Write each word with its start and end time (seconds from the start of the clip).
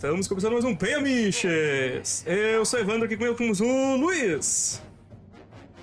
estamos 0.00 0.26
começando 0.26 0.54
mais 0.54 0.64
um 0.64 0.74
Penha 0.74 0.98
Miches. 0.98 2.24
Eu 2.26 2.64
sou 2.64 2.80
Evandro, 2.80 3.04
aqui 3.04 3.18
comigo 3.18 3.36
temos 3.36 3.60
o 3.60 3.96
Luiz. 3.96 4.82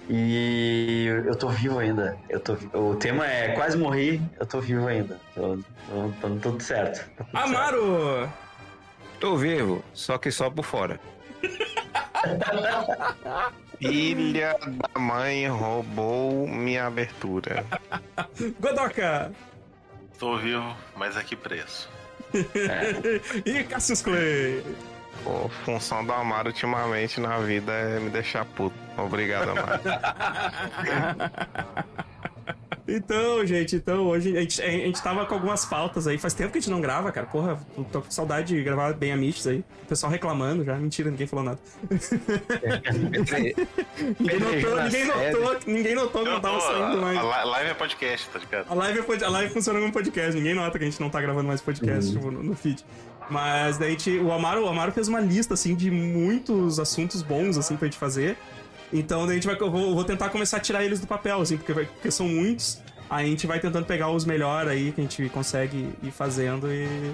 E 0.10 1.06
eu 1.06 1.36
tô 1.36 1.50
vivo 1.50 1.78
ainda. 1.78 2.18
Eu 2.28 2.40
tô, 2.40 2.58
o 2.74 2.96
tema 2.96 3.28
é 3.28 3.50
quase 3.50 3.78
morri, 3.78 4.20
eu 4.40 4.46
tô 4.48 4.60
vivo 4.60 4.88
ainda. 4.88 5.20
Tô, 5.36 5.60
tô, 5.60 6.12
tô 6.20 6.36
tudo 6.38 6.64
certo. 6.64 7.08
Tá 7.16 7.26
tudo 7.26 7.38
Amaro. 7.38 8.22
certo. 8.22 8.34
Tô 9.20 9.38
vivo, 9.38 9.84
só 9.94 10.18
que 10.18 10.32
só 10.32 10.50
por 10.50 10.66
fora. 10.66 11.00
Filha 13.78 14.58
da 14.64 15.00
mãe 15.00 15.48
roubou 15.48 16.48
minha 16.48 16.88
abertura. 16.88 17.64
Godoka. 18.60 19.32
Tô 20.18 20.38
vivo, 20.38 20.76
mas 20.96 21.16
a 21.16 21.24
que 21.24 21.36
preço? 21.36 21.88
e 23.46 23.64
Cassius 23.64 24.02
Clay. 24.02 24.64
Pô, 25.24 25.50
função 25.66 26.06
do 26.06 26.14
Amaro 26.14 26.48
ultimamente 26.48 27.20
na 27.20 27.38
vida 27.40 27.72
é 27.72 28.00
me 28.00 28.10
deixar 28.10 28.46
puto. 28.46 28.76
Obrigado, 28.98 29.50
Amaro. 29.52 29.82
Então, 32.88 33.46
gente, 33.46 33.76
então 33.76 34.06
hoje 34.08 34.38
a 34.38 34.42
gente, 34.42 34.62
a 34.62 34.70
gente 34.70 35.04
tava 35.04 35.26
com 35.26 35.34
algumas 35.34 35.66
pautas 35.66 36.08
aí. 36.08 36.18
Faz 36.18 36.34
tempo 36.34 36.52
que 36.52 36.58
a 36.58 36.62
gente 36.62 36.70
não 36.72 36.80
grava, 36.80 37.12
cara. 37.12 37.28
Porra, 37.28 37.60
tô 37.92 38.02
com 38.02 38.10
saudade 38.10 38.56
de 38.56 38.64
gravar 38.64 38.94
bem 38.94 39.12
amistos 39.12 39.46
aí. 39.48 39.64
O 39.84 39.88
pessoal 39.88 40.12
reclamando 40.12 40.64
já. 40.64 40.76
Mentira, 40.76 41.10
ninguém 41.12 41.28
falou 41.28 41.44
nada. 41.46 41.60
ninguém 44.20 44.40
notou, 44.40 44.84
ninguém 44.84 45.06
notou, 45.06 45.58
ninguém 45.68 45.96
notou 45.96 46.24
que 46.24 46.30
não 46.30 46.40
tava 46.40 46.60
saindo 46.62 47.02
mais. 47.02 47.18
A 47.18 47.42
a 47.42 47.44
live 47.46 47.70
é 47.70 47.74
podcast, 47.74 48.30
tá 48.30 48.40
ligado? 48.40 48.66
A 48.70 48.74
live, 48.74 49.00
é 49.00 49.04
pod- 49.04 49.24
a 49.24 49.30
live 49.30 49.54
funciona 49.54 49.80
como 49.80 49.92
podcast, 49.92 50.36
ninguém 50.36 50.54
nota 50.56 50.78
que 50.78 50.86
a 50.86 50.90
gente 50.90 51.00
não 51.02 51.10
tá 51.10 51.22
gravando 51.22 51.48
mais 51.48 51.62
podcast 51.62 52.12
tipo, 52.12 52.32
no, 52.32 52.44
no 52.44 52.56
feed. 52.56 52.84
Mas 53.30 53.78
daí 53.78 53.90
a 53.90 53.92
gente- 53.92 54.18
o, 54.18 54.32
Amaro, 54.32 54.64
o 54.64 54.68
Amaro 54.70 54.92
fez 54.92 55.08
uma 55.08 55.20
lista 55.20 55.54
assim 55.54 55.76
de 55.76 55.92
muitos 55.92 56.80
assuntos 56.80 57.22
bons 57.22 57.58
assim 57.58 57.76
pra 57.76 57.86
gente 57.88 57.98
fazer. 57.98 58.38
Então 58.92 59.24
a 59.26 59.34
gente 59.34 59.46
vai. 59.46 59.58
Eu 59.60 59.70
vou, 59.72 60.04
tentar 60.04 60.30
começar 60.30 60.58
a 60.58 60.60
tirar 60.60 60.84
eles 60.84 61.00
do 61.00 61.08
papel, 61.08 61.42
assim, 61.42 61.58
porque, 61.58 61.74
vai- 61.74 61.86
porque 61.86 62.10
são 62.12 62.28
muitos. 62.28 62.82
Aí 63.10 63.26
a 63.26 63.30
gente 63.30 63.48
vai 63.48 63.60
tentando 63.60 63.86
pegar 63.86 64.10
os 64.12 64.26
melhores 64.26 64.70
aí 64.72 64.92
que 64.92 65.02
a 65.02 65.04
gente 65.04 65.30
consegue 65.30 65.94
ir 66.04 66.12
fazendo 66.12 66.68
e. 66.72 67.14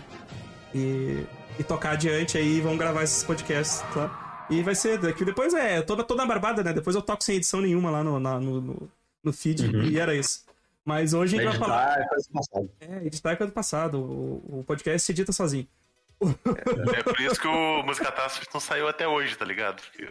e, 0.74 1.26
e 1.60 1.64
tocar 1.64 1.92
adiante 1.92 2.38
aí 2.38 2.60
vamos 2.62 2.80
gravar 2.80 3.04
esses 3.04 3.24
podcasts, 3.24 3.82
tá? 3.94 4.48
E 4.50 4.62
vai 4.62 4.76
ser 4.76 4.98
daqui. 5.00 5.24
Depois 5.24 5.54
é 5.54 5.82
toda, 5.82 6.04
toda 6.04 6.26
barbada, 6.26 6.64
né? 6.64 6.74
Depois 6.74 6.96
eu 6.96 7.02
toco 7.02 7.24
sem 7.24 7.36
edição 7.38 7.62
nenhuma 7.62 7.90
lá 7.90 8.04
no, 8.04 8.20
na- 8.20 8.40
no, 8.40 8.90
no, 9.24 9.34
feed 9.34 9.64
e 9.92 10.00
era 10.00 10.16
isso. 10.16 10.44
Mas 10.86 11.14
hoje 11.14 11.38
a 11.38 11.42
gente 11.42 11.58
vai 11.58 11.60
falar. 11.60 11.92
Editar 11.98 12.02
é 12.04 12.08
coisa 12.10 12.30
passada. 12.34 12.70
É, 12.82 13.06
editar 13.08 13.32
é 13.32 13.36
coisa 13.36 13.52
do 13.52 13.54
passado. 13.56 14.00
O, 14.00 14.60
o 14.60 14.64
podcast 14.66 15.06
se 15.06 15.12
edita 15.12 15.32
sozinho. 15.32 15.68
É 16.96 17.04
por 17.04 17.20
isso 17.20 17.40
que 17.40 17.48
o 17.48 17.84
Música 17.84 18.06
Catástrofe 18.12 18.48
não 18.54 18.60
saiu 18.62 18.88
até 18.88 19.08
hoje, 19.08 19.36
tá 19.36 19.46
ligado? 19.46 19.82
Porque... 19.82 20.08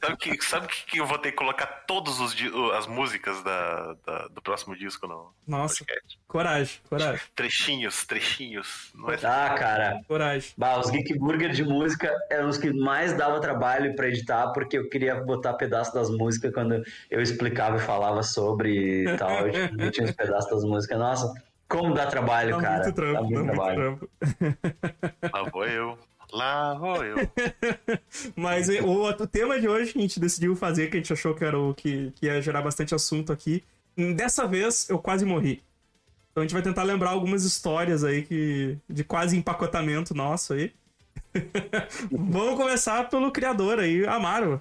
Sabe 0.00 0.16
que, 0.16 0.44
sabe 0.44 0.66
que, 0.68 0.86
que 0.86 1.00
eu 1.00 1.06
vou 1.06 1.18
ter 1.18 1.30
que 1.30 1.36
colocar 1.36 1.66
todas 1.86 2.18
as 2.20 2.86
músicas 2.86 3.42
da, 3.42 3.94
da- 4.06 4.28
do 4.28 4.40
próximo 4.42 4.76
disco 4.76 5.06
no 5.06 5.32
Nossa, 5.46 5.78
podcast? 5.84 6.18
coragem, 6.26 6.80
coragem, 6.88 7.20
Trechinhos, 7.34 8.04
trechinhos. 8.06 8.90
Não 8.94 9.10
é 9.10 9.16
Ah, 9.22 9.54
cara. 9.58 10.00
coragem. 10.08 10.52
Bah, 10.56 10.78
os 10.78 10.90
Geek 10.90 11.18
Burger 11.18 11.50
de 11.52 11.64
música 11.64 12.12
eram 12.30 12.48
os 12.48 12.58
que 12.58 12.72
mais 12.72 13.12
dava 13.12 13.40
trabalho 13.40 13.94
pra 13.94 14.08
editar, 14.08 14.48
porque 14.52 14.78
eu 14.78 14.88
queria 14.88 15.14
botar 15.16 15.54
pedaço 15.54 15.92
das 15.94 16.10
músicas 16.10 16.52
quando 16.52 16.82
eu 17.10 17.20
explicava 17.20 17.76
e 17.76 17.80
falava 17.80 18.22
sobre 18.22 19.04
e 19.04 19.16
tal. 19.16 19.46
Eu 19.48 19.90
tinha 19.90 20.06
uns 20.06 20.12
pedaços 20.14 20.50
das 20.50 20.64
músicas. 20.64 20.98
Nossa, 20.98 21.32
como 21.68 21.94
dá 21.94 22.06
trabalho, 22.06 22.56
Dá 22.56 22.62
cara. 22.62 22.82
muito 22.84 22.94
trampo, 22.94 23.12
dá 23.14 23.20
dá 23.20 23.24
muito 23.26 23.44
muito 23.44 23.54
trabalho. 23.54 23.98
trampo. 23.98 25.30
Lá 25.32 25.42
vou 25.50 25.64
eu. 25.66 25.98
Lá 26.32 26.74
vou 26.74 27.04
eu. 27.04 27.16
Mas 28.36 28.68
o, 28.68 29.02
o 29.04 29.26
tema 29.26 29.60
de 29.60 29.68
hoje 29.68 29.92
que 29.92 29.98
a 29.98 30.02
gente 30.02 30.20
decidiu 30.20 30.54
fazer, 30.56 30.88
que 30.90 30.96
a 30.96 31.00
gente 31.00 31.12
achou 31.12 31.34
que 31.34 31.44
era 31.44 31.58
o 31.58 31.74
que, 31.74 32.12
que 32.16 32.26
ia 32.26 32.40
gerar 32.42 32.62
bastante 32.62 32.94
assunto 32.94 33.32
aqui. 33.32 33.62
Dessa 34.14 34.46
vez 34.46 34.88
eu 34.88 34.98
quase 34.98 35.24
morri. 35.24 35.62
Então 36.30 36.42
a 36.42 36.44
gente 36.44 36.52
vai 36.52 36.62
tentar 36.62 36.82
lembrar 36.82 37.10
algumas 37.10 37.44
histórias 37.44 38.04
aí 38.04 38.22
que 38.22 38.76
de 38.88 39.02
quase 39.04 39.36
empacotamento 39.36 40.14
nosso 40.14 40.52
aí. 40.52 40.72
Vamos 42.12 42.56
começar 42.56 43.08
pelo 43.08 43.30
criador 43.30 43.78
aí, 43.78 44.06
Amaro. 44.06 44.60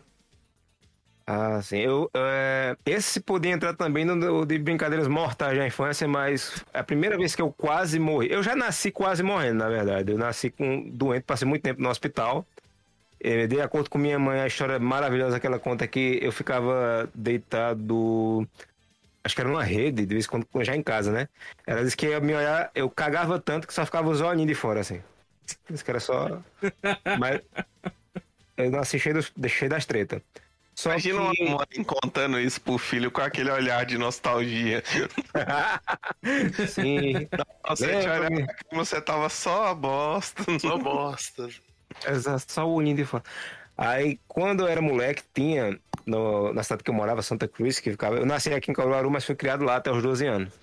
Ah, 1.28 1.60
sim. 1.62 1.78
Eu, 1.80 2.10
é, 2.14 2.78
esse 2.86 3.20
podia 3.20 3.52
entrar 3.52 3.74
também 3.76 4.06
no 4.06 4.46
de 4.46 4.60
brincadeiras 4.60 5.08
mortais 5.08 5.58
da 5.58 5.66
infância, 5.66 6.08
mas 6.08 6.64
é 6.72 6.80
a 6.80 6.84
primeira 6.84 7.18
vez 7.18 7.36
que 7.36 7.42
eu 7.42 7.52
quase 7.52 7.98
morri. 8.00 8.32
Eu 8.32 8.44
já 8.44 8.56
nasci 8.56 8.92
quase 8.92 9.24
morrendo, 9.24 9.58
na 9.60 9.68
verdade. 9.70 10.12
Eu 10.12 10.18
nasci 10.20 10.52
com 10.52 10.88
doente, 10.88 11.24
passei 11.24 11.48
muito 11.48 11.64
tempo 11.64 11.82
no 11.82 11.90
hospital. 11.90 12.46
Eh, 13.20 13.48
De 13.48 13.62
acordo 13.62 13.90
com 13.90 13.98
minha 14.00 14.20
mãe, 14.20 14.42
a 14.42 14.48
história 14.48 14.80
maravilhosa 14.80 15.40
que 15.40 15.48
ela 15.48 15.60
conta 15.60 15.88
que 15.88 16.20
eu 16.22 16.32
ficava 16.32 17.10
deitado. 17.16 18.48
Acho 19.24 19.36
que 19.36 19.42
era 19.42 19.50
numa 19.50 19.64
rede, 19.64 20.06
de 20.06 20.14
vez 20.16 20.26
em 20.26 20.30
quando, 20.30 20.48
já 20.66 20.76
em 20.76 20.84
casa, 20.84 21.12
né? 21.12 21.30
Ela 21.68 21.84
disse 21.84 21.98
que 21.98 22.08
ia 22.08 22.20
me 22.22 22.36
olhar, 22.36 22.72
eu 22.76 22.90
cagava 22.90 23.40
tanto 23.40 23.68
que 23.68 23.74
só 23.74 23.86
ficava 23.86 24.10
os 24.10 24.22
olhinhos 24.22 24.48
de 24.48 24.56
fora, 24.56 24.82
assim. 24.82 25.02
Disse 25.70 25.84
que 25.86 25.92
era 25.92 26.00
só. 26.02 26.42
Mas. 27.20 27.42
Eu 28.58 28.72
nasci 28.72 29.00
cheio, 29.00 29.16
dos, 29.16 29.32
cheio 29.50 29.70
das 29.70 29.86
tretas. 29.86 30.22
Só 30.76 30.90
Imagina 30.90 31.32
que... 31.32 31.44
uma 31.44 31.58
mãe 31.58 31.84
contando 31.86 32.40
isso 32.40 32.60
pro 32.60 32.78
filho 32.78 33.10
com 33.10 33.22
aquele 33.22 33.50
olhar 33.50 33.86
de 33.86 33.98
nostalgia. 33.98 34.84
Sim. 36.68 37.28
Nossa, 37.68 37.86
É, 37.86 38.46
como 38.70 38.86
você 38.86 39.02
tava 39.02 39.30
só 39.30 39.68
a 39.68 39.74
bosta. 39.76 40.44
Só 40.60 40.78
bosta. 40.78 41.50
Exato, 42.08 42.52
só 42.52 42.70
o 42.70 42.84
de 42.84 43.06
fora. 43.06 43.24
Aí, 43.78 44.20
quando 44.28 44.62
eu 44.64 44.68
era 44.68 44.82
moleque, 44.82 45.24
tinha 45.34 45.80
no- 46.06 46.54
na 46.54 46.64
cidade 46.64 46.84
que 46.84 46.90
eu 46.90 46.94
morava, 46.96 47.22
Santa 47.22 47.48
Cruz, 47.48 47.80
que 47.80 47.92
ficava. 47.92 48.18
Eu 48.18 48.26
nasci 48.26 48.54
aqui 48.54 48.72
em 48.72 48.74
Caruaru, 48.74 49.10
mas 49.10 49.26
fui 49.26 49.36
criado 49.36 49.64
lá 49.64 49.78
até 49.78 49.92
os 49.92 50.02
12 50.02 50.26
anos. 50.26 50.54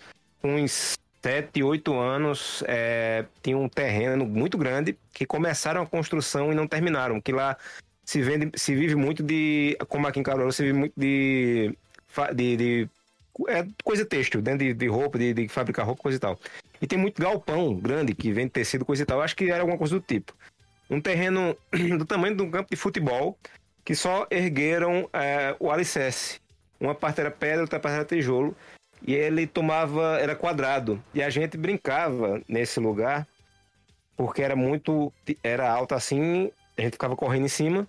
Uns 0.43 0.99
7, 1.23 1.63
8 1.63 1.95
anos, 1.99 2.63
é, 2.67 3.25
tinha 3.43 3.57
um 3.57 3.69
terreno 3.69 4.25
muito 4.27 4.59
grande 4.59 4.99
que 5.13 5.25
começaram 5.27 5.83
a 5.83 5.87
construção 5.87 6.53
e 6.53 6.55
não 6.55 6.67
terminaram. 6.67 7.21
Que 7.21 7.33
lá 7.33 7.57
se 8.05 8.23
vende, 8.23 8.51
se 8.59 8.75
vive 8.75 8.95
muito 8.95 9.23
de. 9.23 9.77
Como 9.89 10.07
aqui 10.07 10.21
em 10.21 10.23
Caruaru, 10.23 10.53
se 10.53 10.63
vive 10.63 10.79
muito 10.79 10.95
de. 10.97 11.77
de, 12.35 12.57
de 12.57 12.89
é, 13.49 13.67
coisa 13.83 14.05
têxtil, 14.05 14.43
dentro 14.43 14.61
de, 14.61 14.75
de 14.75 14.87
roupa, 14.87 15.19
de, 15.19 15.33
de 15.33 15.49
fabricar 15.49 15.87
roupa, 15.87 16.03
coisa 16.03 16.17
e 16.17 16.21
tal. 16.21 16.39
E 16.81 16.87
tem 16.87 16.99
muito 16.99 17.23
galpão 17.23 17.75
grande 17.75 18.15
que 18.15 18.33
vende 18.33 18.51
tecido, 18.51 18.85
coisa 18.85 19.03
e 19.03 19.07
tal. 19.07 19.21
Acho 19.23 19.37
que 19.37 19.51
era 19.51 19.61
alguma 19.61 19.79
coisa 19.79 19.95
do 19.95 20.01
tipo 20.01 20.35
um 20.93 21.01
terreno 21.01 21.57
do 21.99 22.05
tamanho 22.05 22.37
de 22.37 22.43
um 22.43 22.51
campo 22.51 22.69
de 22.71 22.77
futebol 22.77 23.39
que 23.85 23.95
só 23.95 24.27
ergueram 24.31 25.09
é, 25.13 25.57
o 25.59 25.71
alicerce. 25.71 26.41
Uma 26.79 26.95
parte 26.95 27.21
era 27.21 27.31
pedra, 27.31 27.63
outra 27.63 27.81
parte 27.81 27.95
era 27.95 28.05
tijolo. 28.05 28.55
E 29.05 29.15
ele 29.15 29.47
tomava, 29.47 30.19
era 30.21 30.37
quadrado. 30.37 31.03
E 31.13 31.23
a 31.23 31.31
gente 31.31 31.57
brincava 31.57 32.41
nesse 32.47 32.79
lugar 32.79 33.27
porque 34.17 34.43
era 34.43 34.55
muito, 34.55 35.13
era 35.43 35.69
alto 35.69 35.95
assim, 35.95 36.53
a 36.77 36.83
gente 36.83 36.93
ficava 36.93 37.17
correndo 37.17 37.45
em 37.45 37.49
cima. 37.49 37.87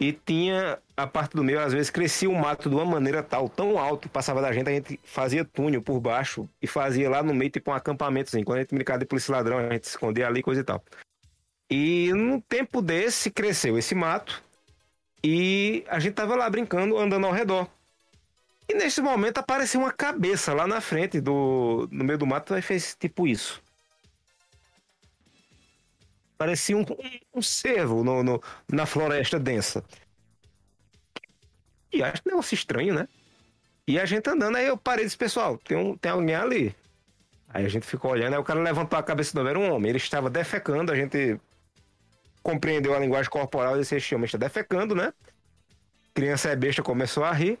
E 0.00 0.12
tinha 0.12 0.80
a 0.96 1.06
parte 1.06 1.36
do 1.36 1.44
meio, 1.44 1.60
às 1.60 1.72
vezes 1.72 1.88
crescia 1.88 2.28
o 2.28 2.34
mato 2.34 2.68
de 2.68 2.74
uma 2.74 2.84
maneira 2.84 3.22
tal, 3.22 3.48
tão 3.48 3.78
alto, 3.78 4.08
passava 4.08 4.42
da 4.42 4.52
gente, 4.52 4.68
a 4.68 4.72
gente 4.72 4.98
fazia 5.04 5.44
túnel 5.44 5.80
por 5.80 6.00
baixo 6.00 6.48
e 6.60 6.66
fazia 6.66 7.08
lá 7.08 7.22
no 7.22 7.32
meio 7.32 7.50
tipo 7.52 7.70
um 7.70 7.74
acampamento. 7.74 8.28
Assim. 8.28 8.42
Quando 8.42 8.58
a 8.58 8.60
gente 8.62 8.74
brincava 8.74 8.98
de 8.98 9.04
polícia 9.04 9.32
ladrão, 9.32 9.58
a 9.58 9.72
gente 9.72 9.86
se 9.86 9.90
escondia 9.90 10.26
ali, 10.26 10.42
coisa 10.42 10.60
e 10.60 10.64
tal. 10.64 10.82
E 11.70 12.12
num 12.14 12.40
tempo 12.40 12.82
desse 12.82 13.30
cresceu 13.30 13.78
esse 13.78 13.94
mato 13.94 14.42
e 15.22 15.84
a 15.88 16.00
gente 16.00 16.14
tava 16.14 16.34
lá 16.34 16.50
brincando, 16.50 16.98
andando 16.98 17.26
ao 17.26 17.32
redor. 17.32 17.68
E 18.68 18.74
nesse 18.74 19.00
momento 19.00 19.38
apareceu 19.38 19.80
uma 19.80 19.92
cabeça 19.92 20.52
lá 20.52 20.66
na 20.66 20.80
frente 20.80 21.20
do 21.20 21.88
no 21.90 22.04
meio 22.04 22.18
do 22.18 22.26
mato 22.26 22.56
e 22.56 22.62
fez 22.62 22.96
tipo 22.98 23.26
isso. 23.26 23.62
Parecia 26.42 26.76
um, 26.76 26.84
um, 27.32 27.40
cervo 27.40 28.02
no, 28.02 28.20
no- 28.24 28.42
na 28.68 28.84
floresta 28.84 29.38
densa. 29.38 29.84
E 31.92 32.02
acho 32.02 32.20
um 32.26 32.30
negócio 32.30 32.52
estranho, 32.56 32.92
né? 32.92 33.06
E 33.86 33.96
a 33.96 34.04
gente 34.04 34.28
andando, 34.28 34.56
aí 34.56 34.66
eu 34.66 34.76
parei 34.76 35.04
e 35.04 35.06
disse, 35.06 35.16
pessoal, 35.16 35.56
tem, 35.58 35.76
um, 35.76 35.96
tem 35.96 36.10
alguém 36.10 36.34
ali. 36.34 36.74
Aí 37.48 37.64
a 37.64 37.68
gente 37.68 37.86
ficou 37.86 38.10
olhando, 38.10 38.32
aí 38.32 38.40
o 38.40 38.42
cara 38.42 38.60
levantou 38.60 38.98
a 38.98 39.04
cabeça 39.04 39.40
do 39.40 39.48
era 39.48 39.56
um 39.56 39.72
homem. 39.72 39.90
Ele 39.90 39.98
estava 39.98 40.28
defecando, 40.28 40.90
a 40.90 40.96
gente 40.96 41.38
compreendeu 42.42 42.92
a 42.92 42.98
linguagem 42.98 43.30
corporal 43.30 43.76
e 43.76 43.78
disse, 43.78 43.94
esse 43.94 44.12
homem 44.12 44.24
está 44.24 44.36
defecando, 44.36 44.96
né? 44.96 45.14
Criança 46.12 46.48
é 46.48 46.56
besta, 46.56 46.82
começou 46.82 47.22
a 47.22 47.30
rir. 47.30 47.56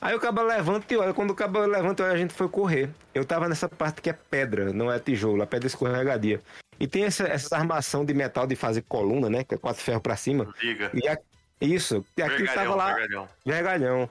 Aí 0.00 0.16
o 0.16 0.20
cabo 0.20 0.42
levanta 0.42 0.92
e 0.92 0.96
olha, 0.96 1.14
quando 1.14 1.30
o 1.30 1.34
cabo 1.36 1.60
levanta 1.60 2.02
e 2.02 2.06
olha, 2.06 2.14
a 2.16 2.18
gente 2.18 2.34
foi 2.34 2.48
correr. 2.48 2.90
Eu 3.14 3.24
tava 3.24 3.48
nessa 3.48 3.68
parte 3.68 4.02
que 4.02 4.10
é 4.10 4.12
pedra, 4.12 4.72
não 4.72 4.90
é 4.90 4.98
tijolo, 4.98 5.40
a 5.44 5.46
pedra 5.46 5.68
escorregadia. 5.68 6.42
E 6.78 6.86
tem 6.86 7.04
essa, 7.04 7.24
essa 7.24 7.56
armação 7.56 8.04
de 8.04 8.12
metal 8.14 8.46
de 8.46 8.54
fazer 8.56 8.82
coluna, 8.82 9.30
né? 9.30 9.44
Que 9.44 9.54
é 9.54 9.58
quatro 9.58 9.82
ferros 9.82 10.02
pra 10.02 10.16
cima. 10.16 10.52
Liga. 10.62 10.90
E 10.94 11.08
a- 11.08 11.18
isso, 11.60 12.04
e 12.16 12.22
aqui 12.22 12.44
tava 12.44 12.54
Vergalhão, 12.54 12.76
lá, 12.76 12.94
vergalhão. 12.94 13.28
vergalhão. 13.44 14.10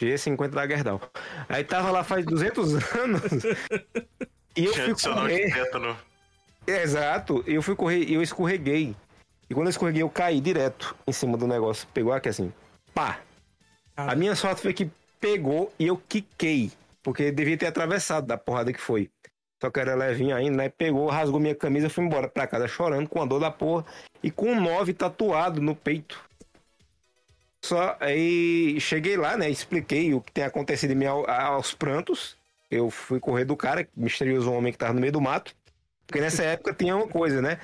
G50 0.00 0.48
da 0.50 0.66
Gerdau. 0.68 1.00
Aí 1.48 1.64
tava 1.64 1.90
lá 1.90 2.04
faz 2.04 2.24
200 2.24 2.74
anos. 2.94 3.22
e 4.56 4.64
eu 4.66 4.72
Tinha 4.72 4.84
fui 4.84 4.92
adicional 4.92 5.26
de 5.26 5.32
correr. 5.40 5.52
tétano. 5.52 5.96
Exato. 6.66 7.42
Eu 7.46 7.62
fui 7.62 7.74
correr 7.74 8.04
e 8.04 8.14
eu 8.14 8.22
escorreguei. 8.22 8.94
E 9.48 9.54
quando 9.54 9.66
eu 9.66 9.70
escorreguei, 9.70 10.02
eu 10.02 10.10
caí 10.10 10.40
direto 10.40 10.94
em 11.06 11.12
cima 11.12 11.36
do 11.36 11.46
negócio. 11.46 11.86
Pegou 11.92 12.12
aqui 12.12 12.28
assim. 12.28 12.52
Pá! 12.94 13.18
Ah. 13.96 14.12
A 14.12 14.14
minha 14.14 14.34
sorte 14.36 14.60
foi 14.62 14.72
que 14.72 14.90
pegou 15.20 15.72
e 15.78 15.86
eu 15.86 15.96
quiquei. 16.08 16.70
Porque 17.02 17.30
devia 17.30 17.56
ter 17.56 17.66
atravessado 17.66 18.26
da 18.26 18.36
porrada 18.36 18.72
que 18.72 18.80
foi. 18.80 19.08
Só 19.60 19.70
que 19.70 19.80
era 19.80 19.94
levinho 19.94 20.36
ainda, 20.36 20.56
né? 20.56 20.68
Pegou, 20.68 21.08
rasgou 21.08 21.40
minha 21.40 21.54
camisa, 21.54 21.88
fui 21.88 22.04
embora 22.04 22.28
pra 22.28 22.46
casa 22.46 22.68
chorando, 22.68 23.08
com 23.08 23.22
a 23.22 23.24
dor 23.24 23.40
da 23.40 23.50
porra. 23.50 23.84
E 24.22 24.30
com 24.30 24.52
um 24.52 24.60
9 24.60 24.92
tatuado 24.92 25.60
no 25.60 25.74
peito. 25.74 26.22
Só 27.64 27.96
aí 28.00 28.78
cheguei 28.80 29.16
lá, 29.16 29.36
né? 29.36 29.48
Expliquei 29.50 30.14
o 30.14 30.20
que 30.20 30.30
tem 30.32 30.44
acontecido 30.44 30.92
em 30.92 30.96
mim 30.96 31.06
ao- 31.06 31.28
aos 31.28 31.74
prantos. 31.74 32.36
Eu 32.70 32.90
fui 32.90 33.18
correr 33.18 33.44
do 33.44 33.56
cara, 33.56 33.88
misterioso 33.96 34.52
homem 34.52 34.72
que 34.72 34.78
tava 34.78 34.92
no 34.92 35.00
meio 35.00 35.12
do 35.12 35.20
mato. 35.20 35.54
Porque 36.06 36.20
nessa 36.20 36.42
época 36.44 36.74
tinha 36.74 36.94
uma 36.96 37.08
coisa, 37.08 37.40
né? 37.40 37.58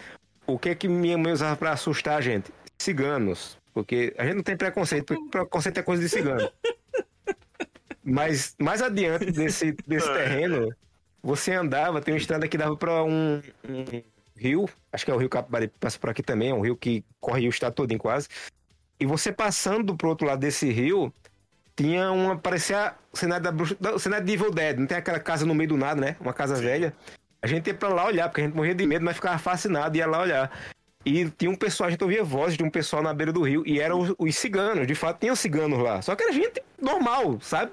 O 0.47 0.59
que 0.59 0.75
que 0.75 0.89
minha 0.89 1.17
mãe 1.19 1.33
usava 1.33 1.56
pra 1.56 1.73
assustar 1.73 2.19
a 2.19 2.21
gente? 2.21 2.50
Ciganos. 2.79 3.59
Porque 3.73 4.15
a 4.19 4.25
gente 4.25 4.37
não 4.37 4.43
tem 4.43 4.56
preconceito, 4.56 5.15
preconceito 5.31 5.79
é 5.79 5.83
coisa 5.83 6.03
de 6.03 6.09
cigano. 6.09 6.50
Mas 8.05 8.55
mais 8.59 8.83
adiante 8.83 9.31
desse, 9.31 9.73
desse 9.87 10.12
terreno, 10.12 10.75
você 11.23 11.53
andava, 11.53 12.01
tem 12.01 12.15
uma 12.15 12.19
estrada 12.19 12.49
que 12.49 12.59
dava 12.59 12.77
pra 12.77 13.05
um, 13.05 13.41
um 13.69 14.03
rio, 14.37 14.69
acho 14.93 15.05
que 15.05 15.11
é 15.11 15.15
o 15.15 15.19
rio 15.19 15.29
Capibari, 15.29 15.69
passa 15.69 15.99
por 15.99 16.11
aqui 16.11 16.23
também, 16.23 16.51
é 16.51 16.55
um 16.55 16.61
rio 16.61 16.77
que 16.77 17.05
corre 17.21 17.47
o 17.47 17.51
estado 17.51 17.75
todo 17.75 17.97
quase. 17.99 18.29
E 18.99 19.07
você 19.07 19.33
passando 19.33 19.97
pro 19.97 20.09
outro 20.09 20.27
lado 20.27 20.41
desse 20.41 20.71
rio, 20.71 21.13
tinha 21.77 22.11
uma. 22.11 22.37
parecia 22.37 22.95
o 23.13 23.17
cenário 23.17 23.43
da 23.43 23.53
bruxa. 23.53 23.77
O 23.95 23.99
cenário 23.99 24.27
de 24.27 24.33
Evil 24.33 24.51
Dead, 24.51 24.79
não 24.79 24.87
tem 24.87 24.99
aquela 24.99 25.21
casa 25.21 25.47
no 25.47 25.55
meio 25.55 25.71
do 25.71 25.77
nada, 25.77 26.01
né? 26.01 26.17
Uma 26.21 26.33
casa 26.33 26.57
velha. 26.57 26.95
A 27.41 27.47
gente 27.47 27.67
ia 27.67 27.75
pra 27.75 27.89
lá 27.89 28.07
olhar, 28.07 28.29
porque 28.29 28.41
a 28.41 28.45
gente 28.45 28.55
morria 28.55 28.75
de 28.75 28.87
medo, 28.87 29.05
mas 29.05 29.17
ficava 29.17 29.39
fascinado, 29.39 29.97
ia 29.97 30.07
lá 30.07 30.21
olhar. 30.21 30.51
E 31.05 31.29
tinha 31.31 31.51
um 31.51 31.57
pessoal, 31.57 31.89
a 31.89 31.91
gente 31.91 32.05
ouvia 32.05 32.23
vozes 32.23 32.57
de 32.57 32.63
um 32.63 32.71
pessoal 32.71 33.03
na 33.03 33.13
beira 33.13 33.33
do 33.33 33.43
rio, 33.43 33.65
e 33.67 33.81
eram 33.81 33.99
os, 33.99 34.15
os 34.17 34.37
ciganos, 34.37 34.87
de 34.87 34.95
fato, 34.95 35.19
tinham 35.19 35.35
ciganos 35.35 35.81
lá. 35.81 36.01
Só 36.01 36.15
que 36.15 36.23
era 36.23 36.33
gente 36.33 36.63
normal, 36.81 37.41
sabe? 37.41 37.73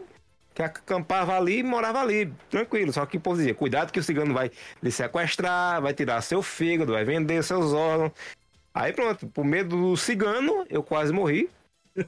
Que 0.60 0.64
acampava 0.64 1.38
ali 1.38 1.60
e 1.60 1.64
morava 1.64 2.02
ali, 2.02 2.34
tranquilo. 2.50 2.92
Só 2.92 3.06
que 3.06 3.16
o 3.16 3.20
povo 3.22 3.38
dizia, 3.38 3.56
cuidado 3.56 3.94
que 3.94 4.00
o 4.00 4.04
cigano 4.04 4.34
vai 4.34 4.52
lhe 4.84 4.92
sequestrar, 4.92 5.82
vai 5.82 5.94
tirar 5.94 6.20
seu 6.20 6.42
fígado, 6.42 6.92
vai 6.92 7.06
vender 7.06 7.42
seus 7.46 7.72
órgãos. 7.72 8.12
Aí 8.74 8.92
pronto, 8.92 9.26
por 9.28 9.46
medo 9.46 9.78
do 9.78 9.96
cigano, 9.96 10.66
eu 10.70 10.84
quase 10.84 11.14
morri. 11.14 11.50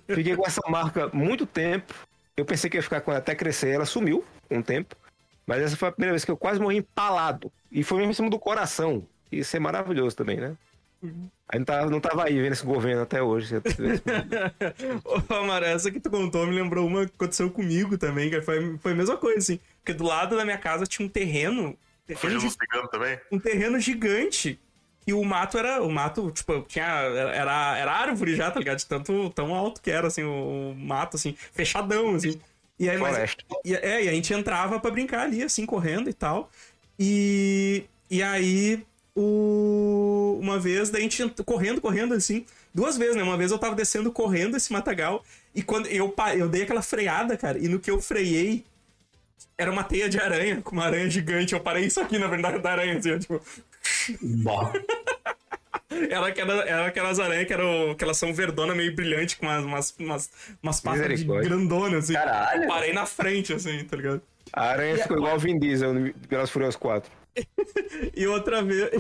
Fiquei 0.06 0.36
com 0.36 0.46
essa 0.46 0.60
marca 0.68 1.10
muito 1.14 1.46
tempo. 1.46 1.94
Eu 2.36 2.44
pensei 2.44 2.70
que 2.70 2.76
ia 2.76 2.84
ficar 2.84 3.00
com 3.00 3.12
ela 3.12 3.20
até 3.20 3.34
crescer, 3.34 3.70
ela 3.70 3.86
sumiu 3.86 4.22
com 4.50 4.58
um 4.58 4.62
tempo. 4.62 4.98
Mas 5.48 5.62
essa 5.62 5.78
foi 5.78 5.88
a 5.88 5.92
primeira 5.94 6.12
vez 6.12 6.26
que 6.26 6.32
eu 6.32 6.36
quase 6.36 6.60
morri 6.60 6.76
empalado. 6.76 7.50
E 7.72 7.84
foi 7.84 8.00
mesmo 8.00 8.12
em 8.12 8.16
cima 8.16 8.30
do 8.30 8.38
coração. 8.38 9.08
Isso 9.32 9.56
é 9.56 9.62
maravilhoso 9.62 10.14
também, 10.14 10.36
né? 10.36 10.58
Aí 11.48 11.60
não 11.60 11.66
tava, 11.66 11.90
não 11.90 12.00
tava 12.00 12.24
aí 12.26 12.40
vendo 12.42 12.54
esse 12.54 12.66
governo 12.66 13.02
até 13.02 13.22
hoje. 13.22 13.48
se 13.48 13.54
eu 13.56 13.62
tivesse- 13.62 14.04
Ô, 15.04 15.34
Amaro, 15.34 15.66
essa 15.66 15.92
que 15.92 16.00
tu 16.00 16.10
contou 16.10 16.46
me 16.48 16.56
lembrou 16.56 16.86
uma 16.88 17.06
que 17.06 17.14
aconteceu 17.16 17.50
comigo 17.50 17.98
também, 17.98 18.30
que 18.30 18.42
foi, 18.42 18.78
foi 18.78 18.92
a 18.92 18.96
mesma 18.96 19.18
coisa, 19.18 19.40
assim. 19.40 19.60
Porque 19.80 19.94
do 19.94 20.04
lado 20.04 20.36
da 20.38 20.46
minha 20.46 20.58
casa 20.58 20.86
tinha 20.86 21.06
um 21.06 21.10
terreno. 21.10 21.76
terreno 22.08 22.40
cigano 22.50 22.88
também? 22.88 23.20
um 23.32 23.40
terreno 23.40 23.80
gigante. 23.80 24.60
E 25.06 25.14
o 25.14 25.24
mato 25.24 25.58
era. 25.58 25.82
O 25.82 25.90
mato, 25.92 26.30
tipo, 26.32 26.62
tinha. 26.68 26.86
Era, 26.86 27.78
era 27.78 27.92
árvore 27.92 28.36
já, 28.36 28.52
tá 28.52 28.60
ligado? 28.60 28.78
De 28.78 28.86
tanto 28.86 29.32
tão 29.32 29.54
alto 29.56 29.82
que 29.82 29.90
era, 29.90 30.08
assim, 30.08 30.24
o, 30.24 30.72
o 30.72 30.76
mato, 30.76 31.18
assim, 31.18 31.36
fechadão, 31.54 32.14
assim. 32.16 32.40
E 32.80 32.88
aí, 32.90 32.98
mas, 33.00 33.12
Floresta. 33.16 33.44
e, 33.66 33.74
é, 33.76 34.04
e 34.06 34.10
a 34.10 34.12
gente 34.12 34.32
entrava 34.34 34.80
pra 34.80 34.92
brincar 34.92 35.22
ali, 35.22 35.42
assim, 35.42 35.66
correndo 35.66 36.08
e 36.10 36.14
tal. 36.14 36.52
E, 37.00 37.84
e 38.12 38.22
aí, 38.22 38.84
o, 39.16 40.40
uma 40.42 40.60
vez, 40.60 40.90
daí 40.90 41.02
a 41.02 41.04
gente 41.04 41.22
ent- 41.22 41.44
correndo, 41.44 41.82
correndo, 41.82 42.14
assim. 42.14 42.46
Duas 42.74 42.98
vezes, 42.98 43.16
né? 43.16 43.24
Uma 43.24 43.38
vez 43.38 43.52
eu 43.52 43.60
tava 43.60 43.76
descendo 43.76 44.12
correndo 44.12 44.56
esse 44.56 44.72
matagal. 44.72 45.24
E 45.54 45.62
quando 45.62 45.88
eu, 45.88 46.14
eu 46.38 46.48
dei 46.48 46.64
aquela 46.64 46.82
freada, 46.82 47.36
cara. 47.36 47.58
E 47.58 47.68
no 47.68 47.80
que 47.80 47.92
eu 47.92 48.02
freiei, 48.02 48.64
era 49.58 49.72
uma 49.72 49.84
teia 49.84 50.08
de 50.10 50.20
aranha, 50.20 50.62
com 50.62 50.72
uma 50.72 50.86
aranha 50.86 51.10
gigante. 51.10 51.54
Eu 51.54 51.60
parei 51.60 51.86
isso 51.86 52.00
aqui, 52.00 52.18
na 52.18 52.28
verdade, 52.28 52.60
da 52.60 52.72
aranha, 52.72 52.98
assim, 52.98 53.14
ó, 53.14 53.20
tipo. 53.20 53.42
Era, 56.10 56.28
aquela, 56.28 56.54
era 56.64 56.86
aquelas 56.88 57.20
aranhas 57.20 57.46
que, 57.46 57.54
eram, 57.54 57.94
que 57.96 58.04
elas 58.04 58.18
são 58.18 58.34
verdona 58.34 58.74
meio 58.74 58.96
brilhante, 58.96 59.36
com 59.38 59.46
umas, 59.46 59.66
umas, 59.66 59.96
umas, 60.00 60.32
umas 60.64 60.80
patas 60.82 61.22
grandonas, 61.22 62.06
assim. 62.06 62.14
Caralho. 62.14 62.64
Eu 62.64 62.68
parei 62.70 62.94
na 62.94 63.06
frente, 63.06 63.54
assim, 63.54 63.84
tá 63.84 63.98
ligado? 63.98 64.22
A 64.54 64.70
aranha 64.70 64.98
ficou 64.98 65.18
igual 65.18 65.36
o 65.36 65.40
Vin 65.40 65.60
Diesel 65.60 66.08
e 66.08 66.14
Furiosos 66.48 66.78
4. 66.78 67.12
E 68.16 68.28
outra 68.28 68.62
vez. 68.62 68.92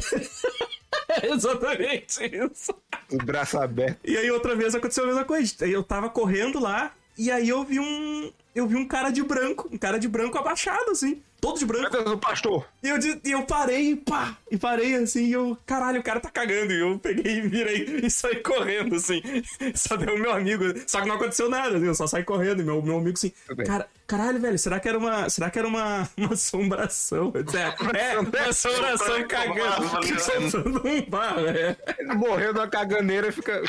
É 1.09 1.27
Exatamente 1.33 2.23
isso. 2.25 2.73
Os 3.11 3.17
braços 3.25 3.55
abertos. 3.55 3.99
E 4.03 4.17
aí 4.17 4.29
outra 4.31 4.55
vez 4.55 4.73
aconteceu 4.75 5.03
a 5.03 5.07
mesma 5.07 5.25
coisa. 5.25 5.65
Eu 5.65 5.83
tava 5.83 6.09
correndo 6.09 6.59
lá 6.59 6.93
e 7.17 7.29
aí 7.29 7.49
eu 7.49 7.63
vi 7.63 7.79
um. 7.79 8.31
Eu 8.53 8.67
vi 8.67 8.75
um 8.75 8.85
cara 8.85 9.11
de 9.11 9.23
branco, 9.23 9.69
um 9.71 9.77
cara 9.77 9.97
de 9.97 10.09
branco 10.09 10.37
abaixado, 10.37 10.91
assim. 10.91 11.21
Todo 11.39 11.57
de 11.57 11.65
branco. 11.65 11.91
Meu 11.91 12.03
Deus, 12.03 12.15
o 12.15 12.19
pastor! 12.19 12.67
E 12.83 12.89
eu, 12.89 12.97
e 13.23 13.31
eu 13.31 13.43
parei, 13.43 13.95
pá, 13.95 14.37
e 14.51 14.57
parei 14.57 14.95
assim, 14.95 15.25
e 15.25 15.31
eu, 15.31 15.57
caralho, 15.65 16.01
o 16.01 16.03
cara 16.03 16.19
tá 16.19 16.29
cagando. 16.29 16.73
E 16.73 16.79
eu 16.79 16.99
peguei 16.99 17.37
e 17.37 17.41
virei 17.41 18.01
e 18.03 18.09
saí 18.11 18.35
correndo, 18.37 18.95
assim. 18.95 19.21
Só 19.73 19.95
deu 19.95 20.15
o 20.15 20.19
meu 20.19 20.31
amigo. 20.31 20.65
Só 20.85 21.01
que 21.01 21.07
não 21.07 21.15
aconteceu 21.15 21.49
nada, 21.49 21.77
assim, 21.77 21.85
eu 21.85 21.95
só 21.95 22.07
saí 22.07 22.23
correndo. 22.23 22.61
E 22.61 22.65
meu, 22.65 22.81
meu 22.81 22.97
amigo 22.97 23.17
assim, 23.17 23.31
cara, 23.65 23.87
caralho, 24.11 24.41
velho, 24.41 24.59
será 24.59 24.77
que 24.77 24.89
era 24.89 24.97
uma. 24.97 25.29
Será 25.29 25.49
que 25.49 25.57
era 25.57 25.67
uma, 25.67 26.09
uma 26.17 26.33
assombração? 26.33 27.31
Eu 27.33 27.45
É, 27.97 28.11
é, 28.11 28.19
uma 28.19 28.49
assombração 28.49 29.27
cagando. 29.27 30.19
Soltando 30.19 30.87
um 30.87 31.01
bar, 31.09 31.39
é. 31.39 31.77
Ele 31.97 32.13
morreu 32.15 32.53
numa 32.53 32.67
caganeira 32.67 33.29
e 33.29 33.31
fica 33.31 33.61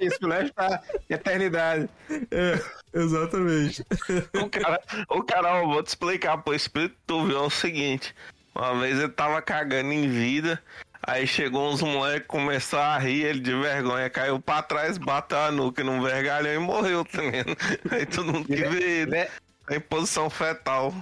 isso 0.00 0.18
pro 0.20 0.30
resto 0.30 0.54
da 0.54 0.82
eternidade. 1.10 1.88
É, 2.30 2.60
exatamente. 2.94 3.84
O 4.34 4.48
cara, 4.48 4.80
o 5.08 5.22
cara, 5.22 5.54
ó, 5.54 5.66
vou 5.66 5.82
te 5.82 5.88
explicar 5.88 6.38
pro 6.38 6.54
espírito 6.54 6.94
tu 7.06 7.26
viu 7.26 7.38
é 7.38 7.40
o 7.40 7.50
seguinte. 7.50 8.14
Uma 8.54 8.78
vez 8.78 9.00
ele 9.00 9.08
tava 9.08 9.42
cagando 9.42 9.92
em 9.92 10.08
vida, 10.08 10.62
aí 11.02 11.26
chegou 11.26 11.72
uns 11.72 11.82
moleques, 11.82 12.28
começou 12.28 12.78
a 12.78 12.96
rir, 12.98 13.24
ele 13.24 13.40
de 13.40 13.52
vergonha, 13.52 14.08
caiu 14.08 14.38
pra 14.38 14.62
trás, 14.62 14.96
bateu 14.96 15.38
a 15.38 15.50
nuca 15.50 15.82
num 15.82 16.00
vergalhão 16.00 16.54
e 16.54 16.58
morreu 16.58 17.04
também. 17.04 17.44
Aí 17.90 18.06
todo 18.06 18.32
mundo 18.32 18.46
que 18.46 18.54
vê 18.54 19.00
ele 19.00 19.10
Né? 19.10 19.28
Em 19.70 19.80
posição 19.80 20.28
fetal. 20.28 20.94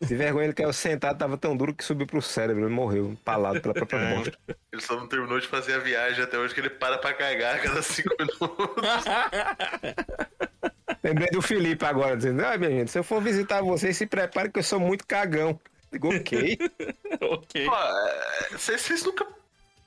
De 0.00 0.14
vergonha, 0.14 0.46
ele 0.46 0.52
caiu 0.52 0.72
sentado, 0.72 1.18
tava 1.18 1.38
tão 1.38 1.56
duro 1.56 1.72
que 1.72 1.82
subiu 1.82 2.06
pro 2.06 2.20
cérebro, 2.20 2.64
ele 2.64 2.74
morreu, 2.74 3.10
empalado 3.10 3.60
pela 3.60 3.72
própria 3.72 4.00
morte. 4.00 4.36
Ele 4.70 4.82
só 4.82 4.96
não 4.96 5.06
terminou 5.06 5.40
de 5.40 5.46
fazer 5.46 5.74
a 5.74 5.78
viagem 5.78 6.22
até 6.22 6.36
hoje 6.36 6.52
que 6.52 6.60
ele 6.60 6.68
para 6.68 6.98
pra 6.98 7.14
cagar 7.14 7.56
a 7.56 7.58
cada 7.58 7.80
cinco 7.80 8.10
minutos. 8.18 8.44
Lembrei 11.02 11.28
do 11.28 11.40
Felipe 11.40 11.84
agora, 11.84 12.16
dizendo: 12.16 12.44
Ah, 12.44 12.58
minha 12.58 12.70
gente, 12.70 12.90
se 12.90 12.98
eu 12.98 13.04
for 13.04 13.22
visitar 13.22 13.62
vocês, 13.62 13.96
se 13.96 14.06
prepare 14.06 14.50
que 14.50 14.58
eu 14.58 14.62
sou 14.64 14.80
muito 14.80 15.06
cagão. 15.06 15.58
Digo, 15.90 16.08
ok. 16.08 16.58
ok. 17.22 17.66
Pô, 17.66 17.74
é, 17.74 18.48
Vocês 18.50 18.80
vocês 18.80 19.04
nunca. 19.04 19.26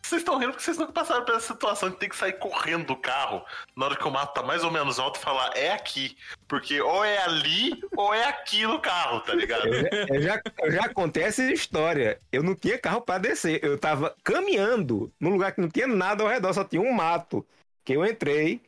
Vocês 0.08 0.22
estão 0.22 0.38
rindo 0.38 0.52
porque 0.54 0.64
vocês 0.64 0.78
nunca 0.78 0.94
passaram 0.94 1.26
essa 1.28 1.54
situação 1.54 1.90
de 1.90 1.98
ter 1.98 2.08
que 2.08 2.16
sair 2.16 2.34
correndo 2.34 2.86
do 2.86 2.96
carro 2.96 3.44
na 3.76 3.86
hora 3.88 3.96
que 3.98 4.08
o 4.08 4.12
mato 4.12 4.34
tá 4.34 4.42
mais 4.42 4.64
ou 4.64 4.72
menos 4.72 5.00
alto 5.00 5.20
e 5.20 5.24
falar 5.24 5.52
é 5.54 5.72
aqui. 5.74 6.16
Porque 6.48 6.80
ou 6.80 7.04
é 7.04 7.18
ali 7.24 7.78
ou 7.96 8.14
é 8.14 8.24
aqui 8.24 8.66
no 8.66 8.80
carro, 8.80 9.20
tá 9.20 9.34
ligado? 9.34 9.68
Eu 9.68 9.82
já, 9.82 9.90
eu, 10.08 10.22
já, 10.22 10.42
eu 10.62 10.72
já 10.72 10.90
contei 10.94 11.24
essa 11.24 11.44
história. 11.52 12.22
Eu 12.32 12.42
não 12.42 12.56
tinha 12.56 12.80
carro 12.80 13.02
pra 13.02 13.18
descer. 13.18 13.60
Eu 13.62 13.78
tava 13.78 14.16
caminhando 14.24 15.12
num 15.20 15.32
lugar 15.32 15.52
que 15.52 15.60
não 15.60 15.70
tinha 15.70 15.88
nada 15.88 16.24
ao 16.24 16.30
redor, 16.30 16.54
só 16.54 16.64
tinha 16.64 16.82
um 16.82 16.94
mato. 16.94 17.46
Que 17.84 17.94
eu 17.94 18.06
entrei. 18.06 18.62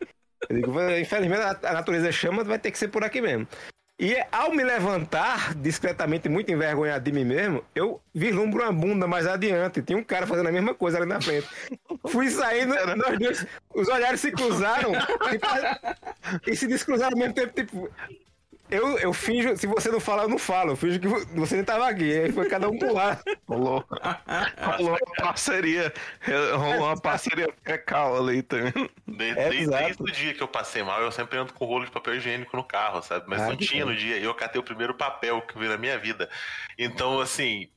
Eu 0.50 0.56
digo, 0.58 0.72
"Vai- 0.74 1.00
infelizmente 1.00 1.42
a 1.42 1.74
natureza 1.74 2.12
chama, 2.12 2.44
vai 2.44 2.60
ter 2.60 2.72
que 2.72 2.78
ser 2.78 2.90
por 2.90 3.04
aqui 3.06 3.22
mesmo. 3.22 3.48
E 4.00 4.16
ao 4.32 4.54
me 4.54 4.64
levantar, 4.64 5.54
discretamente, 5.56 6.30
muito 6.30 6.50
envergonhado 6.50 7.04
de 7.04 7.12
mim 7.12 7.26
mesmo, 7.26 7.62
eu 7.76 8.00
vislumbro 8.16 8.64
uma 8.64 8.72
bunda 8.72 9.06
mais 9.06 9.28
adiante. 9.28 9.82
Tinha 9.82 9.98
um 9.98 10.04
cara 10.04 10.26
fazendo 10.26 10.48
a 10.48 10.52
mesma 10.54 10.74
coisa 10.74 10.98
ali 10.98 11.06
na 11.06 11.20
frente. 11.20 11.46
Fui 12.08 12.30
saindo, 12.30 12.74
nós 12.96 13.20
dois, 13.20 13.46
os 13.76 13.90
olhares 13.90 14.22
se 14.22 14.32
cruzaram 14.32 14.94
e, 14.94 16.52
e 16.52 16.56
se 16.56 16.66
descruzaram 16.66 17.12
ao 17.12 17.20
mesmo 17.20 17.34
tempo, 17.34 17.54
tipo. 17.54 17.90
Eu, 18.70 18.98
eu 19.00 19.12
finjo, 19.14 19.58
se 19.58 19.66
você 19.68 19.90
não 19.90 20.00
fala, 20.00 20.24
eu 20.24 20.30
não 20.30 20.38
falo. 20.38 20.72
Eu 20.72 20.76
finjo 20.76 21.00
que 21.00 21.08
você 21.08 21.56
nem 21.56 21.64
tava 21.64 21.88
aqui. 21.90 22.12
Aí 22.20 22.32
foi 22.32 22.48
cada 22.48 22.70
um 22.70 22.78
pro 22.78 22.94
lado. 22.94 23.22
Rolou, 23.48 23.84
rolou 24.78 24.92
uma 24.92 25.16
parceria. 25.18 25.92
Rolou 26.54 26.86
uma 26.88 27.00
parceria 27.02 27.48
fecal 27.64 28.18
ali 28.18 28.42
também. 28.44 28.72
De- 29.08 29.30
É, 29.32 29.50
desde, 29.50 29.68
desde 29.70 30.04
o 30.04 30.06
dia 30.06 30.34
que 30.34 30.42
eu 30.44 30.48
passei 30.48 30.84
mal, 30.84 31.02
eu 31.02 31.12
sempre 31.12 31.38
ando 31.40 31.54
com 31.54 31.66
rolo 31.66 31.86
de 31.86 31.92
papel 31.92 32.16
higiênico 32.16 32.56
no 32.56 32.64
carro, 32.64 33.02
sabe? 33.02 33.26
Mas 33.28 33.42
Ah, 33.42 33.48
não 33.50 33.56
tinha 33.58 33.86
no 33.86 33.96
dia. 33.96 34.18
E 34.18 34.24
eu 34.24 34.34
catei 34.36 34.60
o 34.60 34.64
primeiro 34.64 34.94
papel 34.94 35.42
que 35.42 35.56
eu 35.56 35.62
vi 35.62 35.68
na 35.68 35.78
minha 35.78 35.98
vida. 35.98 36.30
Então, 36.78 37.20
assim. 37.20 37.68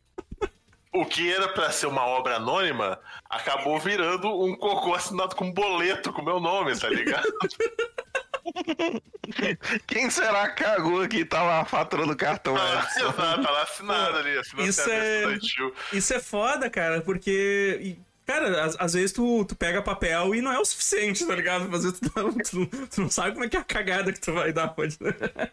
O 0.95 1.07
que 1.07 1.33
era 1.33 1.49
pra 1.49 1.71
ser 1.71 1.87
uma 1.87 2.05
obra 2.05 2.37
anônima 2.37 3.01
acabou 3.31 3.79
virando 3.81 4.29
um 4.45 4.55
cocô 4.55 4.93
assinado 4.95 5.35
com 5.35 5.51
boleto 5.51 6.13
com 6.13 6.21
meu 6.21 6.39
nome, 6.39 6.79
tá 6.79 6.87
ligado? 6.91 7.25
Quem 9.87 10.11
será 10.11 10.49
que 10.51 10.65
cagou 10.65 11.07
que 11.09 11.25
tava 11.25 11.61
a 11.61 11.65
fatura 11.65 12.07
do 12.07 12.17
cartão? 12.17 12.57
Ah? 12.57 12.87
Exato, 12.97 13.43
tá 13.43 13.51
lá 13.51 13.63
assinado 13.63 14.19
ali. 14.19 14.39
Assinado 14.39 14.69
Isso 14.69 14.91
é-. 14.91 15.39
Isso 15.93 16.15
é 16.15 16.21
foda, 16.21 16.69
cara, 16.69 17.01
porque. 17.01 17.99
Cara, 18.25 18.65
às, 18.79 18.93
vezes 18.93 19.11
tu, 19.13 19.45
tu 19.45 19.57
pega 19.57 19.83
papel 19.83 20.35
e 20.35 20.41
não 20.41 20.53
é 20.53 20.59
o 20.59 20.65
suficiente, 20.65 21.27
tá 21.27 21.35
ligado? 21.35 21.65
Às 21.75 21.83
vezes 21.83 21.99
tu, 22.01 22.11
não- 22.15 22.33
tu 22.33 22.67
tu 22.87 23.01
não 23.01 23.11
sabe 23.11 23.33
como 23.33 23.45
é 23.45 23.49
que 23.49 23.57
é 23.57 23.61
a 23.61 23.65
cagada 23.65 24.13
que 24.13 24.21
tu 24.21 24.33
vai 24.33 24.53
dar 24.53 24.73
hoje. 24.77 24.97
né? 25.01 25.11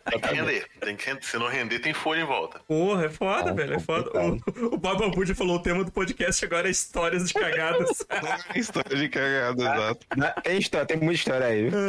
Tem 0.10 0.20
que 0.20 0.28
render. 0.36 0.68
Tem 0.80 0.96
que 0.96 1.06
render. 1.08 1.24
Se 1.26 1.38
não 1.38 1.48
render, 1.48 1.80
tem 1.80 1.94
folha 1.94 2.22
em 2.22 2.26
volta. 2.26 2.60
Porra, 2.68 3.06
é 3.06 3.10
foda, 3.10 3.50
É 3.50 3.54
velho, 3.54 3.74
é 3.74 3.80
foda. 3.80 4.12
O, 4.22 4.76
o 4.76 4.78
Bob 4.78 5.10
Bud 5.16 5.34
falou 5.34 5.56
o 5.56 5.60
tema 5.64 5.84
do 5.84 5.92
podcast 5.92 6.46
agora 6.46 6.68
é 6.68 6.72
histórias 6.72 7.28
de 7.28 7.34
cagadas. 7.34 8.06
História 8.56 8.96
de 8.96 9.10
cagada, 9.10 9.62
exato. 9.62 10.08
Tem 10.44 10.58
história, 10.60 10.86
tem 10.86 10.98
muita 10.98 11.14
história 11.16 11.48
aí, 11.48 11.70
viu? 11.70 11.80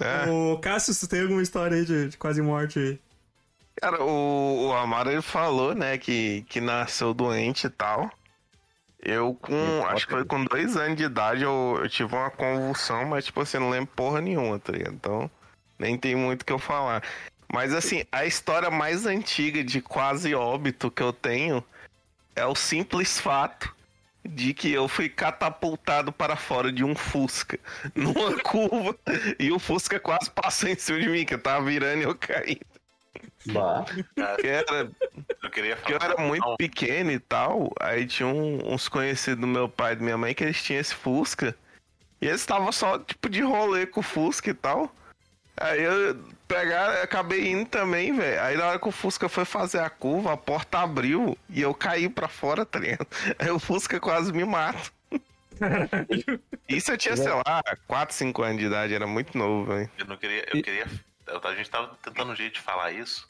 É. 0.00 0.30
Ô, 0.30 0.58
Cássio, 0.58 0.92
você 0.92 1.06
tem 1.08 1.22
alguma 1.22 1.42
história 1.42 1.76
aí 1.76 1.84
de, 1.84 2.08
de 2.10 2.16
quase 2.16 2.42
morte 2.42 2.78
aí? 2.78 2.98
Cara, 3.80 4.02
o, 4.02 4.66
o 4.68 4.72
Amaro 4.72 5.10
ele 5.10 5.22
falou, 5.22 5.74
né, 5.74 5.96
que, 5.98 6.44
que 6.48 6.60
nasceu 6.60 7.14
doente 7.14 7.66
e 7.66 7.70
tal. 7.70 8.10
Eu 9.00 9.34
com. 9.34 9.84
Acho 9.86 10.06
que 10.06 10.12
foi 10.12 10.24
com 10.24 10.44
dois 10.44 10.76
anos 10.76 10.96
de 10.96 11.04
idade 11.04 11.44
eu, 11.44 11.78
eu 11.80 11.88
tive 11.88 12.14
uma 12.14 12.30
convulsão, 12.30 13.04
mas 13.06 13.26
tipo 13.26 13.40
assim, 13.40 13.58
não 13.58 13.70
lembro 13.70 13.92
porra 13.94 14.20
nenhuma, 14.20 14.58
tá 14.58 14.72
ligado? 14.72 14.94
Então, 14.94 15.30
nem 15.78 15.96
tem 15.96 16.14
muito 16.14 16.42
o 16.42 16.44
que 16.44 16.52
eu 16.52 16.58
falar. 16.58 17.02
Mas 17.52 17.72
assim, 17.72 18.04
a 18.10 18.26
história 18.26 18.70
mais 18.70 19.06
antiga 19.06 19.62
de 19.62 19.80
quase 19.80 20.34
óbito 20.34 20.90
que 20.90 21.02
eu 21.02 21.12
tenho 21.12 21.64
é 22.34 22.44
o 22.44 22.54
simples 22.54 23.18
fato 23.18 23.74
de 24.24 24.52
que 24.52 24.70
eu 24.70 24.86
fui 24.88 25.08
catapultado 25.08 26.12
para 26.12 26.36
fora 26.36 26.70
de 26.70 26.84
um 26.84 26.94
Fusca 26.94 27.58
numa 27.94 28.36
curva 28.40 28.96
e 29.38 29.50
o 29.50 29.58
Fusca 29.58 29.98
quase 29.98 30.30
passou 30.30 30.68
em 30.68 30.76
cima 30.76 31.00
de 31.00 31.08
mim, 31.08 31.24
que 31.24 31.34
eu 31.34 31.42
tava 31.42 31.64
virando 31.64 32.02
e 32.02 32.04
eu 32.04 32.14
caí. 32.14 32.60
Bah. 33.52 33.84
Que 34.40 34.46
era 34.46 34.90
Eu 35.42 35.50
queria 35.50 35.76
porque 35.76 35.94
eu 35.94 36.00
falar. 36.00 36.14
era 36.14 36.22
muito 36.22 36.46
Não, 36.46 36.56
pequeno 36.56 37.10
e 37.10 37.18
tal, 37.18 37.70
aí 37.80 38.06
tinha 38.06 38.26
um- 38.28 38.72
uns 38.72 38.88
conhecidos 38.88 39.40
do 39.40 39.46
meu 39.46 39.68
pai 39.68 39.92
e 39.92 39.96
da 39.96 40.02
minha 40.02 40.16
mãe 40.18 40.34
que 40.34 40.44
eles 40.44 40.62
tinham 40.62 40.80
esse 40.80 40.94
Fusca. 40.94 41.54
E 42.20 42.26
eles 42.26 42.40
estavam 42.40 42.70
só, 42.72 42.98
tipo, 42.98 43.28
de 43.28 43.40
rolê 43.42 43.86
com 43.86 44.00
o 44.00 44.02
Fusca 44.02 44.50
e 44.50 44.54
tal. 44.54 44.92
Aí 45.56 45.82
eu 45.82 46.16
pegar, 46.46 47.02
acabei 47.02 47.48
indo 47.50 47.68
também, 47.68 48.14
velho. 48.14 48.40
Aí 48.42 48.56
na 48.56 48.66
hora 48.66 48.78
que 48.78 48.88
o 48.88 48.92
Fusca 48.92 49.28
foi 49.28 49.44
fazer 49.44 49.80
a 49.80 49.90
curva, 49.90 50.32
a 50.32 50.36
porta 50.36 50.78
abriu 50.78 51.36
e 51.50 51.60
eu 51.60 51.74
caí 51.74 52.08
pra 52.08 52.28
fora, 52.28 52.64
tá 52.64 52.78
ligado? 52.78 53.06
Aí 53.38 53.50
o 53.50 53.58
Fusca 53.58 53.98
quase 53.98 54.32
me 54.32 54.44
mata. 54.44 54.78
Isso 56.68 56.92
eu 56.92 56.98
tinha, 56.98 57.16
sei 57.16 57.32
lá, 57.32 57.62
4, 57.86 58.14
5 58.14 58.42
anos 58.42 58.58
de 58.60 58.66
idade, 58.66 58.94
era 58.94 59.06
muito 59.06 59.36
novo, 59.36 59.72
velho. 59.72 59.90
Eu 59.98 60.06
não 60.06 60.16
queria. 60.16 60.44
Eu 60.52 60.62
queria. 60.62 60.86
eu- 61.26 61.40
a 61.42 61.54
gente 61.54 61.68
tava 61.70 61.96
tentando 62.02 62.32
um 62.32 62.36
jeito 62.36 62.54
de 62.54 62.60
falar 62.60 62.92
isso. 62.92 63.28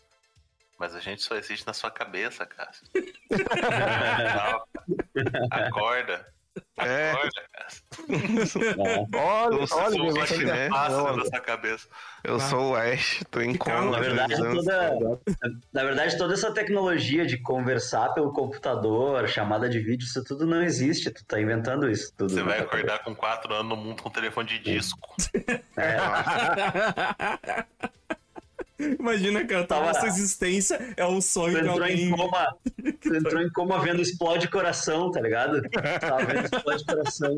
Mas 0.78 0.94
a 0.94 1.00
gente 1.00 1.22
só 1.22 1.34
existe 1.34 1.66
na 1.66 1.72
sua 1.72 1.90
cabeça, 1.90 2.44
Cássio. 2.46 2.86
Acorda. 5.50 6.24
É. 6.78 7.10
Acorda, 7.10 7.42
Cássio. 7.52 7.82
Olha, 9.12 9.66
sei 9.66 9.76
olha, 9.76 9.90
se 9.90 9.98
meu, 9.98 10.12
você 10.12 10.36
você 10.36 10.44
né? 10.44 10.68
Passa 10.68 10.96
não, 10.96 11.16
na 11.16 11.24
sua 11.24 11.40
cabeça. 11.40 11.88
Eu 12.22 12.38
sou 12.38 12.70
o 12.70 12.76
Ash, 12.76 13.24
tô 13.28 13.40
em 13.40 13.56
coma. 13.56 13.90
Na 13.90 13.98
verdade, 13.98 14.36
toda, 14.36 15.20
na 15.72 15.82
verdade, 15.82 16.16
toda 16.16 16.34
essa 16.34 16.54
tecnologia 16.54 17.26
de 17.26 17.38
conversar 17.38 18.14
pelo 18.14 18.32
computador, 18.32 19.26
chamada 19.28 19.68
de 19.68 19.80
vídeo, 19.80 20.04
isso 20.04 20.22
tudo 20.22 20.46
não 20.46 20.62
existe. 20.62 21.10
Tu 21.10 21.24
tá 21.24 21.40
inventando 21.40 21.90
isso 21.90 22.14
tudo. 22.16 22.30
Você 22.30 22.42
né? 22.42 22.44
vai 22.44 22.60
acordar 22.60 23.02
com 23.02 23.16
4 23.16 23.52
anos 23.52 23.68
no 23.68 23.76
mundo 23.76 24.00
com 24.00 24.10
telefone 24.10 24.46
de 24.46 24.60
disco. 24.60 25.00
Imagina, 28.78 29.44
cara, 29.44 29.64
Tava- 29.66 29.90
essa 29.90 30.06
existência 30.06 30.94
é 30.96 31.04
um 31.06 31.20
sonho 31.20 31.56
Tu 31.58 31.62
de 31.62 31.68
alguém. 31.68 32.08
em 32.08 32.10
coma, 32.10 32.56
tu 33.00 33.14
entrou 33.14 33.42
em 33.42 33.50
coma 33.50 33.80
vendo 33.80 34.00
explode 34.00 34.48
coração, 34.48 35.10
tá 35.10 35.20
ligado? 35.20 35.60
Tava 36.00 36.24
vendo 36.24 36.44
explode 36.44 36.84
coração. 36.84 37.36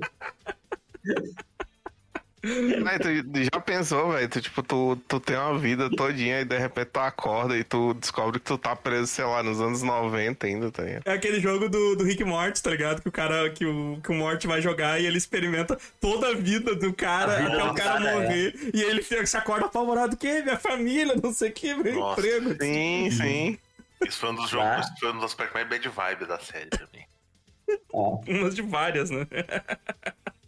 Mas 2.82 2.99
tu 3.00 3.44
já 3.54 3.61
pensou, 3.61 4.12
velho? 4.12 4.28
Tu, 4.28 4.40
tipo, 4.40 4.62
tu, 4.62 4.97
tu 5.06 5.20
tem 5.20 5.37
uma 5.37 5.59
vida 5.59 5.90
todinha 5.90 6.40
e 6.40 6.44
de 6.44 6.56
repente 6.59 6.88
tu 6.92 7.00
acorda 7.00 7.56
e 7.56 7.62
tu 7.62 7.92
descobre 7.94 8.38
que 8.40 8.47
tu 8.47 8.56
tá 8.56 8.75
preso, 8.75 9.06
sei 9.09 9.25
lá, 9.25 9.42
nos 9.42 9.61
anos 9.61 9.82
90 9.82 10.47
ainda, 10.47 10.70
tá 10.70 10.82
ligado? 10.82 11.02
É 11.04 11.12
aquele 11.12 11.38
jogo 11.40 11.68
do, 11.68 11.97
do 11.97 12.04
Rick 12.04 12.25
Morty, 12.25 12.62
tá 12.62 12.70
ligado? 12.70 13.02
Que 13.02 13.09
o 13.09 13.12
cara, 13.12 13.50
que 13.50 13.66
o, 13.66 14.00
que 14.02 14.11
o 14.11 14.14
Morty 14.14 14.47
vai 14.47 14.62
jogar 14.62 14.99
e 15.00 15.06
ele 15.06 15.18
experimenta 15.18 15.78
toda 16.00 16.28
a 16.28 16.35
vida 16.35 16.75
do 16.75 16.92
cara 16.94 17.37
vida 17.37 17.52
até 17.52 17.64
o 17.64 17.75
cara 17.75 17.92
cara, 18.00 18.11
é. 18.11 18.14
morrer. 18.14 18.54
E 18.73 18.80
ele 18.82 19.02
fica, 19.02 19.26
se 19.26 19.37
acorda 19.37 19.66
apavorado, 19.66 20.16
que 20.16 20.42
minha 20.42 20.59
família, 20.59 21.14
não 21.23 21.32
sei 21.32 21.50
o 21.50 21.52
que, 21.52 21.75
meu 21.75 21.94
Nossa. 21.94 22.20
emprego. 22.20 22.56
Sim, 22.62 23.11
sim. 23.11 23.59
Isso 24.06 24.18
foi 24.18 24.30
um 24.30 24.35
dos 24.35 24.50
Tá. 24.50 24.56
jogos, 24.56 24.87
isso 24.87 24.97
foi 24.99 25.11
um 25.11 25.14
dos 25.16 25.25
aspectos 25.25 25.54
mais 25.54 25.68
bad 25.68 25.88
vibe 25.88 26.25
da 26.26 26.38
série 26.38 26.70
pra 26.70 26.87
mim. 26.92 27.04
Umas 28.26 28.54
de 28.54 28.62
várias, 28.62 29.11
né? 29.11 29.26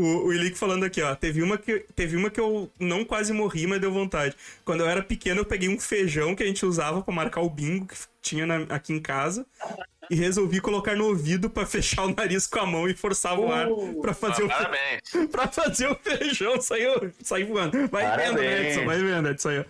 O, 0.00 0.26
o 0.26 0.32
Ilick 0.32 0.56
falando 0.56 0.84
aqui, 0.84 1.02
ó. 1.02 1.14
Teve 1.14 1.42
uma, 1.42 1.58
que, 1.58 1.80
teve 1.96 2.16
uma 2.16 2.30
que 2.30 2.38
eu 2.38 2.70
não 2.78 3.04
quase 3.04 3.32
morri, 3.32 3.66
mas 3.66 3.80
deu 3.80 3.90
vontade. 3.92 4.36
Quando 4.64 4.80
eu 4.80 4.88
era 4.88 5.02
pequeno, 5.02 5.40
eu 5.40 5.44
peguei 5.44 5.68
um 5.68 5.78
feijão 5.80 6.34
que 6.36 6.42
a 6.42 6.46
gente 6.46 6.64
usava 6.64 7.02
pra 7.02 7.12
marcar 7.12 7.40
o 7.40 7.50
bingo 7.50 7.86
que 7.86 7.96
tinha 8.22 8.46
na- 8.46 8.66
aqui 8.68 8.92
em 8.92 9.00
casa. 9.00 9.44
E 10.10 10.14
resolvi 10.14 10.60
colocar 10.60 10.94
no 10.96 11.06
ouvido 11.06 11.50
pra 11.50 11.66
fechar 11.66 12.04
o 12.04 12.14
nariz 12.14 12.46
com 12.46 12.60
a 12.60 12.64
mão 12.66 12.88
e 12.88 12.94
forçava 12.94 13.40
o 13.40 13.52
ar 13.52 13.68
Uh, 13.70 14.00
pra 14.00 14.14
fazer, 14.14 14.42
Ah, 14.42 14.46
o, 14.46 14.48
parabéns. 14.48 15.00
pra 15.32 15.48
fazer 15.48 15.86
o 15.90 15.94
feijão 15.96 16.60
sair, 16.60 17.12
sair 17.22 17.44
voando. 17.44 17.88
Vai 17.88 18.04
vendo, 18.16 18.38
né, 18.38 18.44
Parabéns. 18.48 18.66
Edson? 18.76 18.86
Vai 18.86 18.98
vendo, 19.02 19.28
Edson. 19.28 19.48
aí, 19.50 19.58
ó. 19.58 19.64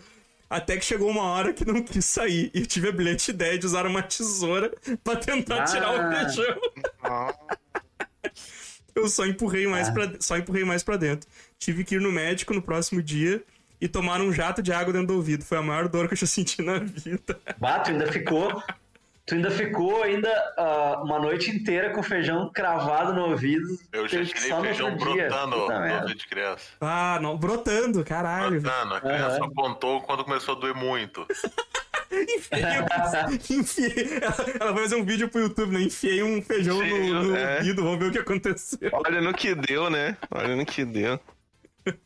Até 0.50 0.76
que 0.76 0.85
chegou 0.85 1.11
uma 1.11 1.25
hora 1.25 1.52
que 1.52 1.64
não 1.64 1.82
quis 1.82 2.04
sair. 2.04 2.50
E 2.54 2.61
eu 2.61 2.66
tive 2.66 2.88
a 2.88 2.92
brilhante 2.92 3.30
ideia 3.30 3.58
de 3.58 3.66
usar 3.66 3.85
uma 3.87 4.02
tesoura 4.02 4.73
pra 5.02 5.16
tentar 5.16 5.62
Ah. 5.62 5.64
tirar 5.64 5.90
o 5.92 6.35
feijão. 6.35 6.61
Eu 8.99 9.09
só 9.09 9.25
empurrei 9.26 9.67
mais 9.67 9.88
Ah. 9.88 9.93
pra, 9.93 10.11
só 10.21 10.37
empurrei 10.37 10.64
mais 10.64 10.83
para 10.83 10.97
dentro. 10.97 11.28
Tive 11.59 11.85
que 11.85 11.95
ir 11.97 12.00
no 12.00 12.11
médico 12.12 12.52
no 12.55 12.62
próximo 12.62 13.02
dia 13.02 13.43
e 13.81 13.87
tomar 13.88 14.21
um 14.21 14.33
jato 14.33 14.61
de 14.62 14.73
água 14.73 14.93
dentro 14.93 15.09
do 15.09 15.14
ouvido. 15.17 15.45
Foi 15.45 15.59
a 15.59 15.62
maior 15.62 15.88
dor 15.88 16.09
que 16.09 16.14
eu 16.14 16.19
já 16.19 16.26
senti 16.26 16.62
na 16.62 16.78
vida. 16.78 17.38
Bah, 17.59 17.78
tu 17.81 17.90
ainda 17.90 18.11
ficou. 18.11 18.62
Tu 19.26 19.35
ainda 19.35 19.50
ficou 19.50 20.02
ainda 20.02 20.31
ah, 20.57 21.02
uma 21.05 21.19
noite 21.19 21.50
inteira 21.50 21.90
com 21.90 22.02
feijão 22.02 22.50
cravado 22.50 23.12
no 23.12 23.26
ouvido. 23.31 23.67
Eu 23.93 24.09
já 24.09 24.25
tirei 24.25 24.61
feijão 24.62 24.97
brotando 24.97 25.57
no 25.57 25.62
ouvido 26.00 26.14
de 26.14 26.26
criança. 26.26 26.64
Ah, 26.81 27.19
não, 27.21 27.37
brotando, 27.37 28.02
caralho. 28.02 28.59
Brotando. 28.61 28.95
A 28.95 29.00
criança 29.02 29.37
Aham. 29.37 29.45
apontou 29.47 30.00
quando 30.00 30.25
começou 30.25 30.57
a 30.57 30.59
doer 30.59 30.75
muito. 30.75 31.26
Enfiei, 32.12 33.50
enfiei. 33.59 34.19
Ela, 34.23 34.37
ela 34.61 34.73
vai 34.73 34.83
fazer 34.85 34.97
um 34.97 35.05
vídeo 35.05 35.29
pro 35.29 35.41
YouTube, 35.41 35.73
né? 35.73 35.83
Enfiei 35.83 36.23
um 36.23 36.41
feijão 36.43 36.79
no, 36.85 37.25
no 37.25 37.37
É. 37.37 37.59
ouvido, 37.59 37.83
vamos 37.83 37.99
ver 37.99 38.07
o 38.07 38.12
que 38.12 38.19
aconteceu. 38.19 38.91
Olha 38.93 39.21
no 39.21 39.35
que 39.35 39.55
deu, 39.55 39.91
né? 39.91 40.17
Olha 40.31 40.57
no 40.57 40.65
que 40.65 40.85
deu. 40.85 41.21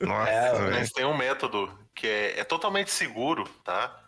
Nossa, 0.01 0.31
É. 0.31 0.71
Mas 0.71 0.91
tem 0.91 1.05
um 1.05 1.17
método 1.17 1.73
que 1.95 2.07
é, 2.07 2.41
é 2.41 2.45
totalmente 2.45 2.91
seguro, 2.91 3.45
tá? 3.65 3.99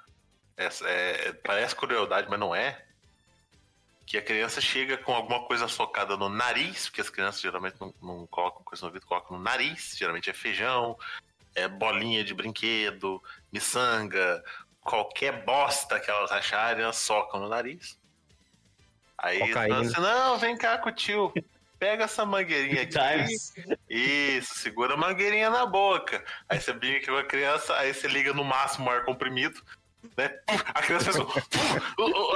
É- 0.57 0.69
é- 0.85 1.33
parece 1.45 1.75
crueldade, 1.75 2.29
mas 2.29 2.39
não 2.39 2.55
é. 2.55 2.81
Que 4.07 4.19
a 4.19 4.23
criança 4.23 4.61
chega 4.61 4.97
com 4.99 5.13
alguma 5.15 5.45
coisa 5.47 5.67
socada 5.67 6.17
no 6.17 6.29
nariz, 6.29 6.87
porque 6.89 7.01
as 7.01 7.09
crianças 7.11 7.41
geralmente 7.41 7.77
não, 7.81 7.93
não 8.03 8.27
colocam 8.27 8.63
coisa 8.63 8.83
no 8.83 8.89
ouvido, 8.89 9.07
colocam 9.07 9.37
no 9.37 9.43
nariz. 9.43 9.95
Geralmente 9.97 10.29
é 10.29 10.33
feijão, 10.35 10.97
é 11.55 11.67
bolinha 11.67 12.23
de 12.23 12.35
brinquedo, 12.35 13.23
miçanga, 13.53 14.45
qualquer 14.85 15.45
bosta 15.45 15.99
que 15.99 16.11
elas 16.11 16.31
acharem, 16.31 16.85
elas 16.85 16.97
socam 16.97 17.41
no 17.41 17.49
nariz. 17.49 17.99
Aí 19.19 19.41
Cocaína. 19.41 19.81
assim, 19.81 20.01
não, 20.01 20.39
vem 20.39 20.57
cá 20.57 20.79
com 20.79 20.91
o 20.91 20.93
tio. 20.93 21.33
Pega 21.79 22.05
essa 22.05 22.25
mangueirinha 22.27 22.83
aqui. 22.85 23.77
Isso, 23.89 24.55
segura 24.55 24.95
a 24.95 24.97
mangueirinha 24.97 25.49
na 25.51 25.65
boca. 25.65 26.23
Aí 26.49 26.61
você 26.61 26.73
brinca 26.73 27.11
com 27.11 27.19
a 27.19 27.25
criança, 27.25 27.75
aí 27.77 27.93
você 27.93 28.07
liga 28.07 28.33
no 28.35 28.45
máximo 28.45 28.87
o 28.87 28.91
ar 28.91 29.05
comprimido. 29.05 29.61
Né? 30.17 30.31
A 30.47 30.83
criança 30.83 31.13
faz 31.13 31.17
um... 31.17 31.27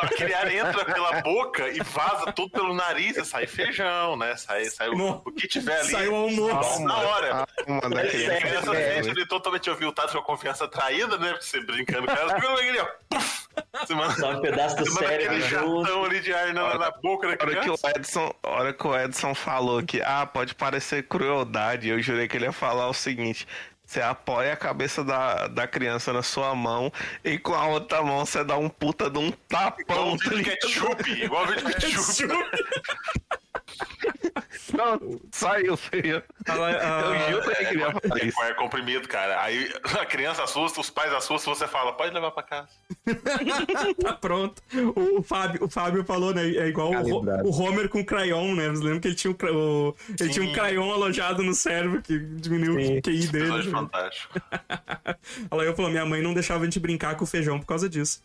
Aquele 0.02 0.34
ar 0.34 0.52
entra 0.52 0.84
pela 0.84 1.20
boca 1.22 1.68
e 1.68 1.80
vaza 1.80 2.32
tudo 2.32 2.50
pelo 2.50 2.74
nariz 2.74 3.16
e 3.16 3.24
sai 3.24 3.46
feijão, 3.46 4.16
né? 4.16 4.36
Sai, 4.36 4.64
sai 4.66 4.88
o, 4.88 5.22
o 5.24 5.32
que 5.32 5.46
tiver 5.46 5.78
ali. 5.80 5.90
Saiu 5.90 6.12
o 6.12 6.16
almoço. 6.16 6.82
Na 6.82 6.96
hora. 6.96 7.30
Da 7.30 8.00
a 8.00 8.08
criança. 8.08 8.40
criança 8.40 8.72
sério, 8.72 9.04
sente 9.04 9.18
ele 9.18 9.26
totalmente 9.26 9.70
aviltado 9.70 10.12
com 10.12 10.18
a 10.18 10.22
confiança 10.22 10.66
traída, 10.68 11.18
né? 11.18 11.30
Porque 11.30 11.44
você 11.44 11.60
brincando 11.60 12.06
com 12.06 12.12
ela, 12.12 12.38
mangueirinha, 12.38 12.84
ó. 12.84 12.88
Puf! 13.08 13.48
Você 13.72 13.94
manda, 13.94 14.14
Só 14.14 14.30
um 14.32 14.40
pedaço 14.40 14.76
do 14.76 14.94
manda 14.94 15.08
aquele 15.08 15.40
jatão 15.42 16.04
ali 16.04 16.20
de 16.20 16.32
ar 16.32 16.54
na, 16.54 16.78
na 16.78 16.90
boca 16.90 17.26
da 17.26 17.34
A 17.34 17.46
hora 17.46 17.54
que, 17.54 17.60
criança. 17.60 17.86
o 17.86 17.90
Edson, 17.90 18.34
hora 18.42 18.72
que 18.72 18.86
o 18.86 18.96
Edson 18.96 19.34
falou 19.34 19.82
que, 19.82 20.00
ah, 20.02 20.26
pode 20.26 20.54
parecer 20.54 21.02
crueldade, 21.04 21.88
eu 21.88 22.00
jurei 22.00 22.28
que 22.28 22.36
ele 22.36 22.46
ia 22.46 22.52
falar 22.52 22.88
o 22.88 22.94
seguinte: 22.94 23.46
você 23.88 24.02
apoia 24.02 24.52
a 24.52 24.56
cabeça 24.56 25.02
da, 25.02 25.48
da 25.48 25.66
criança 25.66 26.12
na 26.12 26.22
sua 26.22 26.54
mão 26.54 26.92
e 27.24 27.38
com 27.38 27.54
a 27.54 27.66
outra 27.66 28.02
mão 28.02 28.26
você 28.26 28.44
dá 28.44 28.58
um 28.58 28.68
puta 28.68 29.08
de 29.08 29.18
um 29.18 29.28
Igual 29.28 29.38
tapão. 29.48 30.18
tá 30.18 30.28
vídeo 30.28 30.44
de 30.44 30.44
ketchup, 30.44 31.10
igual 31.10 31.46
vídeo 31.46 31.68
de 31.68 31.72
ketchup. 31.74 32.28
Pronto, 34.70 35.20
saiu, 35.32 35.76
feio. 35.76 36.22
Ela- 36.46 36.72
Eu 36.72 36.78
a- 36.80 37.30
juro 37.30 37.42
que 37.56 37.78
já 37.78 37.92
com- 37.92 38.08
falei 38.08 38.24
é 38.24 38.26
isso. 38.28 38.54
comprimido, 38.56 39.08
cara. 39.08 39.40
Aí 39.42 39.72
a 40.00 40.04
criança 40.06 40.42
assusta, 40.44 40.80
os 40.80 40.90
pais 40.90 41.12
assustam, 41.12 41.54
você 41.54 41.66
fala, 41.66 41.92
pode 41.92 42.12
levar 42.14 42.30
pra 42.30 42.42
casa. 42.42 42.68
tá 44.02 44.12
pronto. 44.14 44.62
O, 44.96 45.20
o 45.20 45.22
Fábio, 45.22 45.64
o 45.64 45.68
Fábio 45.68 46.04
falou, 46.04 46.34
né? 46.34 46.42
É 46.48 46.66
igual 46.68 46.90
o, 46.92 47.46
o 47.48 47.50
Homer 47.50 47.88
com 47.88 48.00
o 48.00 48.04
crayon, 48.04 48.54
né? 48.54 48.68
Você 48.68 48.82
lembra 48.84 49.00
que 49.00 49.08
ele 49.08 49.14
tinha, 49.14 49.30
um, 49.32 49.36
o- 49.54 49.94
ele 50.20 50.30
tinha 50.30 50.44
um 50.44 50.52
crayon 50.52 50.92
alojado 50.92 51.42
no 51.42 51.54
cérebro 51.54 52.02
que 52.02 52.18
diminuiu 52.18 52.80
Sim. 52.86 52.98
o 52.98 53.02
QI 53.02 53.26
dele. 53.28 53.44
Episódio 53.44 53.70
fantástico. 53.70 54.40
Ela 55.50 55.64
eu 55.64 55.74
falou, 55.74 55.90
minha 55.90 56.04
mãe 56.06 56.22
não 56.22 56.34
deixava 56.34 56.62
a 56.62 56.64
gente 56.64 56.80
brincar 56.80 57.16
com 57.16 57.24
o 57.24 57.26
feijão 57.26 57.58
por 57.58 57.66
causa 57.66 57.88
disso. 57.88 58.22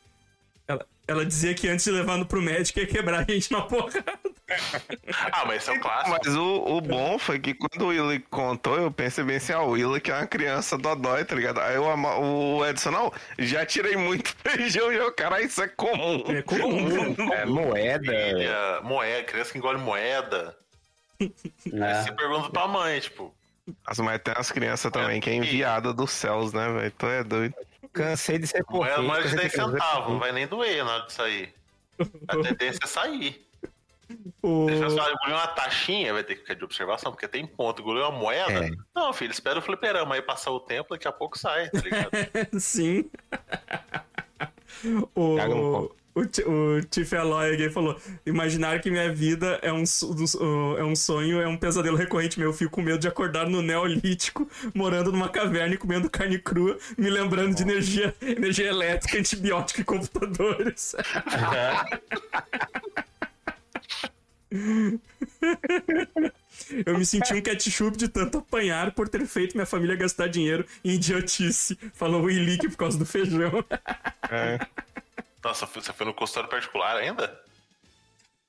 Ela, 0.68 0.86
ela 1.08 1.26
dizia 1.26 1.54
que 1.54 1.68
antes 1.68 1.86
de 1.86 1.92
levar 1.92 2.18
no 2.18 2.26
pro 2.26 2.42
médico 2.42 2.80
ia 2.80 2.88
quebrar 2.88 3.20
a 3.20 3.32
gente 3.32 3.52
na 3.52 3.62
porrada. 3.62 4.04
Ah, 5.32 5.46
mas 5.46 5.64
esse 5.64 5.72
é 5.72 5.74
um 5.74 5.80
clássico. 5.80 6.18
Mas 6.24 6.36
o, 6.36 6.78
o 6.78 6.82
bom 6.82 7.18
foi 7.18 7.40
que 7.40 7.56
quando 7.56 7.86
o 7.86 7.88
Willy 7.88 8.20
contou, 8.30 8.78
eu 8.78 8.92
pensei 8.92 9.24
bem 9.24 9.38
assim, 9.38 9.54
ah, 9.54 9.62
o 9.62 9.72
Willy 9.72 10.00
que 10.00 10.12
é 10.12 10.16
uma 10.16 10.28
criança 10.28 10.78
dodói, 10.78 11.26
tá 11.26 11.34
ligado? 11.34 11.60
Aí 11.60 11.78
o, 11.78 12.58
o 12.58 12.66
Edson, 12.66 12.92
não, 12.92 13.12
já 13.40 13.66
tirei 13.66 13.96
muito 13.96 14.36
feijão 14.44 14.92
e 14.92 14.98
eu, 14.98 15.12
cara, 15.14 15.42
isso 15.42 15.62
é 15.64 15.68
comum. 15.68 16.24
É 16.28 16.42
comum. 16.44 17.34
É 17.34 17.46
moeda. 17.46 18.12
Filha, 18.12 18.82
moeda, 18.84 19.24
criança 19.24 19.52
que 19.52 19.58
engole 19.58 19.80
moeda. 19.80 20.56
Aí 21.20 21.34
né? 21.72 22.04
você 22.04 22.12
pergunta 22.12 22.50
pra 22.50 22.68
mãe, 22.68 23.00
tipo, 23.00 23.34
Mas, 23.88 24.00
mas 24.00 24.22
tem 24.22 24.34
as 24.38 24.52
crianças 24.52 24.92
também 24.92 25.20
que 25.20 25.30
é 25.30 25.34
enviada 25.34 25.94
dos 25.94 26.12
céus, 26.12 26.54
né, 26.54 26.68
velho? 26.70 26.92
Tu 26.92 27.06
é 27.08 27.24
doido. 27.24 27.56
Cansei 27.94 28.40
de 28.40 28.48
ser 28.48 28.64
moeda 28.70 28.96
porquinho. 28.96 29.08
mais 29.08 29.24
de 29.24 29.36
cansei 29.36 29.50
10 29.50 29.52
de 29.52 29.58
ser 29.58 29.72
centavos, 29.72 30.12
não 30.12 30.20
vai 30.20 30.32
nem 30.32 30.48
doer 30.48 30.84
na 30.84 30.96
hora 30.96 31.06
de 31.06 31.14
sair. 31.14 31.54
A 32.28 32.38
tendência 32.42 32.80
é 32.84 32.88
sair. 32.88 33.48
O... 34.42 34.66
Deixa 34.66 34.84
eu 34.84 34.90
só 34.90 35.10
engolir 35.10 35.36
uma 35.36 35.48
taxinha, 35.48 36.14
vai 36.14 36.24
ter 36.24 36.36
que 36.36 36.42
ficar 36.42 36.56
de 36.56 36.64
observação, 36.64 37.12
porque 37.12 37.28
tem 37.28 37.46
ponto. 37.46 37.82
Engolir 37.82 38.04
uma 38.04 38.12
moeda. 38.12 38.66
É. 38.66 38.72
Não, 38.96 39.14
filho, 39.14 39.32
espera 39.32 39.60
o 39.60 39.62
fliperama 39.62 40.16
aí 40.16 40.22
passar 40.22 40.52
o 40.52 40.60
tempo, 40.60 40.90
daqui 40.90 41.08
a 41.08 41.12
pouco 41.12 41.38
sai, 41.38 41.70
tá 41.70 41.80
ligado? 41.80 42.12
Sim. 42.60 43.10
o, 45.16 45.38
Caga 45.38 45.56
no 45.56 45.72
copo. 45.72 46.03
O, 46.16 46.22
o 46.22 46.82
Tiff 46.84 47.16
aqui 47.16 47.70
falou: 47.70 48.00
imaginar 48.26 48.80
que 48.82 48.90
minha 48.90 49.12
vida 49.14 49.60
é 49.62 49.72
um, 49.72 49.84
é 50.78 50.84
um 50.84 50.96
sonho, 50.96 51.42
é 51.42 51.48
um 51.48 51.58
pesadelo 51.58 51.98
recorrente 51.98 52.40
meu. 52.40 52.50
Eu 52.50 52.54
fico 52.54 52.72
com 52.72 52.82
medo 52.82 53.00
de 53.00 53.08
acordar 53.08 53.50
no 53.50 53.62
Neolítico, 53.62 54.50
morando 54.74 55.12
numa 55.12 55.30
caverna 55.30 55.76
e 55.76 55.78
comendo 55.78 56.10
carne 56.10 56.38
crua, 56.38 56.78
me 56.98 57.10
lembrando 57.10 57.56
de 57.56 57.64
energia, 57.64 58.14
energia 58.22 58.68
elétrica, 58.68 59.18
antibiótico 59.18 59.82
e 59.82 59.84
computadores. 59.84 60.96
Eu 66.86 66.98
me 66.98 67.06
senti 67.06 67.34
um 67.34 67.42
ketchup 67.42 67.98
de 67.98 68.08
tanto 68.08 68.38
apanhar 68.38 68.92
por 68.92 69.10
ter 69.10 69.26
feito 69.26 69.56
minha 69.56 69.66
família 69.66 69.96
gastar 69.96 70.28
dinheiro 70.28 70.66
em 70.84 70.92
idiotice. 70.92 71.78
Falou 71.94 72.24
o 72.24 72.30
Ilick 72.30 72.70
por 72.70 72.78
causa 72.78 72.98
do 72.98 73.06
feijão. 73.06 73.66
É. 74.30 74.60
Nossa, 75.44 75.66
você 75.66 75.92
foi 75.92 76.06
no 76.06 76.14
consultório 76.14 76.50
particular 76.50 76.96
ainda? 76.98 77.40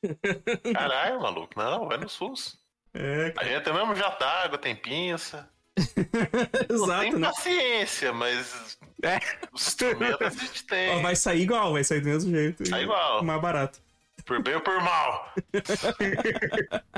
Caralho, 0.72 1.20
maluco. 1.20 1.52
Não, 1.56 1.88
vai 1.88 1.96
no 1.98 2.08
SUS. 2.08 2.58
É, 2.94 3.32
A 3.36 3.44
gente 3.44 3.72
mesmo 3.72 3.96
já 3.96 4.10
tá, 4.10 4.44
água 4.44 4.58
tem 4.58 4.76
pinça. 4.76 5.48
Exato, 6.70 7.00
tem 7.00 7.12
né? 7.14 7.26
paciência, 7.28 8.12
mas 8.12 8.78
É. 9.02 9.18
os 9.52 9.66
instrumentos 9.66 10.20
a 10.20 10.30
gente 10.30 10.64
tem. 10.64 10.90
Ó, 10.90 11.00
vai 11.02 11.16
sair 11.16 11.40
igual, 11.42 11.72
vai 11.72 11.82
sair 11.82 12.00
do 12.00 12.08
mesmo 12.08 12.30
jeito. 12.30 12.68
Sai 12.68 12.84
igual. 12.84 13.24
Mais 13.24 13.40
barato. 13.40 13.80
Por 14.24 14.40
bem 14.42 14.54
ou 14.54 14.60
por 14.60 14.80
mal. 14.80 15.34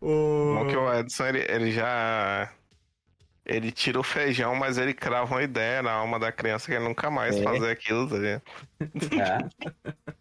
O... 0.00 0.54
Bom 0.54 0.68
que 0.68 0.74
o 0.74 0.94
Edson, 0.94 1.26
ele, 1.26 1.40
ele 1.46 1.70
já... 1.70 2.50
Ele 3.50 3.72
tira 3.72 3.98
o 3.98 4.02
feijão, 4.02 4.54
mas 4.54 4.78
ele 4.78 4.94
crava 4.94 5.34
uma 5.34 5.42
ideia 5.42 5.82
na 5.82 5.92
alma 5.92 6.18
da 6.18 6.30
criança 6.30 6.66
que 6.66 6.72
ele 6.72 6.84
nunca 6.84 7.10
mais 7.10 7.36
É. 7.36 7.42
fazer 7.42 7.70
aquilo, 7.70 8.08
tá? 8.08 8.16
É. 8.26 8.40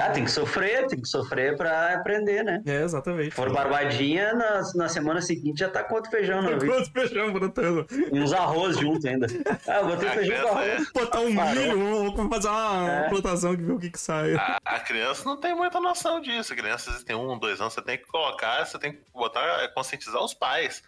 Ah, 0.00 0.10
tem 0.10 0.24
que 0.24 0.30
sofrer, 0.30 0.86
tem 0.86 1.00
que 1.00 1.08
sofrer 1.08 1.56
pra 1.56 1.92
aprender, 1.94 2.44
né? 2.44 2.62
É, 2.64 2.82
exatamente. 2.84 3.30
Se 3.30 3.36
for 3.36 3.52
barbadinha, 3.52 4.32
na, 4.32 4.62
na 4.76 4.88
semana 4.88 5.20
seguinte 5.20 5.58
já 5.58 5.68
tá 5.68 5.82
com 5.82 5.96
outro 5.96 6.10
feijão 6.12 6.40
na 6.40 6.50
vida. 6.52 6.66
Quanto 6.66 6.92
feijão 6.92 7.32
brotando. 7.32 7.84
E 7.90 8.20
uns 8.20 8.32
arroz 8.32 8.78
junto 8.78 9.06
ainda. 9.08 9.26
Ah, 9.66 9.78
eu 9.80 9.86
botei 9.88 10.08
feijão 10.10 10.48
com 10.48 10.58
arroz. 10.58 10.92
Botar 10.92 11.20
um 11.20 11.34
Parou. 11.34 11.54
milho, 11.54 12.12
vamos 12.14 12.36
fazer 12.36 12.48
uma 12.48 12.88
É. 12.90 13.08
plantação 13.08 13.56
que 13.56 13.62
vê 13.62 13.72
o 13.72 13.78
que 13.80 13.90
que 13.90 13.98
sai. 14.00 14.34
A, 14.36 14.58
a 14.64 14.78
criança 14.80 15.24
não 15.24 15.36
tem 15.36 15.54
muita 15.56 15.80
noção 15.80 16.20
disso. 16.20 16.52
A 16.52 16.56
criança, 16.56 16.90
às 16.90 16.96
vezes, 16.96 17.04
tem 17.04 17.16
um, 17.16 17.36
dois 17.36 17.60
anos, 17.60 17.72
você 17.74 17.82
tem 17.82 17.98
que 17.98 18.06
colocar, 18.06 18.64
você 18.64 18.78
tem 18.78 18.92
que 18.92 19.00
botar, 19.12 19.42
é, 19.64 19.68
conscientizar 19.68 20.22
os 20.22 20.34
pais. 20.34 20.84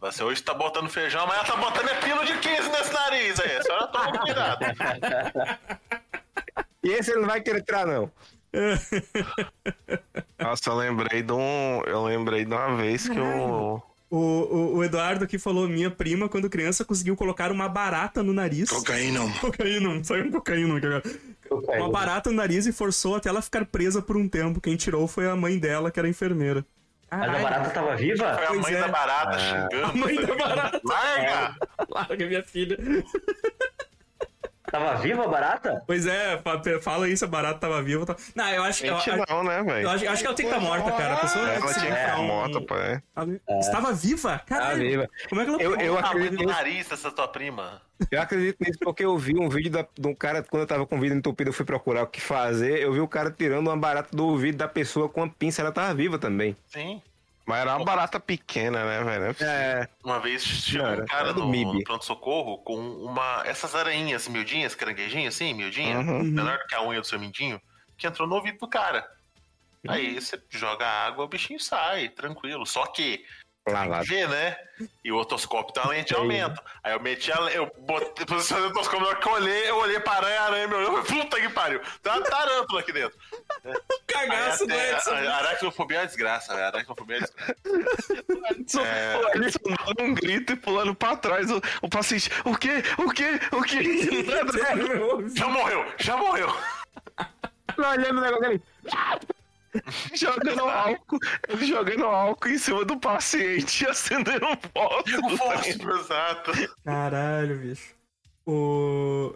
Você 0.00 0.24
hoje 0.24 0.42
tá 0.42 0.54
botando 0.54 0.88
feijão, 0.88 1.22
amanhã 1.22 1.44
tá 1.44 1.56
botando 1.56 1.88
é 1.90 1.94
pino 2.00 2.24
de 2.24 2.38
15 2.38 2.70
nesse 2.70 2.92
nariz 2.92 3.38
aí. 3.38 3.56
A 3.56 3.62
senhora 3.62 3.86
toma 3.88 4.18
cuidado. 4.18 4.64
E 6.82 6.88
esse 6.88 7.10
ele 7.10 7.20
não 7.20 7.28
vai 7.28 7.42
querer 7.42 7.62
tirar, 7.62 7.86
não. 7.86 8.10
Nossa, 10.40 10.70
eu 10.70 10.76
lembrei 10.76 11.22
de 11.22 11.32
um... 11.32 11.82
Eu 11.86 12.04
lembrei 12.04 12.46
de 12.46 12.52
uma 12.52 12.76
vez 12.76 13.06
que 13.06 13.20
o... 13.20 13.82
O, 14.12 14.16
o, 14.16 14.76
o 14.78 14.84
Eduardo 14.84 15.22
aqui 15.22 15.38
falou: 15.38 15.68
minha 15.68 15.88
prima, 15.88 16.28
quando 16.28 16.50
criança, 16.50 16.84
conseguiu 16.84 17.14
colocar 17.14 17.52
uma 17.52 17.68
barata 17.68 18.24
no 18.24 18.32
nariz. 18.32 18.68
Cocaína. 18.68 19.20
Cocaína, 19.40 20.02
saiu 20.02 20.24
um 20.24 20.32
cocaína 20.32 20.76
aqui 20.78 20.86
agora. 20.86 21.02
Cocaína. 21.48 21.84
Uma 21.84 21.92
barata 21.92 22.28
no 22.28 22.34
nariz 22.34 22.66
e 22.66 22.72
forçou 22.72 23.14
até 23.14 23.28
ela 23.28 23.40
ficar 23.40 23.64
presa 23.66 24.02
por 24.02 24.16
um 24.16 24.28
tempo. 24.28 24.60
Quem 24.60 24.74
tirou 24.74 25.06
foi 25.06 25.28
a 25.28 25.36
mãe 25.36 25.56
dela, 25.56 25.92
que 25.92 26.00
era 26.00 26.08
enfermeira. 26.08 26.66
Mas 27.10 27.34
a 27.34 27.38
barata 27.38 27.70
tava 27.70 27.96
viva? 27.96 28.34
Foi 28.34 28.44
a 28.44 28.48
Pois 28.48 28.60
mãe 28.62 28.74
é. 28.74 28.80
da 28.80 28.88
barata 28.88 29.38
xingando. 29.38 29.84
A 29.84 29.92
mãe 29.94 30.14
da 30.26 30.34
barata. 30.34 30.80
Larga! 30.84 31.56
Larga 31.88 32.26
minha 32.26 32.42
filha. 32.42 32.76
Tava 34.70 34.94
viva 34.96 35.24
a 35.24 35.28
barata? 35.28 35.82
Pois 35.86 36.06
é, 36.06 36.38
fa- 36.38 36.60
fala 36.80 37.06
aí 37.06 37.16
se 37.16 37.24
a 37.24 37.28
barata 37.28 37.58
tava 37.58 37.82
viva. 37.82 38.06
Tá... 38.06 38.14
Não, 38.34 38.48
eu 38.50 38.62
acho, 38.62 38.86
eu, 38.86 38.94
não, 39.28 39.42
né, 39.44 39.62
velho? 39.62 39.86
eu 39.86 39.90
acho, 39.90 40.08
acho 40.08 40.20
que 40.22 40.26
ela 40.26 40.36
tem 40.36 40.46
que 40.46 40.52
estar 40.54 40.64
morta, 40.64 40.92
cara. 40.92 41.14
A 41.14 41.16
pessoa 41.18 41.48
Ela 41.50 41.68
se 41.68 41.80
tinha 41.80 41.92
que 41.94 42.00
estar 42.00 42.18
um- 42.20 42.26
morta, 42.26 42.60
pai. 42.60 43.02
Ela- 43.16 43.58
Estava 43.60 43.92
viva? 43.92 44.32
Tá 44.38 44.38
Caralho. 44.46 44.80
viva. 44.80 45.08
Como 45.28 45.40
é 45.40 45.44
que 45.44 45.50
ela 45.50 45.62
Eu, 45.62 45.76
eu, 45.76 45.98
acredito, 45.98 46.36
do 46.36 46.44
nariz 46.46 46.88
dessa 46.88 47.10
tua 47.10 47.26
prima. 47.28 47.82
eu 48.10 48.20
acredito 48.22 48.56
nisso 48.60 48.78
porque 48.80 49.04
eu 49.04 49.18
vi 49.18 49.36
um 49.38 49.48
vídeo 49.48 49.70
da- 49.72 49.86
de 49.98 50.06
um 50.08 50.14
cara, 50.14 50.42
quando 50.42 50.62
eu 50.62 50.66
tava 50.66 50.86
com 50.86 50.96
o 50.96 51.00
vídeo 51.00 51.16
entupido, 51.16 51.50
eu 51.50 51.54
fui 51.54 51.64
procurar 51.66 52.02
o 52.04 52.06
que 52.06 52.20
fazer. 52.20 52.78
Eu 52.80 52.92
vi 52.92 53.00
o 53.00 53.08
cara 53.08 53.30
tirando 53.30 53.66
uma 53.68 53.76
barata 53.76 54.16
do 54.16 54.26
ouvido 54.26 54.56
da 54.58 54.68
pessoa 54.68 55.08
com 55.08 55.22
a 55.24 55.28
pinça, 55.28 55.62
ela 55.62 55.72
tava 55.72 55.92
viva 55.94 56.18
também. 56.18 56.56
Sim. 56.68 57.02
Mas 57.50 57.60
era 57.60 57.76
uma 57.76 57.84
barata 57.84 58.20
pequena, 58.20 58.84
né, 58.84 59.02
velho? 59.04 59.36
É, 59.40 59.88
Uma 60.04 60.20
vez 60.20 60.42
chegou 60.44 60.86
Cara, 60.86 61.02
um 61.02 61.06
cara 61.06 61.32
no, 61.32 61.84
pronto-socorro 61.84 62.58
com 62.58 62.76
uma. 62.78 63.42
Essas 63.44 63.74
aranhinhas 63.74 64.28
miudinhas, 64.28 64.74
caranguejinhas, 64.74 65.34
assim, 65.34 65.52
miudinha, 65.52 65.98
Uhum. 65.98 66.22
menor 66.22 66.58
do 66.58 66.66
que 66.66 66.74
a 66.74 66.82
unha 66.82 67.00
do 67.00 67.06
seu 67.06 67.18
mindinho, 67.18 67.60
que 67.98 68.06
entrou 68.06 68.28
no 68.28 68.36
ouvido 68.36 68.58
do 68.58 68.68
cara. 68.68 69.06
Aí 69.88 70.20
você 70.20 70.40
joga 70.50 70.86
água, 70.86 71.24
o 71.24 71.28
bichinho 71.28 71.58
sai, 71.58 72.08
tranquilo. 72.08 72.64
Só 72.66 72.86
que 72.86 73.24
lavado. 73.68 74.04
vê, 74.06 74.26
né? 74.26 74.56
E 75.04 75.12
o 75.12 75.16
otoscópio 75.16 75.74
tá 75.74 75.86
lente 75.88 76.08
de 76.08 76.14
aumento. 76.14 76.60
Aí 76.82 76.92
eu 76.92 77.00
meti 77.00 77.30
a. 77.30 77.36
Eu 77.52 77.70
botei, 77.80 78.24
posicionei 78.24 78.66
o 78.66 78.70
otoscópio, 78.70 79.06
na 79.06 79.14
que 79.16 79.28
eu 79.28 79.32
olhei, 79.32 79.68
eu 79.70 79.76
olhei 79.76 80.00
pra 80.00 80.14
aranha, 80.14 80.40
a 80.40 80.44
aranha 80.44 80.68
me 80.68 80.74
olhou, 80.74 81.02
puta 81.02 81.40
que 81.40 81.48
pariu. 81.50 81.80
Tem 82.02 82.12
uma 82.12 82.22
tarântula 82.22 82.80
aqui 82.80 82.92
dentro. 82.92 83.18
Cagaço 84.06 84.66
do 84.66 84.74
Edson. 84.74 85.14
Aracnofobia 85.14 85.98
é 85.98 86.00
uma 86.00 86.06
desgraça, 86.06 86.54
velho. 86.54 86.66
Aracnofobia 86.66 87.16
é 87.16 87.20
uma 87.20 87.26
desgraça. 88.54 88.88
É... 88.88 89.16
O 89.38 89.44
Edson 89.44 89.58
dando 89.86 90.02
um 90.10 90.14
grito 90.14 90.52
e 90.52 90.56
pulando 90.56 90.94
pra 90.94 91.16
trás. 91.16 91.50
O, 91.50 91.60
o 91.82 91.88
paciente, 91.88 92.30
o 92.44 92.56
quê? 92.56 92.82
O 92.98 93.10
quê? 93.10 93.38
O 93.52 93.62
quê? 93.62 93.80
Já 95.34 95.48
morreu, 95.48 95.84
já 95.98 96.16
morreu. 96.16 96.54
olhando 97.78 98.18
o 98.18 98.20
negócio 98.20 98.44
ali. 98.46 98.62
jogando 100.14 100.60
álcool. 100.68 101.18
Ele 101.48 101.66
jogando 101.66 102.04
álcool 102.04 102.48
em 102.48 102.58
cima 102.58 102.84
do 102.84 102.98
paciente 102.98 103.84
e 103.84 103.86
acendendo 103.90 104.46
um 104.46 104.52
O 104.52 105.36
fósforo. 105.36 105.36
fósforo, 105.36 106.00
exato. 106.00 106.52
Caralho, 106.84 107.58
bicho. 107.58 107.94
O. 108.46 109.34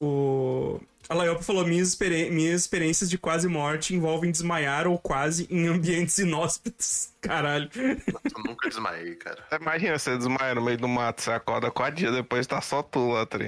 O. 0.00 0.80
A 1.08 1.14
Laiopa 1.14 1.42
falou: 1.42 1.66
minhas, 1.66 1.88
experi- 1.88 2.30
minhas 2.30 2.60
experiências 2.62 3.10
de 3.10 3.18
quase 3.18 3.48
morte 3.48 3.94
envolvem 3.94 4.30
desmaiar 4.30 4.86
ou 4.86 4.96
quase 4.98 5.46
em 5.50 5.66
ambientes 5.66 6.16
inóspitos. 6.18 7.10
Caralho. 7.20 7.68
Eu 7.74 8.42
nunca 8.44 8.68
desmaiei, 8.68 9.16
cara. 9.16 9.44
Imagina 9.60 9.98
você 9.98 10.16
desmaia 10.16 10.54
no 10.54 10.62
meio 10.62 10.78
do 10.78 10.86
mato, 10.88 11.20
você 11.22 11.32
acorda 11.32 11.70
quatro 11.70 11.96
dias 11.96 12.14
depois 12.14 12.46
tá 12.46 12.60
só 12.60 12.82
tu 12.82 13.10
lá, 13.10 13.26
tá? 13.26 13.38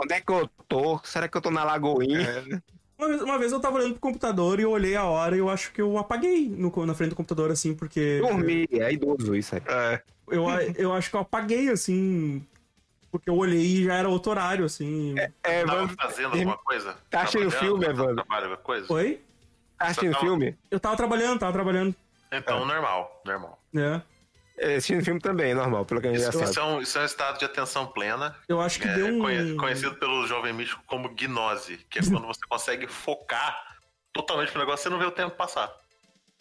Onde 0.00 0.14
é 0.14 0.20
que 0.20 0.32
eu 0.32 0.48
tô? 0.68 0.98
Será 1.04 1.28
que 1.28 1.36
eu 1.36 1.40
tô 1.42 1.50
na 1.50 1.64
Lagoinha? 1.64 2.20
É, 2.22 2.62
Uma 3.02 3.08
vez, 3.08 3.22
uma 3.22 3.38
vez 3.38 3.50
eu 3.52 3.58
tava 3.60 3.78
olhando 3.78 3.92
pro 3.94 4.00
computador 4.00 4.60
e 4.60 4.62
eu 4.62 4.70
olhei 4.70 4.94
a 4.94 5.04
hora 5.04 5.34
e 5.34 5.40
eu 5.40 5.50
acho 5.50 5.72
que 5.72 5.82
eu 5.82 5.98
apaguei 5.98 6.48
no, 6.48 6.70
na 6.86 6.94
frente 6.94 7.10
do 7.10 7.16
computador, 7.16 7.50
assim, 7.50 7.74
porque. 7.74 8.20
Dormir, 8.20 8.68
é 8.70 8.92
idoso 8.92 9.34
isso 9.34 9.56
aí. 9.56 9.62
é. 9.66 10.00
Eu, 10.28 10.46
eu 10.76 10.92
acho 10.92 11.10
que 11.10 11.16
eu 11.16 11.20
apaguei, 11.20 11.68
assim. 11.68 12.46
Porque 13.10 13.28
eu 13.28 13.36
olhei 13.36 13.60
e 13.60 13.84
já 13.84 13.94
era 13.94 14.08
outro 14.08 14.30
horário, 14.30 14.64
assim. 14.64 15.14
É, 15.18 15.30
Tava 15.64 15.78
Evandro, 15.78 15.96
fazendo 16.00 16.32
alguma 16.32 16.56
coisa? 16.58 16.96
Tá 17.10 17.26
Trabalhando, 17.26 17.50
filme, 17.50 17.84
fazendo 17.84 18.02
Evandro? 18.20 18.58
Coisa? 18.58 18.92
Oi? 18.92 19.20
tá 19.76 19.84
assistindo 19.86 20.12
Tava- 20.12 20.24
filme? 20.24 20.56
Eu 20.70 20.78
tava 20.80 20.96
trabalhando, 20.96 21.40
tava 21.40 21.52
trabalhando. 21.52 21.94
Então, 22.30 22.64
normal, 22.64 23.20
normal. 23.26 23.60
né? 23.72 24.00
Assistindo 24.62 25.04
filme 25.04 25.20
também, 25.20 25.50
é 25.50 25.54
normal, 25.54 25.84
pelo 25.84 26.00
que 26.00 26.06
a 26.08 26.10
gente 26.12 26.22
já 26.22 26.28
Isso, 26.30 26.38
sabe. 26.38 26.50
isso 26.50 26.60
é 26.60 26.64
um, 26.64 26.80
isso 26.80 26.98
é 26.98 27.02
um 27.02 27.04
estado 27.04 27.38
de 27.38 27.44
atenção 27.44 27.86
plena, 27.86 28.36
Eu 28.48 28.60
acho 28.60 28.78
que 28.80 28.86
é, 28.86 28.94
deu 28.94 29.06
um. 29.06 29.18
conhe- 29.20 29.54
conhecido 29.56 29.94
pelo 29.96 30.26
jovem 30.26 30.52
místico 30.52 30.82
como 30.86 31.08
gnose, 31.10 31.78
que 31.90 31.98
é 31.98 32.02
quando 32.02 32.26
você 32.26 32.40
consegue 32.48 32.86
focar 32.86 33.56
totalmente 34.12 34.54
no 34.54 34.60
negócio 34.60 34.82
e 34.82 34.84
você 34.84 34.90
não 34.90 34.98
vê 34.98 35.06
o 35.06 35.10
tempo 35.10 35.34
passar. 35.36 35.72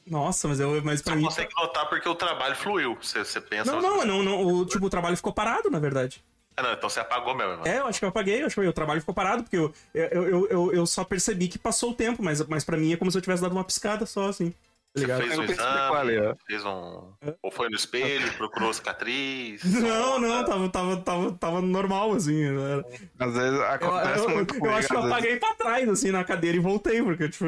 Nossa, 0.05 0.47
mas, 0.47 0.59
eu, 0.59 0.81
mas 0.83 0.99
Você 0.99 1.03
pra 1.03 1.13
não 1.13 1.21
mim. 1.21 1.27
consegue 1.27 1.51
notar 1.55 1.87
porque 1.87 2.09
o 2.09 2.15
trabalho 2.15 2.55
fluiu. 2.55 2.97
Você, 3.01 3.23
você 3.23 3.39
pensa. 3.39 3.71
Não, 3.71 3.81
não, 3.81 4.03
não, 4.05 4.23
não. 4.23 4.41
O, 4.45 4.65
tipo, 4.65 4.85
o 4.85 4.89
trabalho 4.89 5.15
ficou 5.15 5.31
parado, 5.31 5.69
na 5.69 5.79
verdade. 5.79 6.23
Ah, 6.57 6.63
não, 6.63 6.73
então 6.73 6.89
você 6.89 6.99
apagou 6.99 7.33
mesmo. 7.35 7.51
mano. 7.57 7.67
É, 7.67 7.79
eu 7.79 7.87
acho 7.87 7.99
que 7.99 8.05
eu 8.05 8.09
apaguei, 8.09 8.41
eu 8.41 8.47
acho 8.47 8.59
que 8.59 8.67
o 8.67 8.73
trabalho 8.73 8.99
ficou 8.99 9.13
parado, 9.15 9.43
porque 9.43 9.55
eu, 9.57 9.73
eu, 9.93 10.27
eu, 10.27 10.47
eu, 10.49 10.73
eu 10.73 10.85
só 10.87 11.03
percebi 11.03 11.47
que 11.47 11.57
passou 11.59 11.91
o 11.91 11.93
tempo, 11.93 12.21
mas, 12.21 12.45
mas 12.47 12.63
pra 12.65 12.77
mim 12.77 12.91
é 12.91 12.97
como 12.97 13.09
se 13.11 13.17
eu 13.17 13.21
tivesse 13.21 13.41
dado 13.43 13.51
uma 13.53 13.63
piscada 13.63 14.05
só, 14.05 14.27
assim. 14.27 14.53
Tá 14.93 14.99
Você 14.99 15.05
ligado? 15.05 15.21
fez 15.21 15.33
Eu 15.33 15.39
um 15.39 15.43
exame, 15.45 15.95
ali, 15.97 16.19
ó. 16.19 16.35
fez 16.45 16.65
um. 16.65 17.13
Ou 17.41 17.51
foi 17.51 17.69
no 17.69 17.75
espelho, 17.77 18.29
procurou 18.35 18.73
cicatriz. 18.73 19.63
Não, 19.63 20.19
não, 20.19 20.43
tava, 20.43 20.69
tava, 20.69 20.97
tava, 20.97 21.31
tava 21.33 21.61
normal, 21.61 22.13
assim. 22.13 22.49
né? 22.51 22.83
Às 23.17 23.33
vezes 23.33 23.53
Eu, 23.57 23.65
acontece 23.65 24.19
eu, 24.19 24.29
eu, 24.29 24.35
muito 24.35 24.53
eu 24.55 24.59
comigo, 24.59 24.77
acho 24.77 24.87
que 24.89 24.93
eu 24.95 25.01
vezes. 25.01 25.11
apaguei 25.13 25.35
pra 25.37 25.53
trás, 25.55 25.87
assim, 25.89 26.11
na 26.11 26.25
cadeira 26.25 26.57
e 26.57 26.59
voltei, 26.59 27.01
porque, 27.01 27.29
tipo. 27.29 27.45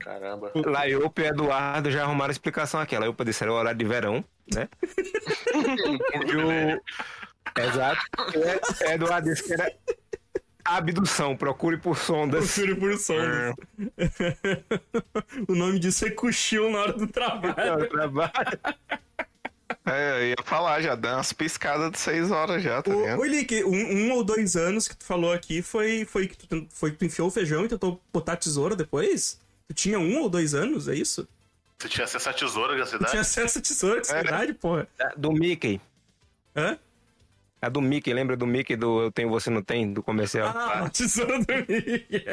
Caramba. 0.00 0.50
Laiope 0.66 1.22
e 1.22 1.26
Eduardo 1.26 1.90
já 1.92 2.02
arrumaram 2.02 2.30
a 2.30 2.32
explicação 2.32 2.80
aqui. 2.80 2.98
Laiope 2.98 3.24
disse 3.24 3.44
era 3.44 3.52
o 3.52 3.56
horário 3.56 3.78
de 3.78 3.84
verão, 3.84 4.24
né? 4.52 4.68
e 6.26 6.36
o... 6.36 6.82
Exato. 7.56 8.00
O 8.34 8.84
Eduardo 8.90 9.28
disse 9.30 9.44
que 9.44 9.52
era 9.52 9.70
abdução, 10.64 11.36
procure 11.36 11.76
por 11.76 11.96
sondas. 11.96 12.54
Procure 12.54 12.74
por 12.76 12.98
sondas. 12.98 13.54
o 15.48 15.54
nome 15.54 15.78
disso 15.78 16.06
é 16.06 16.10
cochilo 16.10 16.70
na 16.70 16.78
hora 16.80 16.92
do 16.92 17.06
trabalho. 17.06 17.88
Trabalho. 17.88 18.32
É, 19.86 20.20
eu 20.22 20.28
ia 20.28 20.36
falar, 20.44 20.80
já 20.80 20.94
deu 20.94 21.12
umas 21.12 21.32
piscadas 21.32 21.90
de 21.90 21.98
seis 21.98 22.30
horas 22.30 22.62
já, 22.62 22.80
tá 22.82 22.90
Ô, 22.90 23.02
vendo? 23.02 23.20
ô 23.20 23.24
Lick, 23.24 23.64
um, 23.64 23.70
um 23.76 24.12
ou 24.12 24.24
dois 24.24 24.56
anos 24.56 24.88
que 24.88 24.96
tu 24.96 25.04
falou 25.04 25.32
aqui 25.32 25.60
foi, 25.60 26.04
foi, 26.06 26.26
que 26.26 26.36
tu, 26.46 26.66
foi 26.70 26.90
que 26.92 26.96
tu 26.98 27.04
enfiou 27.04 27.28
o 27.28 27.30
feijão 27.30 27.64
e 27.64 27.68
tentou 27.68 28.00
botar 28.12 28.32
a 28.32 28.36
tesoura 28.36 28.74
depois? 28.74 29.38
Tu 29.68 29.74
tinha 29.74 29.98
um 29.98 30.20
ou 30.20 30.28
dois 30.30 30.54
anos, 30.54 30.88
é 30.88 30.94
isso? 30.94 31.28
Você 31.78 31.88
tinha 31.88 32.04
acesso 32.04 32.30
à 32.30 32.32
tesoura 32.32 32.76
da 32.78 32.84
Tu 32.84 32.90
cidade? 32.90 33.10
tinha 33.10 33.20
acesso 33.22 33.58
à 33.58 33.62
tesoura, 33.62 34.00
que 34.00 34.12
verdade, 34.12 34.54
porra. 34.54 34.88
Do 35.16 35.32
Mickey. 35.32 35.80
Hã? 36.56 36.78
A 37.64 37.68
do 37.68 37.80
Mickey, 37.80 38.12
lembra 38.12 38.36
do 38.36 38.46
Mickey 38.46 38.76
do 38.76 39.02
Eu 39.02 39.10
Tenho 39.10 39.30
Você 39.30 39.48
Não 39.50 39.62
Tem, 39.62 39.92
do 39.92 40.02
comercial? 40.02 40.52
Ah, 40.54 40.84
a 40.84 40.88
tesoura 40.90 41.38
do 41.38 41.54
Mickey. 41.54 42.24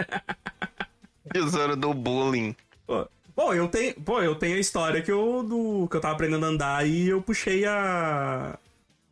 Tesouro 1.31 1.75
do 1.75 1.93
bullying. 1.93 2.55
Pô, 2.85 3.07
Pô, 3.35 3.53
eu 3.53 3.67
tenho, 3.67 3.93
pô, 3.95 4.21
eu 4.21 4.35
tenho 4.35 4.57
a 4.57 4.59
história 4.59 5.01
que 5.01 5.11
eu, 5.11 5.43
do, 5.43 5.87
que 5.89 5.95
eu 5.95 6.01
tava 6.01 6.13
aprendendo 6.13 6.45
a 6.45 6.49
andar 6.49 6.87
e 6.87 7.09
eu 7.09 7.21
puxei 7.21 7.65
a. 7.65 8.57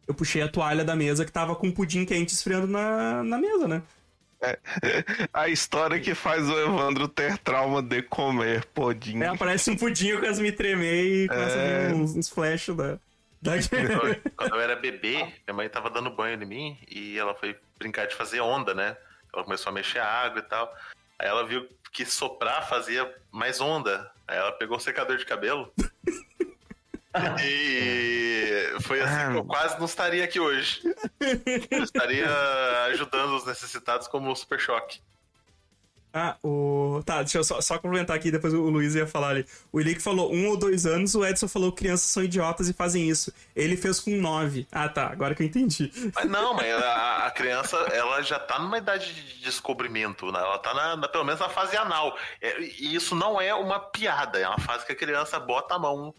Eu 0.07 0.13
puxei 0.13 0.41
a 0.41 0.47
toalha 0.47 0.83
da 0.83 0.95
mesa 0.95 1.23
que 1.23 1.31
tava 1.31 1.55
com 1.55 1.67
um 1.67 1.71
pudim 1.71 2.03
quente 2.03 2.33
esfriando 2.33 2.67
na, 2.67 3.23
na 3.23 3.37
mesa, 3.37 3.67
né? 3.67 3.81
A 5.33 5.49
história 5.49 5.99
que 5.99 6.15
faz 6.15 6.47
o 6.47 6.59
Evandro 6.59 7.07
ter 7.07 7.37
trauma 7.39 7.81
de 7.81 8.01
comer 8.01 8.65
pudim. 8.65 9.21
Aí 9.21 9.27
aparece 9.27 9.69
um 9.69 9.75
pudim, 9.75 10.07
eu 10.09 10.19
quase 10.19 10.41
me 10.41 10.51
tremer 10.51 11.03
e 11.03 11.27
começa 11.27 11.55
a 11.57 11.87
vir 11.87 11.95
uns, 11.95 12.15
uns 12.15 12.29
flash 12.29 12.69
da. 12.69 12.97
Quando- 14.35 14.53
eu 14.55 14.61
era 14.61 14.75
bebê, 14.75 15.17
minha 15.47 15.53
mãe 15.53 15.69
tava 15.69 15.89
dando 15.89 16.09
banho 16.09 16.41
em 16.41 16.45
mim 16.45 16.77
e 16.89 17.17
ela 17.17 17.33
foi 17.35 17.57
brincar 17.77 18.07
de 18.07 18.15
fazer 18.15 18.41
onda, 18.41 18.73
né? 18.73 18.97
Ela 19.33 19.43
começou 19.43 19.69
a 19.69 19.73
mexer 19.73 19.99
a 19.99 20.07
água 20.07 20.39
e 20.39 20.43
tal. 20.43 20.75
Aí 21.17 21.27
ela 21.27 21.45
viu 21.45 21.67
que 21.91 22.05
soprar 22.05 22.67
fazia 22.67 23.13
mais 23.31 23.59
onda. 23.61 24.11
Aí 24.27 24.37
ela 24.37 24.51
pegou 24.51 24.77
o 24.77 24.79
secador 24.79 25.17
de 25.17 25.25
cabelo. 25.25 25.71
e 27.43 28.67
foi 28.81 29.01
assim 29.01 29.31
que 29.31 29.37
eu 29.37 29.45
quase 29.45 29.77
não 29.79 29.85
estaria 29.85 30.23
aqui 30.23 30.39
hoje. 30.39 30.81
Eu 31.71 31.83
estaria 31.83 32.27
ajudando 32.87 33.35
os 33.35 33.45
necessitados 33.45 34.07
como 34.07 34.31
o 34.31 34.35
Super 34.35 34.59
Choque. 34.59 35.01
Ah, 36.11 36.37
o. 36.43 37.01
Tá, 37.05 37.21
deixa 37.21 37.37
eu 37.37 37.43
só, 37.43 37.61
só 37.61 37.77
complementar 37.77 38.15
aqui, 38.15 38.31
depois 38.31 38.51
o 38.53 38.61
Luiz 38.69 38.95
ia 38.95 39.05
falar 39.05 39.29
ali. 39.29 39.45
O 39.71 39.79
Elick 39.79 40.01
falou 40.01 40.33
um 40.33 40.47
ou 40.47 40.57
dois 40.57 40.85
anos, 40.87 41.13
o 41.13 41.23
Edson 41.23 41.47
falou 41.47 41.71
crianças 41.71 42.09
são 42.09 42.23
idiotas 42.23 42.67
e 42.67 42.73
fazem 42.73 43.07
isso. 43.07 43.31
Ele 43.55 43.77
fez 43.77 43.99
com 43.99 44.11
nove. 44.19 44.67
Ah, 44.71 44.89
tá, 44.89 45.07
agora 45.07 45.35
que 45.35 45.43
eu 45.43 45.47
entendi. 45.47 45.91
Mas 46.15 46.25
não, 46.25 46.53
mas 46.55 46.65
a, 46.73 47.27
a 47.27 47.31
criança, 47.31 47.77
ela 47.93 48.21
já 48.23 48.39
tá 48.39 48.57
numa 48.57 48.79
idade 48.79 49.13
de 49.13 49.41
descobrimento, 49.43 50.31
né? 50.31 50.39
Ela 50.39 50.57
tá 50.57 50.73
na, 50.73 50.95
na- 50.95 51.07
pelo 51.07 51.23
menos 51.25 51.39
na 51.39 51.49
fase 51.49 51.77
anal. 51.77 52.17
É, 52.41 52.59
e 52.59 52.95
isso 52.95 53.13
não 53.13 53.39
é 53.39 53.53
uma 53.53 53.79
piada, 53.79 54.39
é 54.39 54.47
uma 54.47 54.59
fase 54.59 54.85
que 54.87 54.91
a 54.91 54.95
criança 54.95 55.39
bota 55.39 55.75
a 55.75 55.79
mão 55.79 56.13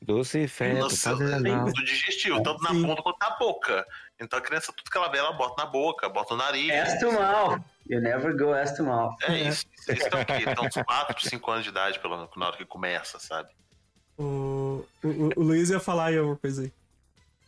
Doce 0.00 0.38
e 0.44 0.48
feto, 0.48 0.78
no 0.78 0.90
seu- 0.90 1.16
do 1.16 1.72
digestivo, 1.84 2.40
tanto 2.42 2.62
na 2.62 2.70
Sim. 2.70 2.82
ponta 2.82 3.02
quanto 3.02 3.18
na 3.20 3.30
boca. 3.36 3.86
Então 4.20 4.38
a 4.38 4.42
criança, 4.42 4.72
tudo 4.76 4.90
que 4.90 4.96
ela 4.96 5.08
vê, 5.08 5.18
ela 5.18 5.32
bota 5.32 5.62
na 5.62 5.70
boca, 5.70 6.08
bota 6.08 6.34
no 6.34 6.38
nariz. 6.38 6.70
Ass 6.72 6.98
to 6.98 7.12
mouth. 7.12 7.60
You 7.88 8.00
never 8.00 8.36
go 8.36 8.52
ass 8.52 8.72
to 8.72 8.84
mouth. 8.84 9.14
É 9.22 9.38
isso. 9.48 9.64
Isso 9.88 10.08
é 10.08 10.22
o 10.22 10.26
quê? 10.26 10.44
Então, 10.50 10.64
uns 10.64 10.74
4, 10.74 11.28
5 11.28 11.50
anos 11.50 11.64
de 11.64 11.70
idade, 11.70 11.98
pelo 12.00 12.16
menos, 12.16 12.30
na 12.36 12.46
hora 12.46 12.56
que 12.56 12.64
começa, 12.64 13.18
sabe? 13.18 13.48
O, 14.18 14.84
o, 15.02 15.30
o 15.36 15.42
Luiz 15.42 15.70
ia 15.70 15.80
falar 15.80 16.06
aí 16.06 16.18
alguma 16.18 16.36
coisa 16.36 16.62
aí. 16.62 16.72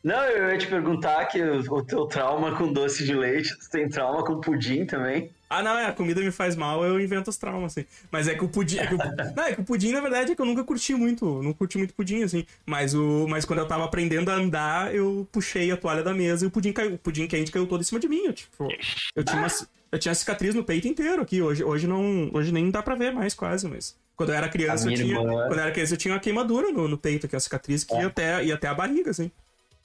Não, 0.02 0.24
eu 0.24 0.50
ia 0.50 0.58
te 0.58 0.66
perguntar 0.66 1.26
que 1.26 1.42
o, 1.42 1.60
o 1.74 1.84
teu 1.84 2.06
trauma 2.06 2.56
com 2.56 2.72
doce 2.72 3.04
de 3.04 3.14
leite, 3.14 3.58
tu 3.58 3.68
tem 3.70 3.88
trauma 3.88 4.24
com 4.24 4.40
pudim 4.40 4.86
também? 4.86 5.30
Ah, 5.52 5.64
não, 5.64 5.76
é, 5.76 5.86
a 5.86 5.92
comida 5.92 6.20
me 6.20 6.30
faz 6.30 6.54
mal, 6.54 6.84
eu 6.84 7.00
invento 7.00 7.28
os 7.28 7.36
traumas, 7.36 7.72
assim. 7.76 7.84
Mas 8.08 8.28
é 8.28 8.36
que 8.36 8.44
o 8.44 8.48
pudim. 8.48 8.78
É 8.78 8.86
que 8.86 8.94
o, 8.94 8.98
não, 9.36 9.42
é 9.44 9.52
que 9.52 9.60
o 9.60 9.64
pudim, 9.64 9.90
na 9.90 10.00
verdade, 10.00 10.30
é 10.30 10.34
que 10.36 10.40
eu 10.40 10.46
nunca 10.46 10.62
curti 10.62 10.94
muito. 10.94 11.42
Não 11.42 11.52
curti 11.52 11.76
muito 11.76 11.92
pudim, 11.92 12.22
assim. 12.22 12.46
Mas, 12.64 12.94
o, 12.94 13.26
mas 13.28 13.44
quando 13.44 13.58
eu 13.58 13.66
tava 13.66 13.84
aprendendo 13.84 14.30
a 14.30 14.34
andar, 14.34 14.94
eu 14.94 15.26
puxei 15.32 15.68
a 15.72 15.76
toalha 15.76 16.04
da 16.04 16.14
mesa 16.14 16.44
e 16.44 16.48
o 16.48 16.50
pudim 16.52 16.72
caiu. 16.72 16.94
O 16.94 16.98
pudim 16.98 17.26
quente 17.26 17.50
caiu 17.50 17.66
todo 17.66 17.80
em 17.80 17.84
cima 17.84 17.98
de 17.98 18.08
mim. 18.08 18.26
Eu, 18.26 18.32
tipo, 18.32 18.68
eu 19.16 19.24
tinha 19.24 19.38
uma, 19.38 19.48
eu 19.90 19.98
tinha 19.98 20.14
cicatriz 20.14 20.54
no 20.54 20.62
peito 20.62 20.86
inteiro 20.86 21.20
aqui. 21.20 21.42
Hoje, 21.42 21.64
hoje, 21.64 21.84
não, 21.88 22.30
hoje 22.32 22.52
nem 22.52 22.70
dá 22.70 22.80
pra 22.80 22.94
ver 22.94 23.12
mais, 23.12 23.34
quase, 23.34 23.66
mas. 23.68 23.98
Quando 24.14 24.28
eu 24.28 24.36
era 24.36 24.48
criança, 24.48 24.86
eu 24.88 24.94
tinha. 24.94 25.18
irmã- 25.18 25.46
Quando 25.48 25.54
eu 25.58 25.62
era 25.62 25.72
criança, 25.72 25.94
eu 25.94 25.98
tinha 25.98 26.14
uma 26.14 26.20
queimadura 26.20 26.70
no, 26.70 26.86
no 26.86 26.96
peito 26.96 27.26
aqui, 27.26 27.34
a 27.34 27.40
cicatriz 27.40 27.82
que 27.82 27.92
ia, 27.94 28.06
até, 28.06 28.44
ia 28.44 28.54
até 28.54 28.68
a 28.68 28.74
barriga, 28.74 29.10
assim. 29.10 29.32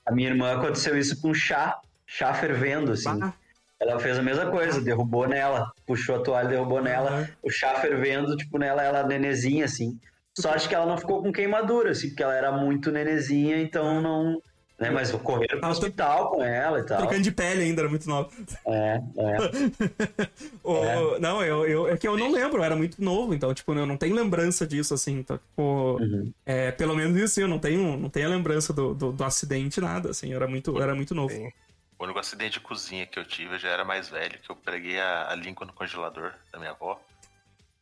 A 0.06 0.12
minha 0.12 0.30
irmã 0.30 0.52
aconteceu 0.54 0.96
isso 0.96 1.20
com 1.20 1.34
chá, 1.34 1.80
chá 2.06 2.32
fervendo, 2.36 2.92
assim. 2.92 3.18
Bah. 3.18 3.34
Ela 3.82 4.00
fez 4.00 4.18
a 4.18 4.24
mesma 4.24 4.50
coisa, 4.50 4.82
derrubou 4.82 5.28
nela, 5.28 5.70
puxou 5.86 6.16
a 6.16 6.20
toalha, 6.20 6.48
derrubou 6.50 6.82
nela, 6.82 7.10
Aham. 7.12 7.28
o 7.44 7.50
chá 7.52 7.76
fervendo, 7.76 8.36
tipo, 8.38 8.58
nela, 8.58 8.82
ela 8.82 9.04
nenezinha, 9.04 9.66
assim. 9.66 10.00
Só 10.38 10.52
acho 10.52 10.68
que 10.70 10.76
ela 10.76 10.86
não 10.86 10.98
ficou 10.98 11.22
com 11.22 11.32
queimadura, 11.32 11.92
assim, 11.92 12.10
porque 12.10 12.24
ela 12.24 12.34
era 12.36 12.52
muito 12.52 12.92
nenezinha, 12.92 13.58
então 13.58 14.02
não. 14.02 14.42
Né, 14.78 14.90
mas 14.90 15.10
correram 15.12 15.62
pro 15.62 15.70
hospital 15.70 16.32
com 16.32 16.44
ela 16.44 16.80
e 16.80 16.86
tal. 16.86 16.98
Trocando 16.98 17.22
de 17.22 17.32
pele 17.32 17.64
ainda, 17.64 17.82
era 17.82 17.90
muito 17.90 18.10
nova. 18.10 18.30
É, 18.68 19.00
é. 19.18 19.38
O- 20.64 21.20
Não, 21.20 21.42
eu, 21.44 21.66
eu, 21.66 21.88
é 21.88 21.98
que 21.98 22.06
eu 22.08 22.18
não 22.18 22.30
lembro, 22.32 22.58
eu 22.60 22.64
era 22.64 22.76
muito 22.76 23.02
novo, 23.02 23.34
então, 23.34 23.54
tipo, 23.54 23.74
eu 23.74 23.86
não 23.86 23.96
tenho 23.98 24.16
lembrança 24.16 24.66
disso, 24.68 24.94
assim, 24.94 25.20
então, 25.20 25.38
tipo, 25.38 25.98
Uhum. 26.02 26.32
é, 26.46 26.72
pelo 26.72 26.96
menos 26.96 27.16
isso, 27.18 27.40
eu 27.40 27.48
não 27.48 27.60
tenho, 27.60 27.96
não 27.98 28.10
tenho 28.10 28.28
a 28.28 28.30
lembrança 28.30 28.74
do, 28.74 28.94
do, 28.94 29.12
do 29.14 29.24
acidente, 29.24 29.80
nada, 29.80 30.10
assim, 30.10 30.30
eu 30.32 30.36
era 30.36 30.48
muito, 30.48 30.76
eu 30.76 30.82
era 30.82 30.94
muito 30.96 31.14
novo. 31.16 31.34
Sim. 31.34 31.50
O 31.98 32.04
único 32.04 32.20
acidente 32.20 32.54
de 32.54 32.60
cozinha 32.60 33.06
que 33.06 33.18
eu 33.18 33.26
tive 33.26 33.56
eu 33.56 33.60
já 33.60 33.70
era 33.70 33.86
mais 33.86 34.10
velho, 34.10 34.38
que 34.40 34.50
eu 34.50 34.56
preguei 34.56 35.00
a, 35.00 35.32
a 35.32 35.36
língua 35.36 35.66
no 35.66 35.74
congelador 35.74 36.34
da 36.52 36.60
minha 36.60 36.72
avó. 36.72 37.00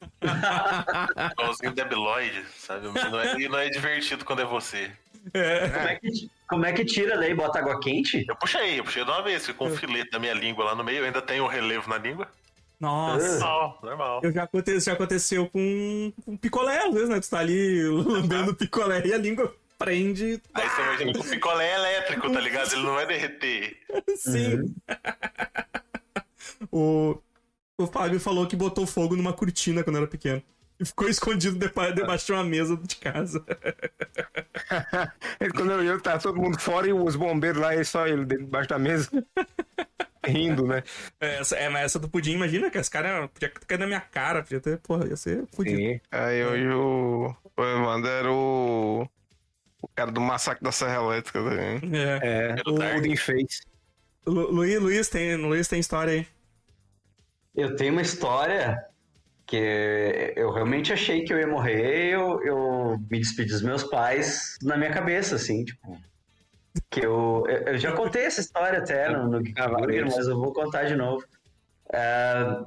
Igualzinho 1.32 1.72
debiloide, 1.74 2.46
sabe? 2.58 2.88
Não 2.88 3.20
é, 3.20 3.40
e 3.40 3.48
não 3.48 3.58
é 3.58 3.70
divertido 3.70 4.26
quando 4.26 4.42
é 4.42 4.46
você. 4.46 4.92
Como, 5.32 5.88
é 5.88 5.96
que, 5.96 6.32
como 6.48 6.66
é 6.66 6.74
que 6.74 6.86
tira 6.86 7.18
daí? 7.18 7.34
Bota 7.34 7.60
água 7.60 7.80
quente? 7.80 8.26
Eu 8.28 8.36
puxei, 8.36 8.80
eu 8.80 8.84
puxei 8.84 9.04
de 9.06 9.10
uma 9.10 9.24
vez, 9.24 9.46
ficou 9.46 9.68
um 9.68 9.76
filete 9.76 10.12
da 10.12 10.20
minha 10.20 10.34
língua 10.34 10.66
lá 10.66 10.76
no 10.76 10.84
meio, 10.84 11.00
eu 11.00 11.06
ainda 11.06 11.22
tenho 11.22 11.46
o 11.46 11.48
relevo 11.48 11.90
na 11.90 11.98
língua. 11.98 12.28
Nossa, 12.80 13.40
Normal, 13.40 13.80
normal. 13.82 14.22
eu 14.24 14.32
já, 14.34 14.44
aconte, 14.44 14.80
já 14.82 14.92
aconteceu 14.92 15.48
com, 15.48 16.12
com 16.26 16.36
picolé, 16.36 16.86
às 16.86 16.94
vezes, 16.94 17.08
né, 17.08 17.22
tu 17.22 17.30
tá 17.30 17.40
ali 17.40 17.82
lambendo 17.88 18.54
picolé 18.54 19.02
e 19.06 19.14
a 19.14 19.18
língua 19.18 19.56
prende, 19.84 20.42
Aí 20.54 20.70
você 20.70 20.82
imagina 20.82 21.14
que 21.14 21.20
o 21.20 21.30
picolé 21.30 21.72
é 21.72 21.76
elétrico, 21.76 22.32
tá 22.32 22.40
ligado? 22.40 22.74
Ele 22.74 22.84
não 22.84 22.94
vai 22.94 23.06
derreter. 23.06 23.78
sim. 24.16 24.74
o, 26.72 27.18
o 27.78 27.88
Fábio 27.88 28.20
falou 28.20 28.48
que 28.48 28.56
botou 28.56 28.88
fogo 28.88 29.16
numa 29.16 29.34
cortina 29.34 29.84
quando 29.84 29.98
era 29.98 30.08
pequeno. 30.08 30.42
E 30.80 30.86
ficou 30.86 31.08
escondido 31.08 31.60
debaixo 31.94 32.26
de 32.26 32.32
uma 32.32 32.44
mesa 32.44 32.76
de 32.76 32.96
casa. 32.96 33.46
Quando 35.56 35.72
eu 35.72 35.84
ia, 35.84 36.00
tá 36.00 36.18
todo 36.18 36.42
mundo 36.42 36.60
fora 36.60 36.88
e 36.88 36.94
os 36.94 37.16
bombeiros 37.16 37.62
lá 37.62 37.76
e 37.76 37.86
só 37.86 38.08
ele 38.08 38.26
debaixo 38.26 38.70
da 38.70 38.80
mesa. 38.80 39.10
Rindo, 40.26 40.66
né? 40.66 40.82
É, 41.20 41.40
Essa, 41.40 41.56
é, 41.58 41.70
mas 41.70 41.84
essa 41.84 42.00
do 42.00 42.10
pudim, 42.10 42.32
imagina 42.32 42.72
que 42.72 42.78
esse 42.78 42.90
cara 42.90 43.28
podia 43.28 43.50
caído 43.50 43.82
na 43.82 43.88
minha 43.88 44.02
cara, 44.02 44.42
podia 44.42 44.60
ter, 44.60 44.80
porra, 44.80 45.06
ia 45.06 45.16
ser. 45.16 45.46
Sim. 45.52 46.00
Aí 46.10 46.44
hoje 46.44 46.68
o, 46.70 47.36
o 47.56 47.64
Evandro 47.64 48.10
era 48.10 48.32
o 48.32 49.08
cara 49.96 50.12
do 50.12 50.22
massacre 50.22 50.64
da 50.64 50.72
Serra 50.72 50.96
Elétrica, 50.96 51.42
vendo? 51.42 51.96
É. 51.96 52.20
É, 52.22 52.52
Era 52.52 52.64
o. 52.68 52.76
Pudim 52.96 53.16
fez. 53.16 53.62
Lu- 54.26 54.52
Luiz, 54.52 54.80
Luiz, 54.82 55.10
tem, 55.10 55.36
Luiz 55.36 55.68
tem 55.68 55.80
história 55.80 56.14
aí. 56.14 56.28
Eu 57.56 57.76
tenho 57.76 57.92
uma 57.94 58.02
história 58.02 58.84
que 59.46 60.34
eu 60.36 60.52
realmente 60.52 60.92
achei 60.94 61.24
que 61.24 61.34
eu 61.34 61.40
ia 61.40 61.48
morrer, 61.48 62.14
eu, 62.14 62.42
eu 62.44 62.98
me 63.12 63.20
despedi 63.20 63.52
dos 63.52 63.62
meus 63.62 63.84
pais 63.84 64.58
na 64.64 64.78
minha 64.78 64.92
cabeça, 64.92 65.36
assim, 65.36 65.64
tipo. 65.66 66.00
Que 66.90 67.06
eu, 67.06 67.44
eu 67.48 67.74
eu 67.74 67.78
já 67.78 67.92
contei 67.92 68.24
essa 68.26 68.42
história 68.42 68.80
até 68.80 69.08
no, 69.10 69.28
no 69.28 69.42
Geek 69.42 69.60
mas 70.06 70.28
eu 70.28 70.40
vou 70.40 70.52
contar 70.52 70.86
de 70.86 70.96
novo. 70.96 71.24
É, 71.94 72.62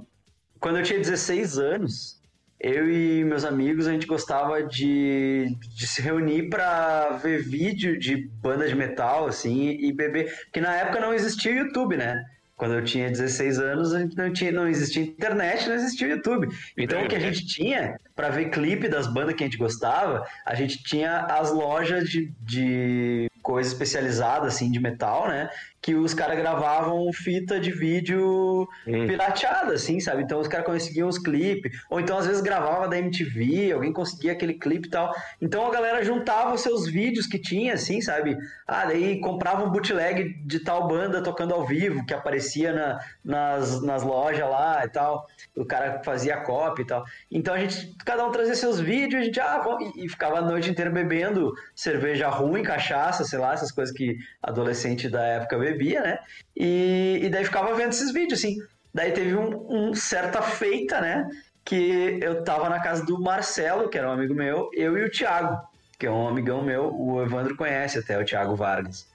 quando 0.61 0.79
eu 0.79 0.85
tinha 0.85 0.99
16 1.01 1.59
anos, 1.59 2.16
eu 2.59 2.91
e 2.91 3.25
meus 3.25 3.45
amigos, 3.45 3.87
a 3.87 3.93
gente 3.93 4.07
gostava 4.07 4.63
de, 4.63 5.55
de 5.75 5.87
se 5.87 6.01
reunir 6.01 6.49
pra 6.49 7.11
ver 7.23 7.43
vídeo 7.43 7.99
de 7.99 8.17
banda 8.43 8.67
de 8.67 8.75
metal, 8.75 9.27
assim, 9.27 9.71
e 9.71 9.93
beber. 9.93 10.33
Porque 10.45 10.61
na 10.61 10.75
época 10.75 11.01
não 11.01 11.13
existia 11.13 11.53
o 11.53 11.57
YouTube, 11.57 11.97
né? 11.97 12.25
Quando 12.57 12.73
eu 12.73 12.83
tinha 12.83 13.11
16 13.11 13.59
anos, 13.59 13.93
a 13.93 14.01
gente 14.01 14.17
não, 14.17 14.33
tinha, 14.33 14.51
não 14.51 14.67
existia 14.67 15.03
internet, 15.03 15.69
não 15.69 15.75
existia 15.75 16.07
o 16.07 16.11
YouTube. 16.11 16.49
Então 16.77 17.05
o 17.05 17.09
que 17.09 17.15
a 17.15 17.21
gente 17.21 17.47
tinha 17.47 18.01
pra 18.15 18.31
ver 18.31 18.49
clipe 18.49 18.89
das 18.89 19.07
bandas 19.07 19.35
que 19.35 19.45
a 19.45 19.47
gente 19.47 19.59
gostava, 19.59 20.27
a 20.45 20.55
gente 20.55 20.83
tinha 20.83 21.27
as 21.27 21.53
lojas 21.53 22.09
de, 22.09 22.33
de 22.41 23.31
coisa 23.43 23.69
especializada, 23.71 24.47
assim, 24.47 24.71
de 24.71 24.81
metal, 24.81 25.29
né? 25.29 25.51
Que 25.87 25.95
os 25.95 26.13
caras 26.13 26.37
gravavam 26.37 27.13
fita 27.13 27.61
de 27.61 27.71
vídeo 27.71 28.67
Hum. 28.89 29.07
pirateada, 29.07 29.75
assim, 29.75 30.01
sabe? 30.01 30.25
Então 30.25 30.41
os 30.41 30.49
caras 30.49 30.67
conseguiam 30.67 31.07
os 31.07 31.17
clipes, 31.17 31.81
ou 31.89 32.01
então 32.01 32.19
às 32.19 32.27
vezes 32.27 32.43
gravava 32.43 32.89
da 32.89 32.99
MTV, 32.99 33.71
alguém 33.71 33.93
conseguia 33.93 34.33
aquele 34.33 34.55
clipe 34.55 34.89
e 34.89 34.91
tal. 34.91 35.15
Então 35.41 35.65
a 35.65 35.71
galera 35.71 36.03
juntava 36.05 36.53
os 36.55 36.61
seus 36.61 36.89
vídeos 36.89 37.29
que 37.29 37.39
tinha, 37.39 37.75
assim, 37.75 38.01
sabe? 38.01 38.37
Ah, 38.67 38.85
daí 38.87 39.21
comprava 39.21 39.65
um 39.65 39.71
bootleg 39.71 40.35
de 40.45 40.59
tal 40.59 40.89
banda 40.89 41.23
tocando 41.23 41.55
ao 41.55 41.65
vivo, 41.65 42.05
que 42.05 42.13
aparecia 42.13 42.73
na, 42.73 42.99
nas, 43.25 43.81
nas 43.81 44.03
lojas 44.03 44.49
lá 44.51 44.83
e 44.85 44.89
tal. 44.89 45.25
O 45.57 45.65
cara 45.65 46.03
fazia 46.05 46.37
cópia 46.39 46.83
e 46.83 46.87
tal. 46.87 47.05
Então 47.31 47.55
a 47.55 47.59
gente, 47.61 47.95
cada 48.05 48.27
um 48.27 48.33
trazia 48.33 48.57
seus 48.57 48.81
vídeos, 48.81 49.23
a 49.23 49.25
gente, 49.25 49.39
ah, 49.41 49.59
vamos, 49.59 49.95
e, 49.95 50.07
e 50.07 50.09
ficava 50.09 50.39
a 50.39 50.43
noite 50.43 50.69
inteira 50.69 50.91
bebendo 50.91 51.53
cerveja 51.77 52.29
ruim, 52.29 52.65
cachaça, 52.65 53.23
sei 53.23 53.39
lá, 53.39 53.53
essas 53.53 53.71
coisas 53.71 53.95
que 53.95 54.17
adolescente 54.43 55.09
da 55.09 55.23
época 55.25 55.57
bebia, 55.57 55.76
né? 56.03 56.19
E, 56.57 57.21
e 57.23 57.29
daí 57.29 57.45
ficava 57.45 57.75
vendo 57.75 57.91
esses 57.91 58.13
vídeos, 58.13 58.39
assim. 58.41 58.57
Daí 58.95 59.13
teve 59.13 59.35
um, 59.37 59.89
um 59.91 59.95
certa 59.95 60.41
feita, 60.43 61.01
né? 61.01 61.29
Que 61.65 62.19
eu 62.23 62.43
tava 62.45 62.69
na 62.69 62.81
casa 62.81 63.05
do 63.05 63.21
Marcelo, 63.21 63.89
que 63.89 63.99
era 63.99 64.09
um 64.09 64.13
amigo 64.13 64.35
meu, 64.35 64.71
eu 64.73 64.97
e 64.97 65.05
o 65.05 65.11
Thiago, 65.11 65.61
que 65.99 66.07
é 66.07 66.11
um 66.11 66.29
amigão 66.29 66.63
meu, 66.63 66.95
o 66.95 67.23
Evandro 67.23 67.57
conhece 67.57 67.99
até, 67.99 68.19
o 68.19 68.25
Thiago 68.25 68.55
Vargas. 68.57 69.07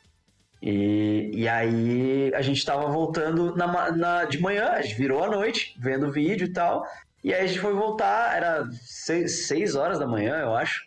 E, 0.62 1.32
e 1.34 1.48
aí 1.48 2.32
a 2.36 2.42
gente 2.42 2.64
tava 2.64 2.86
voltando 2.88 3.56
na, 3.56 3.92
na- 3.92 4.26
de 4.26 4.40
manhã, 4.40 4.70
a 4.74 4.82
gente 4.82 4.96
virou 4.96 5.24
à 5.24 5.28
noite, 5.30 5.76
vendo 5.80 6.08
o 6.08 6.12
vídeo 6.12 6.46
e 6.46 6.54
tal. 6.54 6.86
E 7.24 7.34
aí 7.34 7.44
a 7.44 7.48
gente 7.48 7.60
foi 7.60 7.74
voltar, 7.74 8.36
era 8.36 8.68
seis, 8.82 9.48
seis 9.48 9.76
horas 9.76 9.98
da 9.98 10.06
manhã, 10.08 10.36
eu 10.38 10.56
acho. 10.56 10.84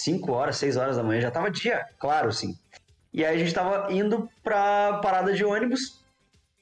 Cinco 0.00 0.30
horas, 0.32 0.56
seis 0.56 0.76
horas 0.76 0.96
da 0.96 1.02
manhã, 1.02 1.20
já 1.20 1.30
tava 1.30 1.50
dia, 1.50 1.84
claro, 1.98 2.32
sim. 2.32 2.56
E 3.18 3.24
aí 3.24 3.34
a 3.34 3.38
gente 3.40 3.52
tava 3.52 3.92
indo 3.92 4.30
pra 4.44 5.00
parada 5.02 5.32
de 5.32 5.44
ônibus, 5.44 6.00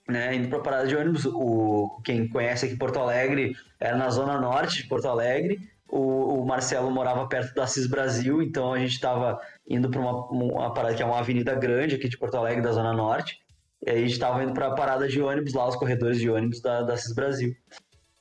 né? 0.09 0.35
Indo 0.35 0.49
pra 0.49 0.61
parada 0.61 0.89
de 0.89 0.97
ônibus. 0.97 1.27
O, 1.27 2.01
quem 2.03 2.27
conhece 2.27 2.65
aqui 2.65 2.75
Porto 2.75 2.99
Alegre 2.99 3.55
era 3.79 3.95
na 3.95 4.09
zona 4.09 4.41
norte 4.41 4.79
de 4.83 4.89
Porto 4.89 5.07
Alegre. 5.07 5.61
O, 5.87 6.41
o 6.41 6.47
Marcelo 6.47 6.91
morava 6.91 7.29
perto 7.29 7.55
da 7.55 7.67
Cis 7.67 7.87
Brasil, 7.87 8.41
então 8.41 8.73
a 8.73 8.79
gente 8.79 8.99
tava 8.99 9.39
indo 9.69 9.91
pra 9.91 10.01
uma, 10.01 10.31
uma 10.31 10.73
parada 10.73 10.95
que 10.95 11.03
é 11.03 11.05
uma 11.05 11.19
avenida 11.19 11.55
grande 11.55 11.95
aqui 11.95 12.09
de 12.09 12.17
Porto 12.17 12.39
Alegre, 12.39 12.63
da 12.63 12.73
zona 12.73 12.95
norte. 12.95 13.39
E 13.87 13.91
aí 13.91 13.99
a 14.03 14.07
gente 14.07 14.19
tava 14.19 14.43
indo 14.43 14.55
pra 14.55 14.71
parada 14.71 15.07
de 15.07 15.21
ônibus 15.21 15.53
lá, 15.53 15.69
os 15.69 15.77
corredores 15.77 16.19
de 16.19 16.31
ônibus 16.31 16.63
da, 16.63 16.81
da 16.81 16.97
Cis 16.97 17.15
Brasil. 17.15 17.55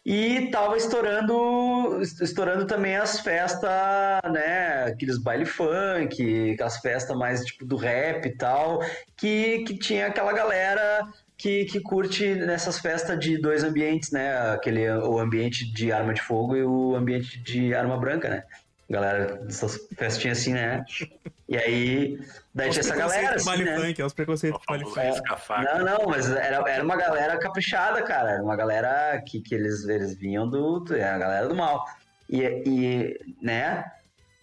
E 0.06 0.52
tava 0.52 0.78
estourando, 0.78 2.00
estourando 2.22 2.68
também 2.68 2.96
as 2.96 3.20
festas, 3.22 3.72
né? 4.32 4.84
Aqueles 4.86 5.18
baile 5.18 5.46
funk, 5.46 6.52
aquelas 6.54 6.78
festas 6.78 7.18
mais 7.18 7.44
tipo 7.44 7.66
do 7.66 7.76
rap 7.76 8.24
e 8.28 8.38
tal, 8.38 8.80
que, 9.18 9.64
que 9.64 9.76
tinha 9.80 10.06
aquela 10.06 10.32
galera 10.32 11.08
que, 11.36 11.66
que 11.66 11.80
curte 11.80 12.36
nessas 12.36 12.78
festas 12.80 13.20
de 13.20 13.42
dois 13.42 13.64
ambientes, 13.64 14.12
né? 14.12 14.52
Aquele, 14.54 14.88
o 14.92 15.18
ambiente 15.18 15.72
de 15.74 15.92
arma 15.92 16.14
de 16.14 16.22
fogo 16.22 16.56
e 16.56 16.64
o 16.64 16.96
ambiente 16.96 17.42
de 17.42 17.74
arma 17.74 17.98
branca, 17.98 18.30
né? 18.30 18.44
Galera, 18.90 19.38
dessas 19.38 19.80
festinhas 19.98 20.40
assim, 20.40 20.54
né? 20.54 20.86
E 21.50 21.58
aí, 21.58 22.20
daí 22.54 22.70
tinha 22.70 22.82
essa 22.82 22.96
galera, 22.96 23.36
assim, 23.36 23.64
né? 23.64 23.80
funk, 23.80 24.02
é 24.02 24.06
os 24.06 24.14
preconceitos 24.14 24.60
O 24.60 24.62
do 24.62 24.66
baile 24.68 24.84
famoso 24.84 25.02
funk. 25.02 25.12
risca-faca. 25.12 25.78
Não, 25.80 25.86
não, 25.86 26.08
mas 26.08 26.30
era, 26.30 26.70
era 26.70 26.84
uma 26.84 26.96
galera 26.96 27.38
caprichada, 27.38 28.04
cara. 28.04 28.34
Era 28.34 28.44
uma 28.44 28.56
galera 28.56 29.22
que, 29.26 29.42
que 29.42 29.56
eles, 29.56 29.88
eles 29.88 30.16
vinham 30.16 30.48
do. 30.48 30.86
Era 30.94 31.16
a 31.16 31.20
galera 31.20 31.48
do 31.48 31.56
mal. 31.56 31.84
E, 32.30 32.42
e, 32.44 33.36
né? 33.42 33.84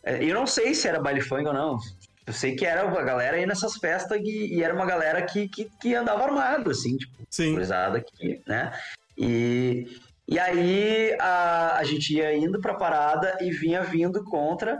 Eu 0.04 0.34
não 0.34 0.46
sei 0.46 0.74
se 0.74 0.88
era 0.88 1.00
baile 1.00 1.20
funk 1.20 1.46
ou 1.46 1.54
não. 1.54 1.78
Eu 2.26 2.32
sei 2.32 2.54
que 2.54 2.64
era 2.64 2.82
a 2.82 3.02
galera 3.02 3.36
aí 3.36 3.46
nessas 3.46 3.76
festas 3.76 4.20
e, 4.22 4.54
e 4.54 4.62
era 4.62 4.74
uma 4.74 4.86
galera 4.86 5.22
que, 5.22 5.48
que, 5.48 5.70
que 5.80 5.94
andava 5.94 6.24
armado, 6.24 6.70
assim, 6.70 6.96
tipo, 6.96 7.14
Sim. 7.28 7.56
aqui, 7.96 8.40
né? 8.46 8.72
E, 9.18 9.88
e 10.32 10.38
aí 10.38 11.16
a, 11.20 11.76
a 11.78 11.84
gente 11.84 12.14
ia 12.14 12.34
indo 12.36 12.60
pra 12.60 12.74
parada 12.74 13.38
e 13.40 13.50
vinha 13.50 13.82
vindo 13.82 14.24
contra 14.24 14.78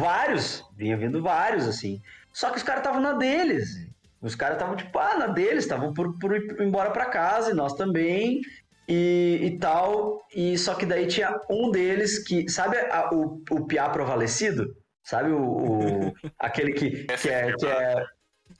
vários, 0.00 0.64
vinha 0.76 0.96
vindo 0.96 1.22
vários, 1.22 1.66
assim. 1.66 2.00
Só 2.32 2.50
que 2.50 2.56
os 2.56 2.62
caras 2.62 2.80
estavam 2.82 3.00
na 3.00 3.12
deles. 3.14 3.86
Os 4.20 4.34
caras 4.34 4.56
estavam, 4.56 4.76
tipo, 4.76 4.96
ah, 4.98 5.16
na 5.18 5.26
deles, 5.26 5.64
estavam 5.64 5.92
por, 5.92 6.16
por 6.18 6.36
ir 6.36 6.60
embora 6.60 6.90
pra 6.90 7.06
casa, 7.06 7.50
e 7.50 7.54
nós 7.54 7.74
também, 7.74 8.40
e, 8.88 9.40
e 9.42 9.58
tal. 9.58 10.20
E 10.34 10.56
só 10.56 10.74
que 10.74 10.86
daí 10.86 11.06
tinha 11.06 11.40
um 11.50 11.70
deles 11.70 12.20
que, 12.24 12.48
sabe 12.48 12.76
a- 12.78 13.10
o, 13.12 13.42
o 13.50 13.66
piá 13.66 13.88
provalecido? 13.88 14.76
Sabe 15.02 15.30
o, 15.32 15.42
o- 15.42 16.12
aquele 16.38 16.72
que, 16.72 16.90
que 17.04 17.28
é, 17.28 17.52
que 17.52 17.66
é 17.66 18.04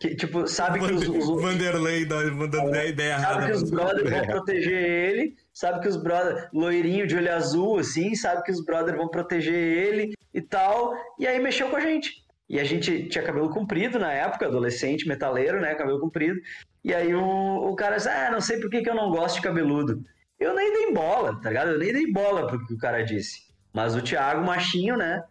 que, 0.01 0.17
tipo, 0.17 0.49
sabe 0.49 0.81
que 0.81 0.93
os, 0.93 1.07
os, 1.09 1.43
Vanderlei 1.43 2.05
dando 2.05 2.75
a 2.75 2.85
ideia 2.85 3.13
errada. 3.13 3.35
Sabe 3.43 3.47
que 3.47 3.53
os 3.53 3.71
brothers 3.71 4.11
vão 4.11 4.27
proteger 4.27 4.83
ele, 4.83 5.37
sabe 5.53 5.81
que 5.81 5.89
os 5.89 5.97
brothers, 5.97 6.49
loirinho 6.53 7.07
de 7.07 7.17
olho 7.17 7.33
azul, 7.33 7.79
assim, 7.79 8.15
sabe 8.15 8.43
que 8.43 8.53
os 8.53 8.65
brothers 8.65 8.97
vão 8.97 9.09
proteger 9.09 9.55
ele 9.55 10.15
e 10.33 10.41
tal. 10.41 10.95
E 11.19 11.27
aí 11.27 11.39
mexeu 11.39 11.69
com 11.69 11.77
a 11.77 11.81
gente. 11.81 12.23
E 12.49 12.61
a 12.61 12.65
gente 12.65 13.09
tinha 13.09 13.25
cabelo 13.25 13.49
comprido 13.51 13.99
na 13.99 14.13
época, 14.13 14.47
adolescente, 14.47 15.09
metaleiro, 15.09 15.61
né? 15.61 15.75
Cabelo 15.75 16.01
comprido. 16.01 16.39
E 16.85 16.93
aí 16.93 17.15
o, 17.15 17.23
o 17.23 17.75
cara 17.75 17.97
disse, 17.97 18.09
ah, 18.09 18.31
não 18.31 18.41
sei 18.41 18.61
por 18.61 18.69
que, 18.69 18.83
que 18.83 18.91
eu 18.91 18.95
não 18.95 19.11
gosto 19.11 19.37
de 19.37 19.43
cabeludo. 19.43 20.03
Eu 20.39 20.55
nem 20.55 20.73
dei 20.73 20.93
bola, 20.93 21.41
tá 21.41 21.49
ligado? 21.49 21.71
Eu 21.71 21.79
nem 21.79 21.93
dei 21.93 22.13
bola 22.13 22.47
pro 22.47 22.67
que 22.67 22.75
o 22.75 22.79
cara 22.79 23.03
disse. 23.03 23.43
Mas 23.73 23.95
o 23.95 24.03
Thiago, 24.03 24.45
machinho, 24.45 24.97
né? 24.97 25.25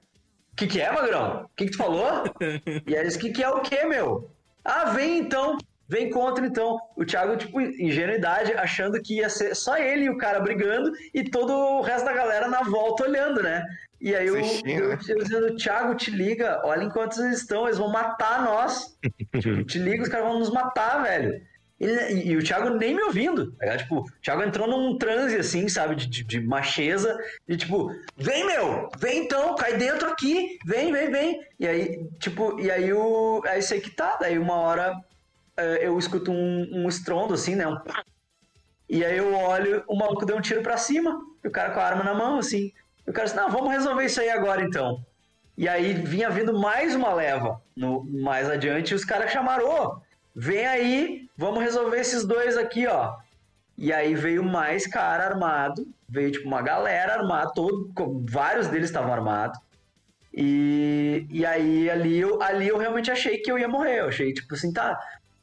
O 0.54 0.56
que, 0.56 0.68
que 0.68 0.82
é, 0.82 0.92
Magrão? 0.92 1.44
O 1.44 1.50
que, 1.56 1.66
que 1.66 1.72
tu 1.72 1.78
falou? 1.78 2.24
e 2.42 2.96
aí 2.96 3.02
ele 3.02 3.04
disse, 3.04 3.18
o 3.18 3.22
que, 3.22 3.32
que 3.32 3.44
é 3.44 3.50
o 3.50 3.62
quê, 3.62 3.86
meu? 3.86 4.32
Ah, 4.64 4.86
vem 4.86 5.20
então. 5.20 5.58
Vem 5.92 6.10
contra, 6.10 6.46
então. 6.46 6.80
O 6.96 7.04
Thiago, 7.04 7.36
tipo, 7.36 7.60
ingenuidade, 7.60 8.54
achando 8.54 9.02
que 9.02 9.18
ia 9.18 9.30
ser 9.30 9.54
só 9.54 9.78
ele 9.78 10.06
e 10.06 10.10
o 10.10 10.18
cara 10.18 10.40
brigando 10.40 10.90
e 11.14 11.22
todo 11.22 11.52
o 11.52 11.82
resto 11.82 12.06
da 12.06 12.14
galera 12.14 12.48
na 12.48 12.62
volta 12.64 13.04
olhando, 13.04 13.44
né? 13.44 13.62
E 14.00 14.16
aí 14.16 14.26
eu, 14.26 14.40
Assistindo, 14.40 14.84
eu, 14.84 14.88
né? 14.88 14.98
eu 15.10 15.18
dizendo, 15.18 15.56
Thiago, 15.58 15.94
te 15.96 16.10
liga, 16.10 16.62
olha 16.64 16.86
enquanto 16.86 17.22
eles 17.22 17.42
estão, 17.42 17.66
eles 17.66 17.78
vão 17.78 17.92
matar 17.92 18.42
nós. 18.42 18.98
Tipo, 19.42 19.66
te 19.68 19.80
liga, 19.80 20.04
os 20.04 20.08
caras 20.08 20.28
vão 20.28 20.40
nos 20.40 20.50
matar, 20.50 21.04
velho. 21.04 21.42
E, 21.78 22.30
e 22.30 22.38
o 22.38 22.44
Thiago 22.44 22.70
nem 22.70 22.96
me 22.96 23.02
ouvindo. 23.02 23.52
tá? 23.54 23.76
Tipo, 23.76 24.00
o 24.00 24.22
Thiago 24.22 24.44
entrou 24.44 24.70
num 24.70 24.98
transe, 24.98 25.36
assim, 25.36 25.68
sabe, 25.68 25.96
de, 25.96 26.08
de, 26.08 26.24
de 26.24 26.40
macheza, 26.40 27.20
e 27.50 27.58
tipo, 27.58 27.94
vem, 28.16 28.46
meu, 28.46 28.90
vem 28.98 29.26
então, 29.26 29.56
cai 29.56 29.76
dentro 29.76 30.08
aqui, 30.10 30.58
vem, 30.66 30.94
vem, 30.94 31.12
vem. 31.12 31.42
E 31.60 31.68
aí, 31.68 32.08
tipo, 32.18 32.58
e 32.62 32.72
aí 32.72 32.94
o. 32.94 33.42
Aí 33.46 33.62
sei 33.62 33.82
que 33.82 33.90
tá, 33.90 34.18
daí 34.22 34.40
uma 34.40 34.56
hora 34.56 34.96
eu 35.82 35.98
escuto 35.98 36.32
um, 36.32 36.70
um 36.72 36.88
estrondo, 36.88 37.34
assim, 37.34 37.56
né? 37.56 37.68
Um. 37.68 37.78
E 38.90 39.06
aí 39.06 39.18
eu 39.18 39.34
olho, 39.34 39.84
o 39.88 39.96
maluco 39.96 40.26
deu 40.26 40.38
um 40.38 40.42
tiro 40.42 40.62
pra 40.62 40.78
cima, 40.78 41.20
e 41.44 41.48
o 41.48 41.52
cara 41.52 41.72
com 41.72 41.80
a 41.80 41.86
arma 41.86 42.04
na 42.04 42.14
mão, 42.14 42.38
assim. 42.38 42.72
O 43.08 43.14
cara 43.14 43.26
disse, 43.26 43.38
não, 43.38 43.50
vamos 43.50 43.72
resolver 43.72 44.06
isso 44.06 44.20
aí 44.20 44.30
agora 44.30 44.64
então. 44.64 45.04
E 45.58 45.68
aí 45.68 45.94
vinha 45.94 46.30
vindo 46.30 46.58
mais 46.58 46.96
uma 46.96 47.14
leva 47.14 47.62
no, 47.76 48.04
mais 48.04 48.50
adiante, 48.50 48.92
e 48.92 48.96
os 48.96 49.06
caras 49.06 49.32
chamaram, 49.32 49.70
ô, 49.70 50.02
vem 50.36 50.66
aí, 50.66 51.30
vamos 51.38 51.64
resolver 51.64 52.00
esses 52.00 52.26
dois 52.26 52.58
aqui, 52.58 52.88
ó. 52.88 53.16
E 53.78 53.92
aí 53.92 54.14
veio 54.14 54.44
mais 54.44 54.86
cara 54.86 55.26
armado, 55.26 55.88
veio 56.08 56.32
tipo 56.32 56.48
uma 56.48 56.62
galera 56.62 57.14
armada, 57.14 57.52
todo, 57.54 57.90
vários 58.30 58.68
deles 58.68 58.90
estavam 58.90 59.14
armados. 59.14 59.60
E, 60.34 61.26
e 61.30 61.46
aí 61.46 61.90
ali 61.90 62.20
eu, 62.20 62.42
ali 62.42 62.68
eu 62.68 62.78
realmente 62.78 63.12
achei 63.12 63.38
que 63.38 63.52
eu 63.52 63.60
ia 63.60 63.68
morrer. 63.68 64.00
Eu 64.00 64.08
achei, 64.08 64.34
tipo 64.34 64.54
assim, 64.54 64.72
tá, 64.72 64.98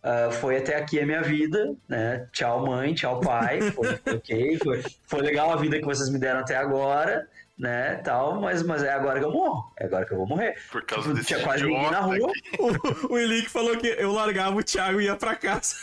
ah, 0.09 0.31
foi 0.33 0.57
até 0.57 0.77
aqui 0.77 0.99
a 1.01 1.05
minha 1.07 1.23
vida, 1.23 1.75
né? 1.89 2.27
Tchau, 2.33 2.67
mãe, 2.67 2.95
tchau, 2.95 3.21
pai. 3.21 3.61
Foi, 3.73 3.97
foi 3.97 4.15
ok, 4.15 4.59
foi, 4.65 4.83
foi 5.07 5.21
legal 5.21 5.53
a 5.53 5.57
vida 5.57 5.79
que 5.79 5.85
vocês 5.85 6.09
me 6.11 6.19
deram 6.19 6.41
até 6.41 6.57
agora. 6.57 7.27
né, 7.59 7.97
tal, 8.05 8.41
mas, 8.41 8.63
mas 8.63 8.85
é 8.85 8.93
agora 8.93 9.19
que 9.19 9.25
eu 9.27 9.33
morro, 9.33 9.73
é 9.77 9.85
agora 9.85 10.07
que 10.07 10.13
eu 10.13 10.17
vou 10.19 10.29
morrer. 10.29 10.55
Por 10.71 10.81
causa 10.87 11.03
Tipo, 11.09 11.15
desse 11.17 11.27
tinha 11.27 11.41
quase 11.41 11.65
ninguém 11.65 11.91
na 11.91 12.01
rua, 12.01 12.31
O, 12.59 13.15
o 13.15 13.19
Elick 13.19 13.51
falou 13.51 13.77
que 13.77 13.89
eu 13.89 14.13
largava 14.13 14.55
o 14.57 14.63
Thiago 14.63 15.01
e 15.01 15.07
ia 15.07 15.17
pra 15.17 15.35
casa. 15.35 15.75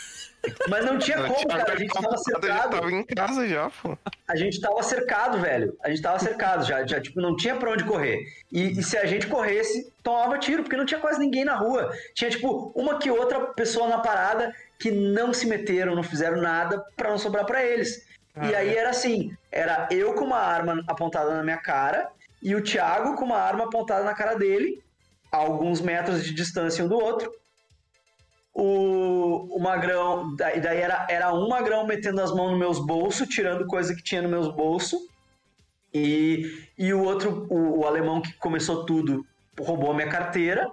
Mas 0.68 0.84
não 0.84 0.98
tinha 0.98 1.18
O 1.20 1.26
como, 1.26 1.36
Thiago 1.46 1.64
cara, 1.64 1.72
a 1.72 1.76
gente 1.76 1.92
tava 1.92 2.16
cercado. 2.18 2.70
tava 2.70 2.92
em 2.92 3.04
casa 3.04 3.48
já, 3.48 3.70
pô. 3.82 3.98
a 4.28 4.36
gente 4.36 4.60
tava 4.60 4.82
cercado, 4.82 5.38
velho. 5.40 5.76
A 5.82 5.90
gente 5.90 6.02
tava 6.02 6.18
cercado, 6.18 6.64
já, 6.64 6.86
já 6.86 7.00
tipo, 7.00 7.20
não 7.20 7.36
tinha 7.36 7.56
pra 7.56 7.72
onde 7.72 7.84
correr. 7.84 8.20
E, 8.52 8.78
e 8.78 8.82
se 8.82 8.96
a 8.96 9.04
gente 9.06 9.26
corresse, 9.26 9.92
tomava 10.02 10.38
tiro, 10.38 10.62
porque 10.62 10.76
não 10.76 10.86
tinha 10.86 11.00
quase 11.00 11.18
ninguém 11.18 11.44
na 11.44 11.54
rua. 11.56 11.92
Tinha, 12.14 12.30
tipo, 12.30 12.72
uma 12.76 12.98
que 12.98 13.10
outra 13.10 13.40
pessoa 13.54 13.88
na 13.88 13.98
parada 13.98 14.54
que 14.78 14.90
não 14.90 15.32
se 15.34 15.46
meteram, 15.46 15.94
não 15.94 16.02
fizeram 16.02 16.40
nada 16.40 16.84
pra 16.96 17.10
não 17.10 17.18
sobrar 17.18 17.44
pra 17.44 17.64
eles. 17.64 18.06
E 18.36 18.54
Ah, 18.54 18.58
aí 18.58 18.68
é. 18.68 18.76
era 18.78 18.90
assim, 18.90 19.34
era 19.50 19.88
eu 19.90 20.12
com 20.14 20.24
uma 20.24 20.38
arma 20.38 20.84
apontada 20.86 21.34
na 21.34 21.42
minha 21.42 21.56
cara 21.56 22.08
e 22.42 22.54
o 22.54 22.62
Thiago 22.62 23.16
com 23.16 23.24
uma 23.24 23.38
arma 23.38 23.64
apontada 23.64 24.04
na 24.04 24.14
cara 24.14 24.34
dele, 24.34 24.82
a 25.32 25.38
alguns 25.38 25.80
metros 25.80 26.22
de 26.22 26.34
distância 26.34 26.84
um 26.84 26.88
do 26.88 26.98
outro. 26.98 27.32
O, 28.58 29.54
o 29.54 29.60
magrão, 29.60 30.34
daí, 30.34 30.60
daí 30.60 30.80
era, 30.80 31.06
era 31.10 31.34
um 31.34 31.46
magrão 31.46 31.86
metendo 31.86 32.22
as 32.22 32.32
mãos 32.32 32.52
nos 32.52 32.58
meus 32.58 32.78
bolsos, 32.78 33.28
tirando 33.28 33.66
coisa 33.66 33.94
que 33.94 34.02
tinha 34.02 34.22
nos 34.22 34.30
meus 34.30 34.48
bolsos. 34.48 34.98
E, 35.92 36.64
e 36.78 36.94
o 36.94 37.02
outro, 37.02 37.46
o, 37.50 37.80
o 37.80 37.86
alemão 37.86 38.22
que 38.22 38.32
começou 38.34 38.86
tudo, 38.86 39.26
roubou 39.60 39.90
a 39.90 39.94
minha 39.94 40.08
carteira, 40.08 40.70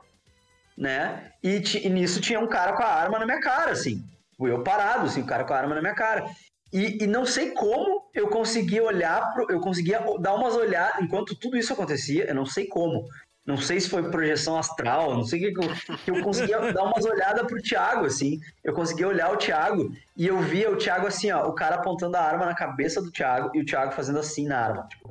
né? 0.78 1.32
E, 1.44 1.62
e 1.84 1.90
nisso 1.90 2.22
tinha 2.22 2.40
um 2.40 2.48
cara 2.48 2.72
com 2.74 2.84
a 2.84 2.88
arma 2.88 3.20
na 3.20 3.26
minha 3.26 3.42
cara, 3.42 3.72
assim. 3.72 4.02
Eu 4.40 4.64
parado, 4.64 5.08
assim, 5.08 5.22
o 5.22 5.26
cara 5.26 5.44
com 5.44 5.54
a 5.54 5.58
arma 5.58 5.76
na 5.76 5.82
minha 5.82 5.96
cara. 5.96 6.26
E, 6.72 7.04
e 7.04 7.08
não 7.08 7.26
sei 7.26 7.52
como 7.52 8.10
eu 8.14 8.30
conseguia 8.30 8.84
olhar, 8.84 9.34
pro, 9.34 9.46
eu 9.52 9.60
conseguia 9.60 10.00
dar 10.20 10.34
umas 10.34 10.56
olhadas, 10.56 11.02
enquanto 11.02 11.36
tudo 11.36 11.56
isso 11.58 11.72
acontecia, 11.72 12.26
eu 12.26 12.34
não 12.34 12.46
sei 12.46 12.66
como. 12.66 13.06
Não 13.46 13.58
sei 13.58 13.80
se 13.80 13.90
foi 13.90 14.10
projeção 14.10 14.58
astral, 14.58 15.16
não 15.16 15.26
sei 15.26 15.40
o 15.40 15.44
que, 15.44 15.60
que 15.60 15.66
eu, 15.66 15.98
que 15.98 16.12
eu 16.12 16.24
conseguia 16.24 16.60
dar 16.72 16.84
umas 16.84 17.04
olhadas 17.06 17.46
pro 17.46 17.62
Thiago, 17.62 18.06
assim. 18.06 18.40
Eu 18.64 18.74
conseguia 18.74 19.08
olhar 19.08 19.32
o 19.32 19.38
Thiago 19.38 19.94
e 20.16 20.26
eu 20.26 20.40
via 20.40 20.72
o 20.72 20.78
Thiago 20.78 21.08
assim, 21.08 21.30
ó, 21.32 21.46
o 21.46 21.54
cara 21.54 21.76
apontando 21.76 22.16
a 22.16 22.22
arma 22.22 22.46
na 22.46 22.56
cabeça 22.56 23.02
do 23.02 23.12
Thiago 23.12 23.52
e 23.54 23.62
o 23.62 23.66
Thiago 23.66 23.92
fazendo 23.92 24.20
assim 24.20 24.48
na 24.48 24.58
arma, 24.58 24.88
tipo, 24.88 25.10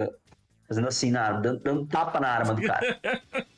fazendo 0.67 0.89
assim 0.89 1.11
na 1.11 1.23
arma, 1.23 1.41
dando, 1.43 1.61
dando 1.61 1.87
tapa 1.87 2.19
na 2.21 2.29
arma 2.29 2.55
do 2.55 2.63
cara. 2.63 3.01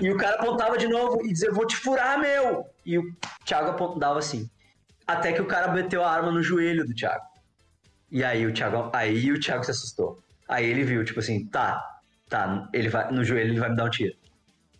E 0.00 0.10
o 0.12 0.16
cara 0.16 0.36
apontava 0.36 0.78
de 0.78 0.86
novo 0.86 1.24
e 1.24 1.32
dizia, 1.32 1.50
vou 1.50 1.66
te 1.66 1.74
furar, 1.74 2.20
meu! 2.20 2.66
E 2.84 2.98
o 2.98 3.02
Thiago 3.44 3.70
apontava 3.70 4.18
assim. 4.18 4.48
Até 5.06 5.32
que 5.32 5.40
o 5.40 5.46
cara 5.46 5.72
meteu 5.72 6.04
a 6.04 6.10
arma 6.10 6.30
no 6.30 6.42
joelho 6.42 6.86
do 6.86 6.94
Thiago. 6.94 7.24
E 8.10 8.22
aí 8.22 8.46
o 8.46 8.52
Thiago, 8.52 8.90
aí 8.92 9.32
o 9.32 9.40
Thiago 9.40 9.64
se 9.64 9.70
assustou. 9.70 10.22
Aí 10.46 10.66
ele 10.66 10.84
viu, 10.84 11.04
tipo 11.04 11.18
assim, 11.18 11.46
tá, 11.46 11.97
tá, 12.28 12.68
ele 12.72 12.88
vai, 12.88 13.10
no 13.10 13.24
joelho 13.24 13.50
ele 13.52 13.60
vai 13.60 13.70
me 13.70 13.76
dar 13.76 13.84
um 13.84 13.90
tiro. 13.90 14.14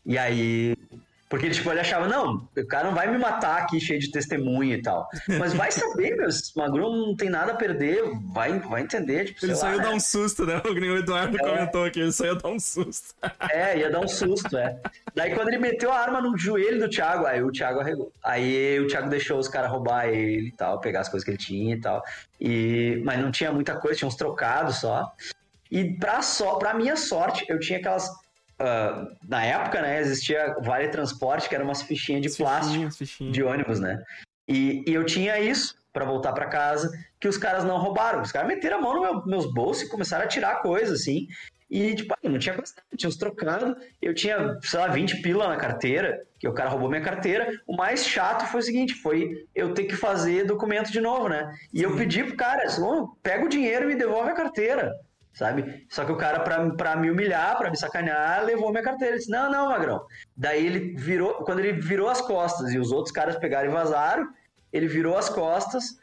E 0.04 0.16
aí. 0.16 0.74
Porque 1.28 1.44
ele, 1.44 1.54
tipo, 1.54 1.70
ele 1.70 1.80
achava, 1.80 2.08
não, 2.08 2.48
o 2.56 2.66
cara 2.66 2.86
não 2.88 2.94
vai 2.94 3.06
me 3.06 3.18
matar 3.18 3.58
aqui 3.58 3.78
cheio 3.78 4.00
de 4.00 4.10
testemunha 4.10 4.76
e 4.76 4.80
tal. 4.80 5.06
Mas 5.38 5.52
vai 5.52 5.70
saber, 5.70 6.16
meu, 6.16 6.26
esse 6.26 6.56
Magro 6.56 6.90
não 6.90 7.14
tem 7.14 7.28
nada 7.28 7.52
a 7.52 7.54
perder, 7.54 8.02
vai, 8.32 8.58
vai 8.60 8.80
entender, 8.80 9.26
tipo, 9.26 9.44
Ele 9.44 9.54
só 9.54 9.66
lá, 9.66 9.72
ia 9.72 9.76
né? 9.76 9.82
dar 9.82 9.90
um 9.90 10.00
susto, 10.00 10.46
né? 10.46 10.62
O 10.64 10.96
Eduardo 10.96 11.36
É. 11.36 11.40
comentou 11.40 11.84
aqui, 11.84 12.00
ele 12.00 12.12
só 12.12 12.24
ia 12.24 12.34
dar 12.34 12.48
um 12.48 12.58
susto. 12.58 13.14
É, 13.50 13.78
ia 13.78 13.90
dar 13.90 14.00
um 14.00 14.08
susto, 14.08 14.56
é. 14.56 14.80
Daí 15.14 15.34
quando 15.34 15.48
ele 15.48 15.58
meteu 15.58 15.92
a 15.92 15.98
arma 15.98 16.22
no 16.22 16.34
joelho 16.38 16.80
do 16.80 16.88
Thiago, 16.88 17.26
aí 17.26 17.42
o 17.42 17.52
Thiago 17.52 17.80
arregou. 17.80 18.10
Aí 18.24 18.80
o 18.80 18.86
Thiago 18.86 19.10
deixou 19.10 19.38
os 19.38 19.48
caras 19.48 19.70
roubar 19.70 20.08
ele 20.08 20.48
e 20.48 20.52
tal, 20.52 20.80
pegar 20.80 21.00
as 21.00 21.10
coisas 21.10 21.24
que 21.26 21.30
ele 21.32 21.38
tinha 21.38 21.74
e 21.74 21.80
tal. 21.80 22.02
E... 22.40 23.02
Mas 23.04 23.20
não 23.20 23.30
tinha 23.30 23.52
muita 23.52 23.76
coisa, 23.76 23.98
tinha 23.98 24.08
uns 24.08 24.16
trocados 24.16 24.76
só. 24.76 25.12
E 25.70 25.94
pra, 25.98 26.22
só, 26.22 26.56
pra 26.56 26.74
minha 26.74 26.96
sorte, 26.96 27.44
eu 27.48 27.58
tinha 27.58 27.78
aquelas. 27.78 28.08
ah, 28.58 29.06
na 29.28 29.44
época, 29.44 29.82
né, 29.82 30.00
existia 30.00 30.56
Vale 30.62 30.88
Transporte, 30.88 31.48
que 31.48 31.54
era 31.54 31.64
umas 31.64 31.82
fichinhas 31.82 32.22
de 32.22 32.36
plástico 32.36 32.90
Fichinhas, 32.90 33.32
de 33.32 33.42
ônibus, 33.42 33.80
né? 33.80 34.02
E, 34.46 34.82
e 34.86 34.94
eu 34.94 35.04
tinha 35.04 35.38
isso 35.38 35.76
pra 35.92 36.04
voltar 36.04 36.32
pra 36.32 36.46
casa, 36.46 36.90
que 37.20 37.28
os 37.28 37.36
caras 37.36 37.64
não 37.64 37.78
roubaram. 37.78 38.22
Os 38.22 38.32
caras 38.32 38.48
meteram 38.48 38.78
a 38.78 38.80
mão 38.80 38.94
nos 38.94 39.02
meu, 39.02 39.26
meus 39.26 39.52
bolsos 39.52 39.84
e 39.84 39.88
começaram 39.88 40.24
a 40.24 40.28
tirar 40.28 40.62
coisa, 40.62 40.94
assim. 40.94 41.26
E, 41.70 41.94
tipo, 41.94 42.14
eu 42.22 42.30
não 42.30 42.38
tinha 42.38 42.54
nada, 42.54 42.66
tinha 42.96 43.08
uns 43.08 43.16
trocados. 43.16 43.76
Eu 44.00 44.14
tinha, 44.14 44.58
sei 44.62 44.80
lá, 44.80 44.88
20 44.88 45.20
pila 45.20 45.48
na 45.48 45.56
carteira, 45.56 46.18
que 46.38 46.48
o 46.48 46.54
cara 46.54 46.70
roubou 46.70 46.88
minha 46.88 47.02
carteira. 47.02 47.50
O 47.66 47.76
mais 47.76 48.06
chato 48.06 48.46
foi 48.46 48.60
o 48.60 48.62
seguinte, 48.62 48.94
foi 48.94 49.46
eu 49.54 49.74
ter 49.74 49.84
que 49.84 49.94
fazer 49.94 50.46
documento 50.46 50.90
de 50.90 51.00
novo, 51.00 51.28
né? 51.28 51.52
E 51.74 51.82
eu 51.82 51.94
pedi 51.94 52.24
pro 52.24 52.36
cara, 52.36 52.64
assim, 52.64 52.80
"Ô, 52.82 53.08
pega 53.22 53.44
o 53.44 53.48
dinheiro 53.50 53.84
e 53.84 53.88
me 53.88 53.96
devolve 53.96 54.30
a 54.30 54.34
carteira. 54.34 54.94
Sabe? 55.38 55.86
Só 55.88 56.04
que 56.04 56.10
o 56.10 56.16
cara, 56.16 56.40
pra, 56.40 56.68
pra 56.70 56.96
me 56.96 57.12
humilhar, 57.12 57.56
pra 57.56 57.70
me 57.70 57.76
sacanear, 57.76 58.44
levou 58.44 58.72
minha 58.72 58.82
carteira. 58.82 59.12
Ele 59.12 59.18
disse: 59.20 59.30
Não, 59.30 59.48
não, 59.48 59.68
Magrão. 59.68 60.04
Daí 60.36 60.66
ele 60.66 60.96
virou, 60.96 61.34
quando 61.44 61.60
ele 61.60 61.74
virou 61.74 62.08
as 62.08 62.20
costas 62.20 62.72
e 62.72 62.78
os 62.78 62.90
outros 62.90 63.12
caras 63.12 63.36
pegaram 63.36 63.70
e 63.70 63.72
vazaram, 63.72 64.28
ele 64.72 64.88
virou 64.88 65.16
as 65.16 65.28
costas 65.28 65.96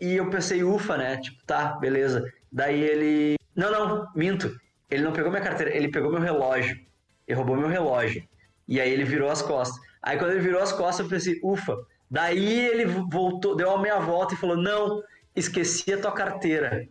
e 0.00 0.16
eu 0.16 0.30
pensei, 0.30 0.64
ufa, 0.64 0.96
né? 0.96 1.18
Tipo, 1.18 1.44
tá, 1.44 1.72
beleza. 1.74 2.24
Daí 2.50 2.80
ele. 2.80 3.36
Não, 3.54 3.70
não, 3.70 4.08
minto. 4.16 4.50
Ele 4.90 5.02
não 5.02 5.12
pegou 5.12 5.30
minha 5.30 5.42
carteira, 5.42 5.76
ele 5.76 5.90
pegou 5.90 6.10
meu 6.10 6.20
relógio. 6.20 6.80
Ele 7.28 7.36
roubou 7.36 7.58
meu 7.58 7.68
relógio. 7.68 8.26
E 8.66 8.80
aí 8.80 8.90
ele 8.90 9.04
virou 9.04 9.30
as 9.30 9.42
costas. 9.42 9.78
Aí 10.02 10.16
quando 10.16 10.30
ele 10.30 10.40
virou 10.40 10.62
as 10.62 10.72
costas, 10.72 11.00
eu 11.00 11.10
pensei, 11.10 11.38
ufa. 11.44 11.76
Daí 12.10 12.60
ele 12.66 12.86
voltou, 12.86 13.54
deu 13.54 13.70
a 13.72 13.78
meia 13.78 13.98
volta 13.98 14.32
e 14.32 14.38
falou: 14.38 14.56
Não, 14.56 15.02
esqueci 15.36 15.92
a 15.92 16.00
tua 16.00 16.12
carteira. 16.12 16.88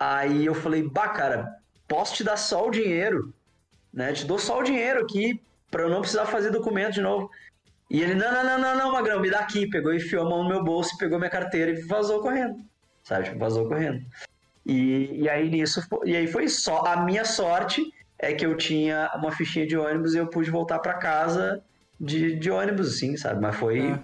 Aí 0.00 0.46
eu 0.46 0.54
falei, 0.54 0.82
bah, 0.82 1.10
cara, 1.10 1.54
posso 1.86 2.14
te 2.14 2.24
dar 2.24 2.38
só 2.38 2.66
o 2.66 2.70
dinheiro, 2.70 3.34
né? 3.92 4.14
Te 4.14 4.24
dou 4.24 4.38
só 4.38 4.58
o 4.60 4.62
dinheiro 4.62 5.02
aqui 5.02 5.38
pra 5.70 5.82
eu 5.82 5.90
não 5.90 6.00
precisar 6.00 6.24
fazer 6.24 6.50
documento 6.50 6.94
de 6.94 7.02
novo. 7.02 7.30
E 7.90 8.00
ele, 8.00 8.14
não, 8.14 8.32
não, 8.32 8.44
não, 8.44 8.58
não, 8.58 8.76
não, 8.78 8.92
Magrão, 8.92 9.20
me 9.20 9.30
dá 9.30 9.40
aqui. 9.40 9.68
Pegou 9.68 9.92
e 9.92 9.96
enfiou 9.98 10.24
a 10.26 10.30
mão 10.30 10.42
no 10.42 10.48
meu 10.48 10.64
bolso, 10.64 10.96
pegou 10.96 11.18
minha 11.18 11.30
carteira 11.30 11.70
e 11.70 11.82
vazou 11.82 12.20
correndo. 12.20 12.56
Sabe? 13.04 13.24
Tipo, 13.24 13.38
vazou 13.38 13.68
correndo. 13.68 14.00
E, 14.64 15.22
e 15.22 15.28
aí 15.28 15.50
nisso, 15.50 15.82
e 16.04 16.16
aí 16.16 16.26
foi 16.26 16.48
só. 16.48 16.84
A 16.86 17.02
minha 17.04 17.24
sorte 17.24 17.82
é 18.18 18.32
que 18.32 18.46
eu 18.46 18.56
tinha 18.56 19.10
uma 19.16 19.32
fichinha 19.32 19.66
de 19.66 19.76
ônibus 19.76 20.14
e 20.14 20.18
eu 20.18 20.28
pude 20.28 20.50
voltar 20.50 20.78
pra 20.78 20.94
casa 20.94 21.62
de, 22.00 22.36
de 22.36 22.50
ônibus, 22.50 22.94
assim, 22.94 23.16
sabe? 23.16 23.40
Mas 23.40 23.56
foi, 23.56 23.80
É. 23.80 23.98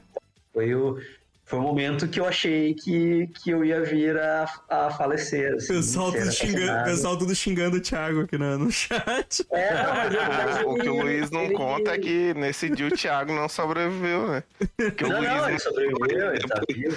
foi 0.52 0.74
o. 0.74 0.98
Foi 1.46 1.60
o 1.60 1.62
momento 1.62 2.08
que 2.08 2.18
eu 2.18 2.26
achei 2.26 2.74
que, 2.74 3.28
que 3.28 3.50
eu 3.50 3.64
ia 3.64 3.80
vir 3.80 4.18
a, 4.18 4.50
a 4.68 4.90
falecer. 4.90 5.52
O 5.52 5.56
Assim, 5.56 5.74
pessoal, 5.74 6.10
tudo 6.12 6.32
xingando, 6.32 6.84
pessoal 6.84 7.16
tudo 7.16 7.34
xingando 7.36 7.76
o 7.76 7.80
Thiago 7.80 8.22
aqui 8.22 8.36
no, 8.36 8.58
no 8.58 8.70
chat. 8.72 9.46
É, 9.52 9.74
não, 9.74 9.94
mas 9.94 10.12
mas 10.56 10.64
O 10.66 10.74
que 10.74 10.88
o 10.88 11.02
Luiz 11.02 11.30
não 11.30 11.42
ele- 11.44 11.54
conta 11.54 11.92
é 11.92 11.98
que 11.98 12.34
nesse 12.34 12.68
dia 12.68 12.88
o 12.88 12.90
Thiago 12.90 13.32
não 13.32 13.48
sobreviveu, 13.48 14.26
né? 14.28 14.42
Que 14.96 15.04
o 15.04 15.08
Não, 15.08 15.18
Luiz 15.20 15.30
não, 15.30 15.48
ele 15.48 15.58
sobreviveu, 15.60 16.34
ele 16.34 16.48
tá 16.48 16.60
vivo. 16.68 16.96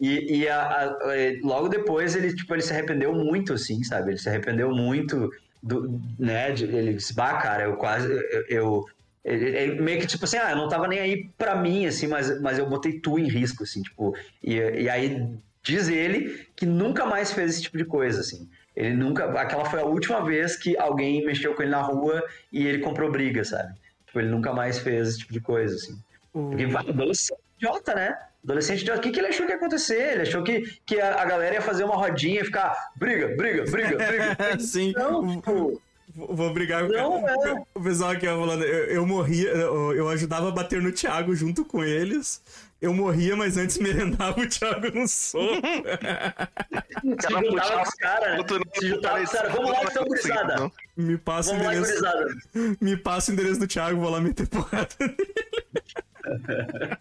E, 0.00 0.38
e 0.38 0.48
a- 0.48 0.62
a- 0.62 0.96
logo 1.42 1.68
depois 1.68 2.16
ele, 2.16 2.34
tipo, 2.34 2.54
ele 2.54 2.62
se 2.62 2.72
arrependeu 2.72 3.12
muito, 3.12 3.52
assim, 3.52 3.84
sabe? 3.84 4.12
Ele 4.12 4.18
se 4.18 4.30
arrependeu 4.30 4.70
muito 4.74 5.30
do, 5.62 6.00
né? 6.18 6.52
de- 6.52 6.64
ele 6.64 6.94
disse, 6.94 7.12
bah, 7.12 7.34
cara, 7.34 7.64
eu 7.64 7.76
quase. 7.76 8.10
Eu, 8.10 8.44
eu- 8.48 8.86
ele- 9.24 9.56
ele 9.56 9.80
meio 9.82 10.00
que 10.00 10.06
tipo 10.06 10.24
assim, 10.24 10.38
ah, 10.38 10.50
eu 10.50 10.56
não 10.56 10.68
tava 10.68 10.88
nem 10.88 10.98
aí 10.98 11.28
pra 11.36 11.54
mim, 11.56 11.86
assim, 11.86 12.06
mas, 12.06 12.40
mas 12.40 12.58
eu 12.58 12.66
botei 12.68 12.98
tu 13.00 13.18
em 13.18 13.28
risco, 13.28 13.62
assim, 13.64 13.82
tipo. 13.82 14.14
E, 14.42 14.54
e 14.56 14.88
aí 14.88 15.28
diz 15.62 15.88
ele 15.88 16.46
que 16.56 16.64
nunca 16.64 17.04
mais 17.04 17.30
fez 17.32 17.50
esse 17.52 17.62
tipo 17.62 17.76
de 17.76 17.84
coisa, 17.84 18.20
assim. 18.20 18.48
Ele 18.74 18.94
nunca. 18.94 19.24
Aquela 19.40 19.64
foi 19.64 19.80
a 19.80 19.84
última 19.84 20.24
vez 20.24 20.56
que 20.56 20.76
alguém 20.78 21.24
mexeu 21.26 21.54
com 21.54 21.62
ele 21.62 21.70
na 21.72 21.82
rua 21.82 22.22
e 22.52 22.66
ele 22.66 22.78
comprou 22.78 23.10
briga, 23.10 23.44
sabe? 23.44 23.74
Tipo, 24.06 24.20
ele 24.20 24.28
nunca 24.30 24.52
mais 24.52 24.78
fez 24.78 25.08
esse 25.08 25.18
tipo 25.18 25.32
de 25.32 25.40
coisa, 25.40 25.74
assim. 25.74 25.98
O- 26.32 26.48
Porque 26.50 26.66
vai, 26.66 26.88
adolescente 26.88 27.38
idiota, 27.58 27.94
né? 27.94 28.16
Adolescente 28.42 28.80
idiota. 28.80 29.00
O 29.00 29.02
que, 29.02 29.10
que 29.10 29.20
ele 29.20 29.26
achou 29.28 29.44
que 29.44 29.52
ia 29.52 29.56
acontecer? 29.56 30.12
Ele 30.12 30.22
achou 30.22 30.42
que, 30.42 30.62
que 30.86 30.98
a, 30.98 31.20
a 31.20 31.24
galera 31.26 31.54
ia 31.56 31.60
fazer 31.60 31.84
uma 31.84 31.94
rodinha 31.96 32.40
e 32.40 32.44
ficar 32.44 32.74
briga, 32.96 33.28
briga, 33.36 33.64
briga, 33.70 33.96
briga. 33.98 34.36
Sim, 34.60 34.92
Não, 34.96 35.20
o- 35.24 35.36
tipo, 35.36 35.82
vou 36.14 36.52
brigar 36.52 36.86
com 36.86 36.92
Não, 36.92 37.28
é. 37.28 37.64
o 37.74 37.80
pessoal 37.82 38.10
aqui 38.10 38.26
ó, 38.26 38.38
falando. 38.38 38.64
Eu, 38.64 38.84
eu 38.86 39.06
morria, 39.06 39.48
eu, 39.50 39.92
eu 39.94 40.08
ajudava 40.08 40.48
a 40.48 40.52
bater 40.52 40.80
no 40.82 40.92
Thiago 40.92 41.34
junto 41.34 41.64
com 41.64 41.82
eles. 41.84 42.42
Eu 42.80 42.94
morria, 42.94 43.36
mas 43.36 43.58
antes 43.58 43.76
merendava 43.78 44.40
o 44.40 44.48
Thiago 44.48 44.90
no 44.98 45.06
soco. 45.06 45.44
se 47.20 47.28
juntava 47.30 47.76
com 47.76 47.82
os 47.82 47.94
caras, 47.94 48.38
né? 48.38 48.44
Se 48.78 48.88
juntava 48.88 49.18
com 49.18 49.24
os 49.24 49.30
caras. 49.30 49.52
Vamos 49.52 49.70
lá, 49.70 49.78
então, 49.84 50.04
gurizada. 50.04 50.72
Me 50.96 51.18
passa 51.18 51.50
o 51.50 51.52
Vamos 51.58 51.66
lá, 51.66 51.74
endereço. 51.76 52.00
gurizada. 52.00 52.76
Me 52.80 52.96
passa 52.96 53.30
o 53.30 53.34
endereço 53.34 53.60
do 53.60 53.66
Thiago, 53.66 54.00
vou 54.00 54.10
lá 54.10 54.20
meter 54.20 54.48
porrada. 54.48 54.88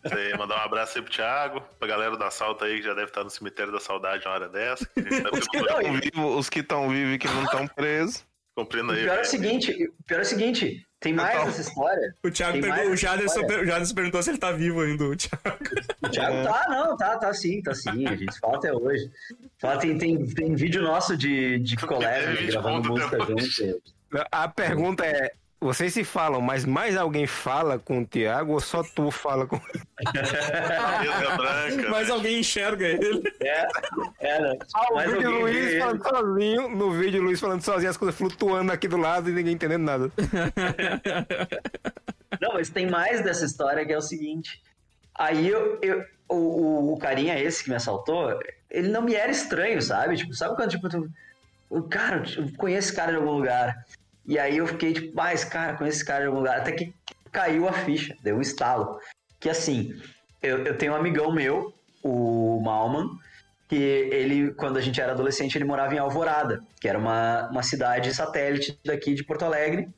Você 0.04 0.34
mandar 0.38 0.58
um 0.58 0.66
abraço 0.66 0.98
aí 0.98 1.04
pro 1.04 1.14
Thiago, 1.14 1.62
pra 1.80 1.88
galera 1.88 2.16
do 2.18 2.24
assalto 2.24 2.64
aí 2.66 2.78
que 2.78 2.84
já 2.84 2.94
deve 2.94 3.08
estar 3.08 3.24
no 3.24 3.30
cemitério 3.30 3.72
da 3.72 3.80
saudade 3.80 4.26
uma 4.26 4.34
hora 4.34 4.50
dessa. 4.50 4.86
que 4.94 5.00
a 5.00 5.04
gente 5.04 5.22
tá 5.24 5.30
que 5.30 5.50
perguntando- 5.50 5.82
não, 5.82 5.82
Tão 5.94 6.02
vivo- 6.02 6.38
os 6.38 6.50
que 6.50 6.60
estão 6.60 6.90
vivos 6.90 7.16
e 7.16 7.18
que 7.18 7.28
não 7.28 7.44
estão 7.44 7.68
presos. 7.68 8.26
Cumprindo 8.60 8.92
O 8.92 8.96
aí. 8.96 9.04
pior 9.04 9.18
é 9.18 9.22
o 9.22 9.26
seguinte, 9.26 9.72
o 10.00 10.04
pior 10.04 10.20
é 10.20 10.22
o 10.22 10.26
seguinte, 10.26 10.86
Tem 11.00 11.14
mais 11.14 11.38
tava- 11.38 11.50
essa 11.50 11.62
história? 11.62 12.14
O 12.24 12.30
Thiago 12.30 12.60
Tem 12.60 12.62
pegou, 12.74 12.92
o 12.92 12.96
Jaderson, 12.98 13.40
o 13.46 13.66
Jaderson 13.66 13.96
perguntou 13.96 14.22
se 14.22 14.30
ele 14.32 14.38
tá 14.38 14.52
vivo 14.52 14.82
ainda, 14.82 15.06
o 15.06 15.16
Thiago. 15.16 15.60
O 16.04 16.10
Thiago 16.10 16.44
tá, 16.44 16.66
não, 16.70 16.98
tá, 16.98 17.18
tá 17.18 17.34
sim, 17.34 17.62
tá 17.62 17.74
sim. 17.74 18.06
A 18.06 18.16
gente 18.16 18.38
fala 18.40 18.58
até 18.58 18.74
hoje. 18.74 19.10
Fala, 19.60 19.80
tem, 19.80 19.98
tem, 19.98 20.26
tem 20.28 20.56
vídeo 20.56 20.82
nosso 20.82 21.16
de, 21.16 21.60
de 21.60 21.78
colégio, 21.78 22.32
vídeo 22.36 22.52
gravando 22.62 22.90
música 22.90 23.18
junto. 23.26 23.82
A 24.32 24.48
pergunta 24.50 25.06
é: 25.06 25.32
vocês 25.62 25.94
se 25.94 26.06
falam, 26.06 26.40
mas 26.40 26.64
mais 26.66 26.96
alguém 26.96 27.28
fala 27.28 27.78
com 27.78 28.02
o 28.02 28.06
Thiago 28.06 28.54
ou 28.54 28.60
só 28.62 28.82
tu 28.84 29.12
fala 29.12 29.46
com. 29.46 29.60
Mas 31.92 32.08
né? 32.08 32.14
alguém 32.14 32.40
enxerga 32.40 32.86
ele. 32.88 33.22
É, 33.42 33.68
era. 34.20 34.58
Ah, 34.74 34.94
o 34.94 35.00
vídeo 35.00 35.16
alguém 35.28 35.42
Luiz 35.42 35.56
vê 35.66 35.72
ele. 35.72 35.80
falando 35.80 36.04
sozinho, 36.04 36.70
no 36.70 36.92
vídeo 36.92 37.22
Luiz 37.22 37.40
falando 37.40 37.62
sozinho, 37.62 37.90
as 37.90 37.98
coisas 37.98 38.18
flutuando 38.18 38.72
aqui 38.72 38.88
do 38.88 38.98
lado 38.98 39.30
e 39.30 39.34
ninguém 39.34 39.54
entendendo 39.54 39.84
nada. 39.84 40.12
Não, 42.40 42.54
mas 42.54 42.70
tem 42.70 42.90
mais 42.90 43.22
dessa 43.22 43.46
história 43.46 43.86
que 43.86 43.92
é 43.92 43.98
o 43.98 44.02
seguinte. 44.02 44.62
Aí 45.18 45.50
eu, 45.50 45.78
eu- 45.82 46.06
o, 46.30 46.36
o, 46.36 46.94
o 46.94 46.98
carinha 47.00 47.38
esse 47.40 47.64
que 47.64 47.70
me 47.70 47.76
assaltou, 47.76 48.40
ele 48.70 48.90
não 48.90 49.02
me 49.02 49.16
era 49.16 49.32
estranho, 49.32 49.82
sabe? 49.82 50.16
Tipo, 50.16 50.34
sabe 50.34 50.56
quando, 50.56 50.70
tipo, 50.70 50.88
tu, 50.88 51.10
o 51.70 51.82
cara, 51.84 52.24
eu 52.38 52.50
conheço 52.56 52.90
esse 52.90 52.96
cara 52.96 53.12
de 53.12 53.18
algum 53.18 53.32
lugar. 53.32 53.76
E 54.30 54.38
aí 54.38 54.58
eu 54.58 54.68
fiquei, 54.68 54.94
tipo, 54.94 55.20
ah, 55.20 55.34
esse 55.34 55.50
cara, 55.50 55.76
conheço 55.76 55.98
esse 55.98 56.06
cara 56.06 56.22
de 56.22 56.28
algum 56.28 56.40
lugar. 56.40 56.60
Até 56.60 56.72
que 56.72 56.94
caiu 57.32 57.68
a 57.68 57.74
ficha, 57.74 58.16
deu 58.24 58.38
um 58.38 58.42
estalo. 58.42 59.00
Que 59.40 59.50
assim, 59.50 60.00
eu, 60.42 60.64
eu 60.66 60.78
tenho 60.78 60.94
um 60.94 60.96
amigão 60.96 61.34
meu, 61.34 61.74
o 62.04 62.62
Malman, 62.64 63.10
que 63.68 63.76
ele, 63.76 64.54
quando 64.54 64.78
a 64.78 64.82
gente 64.82 65.02
era 65.02 65.14
adolescente, 65.14 65.58
ele 65.58 65.66
morava 65.66 65.94
em 65.96 65.98
Alvorada, 65.98 66.64
que 66.80 66.88
era 66.88 66.98
uma, 66.98 67.50
uma 67.50 67.64
cidade 67.64 68.14
satélite 68.14 68.80
daqui 68.86 69.16
de 69.16 69.24
Porto 69.24 69.44
Alegre 69.44 69.90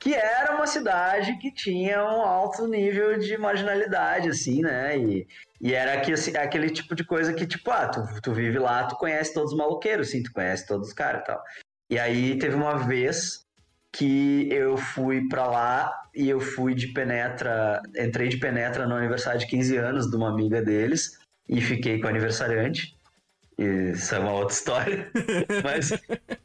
que 0.00 0.14
era 0.14 0.56
uma 0.56 0.66
cidade 0.66 1.36
que 1.36 1.52
tinha 1.52 2.02
um 2.02 2.22
alto 2.22 2.66
nível 2.66 3.18
de 3.18 3.36
marginalidade, 3.36 4.30
assim, 4.30 4.62
né? 4.62 4.96
E, 4.96 5.28
e 5.60 5.74
era 5.74 5.92
aqui, 5.92 6.14
assim, 6.14 6.34
aquele 6.34 6.70
tipo 6.70 6.94
de 6.94 7.04
coisa 7.04 7.34
que, 7.34 7.46
tipo, 7.46 7.70
ah, 7.70 7.86
tu, 7.86 8.02
tu 8.22 8.32
vive 8.32 8.58
lá, 8.58 8.84
tu 8.84 8.96
conhece 8.96 9.34
todos 9.34 9.52
os 9.52 9.58
maloqueiros, 9.58 10.08
assim, 10.08 10.22
tu 10.22 10.32
conhece 10.32 10.66
todos 10.66 10.88
os 10.88 10.94
caras 10.94 11.20
e 11.20 11.24
tal. 11.26 11.42
E 11.90 11.98
aí 11.98 12.38
teve 12.38 12.54
uma 12.54 12.78
vez 12.78 13.44
que 13.92 14.48
eu 14.52 14.76
fui 14.76 15.28
pra 15.28 15.46
lá 15.46 15.92
e 16.14 16.28
eu 16.28 16.40
fui 16.40 16.74
de 16.74 16.88
penetra, 16.88 17.80
entrei 17.98 18.28
de 18.28 18.36
penetra 18.38 18.86
no 18.86 18.94
aniversário 18.94 19.40
de 19.40 19.46
15 19.46 19.76
anos 19.76 20.10
de 20.10 20.16
uma 20.16 20.28
amiga 20.28 20.62
deles 20.62 21.18
e 21.48 21.60
fiquei 21.60 22.00
com 22.00 22.06
o 22.06 22.10
aniversariante. 22.10 22.94
Isso 23.58 24.14
é 24.14 24.18
uma 24.18 24.32
outra 24.32 24.54
história. 24.54 25.10
Mas 25.62 25.90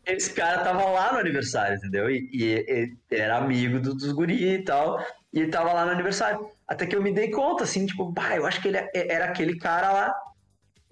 esse 0.05 0.33
cara 0.33 0.63
tava 0.63 0.83
lá 0.85 1.13
no 1.13 1.19
aniversário, 1.19 1.77
entendeu? 1.77 2.09
E, 2.09 2.29
e- 2.33 2.93
e 3.11 3.15
era 3.15 3.37
amigo 3.37 3.79
do- 3.79 3.93
dos 3.95 4.11
guri 4.11 4.55
e 4.55 4.63
tal. 4.63 4.99
E 5.31 5.39
ele 5.39 5.51
tava 5.51 5.71
lá 5.71 5.85
no 5.85 5.91
aniversário. 5.91 6.49
Até 6.67 6.85
que 6.85 6.95
eu 6.95 7.01
me 7.01 7.13
dei 7.13 7.29
conta, 7.31 7.63
assim, 7.63 7.85
tipo, 7.85 8.11
bah, 8.11 8.35
eu 8.35 8.45
acho 8.45 8.61
que 8.61 8.67
ele 8.67 8.77
é- 8.77 8.89
era 8.93 9.25
aquele 9.25 9.57
cara 9.57 9.91
lá. 9.93 10.15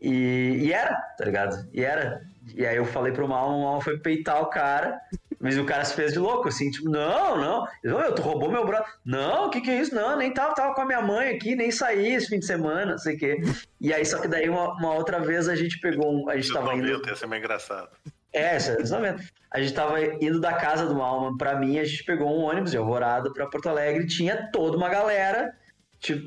E, 0.02 0.60
e 0.66 0.74
era, 0.74 0.96
tá 1.18 1.26
ligado? 1.26 1.68
E 1.74 1.84
era. 1.84 2.22
E 2.56 2.66
aí 2.66 2.76
eu 2.78 2.86
falei 2.86 3.12
pro 3.14 3.28
Mal, 3.28 3.50
o 3.58 3.64
Mal 3.64 3.82
foi 3.82 3.98
peitar 3.98 4.42
o 4.42 4.48
cara. 4.48 4.98
Mas 5.40 5.58
o 5.58 5.66
cara 5.66 5.84
se 5.86 5.94
fez 5.94 6.14
de 6.14 6.20
louco, 6.20 6.48
assim, 6.48 6.70
tipo, 6.70 6.90
não, 6.90 7.38
não, 7.38 7.68
eu, 7.84 8.14
tu 8.16 8.22
roubou 8.22 8.52
meu 8.52 8.66
braço. 8.66 8.90
Não, 9.06 9.48
o 9.48 9.50
que 9.50 9.62
que 9.62 9.70
é 9.72 9.80
isso? 9.80 9.94
Não, 9.94 10.18
nem 10.18 10.34
tava, 10.34 10.54
tava 10.56 10.74
com 10.74 10.82
a 10.82 10.86
minha 10.86 11.02
mãe 11.02 11.30
aqui, 11.36 11.56
nem 11.56 11.72
saí 11.72 12.14
esse 12.14 12.28
fim 12.28 12.40
de 12.40 12.46
semana, 12.46 12.92
não 12.92 12.98
sei 12.98 13.16
o 13.16 13.20
quê. 13.20 13.38
E 13.82 13.94
aí, 13.94 14.06
só 14.06 14.20
que 14.20 14.28
daí 14.28 14.50
uma, 14.50 14.74
uma 14.74 14.94
outra 14.96 15.20
vez 15.20 15.48
a 15.48 15.56
gente 15.56 15.80
pegou 15.80 16.14
um, 16.14 16.30
a 16.30 16.36
gente 16.36 16.50
Eu 16.50 16.54
tava 16.56 16.74
indo... 16.76 16.88
vendo, 16.88 17.08
ia 17.08 17.16
ser 17.16 17.26
mais 17.28 17.42
engraçado. 17.42 17.90
É, 18.32 18.58
isso 18.58 18.72
é 18.72 18.82
exatamente. 18.82 19.32
A 19.52 19.62
gente 19.62 19.74
tava 19.74 20.02
indo 20.02 20.40
da 20.42 20.54
casa 20.54 20.88
do 20.88 20.96
Malman 20.96 21.38
pra 21.38 21.56
mim, 21.60 21.78
a 21.78 21.84
gente 21.84 22.04
pegou 22.04 22.28
um 22.28 22.44
ônibus 22.44 22.72
de 22.72 22.78
Alvorada 22.78 23.32
pra 23.32 23.46
Porto 23.46 23.70
Alegre, 23.70 24.08
tinha 24.08 24.50
toda 24.52 24.76
uma 24.76 24.90
galera, 24.90 25.54
tipo, 26.00 26.22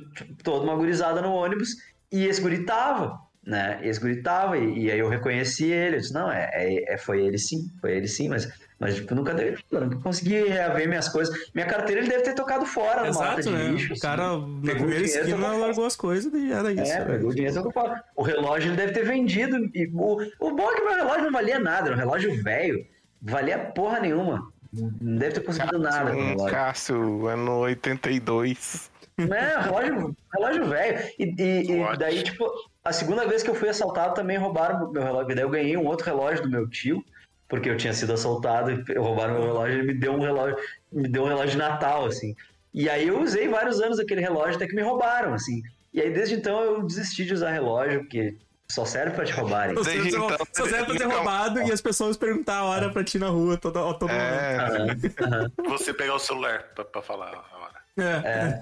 toda 0.45 0.65
uma 0.65 0.77
gurizada 0.77 1.21
no 1.21 1.33
ônibus, 1.33 1.71
e 2.13 2.25
esse 2.27 2.41
guri 2.41 2.65
tava, 2.65 3.19
né? 3.45 3.81
Esse 3.83 3.99
guri 3.99 4.23
tava, 4.23 4.57
e, 4.57 4.85
e 4.85 4.91
aí 4.93 5.01
eu 5.01 5.09
reconheci 5.09 5.73
ele, 5.73 5.97
eu 5.97 6.01
disse, 6.01 6.15
não, 6.15 6.31
é, 6.31 6.49
é, 6.53 6.95
é- 6.95 6.97
foi 6.99 7.25
ele 7.27 7.39
sim, 7.39 7.69
foi 7.81 7.97
ele 7.97 8.07
sim, 8.07 8.29
mas, 8.29 8.49
mas 8.79 8.95
tipo, 8.97 9.14
nunca 9.14 9.33
deu, 9.33 9.57
eu 9.70 9.81
nunca 9.81 9.97
consegui 9.97 10.49
reaver 10.49 10.87
minhas 10.89 11.09
coisas. 11.09 11.35
Minha 11.55 11.66
carteira 11.66 12.01
ele 12.03 12.11
deve 12.11 12.22
ter 12.24 12.35
tocado 12.35 12.66
fora 12.66 13.05
numa 13.09 13.18
lata 13.20 13.41
Exato, 13.41 13.57
de 13.57 13.62
né? 13.64 13.70
lixo. 13.70 13.91
o 13.91 13.93
assim. 13.93 14.03
cara, 14.03 14.22
na 14.39 14.45
primeira 14.47 14.79
dinheiro, 14.85 15.05
esquina, 15.05 15.37
tocou 15.47 15.61
largou 15.61 15.85
as 15.87 15.97
coisas 15.97 16.33
e 16.35 16.53
era 16.53 16.72
isso. 16.72 16.93
É, 16.93 17.05
pegou 17.05 17.31
o 17.31 17.35
dinheiro 17.35 17.55
tocou 17.57 17.72
fora. 17.72 18.05
O 18.14 18.22
relógio 18.22 18.68
ele 18.70 18.77
deve 18.77 18.93
ter 18.93 19.05
vendido. 19.05 19.57
E 19.74 19.91
o, 19.95 20.18
o 20.41 20.51
bom 20.55 20.70
é 20.70 20.74
que 20.74 20.83
meu 20.83 20.95
relógio 20.95 21.24
não 21.24 21.33
valia 21.33 21.59
nada, 21.59 21.87
era 21.89 21.97
um 21.97 21.99
relógio 21.99 22.43
velho. 22.43 22.87
Valia 23.22 23.59
porra 23.59 24.01
nenhuma. 24.01 24.53
Não 24.72 25.16
deve 25.16 25.35
ter 25.37 25.41
conseguido 25.41 25.79
nada 25.79 26.11
com 26.11 26.16
o 26.16 26.20
Um 26.20 26.27
relógio. 26.29 26.51
Cássio, 26.55 27.27
ano 27.29 27.59
82. 27.61 28.91
É, 29.18 29.61
relógio, 29.62 30.16
relógio 30.35 30.66
velho. 30.66 30.99
E, 31.18 31.24
e- 31.43 31.70
e 31.81 31.97
daí, 31.97 32.22
tipo, 32.22 32.47
a 32.85 32.93
segunda 32.93 33.27
vez 33.27 33.43
que 33.43 33.49
eu 33.49 33.55
fui 33.55 33.68
assaltado 33.70 34.14
também 34.14 34.37
roubaram 34.37 34.93
meu 34.93 35.03
relógio. 35.03 35.35
Daí 35.35 35.45
eu 35.45 35.49
ganhei 35.51 35.77
um 35.79 35.87
outro 35.87 36.05
relógio 36.05 36.43
do 36.43 36.51
meu 36.51 36.68
tio, 36.68 37.03
porque 37.49 37.68
eu 37.70 37.76
tinha 37.76 37.92
sido 37.92 38.12
assaltado 38.12 38.70
e 38.70 38.99
roubaram 38.99 39.34
meu 39.34 39.42
relógio. 39.44 39.78
Ele 39.78 39.86
me 39.92 39.94
deu 39.94 40.12
um 40.14 40.20
relógio, 40.20 40.57
me 40.92 41.09
deu 41.09 41.24
um 41.24 41.28
relógio 41.28 41.51
de 41.53 41.59
Natal, 41.59 42.07
assim. 42.07 42.34
E 42.74 42.88
aí 42.90 43.09
eu 43.09 43.20
usei 43.22 43.49
vários 43.49 43.80
anos 43.80 43.99
aquele 43.99 44.20
relógio 44.20 44.57
até 44.57 44.66
que 44.66 44.74
me 44.74 44.82
roubaram, 44.82 45.32
assim. 45.34 45.62
E 45.94 46.01
aí 46.01 46.12
desde 46.12 46.34
então 46.34 46.61
eu 46.62 46.82
desisti 46.82 47.24
de 47.24 47.32
usar 47.34 47.51
relógio, 47.53 48.01
porque 48.01 48.36
só 48.70 48.84
serve 48.84 49.14
pra 49.14 49.24
te 49.24 49.32
roubarem. 49.32 49.76
Só 49.76 49.82
Desde 49.84 50.11
serve 50.11 50.26
então, 50.26 50.47
só 50.53 50.64
serve 50.66 50.84
pra 50.86 50.94
ter 50.97 51.05
então- 51.05 51.11
roubado 51.11 51.62
e 51.62 51.72
as 51.72 51.80
pessoas 51.80 52.16
perguntar 52.16 52.57
a 52.59 52.64
hora 52.64 52.90
pra 52.90 53.05
ti 53.05 53.18
na 53.18 53.28
rua 53.28 53.57
todo, 53.57 53.74
todo 53.94 54.09
momento. 54.09 54.22
É, 54.22 54.57
Aham, 54.57 54.97
aham. 55.22 55.53
Você 55.70 55.94
pegar 55.94 56.14
o 56.14 56.18
celular 56.18 56.64
pra, 56.74 56.84
pra 56.84 57.01
falar 57.01 57.28
a 57.28 57.57
hora. 57.59 57.80
É. 57.97 58.28
É. 58.28 58.61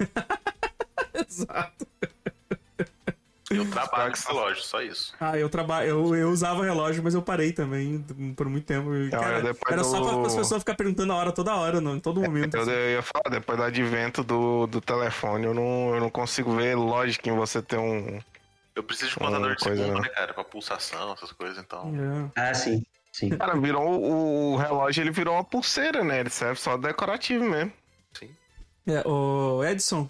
Exato. 1.26 1.86
Eu 3.56 3.70
trabalho 3.70 4.10
nesse 4.10 4.26
relógio, 4.26 4.62
só 4.62 4.82
isso. 4.82 5.14
Ah, 5.20 5.38
eu 5.38 5.48
trabalho, 5.48 5.88
eu, 5.88 6.14
eu 6.16 6.30
usava 6.30 6.64
relógio, 6.64 7.02
mas 7.02 7.14
eu 7.14 7.22
parei 7.22 7.52
também 7.52 8.02
por 8.36 8.48
muito 8.48 8.64
tempo. 8.66 8.94
E, 8.94 9.10
Não, 9.10 9.20
cara, 9.20 9.54
era 9.68 9.84
só 9.84 10.00
do- 10.00 10.18
pra 10.18 10.26
as 10.26 10.34
pessoas 10.34 10.62
ficarem 10.62 10.76
perguntando 10.76 11.12
a 11.12 11.16
hora 11.16 11.32
toda 11.32 11.54
hora, 11.54 11.80
não, 11.80 11.96
em 11.96 12.00
todo 12.00 12.20
momento. 12.20 12.54
eu, 12.56 12.62
assim. 12.62 12.70
eu 12.70 12.90
ia 12.92 13.02
falar, 13.02 13.30
depois 13.30 13.58
do 13.58 13.64
advento 13.64 14.24
do, 14.24 14.66
do 14.66 14.80
telefone, 14.80 15.44
eu 15.44 15.54
não, 15.54 15.94
eu 15.94 16.00
não 16.00 16.10
consigo 16.10 16.54
ver 16.56 16.74
lógica 16.76 17.28
em 17.28 17.36
você 17.36 17.62
ter 17.62 17.78
um. 17.78 18.20
Eu 18.74 18.82
preciso 18.82 19.10
de 19.12 19.16
Hum, 19.16 19.24
contador 19.26 19.54
de 19.54 19.62
coisa, 19.62 19.82
segundo, 19.82 20.00
né? 20.02 20.08
né, 20.08 20.14
cara? 20.14 20.34
Pra 20.34 20.44
pulsação, 20.44 21.12
essas 21.12 21.30
coisas, 21.32 21.58
então. 21.58 21.92
É. 22.36 22.50
Ah, 22.50 22.54
sim, 22.54 22.82
sim. 23.12 23.30
Cara, 23.30 23.56
virou 23.56 23.82
o, 23.88 24.52
o 24.54 24.56
relógio, 24.56 25.00
ele 25.02 25.10
virou 25.12 25.34
uma 25.34 25.44
pulseira, 25.44 26.02
né? 26.02 26.20
Ele 26.20 26.30
serve 26.30 26.56
só 26.60 26.76
decorativo 26.76 27.44
mesmo. 27.44 27.72
Sim. 28.18 28.30
É, 28.86 29.06
o 29.08 29.62
Edson, 29.64 30.08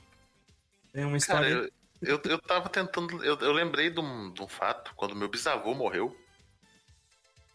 tem 0.93 1.05
uma 1.05 1.19
Cara, 1.19 1.49
história. 1.49 1.49
eu, 1.51 1.71
eu, 2.05 2.21
eu 2.25 2.39
tava 2.41 2.69
tentando. 2.69 3.23
Eu, 3.25 3.37
eu 3.41 3.53
lembrei 3.53 3.91
de 3.91 4.01
um, 4.01 4.33
de 4.33 4.43
um 4.43 4.49
fato, 4.49 4.93
quando 4.97 5.15
meu 5.17 5.29
bisavô 5.29 5.75
morreu. 5.75 6.17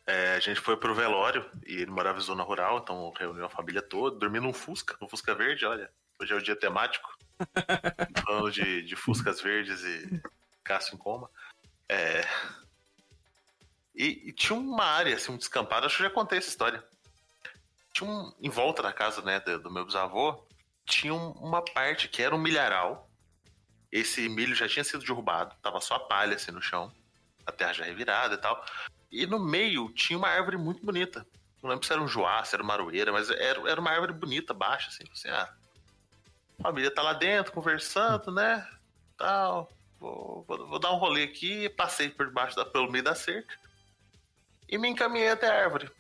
é, 0.07 0.33
a 0.35 0.39
gente 0.39 0.59
foi 0.59 0.75
pro 0.77 0.95
velório 0.95 1.49
e 1.65 1.73
ele 1.81 1.91
morava 1.91 2.17
em 2.17 2.21
zona 2.21 2.43
rural, 2.43 2.79
então 2.79 3.11
reuniu 3.17 3.45
a 3.45 3.49
família 3.49 3.81
toda, 3.81 4.17
dormi 4.17 4.39
num 4.39 4.53
Fusca, 4.53 4.97
num 5.01 5.07
Fusca 5.09 5.35
verde, 5.35 5.65
olha. 5.65 5.89
Hoje 6.19 6.33
é 6.33 6.35
o 6.35 6.41
dia 6.41 6.55
temático. 6.55 7.09
Falando 8.25 8.51
de, 8.51 8.81
de 8.83 8.95
Fuscas 8.95 9.39
verdes 9.39 9.81
e 9.83 10.21
Cássio 10.63 10.95
em 10.95 10.97
coma. 10.97 11.29
É, 11.87 12.21
E, 13.95 14.29
e 14.29 14.33
tinha 14.33 14.57
uma 14.57 14.83
área, 14.85 15.15
assim, 15.15 15.31
um 15.31 15.37
descampado, 15.37 15.85
acho 15.85 15.97
que 15.97 16.03
eu 16.03 16.07
já 16.07 16.13
contei 16.13 16.37
essa 16.37 16.49
história. 16.49 16.83
Tinha 17.93 18.09
um. 18.09 18.33
Em 18.41 18.49
volta 18.49 18.81
da 18.83 18.93
casa, 18.93 19.21
né, 19.21 19.39
do, 19.39 19.59
do 19.59 19.71
meu 19.71 19.85
bisavô, 19.85 20.45
tinha 20.85 21.13
um- 21.13 21.31
uma 21.31 21.61
parte 21.63 22.07
que 22.07 22.21
era 22.21 22.35
um 22.35 22.39
milharal. 22.39 23.08
Esse 23.91 24.29
milho 24.29 24.55
já 24.55 24.67
tinha 24.67 24.83
sido 24.83 25.03
derrubado, 25.03 25.55
tava 25.61 25.81
só 25.81 25.95
a 25.95 25.99
palha 25.99 26.35
assim 26.35 26.51
no 26.51 26.61
chão, 26.61 26.91
a 27.45 27.51
terra 27.51 27.73
já 27.73 27.85
revirada 27.85 28.35
e 28.35 28.37
tal. 28.37 28.63
E 29.11 29.25
no 29.25 29.39
meio 29.39 29.89
tinha 29.89 30.17
uma 30.17 30.27
árvore 30.27 30.57
muito 30.57 30.85
bonita. 30.85 31.25
Não 31.61 31.69
lembro 31.69 31.85
se 31.85 31.91
era 31.91 32.01
um 32.01 32.07
joá, 32.07 32.43
se 32.43 32.55
era 32.55 32.63
uma 32.63 32.73
aroeira, 32.73 33.11
mas 33.11 33.29
era, 33.29 33.69
era 33.69 33.81
uma 33.81 33.89
árvore 33.89 34.13
bonita, 34.13 34.53
baixa, 34.53 34.89
assim. 34.89 35.03
assim 35.11 35.29
ah, 35.29 35.51
a 36.59 36.63
família 36.63 36.93
tá 36.93 37.01
lá 37.01 37.13
dentro 37.13 37.51
conversando, 37.51 38.31
né? 38.31 38.67
Tal. 39.17 39.71
Vou, 39.99 40.45
vou, 40.47 40.67
vou 40.67 40.79
dar 40.79 40.93
um 40.93 40.97
rolê 40.97 41.23
aqui, 41.23 41.67
passei 41.69 42.09
por 42.09 42.27
debaixo 42.27 42.55
da, 42.55 42.63
pelo 42.63 42.91
meio 42.91 43.03
da 43.03 43.15
cerca 43.15 43.57
e 44.69 44.77
me 44.77 44.87
encaminhei 44.87 45.29
até 45.29 45.47
a 45.47 45.63
árvore. 45.63 45.91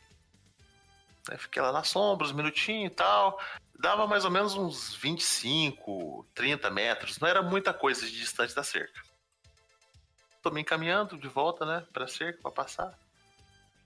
Aí 1.29 1.37
fiquei 1.37 1.61
lá 1.61 1.71
na 1.71 1.83
sombra, 1.83 2.25
uns 2.25 2.31
minutinhos 2.31 2.91
e 2.91 2.95
tal. 2.95 3.39
Dava 3.79 4.05
mais 4.05 4.25
ou 4.25 4.31
menos 4.31 4.55
uns 4.55 4.93
25, 4.95 6.27
30 6.35 6.69
metros. 6.69 7.17
Não 7.17 7.29
era 7.29 7.41
muita 7.41 7.73
coisa 7.73 8.05
de 8.05 8.11
distante 8.11 8.53
da 8.53 8.61
cerca. 8.61 9.01
Tô 10.43 10.51
me 10.51 10.59
encaminhando 10.59 11.17
de 11.17 11.29
volta, 11.29 11.65
né? 11.65 11.87
Pra 11.93 12.05
cerca, 12.05 12.41
pra 12.41 12.51
passar. 12.51 12.93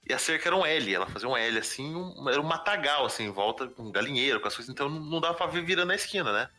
E 0.10 0.12
a 0.12 0.18
cerca 0.18 0.50
era 0.50 0.56
um 0.56 0.66
L, 0.66 0.94
ela 0.94 1.06
fazia 1.06 1.30
um 1.30 1.38
L 1.38 1.60
assim, 1.60 1.96
um- 1.96 2.28
era 2.28 2.42
um 2.42 2.44
matagal 2.44 3.06
assim, 3.06 3.26
em 3.26 3.32
volta, 3.32 3.72
um 3.78 3.92
galinheiro, 3.92 4.40
com 4.42 4.48
as 4.48 4.56
coisas. 4.56 4.74
Então 4.74 4.90
não, 4.90 5.22
dava 5.22 5.36
pra 5.36 5.46
virando 5.46 5.88
na 5.88 5.96
esquina, 5.96 6.34
né? 6.34 6.50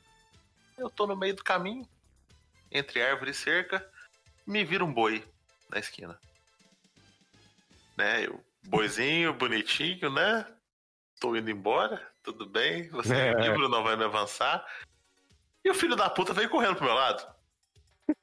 Eu 0.78 0.88
tô 0.88 1.04
no 1.06 1.16
meio 1.16 1.34
do 1.34 1.42
caminho, 1.44 1.86
entre 2.70 3.02
árvore 3.02 3.32
e 3.32 3.34
cerca, 3.34 3.84
me 4.46 4.64
vira 4.64 4.84
um 4.84 4.92
boi 4.92 5.24
na 5.68 5.78
esquina. 5.80 6.18
Né? 7.96 8.26
Eu, 8.26 8.44
boizinho, 8.62 9.34
bonitinho, 9.34 10.08
né? 10.10 10.46
Estou 11.24 11.36
indo 11.36 11.50
embora, 11.50 12.06
tudo 12.22 12.44
bem, 12.44 12.88
você 12.90 13.14
é, 13.14 13.28
É. 13.28 13.40
livre, 13.40 13.66
não 13.68 13.82
vai 13.82 13.96
me 13.96 14.04
avançar. 14.04 14.64
E 15.64 15.70
o 15.70 15.74
filho 15.74 15.96
da 15.96 16.10
puta 16.10 16.34
veio 16.34 16.50
correndo 16.50 16.76
pro 16.76 16.84
meu 16.84 16.94
lado. 16.94 17.26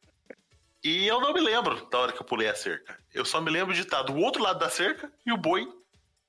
E 0.83 1.05
eu 1.05 1.21
não 1.21 1.31
me 1.31 1.39
lembro 1.39 1.87
da 1.91 1.99
hora 1.99 2.11
que 2.11 2.19
eu 2.19 2.25
pulei 2.25 2.47
a 2.47 2.55
cerca. 2.55 2.97
Eu 3.13 3.23
só 3.23 3.39
me 3.39 3.51
lembro 3.51 3.71
de 3.71 3.81
estar 3.81 4.01
do 4.01 4.17
outro 4.17 4.41
lado 4.41 4.57
da 4.57 4.67
cerca 4.67 5.13
e 5.23 5.31
o 5.31 5.37
boi 5.37 5.71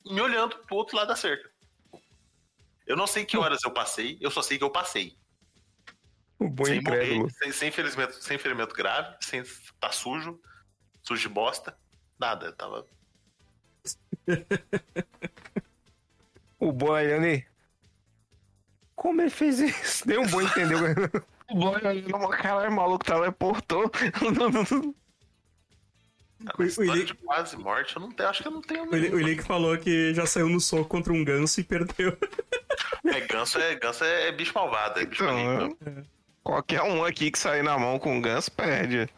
me 0.05 0.21
olhando 0.21 0.59
pro 0.59 0.77
outro 0.77 0.95
lado 0.95 1.09
da 1.09 1.17
cerca. 1.17 1.51
Eu 2.87 2.95
não 2.95 3.07
sei 3.07 3.25
que 3.25 3.39
horas 3.39 3.65
eu 3.65 3.71
passei, 3.71 4.19
eu 4.21 4.31
só 4.31 4.43
sei 4.43 4.59
que 4.59 4.65
eu 4.65 4.69
passei. 4.69 5.17
O 6.39 6.51
boi 6.51 6.67
sem 6.67 6.81
incrédulo. 6.81 7.21
morrer, 7.21 7.33
sem, 7.33 7.51
sem, 7.51 7.71
ferimento, 7.71 8.23
sem 8.23 8.37
ferimento 8.37 8.75
grave, 8.75 9.17
sem 9.23 9.41
estar 9.41 9.73
tá 9.81 9.91
sujo, 9.91 10.39
sujo 11.03 11.23
de 11.23 11.29
bosta, 11.31 11.75
nada. 12.19 12.45
Eu 12.45 12.53
tava. 12.55 12.87
O 16.63 16.71
boi 16.73 17.07
olhando 17.07 17.27
e... 17.27 17.45
Como 18.95 19.21
ele 19.21 19.31
fez 19.31 19.59
isso? 19.59 20.07
Nem 20.09 20.19
um 20.19 20.27
boi 20.29 20.45
entendeu. 20.45 20.79
O 21.51 21.57
boi 21.57 21.75
olhando, 21.85 22.29
caralho, 22.29 22.71
o 22.71 22.77
maluco 22.77 23.05
teleportou. 23.05 23.91
Ah, 26.45 26.53
O- 26.59 27.05
de 27.05 27.15
quase 27.15 27.57
morte, 27.57 27.95
eu 27.97 28.03
não 28.03 28.11
tenho, 28.11 28.29
acho 28.29 28.43
que 28.43 28.49
eu 28.49 28.53
não 28.53 28.63
tenho 28.63 28.95
Ili- 28.95 29.11
o. 29.15 29.21
Ilick 29.21 29.43
falou 29.43 29.77
que 29.79 30.13
já 30.15 30.25
saiu 30.27 30.49
no 30.49 30.61
soco 30.61 30.87
contra 30.87 31.13
um 31.13 31.25
ganso 31.25 31.61
e 31.61 31.65
perdeu. 31.65 32.17
É, 33.05 33.21
ganso 33.21 33.59
é, 33.59 33.75
ganso 33.75 34.05
é 34.05 34.31
bicho 34.33 34.53
malvado, 34.55 35.01
é 35.01 35.05
bicho. 35.05 35.25
Então, 35.25 35.77
qualquer 36.43 36.83
um 36.83 37.05
aqui 37.05 37.31
que 37.33 37.39
sair 37.39 37.63
na 37.63 37.77
mão 37.77 37.99
com 37.99 38.21
ganso 38.21 38.51
perde. 38.53 39.09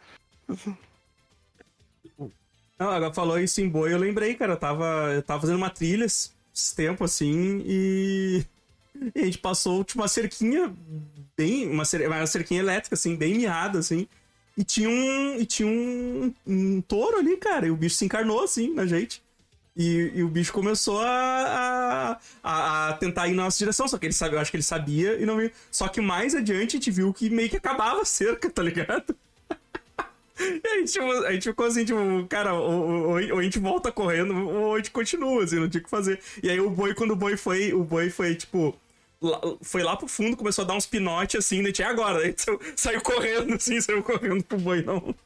Não, 2.77 2.89
agora 2.89 3.13
falou 3.13 3.39
isso 3.39 3.61
em 3.61 3.69
boi, 3.69 3.93
eu 3.93 3.97
lembrei, 3.97 4.35
cara. 4.35 4.53
Eu 4.53 4.57
tava, 4.57 5.11
eu 5.13 5.21
tava 5.23 5.41
fazendo 5.41 5.57
uma 5.57 5.69
trilha 5.69 6.05
esse 6.05 6.31
esse 6.31 6.34
tempo 6.75 7.03
assim 7.03 7.63
e. 7.65 8.45
E 9.13 9.19
a 9.19 9.25
gente 9.25 9.39
passou, 9.39 9.83
tipo, 9.83 10.01
uma 10.01 10.07
cerquinha 10.07 10.73
bem. 11.35 11.69
Uma, 11.69 11.83
cer... 11.83 12.07
uma 12.07 12.25
cerquinha 12.25 12.61
elétrica, 12.61 12.95
assim, 12.95 13.15
bem 13.15 13.35
miada, 13.35 13.79
assim. 13.79 14.07
E 14.57 14.63
tinha 14.63 14.89
um. 14.89 15.39
E 15.39 15.45
tinha 15.45 15.67
um, 15.67 16.33
um 16.47 16.81
touro 16.81 17.17
ali, 17.17 17.35
cara. 17.37 17.67
E 17.67 17.71
o 17.71 17.75
bicho 17.75 17.95
se 17.95 18.05
encarnou, 18.05 18.43
assim, 18.43 18.73
na 18.73 18.85
gente. 18.85 19.21
E, 19.75 20.13
e 20.15 20.23
o 20.23 20.29
bicho 20.29 20.53
começou 20.53 21.01
a, 21.01 22.17
a, 22.41 22.87
a 22.89 22.93
tentar 22.93 23.27
ir 23.27 23.33
na 23.33 23.43
nossa 23.43 23.57
direção. 23.57 23.87
Só 23.87 23.97
que 23.97 24.05
ele 24.05 24.13
sabia, 24.13 24.37
eu 24.37 24.41
acho 24.41 24.49
que 24.49 24.57
ele 24.57 24.63
sabia 24.63 25.19
e 25.19 25.25
não 25.25 25.37
viu. 25.37 25.51
Só 25.69 25.89
que 25.89 25.99
mais 25.99 26.33
adiante 26.33 26.77
a 26.77 26.79
gente 26.79 26.91
viu 26.91 27.13
que 27.13 27.29
meio 27.29 27.49
que 27.49 27.57
acabava 27.57 28.01
a 28.01 28.05
cerca, 28.05 28.49
tá 28.49 28.63
ligado? 28.63 29.15
E 30.37 30.67
aí, 30.67 30.83
tipo, 30.85 31.05
a 31.25 31.31
gente 31.31 31.43
ficou 31.49 31.65
assim, 31.65 31.85
tipo, 31.85 31.99
cara, 32.29 32.53
ou, 32.53 32.89
ou- 32.89 33.31
ou 33.33 33.39
a 33.39 33.43
gente 33.43 33.57
volta 33.59 33.91
correndo, 33.91 34.35
ou 34.49 34.75
a 34.75 34.77
gente 34.77 34.91
continua, 34.91 35.43
assim, 35.43 35.59
não 35.59 35.69
tinha 35.69 35.81
o 35.81 35.83
que 35.83 35.89
fazer. 35.89 36.19
E 36.43 36.49
aí 36.49 36.59
o 36.59 36.69
boi, 36.69 36.93
quando 36.93 37.11
o 37.11 37.15
boi 37.15 37.37
foi, 37.37 37.73
o 37.73 37.83
boi 37.83 38.09
foi, 38.09 38.35
tipo, 38.35 38.75
lá- 39.21 39.39
foi 39.61 39.81
lá 39.83 39.95
pro 39.95 40.07
fundo, 40.07 40.35
começou 40.35 40.63
a 40.65 40.67
dar 40.67 40.75
uns 40.75 40.85
pinotes 40.85 41.37
assim, 41.45 41.61
né? 41.61 41.71
Tinha 41.71 41.87
agora, 41.89 42.19
aí 42.19 42.33
saiu, 42.37 42.59
saiu 42.75 43.01
correndo, 43.01 43.53
assim, 43.55 43.79
saiu 43.79 44.03
correndo 44.03 44.43
pro 44.43 44.57
boi, 44.57 44.81
não. 44.83 45.15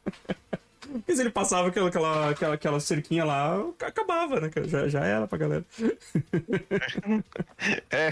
Porque 0.92 1.16
se 1.16 1.22
ele 1.22 1.30
passava 1.30 1.68
aquela, 1.68 1.88
aquela, 1.90 2.30
aquela, 2.32 2.54
aquela 2.56 2.80
cerquinha 2.80 3.24
lá, 3.24 3.64
acabava, 3.82 4.40
né, 4.40 4.50
cara? 4.50 4.68
Já, 4.68 4.88
já 4.88 5.04
era 5.06 5.28
pra 5.28 5.38
galera. 5.38 5.66
É, 7.92 8.12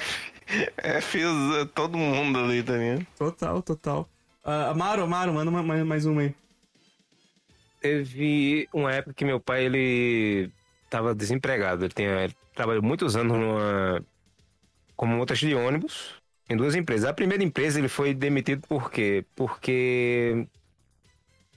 é, 0.77 1.01
fiz 1.01 1.25
é, 1.59 1.65
todo 1.65 1.97
mundo 1.97 2.37
ali 2.39 2.63
também. 2.63 3.05
Total, 3.17 3.61
total. 3.61 4.09
Ah, 4.43 4.69
Amaro, 4.71 5.03
Amaro, 5.03 5.33
manda 5.33 5.51
mais 5.51 6.05
uma 6.05 6.21
aí. 6.21 6.35
Teve 7.79 8.67
uma 8.73 8.91
época 8.93 9.13
que 9.13 9.25
meu 9.25 9.39
pai, 9.39 9.65
ele 9.65 10.51
tava 10.89 11.13
desempregado. 11.13 11.85
Ele, 11.85 11.93
tinha, 11.93 12.23
ele 12.23 12.35
trabalhou 12.55 12.81
muitos 12.81 13.15
anos 13.15 13.37
numa, 13.37 14.03
como 14.95 15.15
motorista 15.15 15.47
de 15.47 15.55
ônibus 15.55 16.15
em 16.49 16.55
duas 16.57 16.75
empresas. 16.75 17.09
A 17.09 17.13
primeira 17.13 17.43
empresa 17.43 17.79
ele 17.79 17.87
foi 17.87 18.13
demitido 18.13 18.67
por 18.67 18.89
quê? 18.89 19.25
Porque... 19.35 20.47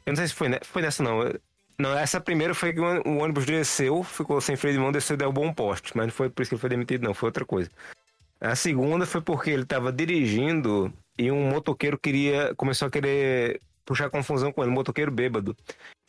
Eu 0.05 0.13
não 0.13 0.17
sei 0.17 0.29
se 0.29 0.35
foi, 0.35 0.49
foi 0.63 0.83
nessa 0.83 1.03
não. 1.03 1.33
Não, 1.79 1.97
essa 1.97 2.21
primeira 2.21 2.55
foi 2.55 2.73
que 2.73 2.81
o 2.81 2.85
ônibus- 2.85 3.13
o 3.13 3.17
ônibus 3.19 3.47
desceu, 3.47 4.03
ficou 4.03 4.41
sem 4.41 4.57
freio 4.57 4.77
de 4.77 4.83
mão, 4.83 4.93
desceu 4.93 5.15
e 5.15 5.17
derrubou 5.17 5.45
um 5.45 5.55
poste. 5.55 5.97
Mas 5.97 6.07
não 6.07 6.13
foi 6.13 6.29
por 6.29 6.43
isso 6.43 6.51
que 6.51 6.55
ele 6.55 6.61
foi 6.61 6.71
demitido, 6.71 7.05
não. 7.05 7.15
Foi 7.15 7.29
outra 7.29 7.45
coisa. 7.45 7.71
A 8.41 8.55
segunda 8.57 9.07
foi 9.07 9.21
porque 9.21 9.51
ele 9.51 9.63
estava 9.63 9.93
dirigindo 9.93 10.93
e 11.19 11.31
um 11.31 11.49
motoqueiro 11.51 11.99
queria 11.99 12.55
começou 12.55 12.89
a 12.89 12.91
querer 12.91 13.61
puxar 13.85 14.09
confusão 14.11 14.53
com 14.53 14.63
ele, 14.63 14.71
um 14.71 14.75
motoqueiro 14.75 15.11
bêbado. 15.11 15.57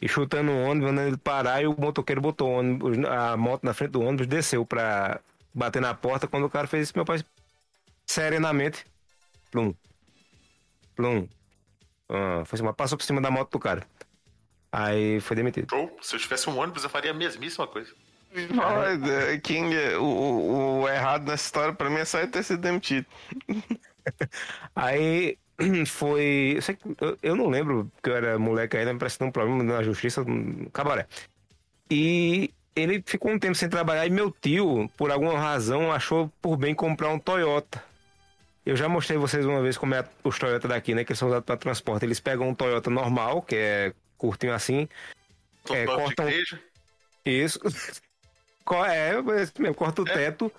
E 0.02 0.08
chutando 0.08 0.52
o 0.52 0.64
ônibus, 0.64 0.90
mandando 0.90 1.08
ele 1.10 1.18
parar, 1.18 1.62
e 1.62 1.68
o 1.68 1.76
motoqueiro 1.80 2.20
botou 2.22 2.50
o 2.50 2.54
ônibus, 2.60 2.98
a 3.08 3.38
moto 3.38 3.64
na 3.64 3.74
frente 3.74 3.92
do 3.92 4.02
ônibus, 4.02 4.26
desceu 4.28 4.66
pra 4.66 5.22
bater 5.54 5.82
na 5.82 5.94
porta. 5.94 6.28
Quando 6.28 6.46
o 6.46 6.50
cara 6.50 6.68
fez 6.68 6.88
isso, 6.88 6.94
meu 6.96 7.06
pai, 7.06 7.24
serenamente, 8.06 8.86
plum, 9.52 9.74
plum, 10.96 11.28
ah, 12.10 12.44
foi 12.46 12.58
assim, 12.58 12.64
mas 12.66 12.76
passou 12.76 12.98
por 12.98 13.04
cima 13.04 13.22
da 13.22 13.30
moto 13.32 13.52
do 13.52 13.60
cara. 13.60 13.86
Aí 14.72 15.20
foi 15.20 15.36
demitido. 15.36 15.70
Show. 15.70 15.98
Se 16.02 16.16
eu 16.16 16.20
tivesse 16.20 16.50
um 16.50 16.58
ônibus, 16.58 16.84
eu 16.84 16.90
faria 16.90 17.12
a 17.12 17.14
mesmíssima 17.14 17.68
coisa. 17.68 17.94
É, 18.34 19.38
quem 19.40 19.76
é- 19.76 19.98
o, 19.98 20.04
o- 20.06 20.82
o 20.84 20.90
errado 20.90 21.26
nessa 21.26 21.46
história 21.46 21.74
pra 21.74 21.90
mim 21.90 21.98
é 21.98 22.06
só 22.06 22.20
ele 22.20 22.28
ter 22.32 22.44
sido 22.44 22.62
demitido. 22.62 23.06
Aí 24.74 25.38
foi. 25.86 26.54
Eu, 26.58 26.62
sei 26.62 26.76
que- 26.76 26.96
eu- 27.00 27.18
eu 27.22 27.36
não 27.36 27.48
lembro, 27.50 27.90
porque 27.96 28.10
eu 28.10 28.16
era 28.16 28.40
moleque 28.40 28.78
ainda, 28.78 28.94
me 28.94 29.00
parecendo 29.00 29.30
um 29.30 29.32
problema 29.32 29.64
na 29.64 29.84
justiça, 29.84 30.22
um 30.22 30.66
cabaré. 30.74 31.08
E 31.90 32.52
ele 32.76 33.04
ficou 33.06 33.32
um 33.32 33.40
tempo 33.40 33.56
sem 33.56 33.70
trabalhar 33.70 34.06
e 34.06 34.10
meu 34.10 34.32
tio, 34.32 34.90
por 34.98 35.12
alguma 35.12 35.38
razão, 35.38 35.92
achou 35.92 36.32
por 36.42 36.58
bem 36.58 36.74
comprar 36.74 37.10
um 37.10 37.20
Toyota. 37.20 37.84
Eu 38.66 38.76
já 38.76 38.88
mostrei 38.88 39.18
vocês 39.18 39.46
uma 39.46 39.62
vez 39.62 39.78
como 39.78 39.96
é 39.96 40.06
os 40.24 40.38
Toyota 40.38 40.68
daqui, 40.68 40.94
né? 40.94 41.04
Que 41.04 41.12
eles 41.12 41.20
são 41.20 41.28
usados 41.28 41.46
para 41.46 41.58
transporte. 41.58 42.06
Eles 42.06 42.20
pegam 42.20 42.48
um 42.50 42.54
Toyota 42.56 42.90
normal, 42.90 43.42
que 43.42 43.56
é 43.56 43.94
curtinho 44.18 44.54
assim. 44.54 44.88
Tô 45.66 45.74
É, 45.74 45.86
no 45.86 45.96
cortam-. 45.96 46.30
Isso. 47.26 47.60
É, 48.88 49.12
esse 49.42 49.60
mesmo, 49.60 49.76
corta 49.76 50.02
o 50.02 50.06
teto, 50.06 50.50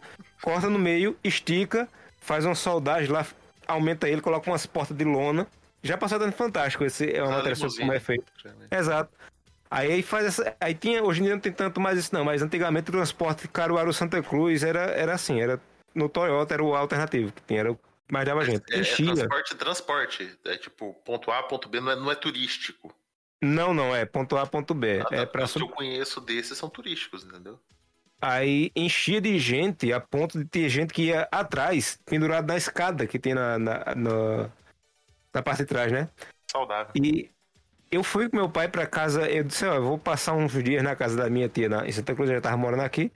corta 0.42 0.68
no 0.68 0.78
meio, 0.78 1.16
estica, 1.24 1.88
faz 2.20 2.44
uma 2.44 2.54
soldagem 2.54 3.10
lá, 3.10 3.24
aumenta 3.72 4.08
ele, 4.08 4.20
coloca 4.20 4.50
umas 4.50 4.66
portas 4.66 4.96
de 4.96 5.04
lona. 5.04 5.46
Já 5.82 5.98
passou 5.98 6.18
dando 6.18 6.32
fantástico, 6.32 6.84
esse 6.84 7.10
é 7.12 7.20
uma 7.20 7.28
Uma 7.28 7.36
matéria 7.38 7.56
sobre 7.56 7.78
como 7.78 7.92
é 7.92 8.00
feito. 8.00 8.24
Exato. 8.70 9.10
Aí 9.70 9.90
aí 9.90 10.02
faz 10.02 10.26
essa. 10.26 10.56
Aí 10.60 10.74
tinha. 10.74 11.02
Hoje 11.02 11.20
em 11.20 11.24
dia 11.24 11.34
não 11.34 11.40
tem 11.40 11.52
tanto 11.52 11.80
mais 11.80 11.98
isso, 11.98 12.14
não, 12.14 12.24
mas 12.24 12.42
antigamente 12.42 12.90
o 12.90 12.92
transporte 12.92 13.48
Caruaru 13.48 13.92
Santa 13.92 14.22
Cruz 14.22 14.62
era, 14.62 14.82
era 14.90 15.14
assim, 15.14 15.40
era. 15.40 15.60
No 15.94 16.08
Toyota 16.08 16.54
era 16.54 16.62
o 16.62 16.74
alternativo 16.74 17.32
que 17.32 17.42
tinha, 17.42 17.60
era 17.60 17.72
o 17.72 17.78
mais 18.12 18.26
dava 18.26 18.44
gente. 18.44 18.62
É, 18.70 18.80
é 18.80 18.82
transporte, 18.82 19.54
transporte. 19.54 20.38
É 20.44 20.56
tipo, 20.58 20.92
ponto 21.04 21.30
A, 21.30 21.42
ponto 21.44 21.66
B, 21.68 21.80
não 21.80 21.92
é, 21.92 21.96
não 21.96 22.10
é 22.10 22.14
turístico. 22.14 22.94
Não, 23.42 23.72
não, 23.72 23.96
é 23.96 24.04
ponto 24.04 24.36
A, 24.36 24.46
ponto 24.46 24.74
B. 24.74 25.00
Ah, 25.00 25.14
É 25.14 25.20
tá, 25.20 25.26
pra 25.26 25.44
Os 25.44 25.52
que 25.54 25.62
eu 25.62 25.68
conheço 25.68 26.20
desses 26.20 26.58
são 26.58 26.68
turísticos, 26.68 27.24
entendeu? 27.24 27.58
Aí 28.24 28.70
enchia 28.76 29.20
de 29.20 29.36
gente 29.36 29.92
a 29.92 29.98
ponto 29.98 30.38
de 30.38 30.44
ter 30.44 30.68
gente 30.68 30.94
que 30.94 31.06
ia 31.06 31.26
atrás, 31.32 31.98
pendurado 32.06 32.46
na 32.46 32.56
escada 32.56 33.04
que 33.04 33.18
tem 33.18 33.34
na, 33.34 33.58
na, 33.58 33.94
na, 33.96 34.50
na 35.34 35.42
parte 35.42 35.62
de 35.62 35.66
trás, 35.66 35.90
né? 35.90 36.08
Saudável. 36.48 36.92
E 36.94 37.28
eu 37.90 38.04
fui 38.04 38.28
com 38.28 38.36
meu 38.36 38.48
pai 38.48 38.68
pra 38.68 38.86
casa, 38.86 39.28
eu 39.28 39.42
disse, 39.42 39.66
ó, 39.66 39.74
eu 39.74 39.82
vou 39.82 39.98
passar 39.98 40.34
uns 40.34 40.52
dias 40.62 40.84
na 40.84 40.94
casa 40.94 41.16
da 41.16 41.28
minha 41.28 41.48
tia 41.48 41.68
na, 41.68 41.84
em 41.84 41.90
Santa 41.90 42.14
Cruz, 42.14 42.30
eu 42.30 42.36
já 42.36 42.40
tava 42.40 42.56
morando 42.56 42.84
aqui. 42.84 43.10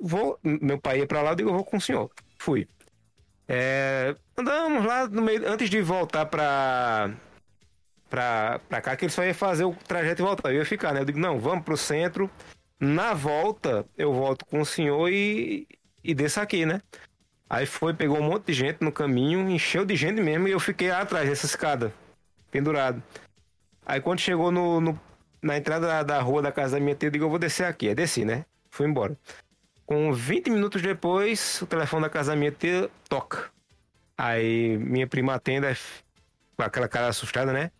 Vou, 0.00 0.36
meu 0.42 0.80
pai 0.80 0.98
ia 0.98 1.06
pra 1.06 1.22
lá, 1.22 1.30
eu 1.30 1.36
digo, 1.36 1.50
eu 1.50 1.54
vou 1.54 1.64
com 1.64 1.76
o 1.76 1.80
senhor. 1.80 2.10
Fui. 2.36 2.66
É, 3.46 4.16
andamos 4.36 4.84
lá 4.84 5.06
no 5.06 5.22
meio, 5.22 5.48
antes 5.48 5.70
de 5.70 5.80
voltar 5.80 6.26
pra, 6.26 7.12
pra, 8.08 8.60
pra 8.68 8.80
cá, 8.80 8.96
que 8.96 9.04
ele 9.04 9.12
só 9.12 9.22
ia 9.22 9.34
fazer 9.34 9.64
o 9.64 9.76
trajeto 9.86 10.22
e 10.22 10.24
voltar. 10.24 10.50
Eu 10.50 10.56
ia 10.56 10.66
ficar, 10.66 10.92
né? 10.92 11.02
Eu 11.02 11.04
digo, 11.04 11.20
não, 11.20 11.38
vamos 11.38 11.64
pro 11.64 11.76
centro. 11.76 12.28
Na 12.80 13.12
volta, 13.12 13.86
eu 13.96 14.12
volto 14.12 14.46
com 14.46 14.60
o 14.60 14.64
senhor 14.66 15.08
e, 15.12 15.68
e 16.02 16.14
desço 16.14 16.40
aqui, 16.40 16.64
né? 16.64 16.80
Aí 17.48 17.66
foi, 17.66 17.92
pegou 17.92 18.18
um 18.18 18.22
monte 18.22 18.46
de 18.46 18.52
gente 18.54 18.82
no 18.82 18.92
caminho, 18.92 19.48
encheu 19.50 19.84
de 19.84 19.96
gente 19.96 20.20
mesmo 20.20 20.48
e 20.48 20.52
eu 20.52 20.60
fiquei 20.60 20.90
atrás 20.90 21.28
dessa 21.28 21.46
escada, 21.46 21.92
pendurado. 22.50 23.02
Aí 23.84 24.00
quando 24.00 24.20
chegou 24.20 24.50
no, 24.50 24.80
no- 24.80 25.00
na 25.42 25.56
entrada 25.58 25.86
da, 25.86 26.02
da 26.02 26.20
rua 26.22 26.40
da 26.42 26.52
casa 26.52 26.76
da 26.76 26.80
minha 26.82 26.94
tia, 26.94 27.08
eu 27.08 27.10
digo, 27.10 27.24
eu 27.24 27.30
vou 27.30 27.38
descer 27.38 27.64
aqui. 27.64 27.88
Aí 27.88 27.94
desci, 27.94 28.24
né? 28.24 28.46
Fui 28.70 28.86
embora. 28.86 29.18
Com 29.84 30.12
20 30.12 30.50
minutos 30.50 30.80
depois, 30.80 31.60
o 31.60 31.66
telefone 31.66 32.02
da 32.02 32.10
casa 32.10 32.32
da 32.32 32.36
minha 32.36 32.52
tia 32.52 32.88
toca. 33.08 33.50
Aí 34.16 34.78
minha 34.78 35.06
prima 35.06 35.34
atende, 35.34 35.66
com 36.56 36.62
aquela 36.62 36.88
cara 36.88 37.08
assustada, 37.08 37.52
né? 37.52 37.70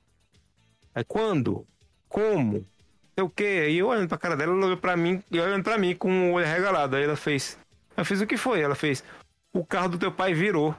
Aí 0.95 1.05
quando? 1.05 1.67
Como? 2.09 2.67
Sei 3.15 3.25
o 3.25 3.29
quê? 3.29 3.65
Aí 3.67 3.79
eu 3.79 3.89
olhando 3.89 4.09
pra 4.09 4.19
cara 4.19 4.37
dela, 4.37 4.53
ela 4.53 4.67
olhou 4.67 4.77
pra 4.77 4.97
mim 4.97 5.23
e 5.31 5.41
olhando 5.41 5.65
pra 5.65 5.79
mim 5.79 5.95
com 5.95 6.31
o 6.31 6.35
olho 6.35 6.47
regalado. 6.47 6.97
Aí 6.97 7.05
ela 7.05 7.17
fez. 7.17 7.59
Eu 7.97 8.05
fiz 8.05 8.21
o 8.21 8.27
que 8.27 8.37
foi? 8.37 8.61
Ela 8.61 8.75
fez. 8.75 9.05
O 9.53 9.65
carro 9.65 9.89
do 9.89 9.99
teu 9.99 10.13
pai 10.13 10.33
virou. 10.33 10.75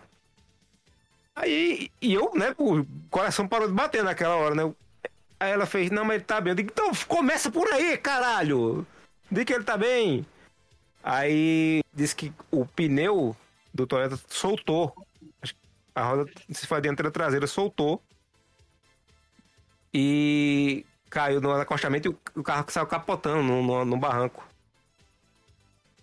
Aí, 1.35 1.89
e 2.01 2.13
eu, 2.13 2.31
né, 2.35 2.53
o 2.57 2.85
coração 3.09 3.47
parou 3.47 3.67
de 3.67 3.73
bater 3.73 4.03
naquela 4.03 4.35
hora, 4.35 4.55
né? 4.55 4.73
Aí 5.39 5.51
ela 5.51 5.65
fez, 5.65 5.89
não, 5.89 6.05
mas 6.05 6.15
ele 6.15 6.23
tá 6.23 6.39
bem. 6.39 6.51
Eu 6.51 6.55
digo, 6.55 6.71
então 6.71 6.91
começa 7.07 7.49
por 7.49 7.67
aí, 7.73 7.97
caralho! 7.97 8.85
Diz 9.29 9.43
que 9.43 9.53
ele 9.53 9.63
tá 9.63 9.77
bem. 9.77 10.25
Aí 11.03 11.81
disse 11.93 12.15
que 12.15 12.31
o 12.51 12.65
pneu 12.65 13.35
do 13.73 13.87
Toyota 13.87 14.19
soltou. 14.27 14.93
A 15.95 16.03
roda, 16.03 16.31
se 16.49 16.67
foi 16.67 16.77
a 16.77 16.81
dianteira 16.81 17.11
traseira, 17.11 17.47
soltou. 17.47 18.01
E 19.93 20.85
caiu 21.11 21.41
no 21.41 21.51
acostamento 21.51 22.07
e 22.07 22.39
o 22.39 22.41
carro 22.41 22.65
saiu 22.69 22.87
capotando 22.87 23.43
no, 23.43 23.61
no, 23.61 23.85
no 23.85 23.97
barranco. 23.97 24.43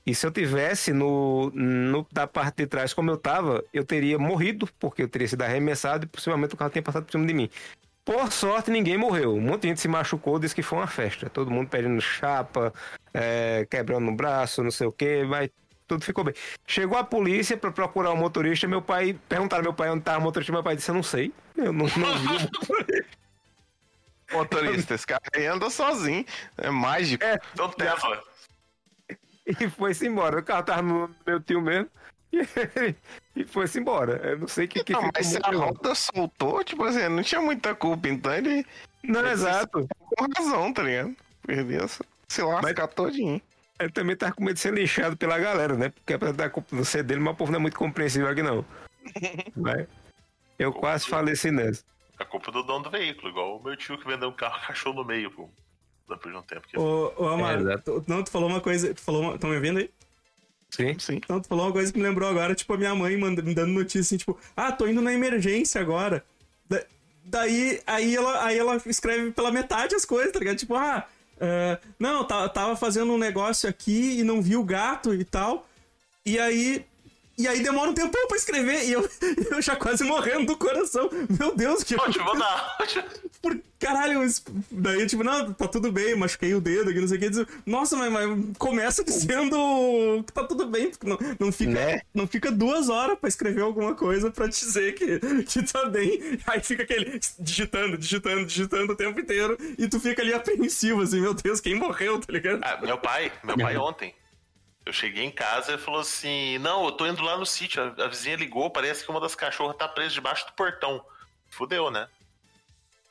E 0.06 0.14
se 0.14 0.26
eu 0.26 0.30
tivesse 0.30 0.92
no, 0.92 1.50
no, 1.50 2.06
da 2.12 2.26
parte 2.26 2.56
de 2.58 2.66
trás 2.66 2.94
como 2.94 3.10
eu 3.10 3.16
tava, 3.16 3.64
eu 3.74 3.84
teria 3.84 4.18
morrido, 4.18 4.68
porque 4.78 5.02
eu 5.02 5.08
teria 5.08 5.26
sido 5.28 5.42
arremessado 5.42 6.04
e 6.04 6.08
possivelmente 6.08 6.54
o 6.54 6.56
carro 6.56 6.70
tinha 6.70 6.82
passado 6.82 7.04
por 7.04 7.12
cima 7.12 7.26
de 7.26 7.34
mim. 7.34 7.50
Por 8.04 8.32
sorte, 8.32 8.70
ninguém 8.70 8.96
morreu. 8.96 9.34
Um 9.34 9.40
monte 9.40 9.62
de 9.62 9.68
gente 9.68 9.80
se 9.80 9.88
machucou, 9.88 10.38
disse 10.38 10.54
que 10.54 10.62
foi 10.62 10.78
uma 10.78 10.86
festa. 10.86 11.28
Todo 11.28 11.50
mundo 11.50 11.68
pedindo 11.68 12.00
chapa, 12.00 12.72
é, 13.12 13.66
quebrando 13.70 14.08
o 14.10 14.14
braço, 14.14 14.62
não 14.62 14.70
sei 14.70 14.86
o 14.86 14.92
que, 14.92 15.24
mas 15.24 15.50
tudo 15.86 16.02
ficou 16.02 16.24
bem. 16.24 16.34
Chegou 16.66 16.96
a 16.96 17.04
polícia 17.04 17.56
para 17.56 17.70
procurar 17.70 18.10
o 18.12 18.16
motorista. 18.16 18.66
Meu 18.66 18.80
pai, 18.80 19.18
perguntaram 19.28 19.62
meu 19.62 19.74
pai 19.74 19.90
onde 19.90 20.00
estava 20.00 20.20
o 20.20 20.22
motorista. 20.22 20.52
Meu 20.52 20.62
pai 20.62 20.76
disse: 20.76 20.90
Eu 20.90 20.94
não 20.94 21.02
sei. 21.02 21.32
Eu 21.54 21.70
não, 21.70 21.84
não 21.84 22.18
vi 22.18 23.04
motorista. 24.32 24.94
Esse 24.94 25.06
cara 25.06 25.22
aí 25.34 25.46
anda 25.46 25.70
sozinho. 25.70 26.24
É 26.56 26.70
mágico. 26.70 27.24
É, 27.24 27.38
Então 27.52 27.70
Tesla. 27.70 28.22
e 29.46 29.68
foi-se 29.70 30.06
embora. 30.06 30.38
O 30.40 30.42
carro 30.42 30.62
tava 30.62 30.82
no 30.82 31.14
meu 31.26 31.40
tio 31.40 31.60
mesmo. 31.60 31.88
E, 33.36 33.40
e 33.40 33.44
foi-se 33.44 33.80
embora. 33.80 34.20
Eu 34.22 34.40
não 34.40 34.48
sei 34.48 34.66
o 34.66 34.68
que, 34.68 34.84
que 34.84 34.92
Não, 34.92 35.08
mas 35.14 35.26
se 35.26 35.38
a 35.42 35.50
roda 35.50 35.94
soltou, 35.94 36.62
tipo 36.62 36.84
assim, 36.84 37.08
não 37.08 37.22
tinha 37.22 37.40
muita 37.40 37.74
culpa, 37.74 38.06
então 38.08 38.34
ele 38.34 38.66
Não, 39.02 39.20
ele 39.20 39.30
exato. 39.30 39.88
com 40.14 40.26
razão, 40.36 40.72
tá 40.72 40.82
ligado? 40.82 41.16
Perdeu, 41.46 41.88
se 42.28 42.42
lascar 42.42 42.88
todinho. 42.88 43.40
Ele 43.80 43.90
também 43.90 44.16
tava 44.16 44.32
com 44.32 44.44
medo 44.44 44.54
de 44.54 44.60
ser 44.60 44.74
lixado 44.74 45.16
pela 45.16 45.38
galera, 45.38 45.74
né? 45.74 45.88
Porque 45.88 46.12
apesar 46.12 46.32
da 46.32 46.50
culpa 46.50 46.76
não 46.76 46.84
ser 46.84 47.02
dele, 47.02 47.20
mas 47.20 47.32
o 47.32 47.36
povo 47.36 47.52
não 47.52 47.58
é 47.58 47.62
muito 47.62 47.78
compreensível 47.78 48.28
aqui, 48.28 48.42
não. 48.42 48.64
Mas 49.56 49.86
eu 50.58 50.72
quase 50.72 51.06
faleci 51.06 51.50
nessa. 51.50 51.82
A 52.18 52.24
culpa 52.24 52.50
é 52.50 52.52
do 52.52 52.62
dono 52.62 52.84
do 52.84 52.90
veículo, 52.90 53.28
igual 53.28 53.58
o 53.58 53.62
meu 53.62 53.76
tio 53.76 53.96
que 53.98 54.06
vendeu 54.06 54.28
um 54.28 54.32
carro 54.32 54.60
cachorro 54.66 54.96
no 54.96 55.04
meio, 55.04 55.30
pô. 55.30 55.48
Depois 56.08 56.34
de 56.34 56.40
um 56.40 56.42
tempo. 56.42 56.66
Que... 56.66 56.78
Ô, 56.78 57.12
ô 57.16 57.28
Amaro, 57.28 57.70
É, 57.70 57.76
tu- 57.78 58.02
não, 58.08 58.22
tu 58.24 58.30
falou 58.30 58.48
uma 58.48 58.60
coisa. 58.60 58.92
Tu 58.94 59.00
falou 59.00 59.22
uma. 59.22 59.34
Estão 59.34 59.50
me 59.50 59.56
ouvindo 59.56 59.78
aí? 59.78 59.90
Sim. 60.70 60.98
Sim. 60.98 61.16
Então, 61.16 61.40
tu 61.40 61.46
falou 61.48 61.66
uma 61.66 61.72
coisa 61.72 61.92
que 61.92 61.98
me 61.98 62.04
lembrou 62.04 62.28
agora, 62.28 62.54
tipo, 62.54 62.72
a 62.74 62.76
minha 62.78 62.94
mãe 62.94 63.16
manda, 63.16 63.40
me 63.42 63.54
dando 63.54 63.72
notícia 63.72 64.00
assim, 64.00 64.16
tipo, 64.16 64.38
ah, 64.56 64.72
tô 64.72 64.86
indo 64.86 65.00
na 65.02 65.12
emergência 65.12 65.80
agora. 65.80 66.24
Da- 66.68 66.84
daí, 67.24 67.80
aí 67.86 68.16
ela, 68.16 68.44
aí 68.44 68.58
ela 68.58 68.76
escreve 68.86 69.30
pela 69.32 69.50
metade 69.50 69.94
as 69.94 70.04
coisas, 70.04 70.32
tá 70.32 70.38
ligado? 70.38 70.56
Tipo, 70.56 70.74
ah, 70.76 71.06
é, 71.40 71.78
não, 71.98 72.24
tava 72.24 72.74
fazendo 72.74 73.12
um 73.12 73.18
negócio 73.18 73.68
aqui 73.68 74.18
e 74.18 74.24
não 74.24 74.40
vi 74.42 74.56
o 74.56 74.64
gato 74.64 75.14
e 75.14 75.24
tal. 75.24 75.66
E 76.24 76.38
aí. 76.38 76.84
E 77.38 77.46
aí 77.46 77.62
demora 77.62 77.88
um 77.90 77.94
tempão 77.94 78.26
pra 78.26 78.36
escrever 78.36 78.84
e 78.88 78.92
eu, 78.92 79.08
eu 79.52 79.62
já 79.62 79.76
quase 79.76 80.02
morrendo 80.02 80.46
do 80.46 80.56
coração. 80.56 81.08
Meu 81.38 81.54
Deus, 81.54 81.84
que 81.84 81.94
Pô, 81.94 82.10
te 82.10 82.18
vou 82.18 82.36
dar. 82.36 82.76
por 83.40 83.56
caralho, 83.78 84.24
isso- 84.24 84.42
daí 84.70 85.06
tipo, 85.06 85.22
não, 85.22 85.52
tá 85.52 85.68
tudo 85.68 85.92
bem, 85.92 86.16
machuquei 86.16 86.52
o 86.54 86.60
dedo 86.60 86.90
aqui, 86.90 87.00
não 87.00 87.06
sei 87.06 87.16
o 87.16 87.20
que. 87.20 87.30
Diz, 87.30 87.46
Nossa, 87.64 87.96
mas, 87.96 88.12
mas 88.12 88.38
começa 88.58 89.04
dizendo 89.04 89.56
que 90.26 90.32
tá 90.32 90.42
tudo 90.42 90.66
bem, 90.66 90.90
porque 90.90 91.06
não, 91.08 91.16
não, 91.38 91.52
fica, 91.52 91.70
Né? 91.70 92.00
não 92.12 92.26
fica 92.26 92.50
duas 92.50 92.88
horas 92.88 93.16
pra 93.18 93.28
escrever 93.28 93.62
alguma 93.62 93.94
coisa 93.94 94.30
pra 94.32 94.48
dizer 94.48 94.94
que, 94.94 95.20
que 95.44 95.62
tá 95.72 95.84
bem. 95.86 96.40
Aí 96.46 96.60
fica 96.60 96.82
aquele 96.82 97.20
digitando, 97.38 97.96
digitando, 97.96 98.44
digitando 98.46 98.92
o 98.92 98.96
tempo 98.96 99.20
inteiro 99.20 99.56
e 99.78 99.86
tu 99.86 100.00
fica 100.00 100.22
ali 100.22 100.34
apreensivo, 100.34 101.02
assim, 101.02 101.20
meu 101.20 101.34
Deus, 101.34 101.60
quem 101.60 101.76
morreu, 101.76 102.18
tá 102.18 102.32
ligado? 102.32 102.58
Ah, 102.64 102.78
meu 102.82 102.98
pai, 102.98 103.30
meu 103.44 103.56
pai 103.56 103.76
ontem. 103.76 104.12
Eu 104.88 104.92
cheguei 104.94 105.22
em 105.22 105.30
casa 105.30 105.74
e 105.74 105.78
falou 105.78 106.00
assim: 106.00 106.56
Não, 106.60 106.86
eu 106.86 106.92
tô 106.92 107.06
indo 107.06 107.22
lá 107.22 107.36
no 107.36 107.44
sítio. 107.44 107.82
A, 107.82 108.04
a 108.04 108.08
vizinha 108.08 108.36
ligou, 108.36 108.70
parece 108.70 109.04
que 109.04 109.10
uma 109.10 109.20
das 109.20 109.34
cachorras 109.34 109.76
tá 109.76 109.86
presa 109.86 110.14
debaixo 110.14 110.46
do 110.46 110.54
portão. 110.54 111.04
Fudeu, 111.50 111.90
né? 111.90 112.08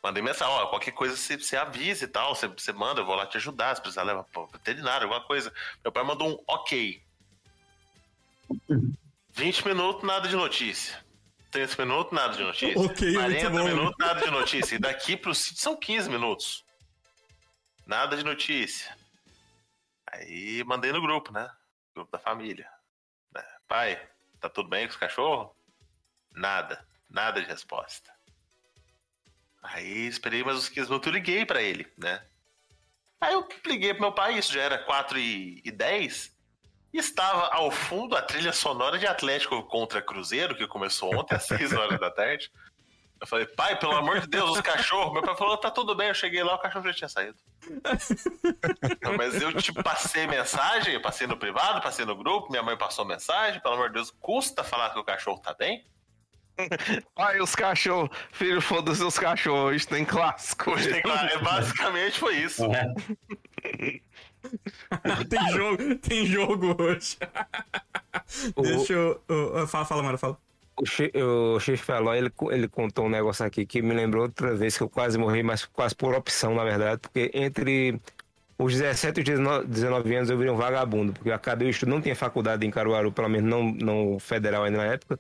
Mandei 0.02 0.24
mensagem, 0.24 0.52
ó, 0.56 0.66
qualquer 0.66 0.92
coisa 0.94 1.16
você, 1.16 1.38
você 1.38 1.56
avisa 1.56 2.06
e 2.06 2.08
tal, 2.08 2.34
você, 2.34 2.48
você 2.48 2.74
manda, 2.74 3.02
eu 3.02 3.06
vou 3.06 3.14
lá 3.14 3.28
te 3.28 3.38
ajudar, 3.38 3.76
se 3.76 3.82
precisar 3.82 4.02
levar 4.02 4.24
pro 4.24 4.48
veterinário, 4.48 5.04
alguma 5.04 5.24
coisa. 5.24 5.54
Meu 5.84 5.92
pai 5.92 6.04
mandou 6.04 6.32
um 6.32 6.44
ok. 6.48 7.00
20 9.30 9.68
minutos, 9.68 10.02
nada 10.02 10.28
de 10.28 10.36
notícia. 10.36 11.06
30 11.52 11.86
minutos, 11.86 12.12
nada 12.12 12.36
de 12.36 12.42
notícia. 12.42 12.80
Ok, 12.80 13.12
muito 13.12 13.20
40 13.20 13.50
bom. 13.52 13.64
minutos, 13.64 13.96
nada 14.00 14.26
de 14.26 14.32
notícia. 14.32 14.76
E 14.76 14.80
daqui 14.80 15.16
pro 15.16 15.36
sítio 15.36 15.62
são 15.62 15.76
15 15.78 16.10
minutos. 16.10 16.66
Nada 17.86 18.18
de 18.18 18.24
notícia. 18.24 18.98
Aí 20.12 20.64
mandei 20.64 20.92
no 20.92 21.02
grupo, 21.02 21.32
né? 21.32 21.48
Grupo 21.98 22.12
da 22.12 22.20
família. 22.20 22.70
Né? 23.34 23.44
Pai, 23.68 24.00
tá 24.40 24.48
tudo 24.48 24.70
bem 24.70 24.86
com 24.86 24.92
os 24.92 25.00
cachorros? 25.00 25.50
Nada. 26.32 26.86
Nada 27.10 27.42
de 27.42 27.48
resposta. 27.48 28.14
Aí 29.64 30.06
esperei 30.06 30.44
mais 30.44 30.58
uns 30.58 30.70
15 30.70 30.90
minutos 30.90 31.08
e 31.10 31.12
liguei 31.12 31.44
pra 31.44 31.60
ele, 31.60 31.92
né? 31.98 32.24
Aí 33.20 33.34
eu 33.34 33.48
liguei 33.66 33.96
pro 33.96 34.04
meu 34.04 34.12
pai, 34.12 34.38
isso 34.38 34.54
já 34.54 34.62
era 34.62 34.78
4 34.78 35.18
e, 35.18 35.60
e 35.66 35.72
10. 35.72 36.38
E 36.94 37.00
estava 37.00 37.48
ao 37.48 37.72
fundo 37.72 38.16
a 38.16 38.22
trilha 38.22 38.54
sonora 38.54 39.00
de 39.00 39.08
Atlético 39.08 39.64
contra 39.64 40.00
Cruzeiro, 40.00 40.56
que 40.56 40.68
começou 40.68 41.12
ontem 41.16 41.34
às 41.34 41.48
6 41.48 41.74
horas 41.74 42.00
da 42.00 42.12
tarde. 42.12 42.52
Eu 43.20 43.26
falei, 43.28 43.46
pai, 43.48 43.78
pelo 43.80 43.96
amor 43.96 44.20
de 44.22 44.28
Deus, 44.28 44.52
os 44.52 44.62
cachorros. 44.62 45.14
Meu 45.14 45.24
pai 45.24 45.36
falou, 45.36 45.58
tá 45.58 45.72
tudo 45.72 45.96
bem. 45.96 46.10
Eu 46.10 46.14
cheguei 46.14 46.44
lá, 46.44 46.54
o 46.56 46.60
cachorro 46.60 46.86
já 46.88 46.94
tinha 46.94 47.10
saído. 47.10 47.38
Não, 49.02 49.18
mas 49.18 49.42
eu 49.42 49.52
te 49.54 49.72
passei 49.74 50.28
mensagem, 50.28 50.94
eu 50.94 51.02
passei 51.02 51.26
no 51.28 51.36
privado, 51.38 51.82
passei 51.82 52.06
no 52.06 52.16
grupo, 52.16 52.50
minha 52.52 52.62
mãe 52.64 52.78
passou 52.78 53.04
mensagem, 53.06 53.60
pelo 53.62 53.74
amor 53.76 53.88
de 53.88 53.94
Deus, 53.96 54.12
custa 54.20 54.64
falar 54.64 54.92
que 54.92 55.00
o 55.00 55.04
cachorro 55.04 55.40
tá 55.40 55.54
bem? 55.54 55.86
Ai, 57.16 57.40
os 57.40 57.54
cachorros. 57.56 58.10
Filho, 58.32 58.60
foda-se 58.62 59.04
os 59.04 59.18
cachorros. 59.20 59.74
Hoje 59.76 59.88
tem 59.88 60.04
clássico. 60.04 60.76
Tem 60.76 61.02
claro, 61.04 61.28
é, 61.30 61.38
basicamente 61.38 62.20
foi 62.20 62.36
isso. 62.38 62.64
tem 65.30 65.50
jogo, 65.52 65.96
tem 66.00 66.26
jogo 66.26 66.76
hoje. 66.82 67.18
Deixa 68.56 68.94
eu- 68.94 69.68
fala, 69.68 69.86
fala, 69.86 70.02
Mara, 70.04 70.18
fala. 70.18 70.38
O, 70.80 71.60
Chief 71.60 71.82
Feló, 71.84 72.14
ele, 72.14 72.32
ele 72.52 72.68
contou 72.68 73.06
um 73.06 73.10
negócio 73.10 73.44
aqui 73.44 73.66
que 73.66 73.82
me 73.82 73.96
lembrou 73.96 74.24
outra 74.24 74.56
vez 74.56 74.78
que 74.78 74.84
eu 74.84 74.90
quase 74.90 75.18
morri, 75.18 75.42
mas 75.42 75.66
quase 75.66 75.96
por 75.96 76.14
opção, 76.14 76.54
na 76.54 76.64
verdade, 76.64 77.02
porque 77.02 77.32
entre 77.34 78.00
os 78.60 78.74
17 78.74 79.20
e 79.20 79.22
os 79.22 79.26
19 79.30 79.68
19 79.68 80.16
anos 80.16 80.30
eu 80.30 80.38
virei 80.38 80.52
um 80.54 80.56
vagabundo, 80.56 81.14
porque 81.14 81.30
eu 81.30 81.34
acabei 81.34 81.68
o 81.68 81.72
estudo, 81.72 81.90
não 81.90 82.02
tinha 82.02 82.16
faculdade 82.16 82.66
em 82.66 82.70
Caruaru, 82.70 83.12
pelo 83.12 83.28
menos 83.28 83.50
não, 83.50 83.72
não 83.72 84.20
federal 84.20 84.64
ainda 84.64 84.78
na 84.78 84.86
época, 84.86 85.20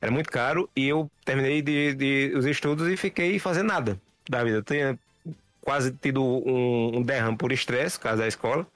era 0.00 0.10
muito 0.10 0.30
caro, 0.30 0.68
e 0.74 0.88
eu 0.88 1.10
terminei 1.26 1.60
de, 1.60 1.94
de- 1.94 2.32
os 2.34 2.46
estudos 2.46 2.88
e 2.88 2.96
fiquei 2.96 3.38
fazendo 3.38 3.66
nada 3.68 4.00
da 4.30 4.42
vida. 4.42 4.56
Eu 4.58 4.62
tinha 4.62 4.98
quase 5.60 5.92
tido 5.92 6.24
um, 6.24 6.98
um 6.98 7.02
derrame 7.02 7.36
por 7.36 7.52
estresse, 7.52 7.98
por 7.98 8.04
causa 8.04 8.22
da 8.22 8.28
escola, 8.28 8.66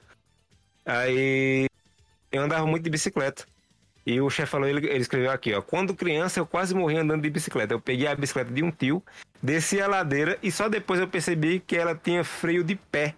aí 0.85 1.65
eu 2.31 2.43
andava 2.43 2.67
muito 2.67 2.83
de 2.83 2.91
bicicleta. 2.91 3.45
E 4.05 4.21
o 4.21 4.29
chefe 4.29 4.51
falou, 4.51 4.67
ele, 4.67 4.85
ele 4.87 4.99
escreveu 4.99 5.31
aqui, 5.31 5.53
ó. 5.53 5.61
Quando 5.61 5.95
criança, 5.95 6.39
eu 6.39 6.45
quase 6.45 6.75
morri 6.75 6.97
andando 6.97 7.23
de 7.23 7.29
bicicleta. 7.29 7.73
Eu 7.73 7.81
peguei 7.81 8.07
a 8.07 8.13
bicicleta 8.13 8.51
de 8.51 8.61
um 8.61 8.69
tio, 8.69 9.03
desci 9.41 9.81
a 9.81 9.87
ladeira 9.87 10.37
e 10.43 10.51
só 10.51 10.69
depois 10.69 10.99
eu 10.99 11.07
percebi 11.07 11.59
que 11.59 11.75
ela 11.75 11.95
tinha 11.95 12.23
freio 12.23 12.63
de 12.63 12.75
pé. 12.75 13.15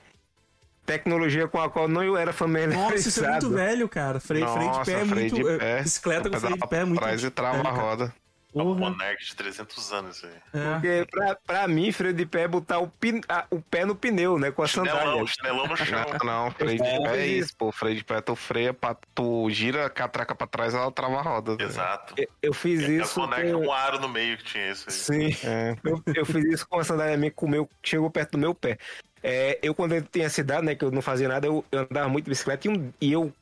Tecnologia 0.86 1.46
com 1.50 1.60
a 1.60 1.70
qual 1.70 1.90
não 1.90 2.02
eu 2.02 2.16
era 2.16 2.32
familiarizado. 2.32 2.92
Nossa, 2.92 3.10
isso 3.10 3.26
é 3.26 3.32
muito 3.32 3.50
velho, 3.52 3.90
cara. 3.90 4.22
Freio, 4.22 4.48
freio 4.48 4.72
de 4.72 4.78
Nossa, 4.78 4.92
pé 4.92 5.02
é 5.02 5.04
muito. 5.04 5.50
é, 5.50 5.58
pé. 5.58 5.84
Bicicleta 5.84 6.30
com 6.30 6.40
freio 6.40 6.58
de 6.58 6.68
pé 6.68 6.78
é 6.78 6.86
muito. 6.86 7.00
pra 7.00 7.08
trás 7.08 7.24
e 7.24 7.30
trava 7.30 7.58
é, 7.58 7.68
a 7.68 7.72
roda. 7.72 8.14
É 8.60 8.64
um 8.64 8.76
Porra. 8.76 8.80
monarca 8.92 9.24
de 9.24 9.36
300 9.36 9.94
anos 9.94 10.24
aí. 10.24 10.32
É. 10.54 10.74
Porque 10.74 11.08
pra, 11.12 11.36
pra 11.36 11.68
mim, 11.68 11.92
freio 11.92 12.14
de 12.14 12.26
pé 12.26 12.42
é 12.44 12.48
botar 12.48 12.80
o, 12.80 12.88
pin- 12.88 13.22
a- 13.30 13.46
o 13.52 13.62
pé 13.62 13.86
no 13.86 13.96
pneu, 13.96 14.38
né? 14.40 14.52
Com 14.52 14.64
a 14.64 14.68
sandália. 14.68 15.02
Chinelão, 15.02 15.28
chinelão 15.28 15.68
no 15.68 15.78
chão. 15.78 16.06
Não, 16.24 16.26
não, 16.46 16.52
freio 16.52 16.82
de 16.82 16.88
É, 16.88 17.02
pé 17.02 17.18
é 17.18 17.28
isso. 17.28 17.46
isso, 17.48 17.58
pô. 17.58 17.72
Freio 17.72 17.96
de 17.96 18.04
pé 18.04 18.22
tu 18.22 18.36
freia, 18.36 18.74
pra, 18.74 18.96
tu 19.14 19.50
gira 19.50 19.86
a 19.86 19.90
catraca 19.90 20.34
pra 20.36 20.48
trás, 20.48 20.74
ela 20.74 20.92
trava 20.92 21.18
a 21.18 21.22
roda. 21.22 21.52
tá 21.58 21.64
ligado? 21.64 21.70
Exato. 21.72 22.14
Eu- 22.18 22.28
Eu 22.42 22.54
fiz 22.54 22.82
É 22.84 22.88
isso. 22.88 23.20
monarca 23.20 23.52
com- 23.52 23.58
um 23.66 23.72
aro 23.72 24.00
no 24.00 24.08
meio 24.10 24.38
que 24.38 24.44
tinha 24.44 24.72
isso 24.72 24.86
aí. 25.12 25.34
Sim. 25.34 25.48
É. 25.48 25.76
Eu, 25.84 26.02
eu 26.16 26.26
fiz 26.26 26.44
isso 26.46 26.68
com 26.68 26.80
a 26.80 26.84
sandália 26.84 27.18
minha 27.18 27.32
que 27.32 27.44
o 27.46 27.48
meu, 27.48 27.70
chegou 27.84 28.10
perto 28.10 28.32
do 28.32 28.38
meu 28.38 28.56
pé. 28.56 28.78
É, 29.24 29.60
eu, 29.62 29.74
quando 29.76 29.94
eu 29.94 30.02
tinha 30.02 30.30
cidade, 30.30 30.66
né, 30.66 30.76
que 30.76 30.86
eu 30.86 30.92
não 30.92 31.02
fazia 31.02 31.28
nada, 31.28 31.46
eu, 31.48 31.66
eu 31.72 31.80
andava 31.82 32.08
muito 32.08 32.26
de 32.26 32.30
bicicleta 32.32 32.68
e, 32.68 32.72
um- 32.72 32.94
e 33.02 33.12
eu 33.12 33.34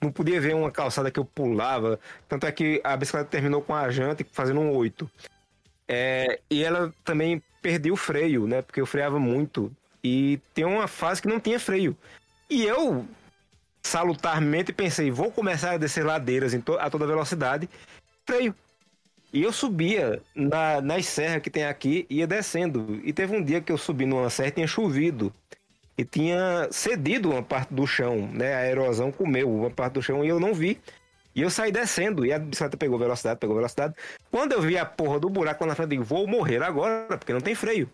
não 0.00 0.10
podia 0.10 0.40
ver 0.40 0.54
uma 0.54 0.70
calçada 0.70 1.10
que 1.10 1.20
eu 1.20 1.24
pulava. 1.24 2.00
Tanto 2.28 2.46
é 2.46 2.52
que 2.52 2.80
a 2.82 2.96
bicicleta 2.96 3.28
terminou 3.28 3.60
com 3.60 3.74
a 3.74 3.90
janta 3.90 4.24
fazendo 4.32 4.60
um 4.60 4.74
8. 4.74 5.10
É, 5.86 6.40
e 6.48 6.62
ela 6.64 6.92
também 7.04 7.42
perdeu 7.60 7.94
o 7.94 7.96
freio, 7.96 8.46
né? 8.46 8.62
Porque 8.62 8.80
eu 8.80 8.86
freava 8.86 9.18
muito. 9.18 9.70
E 10.02 10.40
tem 10.54 10.64
uma 10.64 10.88
fase 10.88 11.20
que 11.20 11.28
não 11.28 11.38
tinha 11.38 11.60
freio. 11.60 11.96
E 12.48 12.64
eu, 12.64 13.06
salutarmente, 13.82 14.72
pensei, 14.72 15.10
vou 15.10 15.30
começar 15.30 15.72
a 15.72 15.78
descer 15.78 16.04
ladeiras 16.04 16.54
to- 16.64 16.78
a 16.78 16.88
toda 16.88 17.06
velocidade. 17.06 17.68
Freio. 18.26 18.54
E 19.32 19.42
eu 19.42 19.52
subia 19.52 20.20
na, 20.34 20.80
nas 20.80 21.06
serras 21.06 21.42
que 21.42 21.50
tem 21.50 21.64
aqui, 21.64 22.06
ia 22.10 22.26
descendo. 22.26 23.00
E 23.04 23.12
teve 23.12 23.36
um 23.36 23.42
dia 23.44 23.60
que 23.60 23.70
eu 23.70 23.78
subi 23.78 24.06
numa 24.06 24.30
serra 24.30 24.48
e 24.48 24.52
tinha 24.52 24.66
chovido. 24.66 25.32
E 25.96 26.04
tinha 26.04 26.68
cedido 26.70 27.30
uma 27.30 27.42
parte 27.42 27.74
do 27.74 27.86
chão, 27.86 28.28
né? 28.32 28.54
A 28.54 28.66
erosão 28.66 29.12
comeu 29.12 29.52
uma 29.52 29.70
parte 29.70 29.94
do 29.94 30.02
chão 30.02 30.24
e 30.24 30.28
eu 30.28 30.40
não 30.40 30.54
vi. 30.54 30.80
E 31.34 31.42
eu 31.42 31.50
saí 31.50 31.70
descendo, 31.70 32.26
e 32.26 32.32
a 32.32 32.38
bicicleta 32.38 32.76
pegou 32.76 32.98
velocidade, 32.98 33.38
pegou 33.38 33.54
velocidade. 33.54 33.94
Quando 34.30 34.52
eu 34.52 34.60
vi 34.60 34.76
a 34.76 34.84
porra 34.84 35.20
do 35.20 35.30
buraco 35.30 35.64
na 35.64 35.74
frente, 35.74 35.86
eu 35.86 35.90
digo, 35.90 36.04
vou 36.04 36.26
morrer 36.26 36.62
agora, 36.62 37.16
porque 37.16 37.32
não 37.32 37.40
tem 37.40 37.54
freio. 37.54 37.88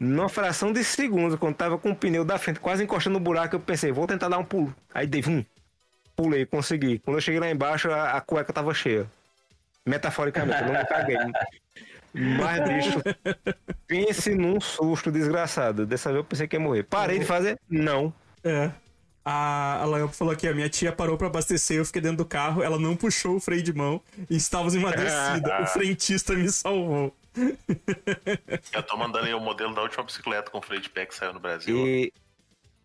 Numa 0.00 0.28
fração 0.28 0.72
de 0.72 0.82
segundos, 0.82 1.38
quando 1.38 1.54
tava 1.54 1.78
com 1.78 1.90
o 1.90 1.96
pneu 1.96 2.24
da 2.24 2.38
frente 2.38 2.58
quase 2.58 2.82
encostando 2.82 3.18
no 3.18 3.24
buraco, 3.24 3.54
eu 3.54 3.60
pensei, 3.60 3.92
vou 3.92 4.06
tentar 4.06 4.28
dar 4.28 4.38
um 4.38 4.44
pulo. 4.44 4.74
Aí 4.92 5.06
dei, 5.06 5.22
um, 5.28 5.44
pulei, 6.16 6.44
consegui. 6.44 6.98
Quando 6.98 7.18
eu 7.18 7.20
cheguei 7.20 7.38
lá 7.38 7.48
embaixo, 7.48 7.90
a, 7.90 8.12
a 8.12 8.20
cueca 8.20 8.52
tava 8.52 8.74
cheia. 8.74 9.06
Metaforicamente, 9.86 10.60
eu 10.60 10.66
não 10.66 10.74
me 10.74 10.84
caguei. 10.84 11.16
Mas, 12.14 12.68
bicho, 12.68 13.02
pense 13.86 14.34
num 14.34 14.60
susto 14.60 15.10
desgraçado. 15.10 15.86
Dessa 15.86 16.10
vez 16.10 16.18
eu 16.18 16.24
pensei 16.24 16.46
que 16.46 16.56
ia 16.56 16.60
morrer. 16.60 16.82
Parei 16.82 17.18
de 17.18 17.24
fazer? 17.24 17.58
Não. 17.68 18.12
É. 18.44 18.70
A, 19.24 19.84
a 19.84 20.08
falou 20.08 20.32
aqui, 20.32 20.48
a 20.48 20.54
minha 20.54 20.68
tia 20.68 20.92
parou 20.92 21.16
pra 21.16 21.28
abastecer, 21.28 21.78
eu 21.78 21.84
fiquei 21.84 22.02
dentro 22.02 22.18
do 22.18 22.24
carro, 22.24 22.60
ela 22.60 22.76
não 22.76 22.96
puxou 22.96 23.36
o 23.36 23.40
freio 23.40 23.62
de 23.62 23.72
mão 23.72 24.02
e 24.28 24.36
estávamos 24.36 24.74
em 24.74 24.78
uma 24.78 24.90
descida. 24.90 25.62
o 25.62 25.66
frentista 25.66 26.34
me 26.34 26.50
salvou. 26.50 27.14
Eu 28.74 28.82
tô 28.82 28.94
mandando 28.96 29.24
aí 29.24 29.32
o 29.32 29.40
modelo 29.40 29.74
da 29.74 29.80
última 29.80 30.04
bicicleta 30.04 30.50
com 30.50 30.60
freio 30.60 30.82
de 30.82 30.90
pé 30.90 31.06
que 31.06 31.14
saiu 31.14 31.32
no 31.32 31.40
Brasil. 31.40 31.86
E 31.86 32.12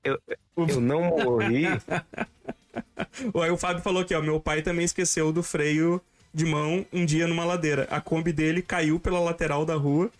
eu, 0.02 0.18
eu 0.56 0.80
não 0.80 1.02
morri. 1.18 1.66
Aí 3.44 3.52
o 3.52 3.58
Fábio 3.58 3.82
falou 3.82 4.02
aqui, 4.02 4.14
ó, 4.14 4.22
meu 4.22 4.40
pai 4.40 4.62
também 4.62 4.86
esqueceu 4.86 5.34
do 5.34 5.44
freio 5.44 6.02
de 6.38 6.46
mão 6.46 6.86
um 6.94 7.04
dia 7.04 7.26
numa 7.26 7.44
ladeira. 7.44 7.88
A 7.90 8.00
Kombi 8.00 8.32
dele 8.32 8.62
caiu 8.62 9.00
pela 9.00 9.20
lateral 9.20 9.66
da 9.66 9.74
rua 9.74 10.12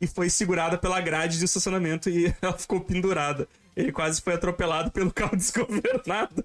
e 0.00 0.06
foi 0.06 0.30
segurada 0.30 0.78
pela 0.78 1.00
grade 1.00 1.38
de 1.38 1.44
estacionamento 1.44 2.08
e 2.08 2.32
ela 2.40 2.56
ficou 2.56 2.80
pendurada. 2.80 3.48
Ele 3.74 3.90
quase 3.90 4.22
foi 4.22 4.34
atropelado 4.34 4.92
pelo 4.92 5.12
carro 5.12 5.34
desgovernado. 5.36 6.44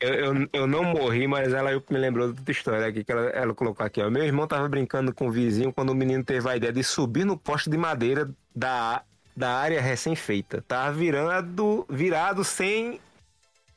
Eu, 0.00 0.14
eu, 0.14 0.48
eu 0.52 0.66
não 0.66 0.82
morri, 0.82 1.28
mas 1.28 1.52
ela 1.52 1.70
me 1.88 1.98
lembrou 1.98 2.26
outra 2.26 2.50
história 2.50 2.88
aqui 2.88 3.04
que 3.04 3.12
ela, 3.12 3.28
ela 3.30 3.54
colocou 3.54 3.86
aqui, 3.86 4.02
ó. 4.02 4.10
Meu 4.10 4.24
irmão 4.24 4.46
tava 4.48 4.68
brincando 4.68 5.14
com 5.14 5.28
o 5.28 5.30
vizinho 5.30 5.72
quando 5.72 5.90
o 5.90 5.94
menino 5.94 6.24
teve 6.24 6.48
a 6.50 6.56
ideia 6.56 6.72
de 6.72 6.82
subir 6.82 7.24
no 7.24 7.38
poste 7.38 7.70
de 7.70 7.78
madeira 7.78 8.28
da, 8.54 9.02
da 9.36 9.54
área 9.54 9.80
recém-feita. 9.80 10.64
Tava 10.66 10.92
virando, 10.92 11.86
virado 11.88 12.42
sem. 12.42 12.98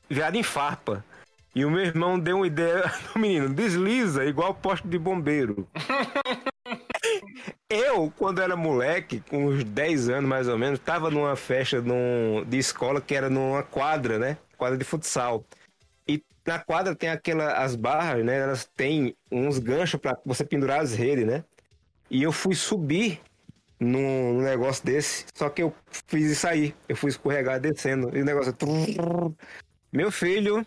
virado 0.09 0.35
em 0.35 0.43
farpa. 0.43 1.05
E 1.55 1.65
o 1.65 1.71
meu 1.71 1.81
irmão 1.81 2.19
deu 2.19 2.37
uma 2.37 2.47
ideia 2.47 2.83
no 3.13 3.21
menino, 3.21 3.49
desliza, 3.49 4.25
igual 4.25 4.53
poste 4.53 4.87
de 4.87 4.97
bombeiro. 4.97 5.67
Eu, 7.69 8.11
quando 8.17 8.41
era 8.41 8.55
moleque, 8.55 9.23
com 9.29 9.45
uns 9.45 9.63
10 9.63 10.09
anos 10.09 10.29
mais 10.29 10.47
ou 10.47 10.57
menos, 10.57 10.79
tava 10.79 11.09
numa 11.09 11.35
festa 11.35 11.81
num, 11.81 12.43
de 12.47 12.57
escola 12.57 12.99
que 12.99 13.13
era 13.13 13.29
numa 13.29 13.63
quadra, 13.63 14.17
né? 14.17 14.37
Quadra 14.57 14.77
de 14.77 14.83
futsal. 14.83 15.45
E 16.07 16.23
na 16.45 16.59
quadra 16.59 16.95
tem 16.95 17.09
aquela, 17.09 17.53
as 17.53 17.75
barras, 17.75 18.25
né? 18.25 18.39
Elas 18.39 18.69
têm 18.75 19.15
uns 19.31 19.59
ganchos 19.59 19.99
para 19.99 20.17
você 20.25 20.43
pendurar 20.43 20.81
as 20.81 20.93
redes, 20.95 21.25
né? 21.25 21.43
E 22.09 22.23
eu 22.23 22.31
fui 22.31 22.55
subir 22.55 23.21
num 23.79 24.41
negócio 24.41 24.83
desse, 24.83 25.25
só 25.33 25.47
que 25.49 25.61
eu 25.61 25.73
fiz 26.07 26.31
isso 26.31 26.47
aí. 26.47 26.75
Eu 26.87 26.95
fui 26.95 27.09
escorregar 27.09 27.59
descendo. 27.59 28.15
E 28.15 28.21
o 28.21 28.25
negócio. 28.25 28.55
Meu 29.91 30.11
filho 30.11 30.65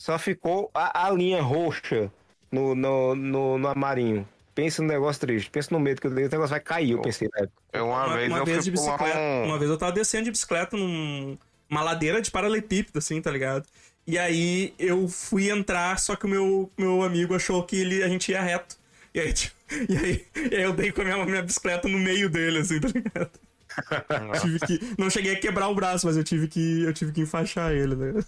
só 0.00 0.18
ficou 0.18 0.70
a, 0.72 1.06
a 1.06 1.10
linha 1.10 1.42
roxa 1.42 2.10
no, 2.50 2.74
no, 2.74 3.14
no, 3.14 3.58
no 3.58 3.68
armarinho. 3.68 4.26
Pensa 4.54 4.80
no 4.80 4.88
negócio 4.88 5.20
triste, 5.20 5.50
pensa 5.50 5.68
no 5.72 5.78
medo 5.78 6.00
que 6.00 6.06
o 6.06 6.10
negócio 6.10 6.48
vai 6.48 6.58
cair, 6.58 6.92
eu 6.92 7.02
pensei 7.02 7.28
na 7.30 7.44
época. 7.44 7.62
Eu, 7.70 7.86
uma, 7.86 8.16
vez 8.16 8.32
eu 8.32 8.44
vez 8.46 8.64
de 8.64 8.70
bicicleta, 8.70 9.18
um... 9.18 9.44
uma 9.44 9.58
vez 9.58 9.70
eu 9.70 9.76
tava 9.76 9.92
descendo 9.92 10.24
de 10.24 10.30
bicicleta 10.30 10.74
numa 10.74 11.82
ladeira 11.82 12.22
de 12.22 12.30
paralelepípedo, 12.30 12.98
assim, 12.98 13.20
tá 13.20 13.30
ligado? 13.30 13.66
E 14.06 14.18
aí 14.18 14.72
eu 14.78 15.06
fui 15.06 15.50
entrar, 15.50 15.98
só 16.00 16.16
que 16.16 16.24
o 16.24 16.28
meu, 16.28 16.72
meu 16.78 17.02
amigo 17.02 17.34
achou 17.34 17.62
que 17.62 17.76
ele, 17.76 18.02
a 18.02 18.08
gente 18.08 18.32
ia 18.32 18.40
reto. 18.40 18.76
E 19.14 19.20
aí, 19.20 19.32
tipo, 19.34 19.54
e 19.86 19.96
aí, 19.98 20.26
e 20.50 20.56
aí 20.56 20.62
eu 20.62 20.72
dei 20.72 20.90
com 20.92 21.02
a 21.02 21.04
minha, 21.04 21.26
minha 21.26 21.42
bicicleta 21.42 21.86
no 21.88 21.98
meio 21.98 22.30
dele, 22.30 22.58
assim, 22.58 22.80
tá 22.80 22.88
ligado? 22.88 23.30
tive 24.40 24.60
que, 24.60 24.94
não 24.98 25.10
cheguei 25.10 25.34
a 25.34 25.40
quebrar 25.40 25.68
o 25.68 25.74
braço, 25.74 26.06
mas 26.06 26.16
eu 26.16 26.24
tive 26.24 26.48
que, 26.48 26.84
eu 26.84 26.92
tive 26.94 27.12
que 27.12 27.20
enfaixar 27.20 27.70
ele, 27.72 27.94
né? 27.94 28.24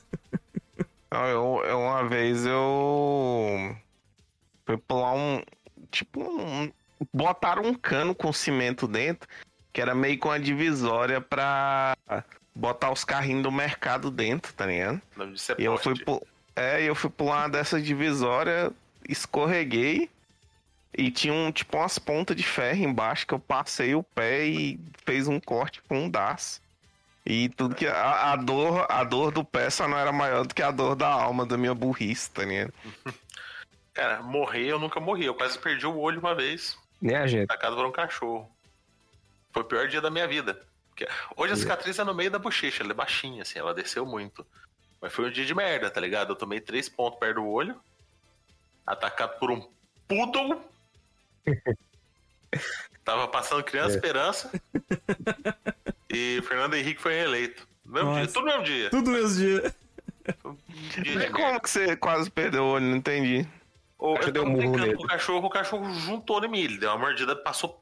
Eu, 1.13 1.63
eu- 1.65 1.81
uma 1.81 2.09
vez 2.09 2.47
eu 2.47 3.77
fui 4.65 4.77
pular 4.77 5.13
um. 5.15 5.43
Tipo, 5.91 6.23
um, 6.23 6.73
botaram 7.13 7.63
um 7.65 7.75
cano 7.75 8.15
com 8.15 8.33
cimento 8.33 8.87
dentro, 8.89 9.29
que 9.73 9.81
era 9.81 9.95
meio 9.95 10.19
com 10.19 10.31
a 10.31 10.39
divisória 10.39 11.21
pra 11.21 11.97
botar 12.55 12.91
os 12.91 13.05
carrinhos 13.05 13.43
do 13.43 13.53
mercado 13.53 14.11
dentro, 14.11 14.53
tá 14.55 14.65
ligado? 14.67 15.01
O 15.17 15.19
nome 15.19 15.33
disso 15.35 15.53
é 15.53 15.57
E 15.59 15.65
eu 15.65 15.77
fui, 15.77 15.95
pu- 16.05 16.27
é, 16.57 16.83
eu 16.83 16.95
fui 16.95 17.11
pular 17.11 17.43
uma 17.43 17.49
dessa 17.49 17.81
divisória, 17.81 18.71
escorreguei 19.09 20.09
e 20.97 21.11
tinha 21.11 21.33
um, 21.35 21.51
tipo 21.53 21.77
umas 21.77 21.99
pontas 21.99 22.37
de 22.37 22.43
ferro 22.43 22.83
embaixo 22.85 23.27
que 23.27 23.35
eu 23.35 23.39
passei 23.39 23.95
o 23.95 24.03
pé 24.03 24.47
e 24.47 24.79
fez 25.05 25.27
um 25.29 25.41
corte 25.41 25.81
fundaço. 25.89 26.61
E 27.25 27.49
tudo 27.51 27.75
que 27.75 27.87
a, 27.87 28.33
a 28.33 28.37
dor, 28.37 28.87
a 28.89 29.05
dor 29.05 29.31
do 29.31 29.45
pé 29.45 29.71
só 29.71 29.87
não 29.87 29.97
era 29.97 30.11
maior 30.11 30.47
do 30.47 30.55
que 30.55 30.63
a 30.63 30.71
dor 30.71 30.97
da 30.97 31.09
alma 31.09 31.47
da 31.47 31.57
minha 31.57 31.75
burrice, 31.75 32.31
tá 32.31 32.45
ligado? 32.45 32.73
Cara, 33.95 34.23
morrer 34.23 34.67
eu 34.67 34.79
nunca 34.79 34.99
morri. 34.99 35.27
Eu 35.27 35.35
quase 35.35 35.59
perdi 35.59 35.87
o 35.87 35.99
olho 35.99 36.19
uma 36.19 36.35
vez, 36.35 36.77
Né, 37.01 37.17
a 37.17 37.27
gente? 37.27 37.45
atacado 37.45 37.77
por 37.77 37.87
um 37.87 37.93
cachorro. 37.93 38.51
Foi 39.53 39.63
o 39.63 39.67
pior 39.67 39.87
dia 39.87 40.01
da 40.01 40.11
minha 40.11 40.27
vida. 40.27 40.61
Porque 40.89 41.07
hoje 41.37 41.53
a 41.53 41.57
cicatriz 41.57 41.99
é 41.99 42.05
no 42.05 42.15
meio 42.15 42.31
da 42.31 42.39
bochecha, 42.39 42.83
ela 42.83 42.93
é 42.93 42.95
baixinha, 42.95 43.43
assim, 43.43 43.59
ela 43.59 43.75
desceu 43.75 44.05
muito. 44.05 44.47
Mas 45.01 45.13
foi 45.13 45.27
um 45.29 45.31
dia 45.31 45.45
de 45.45 45.55
merda, 45.55 45.91
tá 45.91 46.01
ligado? 46.01 46.31
Eu 46.31 46.37
tomei 46.37 46.61
três 46.61 46.89
pontos 46.89 47.19
perto 47.19 47.37
do 47.37 47.47
olho, 47.47 47.81
atacado 48.87 49.39
por 49.39 49.51
um 49.51 49.69
poodle. 50.09 50.61
Tava 53.05 53.27
passando 53.29 53.65
Criança 53.65 53.93
É. 53.93 53.97
Esperança. 53.97 54.51
e 56.11 56.41
Fernando 56.47 56.75
Henrique 56.75 57.01
foi 57.01 57.13
reeleito. 57.15 57.67
No 57.85 57.93
mesmo 57.93 58.11
Nossa. 58.11 58.23
dia, 58.23 58.33
tudo 58.33 58.45
no 58.45 58.53
mesmo 58.53 58.65
dia. 58.65 58.91
Tudo 58.91 59.11
mesmo 59.11 59.37
dia. 59.37 59.75
Dia 61.03 61.31
como 61.33 61.61
que 61.61 61.69
você 61.71 61.97
quase 61.97 62.31
perdeu 62.31 62.63
o 62.65 62.69
olho? 62.69 62.85
Não 62.85 62.97
entendi. 62.97 63.47
Que 64.21 64.29
eu 64.29 64.33
deu 64.33 64.45
um 64.45 64.51
murro 64.51 64.77
nele. 64.79 64.95
com 64.97 65.05
o 65.05 65.07
cachorro, 65.07 65.47
o 65.47 65.51
cachorro 65.51 65.93
juntou 65.95 66.45
em 66.45 66.49
mim. 66.49 66.61
Ele 66.61 66.79
deu 66.79 66.91
uma 66.91 66.99
mordida, 66.99 67.37
passou 67.37 67.81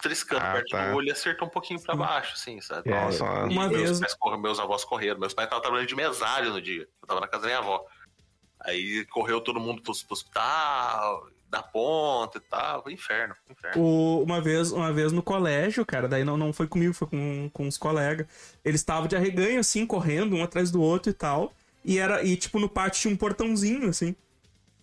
triscando 0.00 0.44
Ah, 0.44 0.52
perto 0.52 0.68
tá. 0.70 0.90
do 0.90 0.96
olho 0.96 1.08
e 1.08 1.10
acertou 1.10 1.48
um 1.48 1.50
pouquinho 1.50 1.80
pra 1.82 1.94
baixo, 1.96 2.34
assim, 2.34 2.60
sabe? 2.60 2.90
É, 2.90 3.04
Nossa, 3.04 3.24
E 3.24 3.28
Uma 3.52 3.68
meus, 3.68 3.82
vez- 3.82 4.00
pais 4.00 4.14
correram, 4.14 4.42
meus 4.42 4.58
avós 4.60 4.84
correram. 4.84 5.18
Meus 5.18 5.32
pais 5.34 5.46
estavam 5.46 5.62
trabalhando 5.62 5.88
de 5.88 5.94
mesário 5.96 6.50
no 6.52 6.60
dia. 6.60 6.82
Eu 7.02 7.06
tava 7.08 7.20
na 7.20 7.26
casa 7.28 7.42
da 7.42 7.48
minha 7.48 7.58
avó. 7.58 7.84
Aí 8.60 9.04
correu 9.06 9.40
todo 9.40 9.58
mundo 9.60 9.80
pro, 9.82 9.92
pro 9.92 10.12
hospital, 10.12 11.28
da 11.50 11.62
ponta 11.62 12.38
e 12.38 12.40
tal. 12.40 12.84
Inferno, 12.90 13.34
inferno. 13.50 13.82
O- 13.82 14.22
uma, 14.22 14.40
vez, 14.40 14.72
uma 14.72 14.92
vez 14.92 15.12
no 15.12 15.22
colégio, 15.22 15.84
cara, 15.86 16.08
daí 16.08 16.24
não, 16.24 16.36
não 16.36 16.52
foi 16.52 16.66
comigo, 16.66 16.92
foi 16.92 17.08
com, 17.08 17.50
com 17.52 17.66
os 17.68 17.78
colegas. 17.78 18.26
Eles 18.64 18.80
estavam 18.80 19.06
de 19.08 19.16
arreganho, 19.16 19.60
assim, 19.60 19.86
correndo 19.86 20.36
um 20.36 20.42
atrás 20.42 20.70
do 20.70 20.80
outro 20.80 21.10
e 21.10 21.14
tal. 21.14 21.52
E 21.84 21.98
era, 21.98 22.22
e 22.24 22.36
tipo, 22.36 22.58
no 22.58 22.68
pátio 22.68 23.00
tinha 23.02 23.14
um 23.14 23.16
portãozinho, 23.16 23.88
assim. 23.88 24.14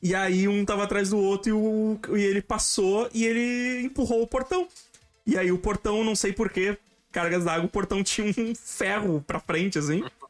E 0.01 0.13
aí 0.15 0.47
um 0.47 0.65
tava 0.65 0.83
atrás 0.83 1.09
do 1.09 1.17
outro 1.17 1.49
e, 1.49 1.53
o, 1.53 1.99
e 2.17 2.21
ele 2.23 2.41
passou 2.41 3.09
e 3.13 3.25
ele 3.25 3.81
empurrou 3.85 4.21
o 4.21 4.27
portão. 4.27 4.67
E 5.25 5.37
aí 5.37 5.51
o 5.51 5.57
portão, 5.57 6.03
não 6.03 6.15
sei 6.15 6.33
porquê, 6.33 6.77
cargas 7.11 7.45
d'água, 7.45 7.65
o 7.65 7.69
portão 7.69 8.03
tinha 8.03 8.27
um 8.37 8.53
ferro 8.55 9.23
pra 9.25 9.39
frente, 9.39 9.77
assim. 9.79 10.03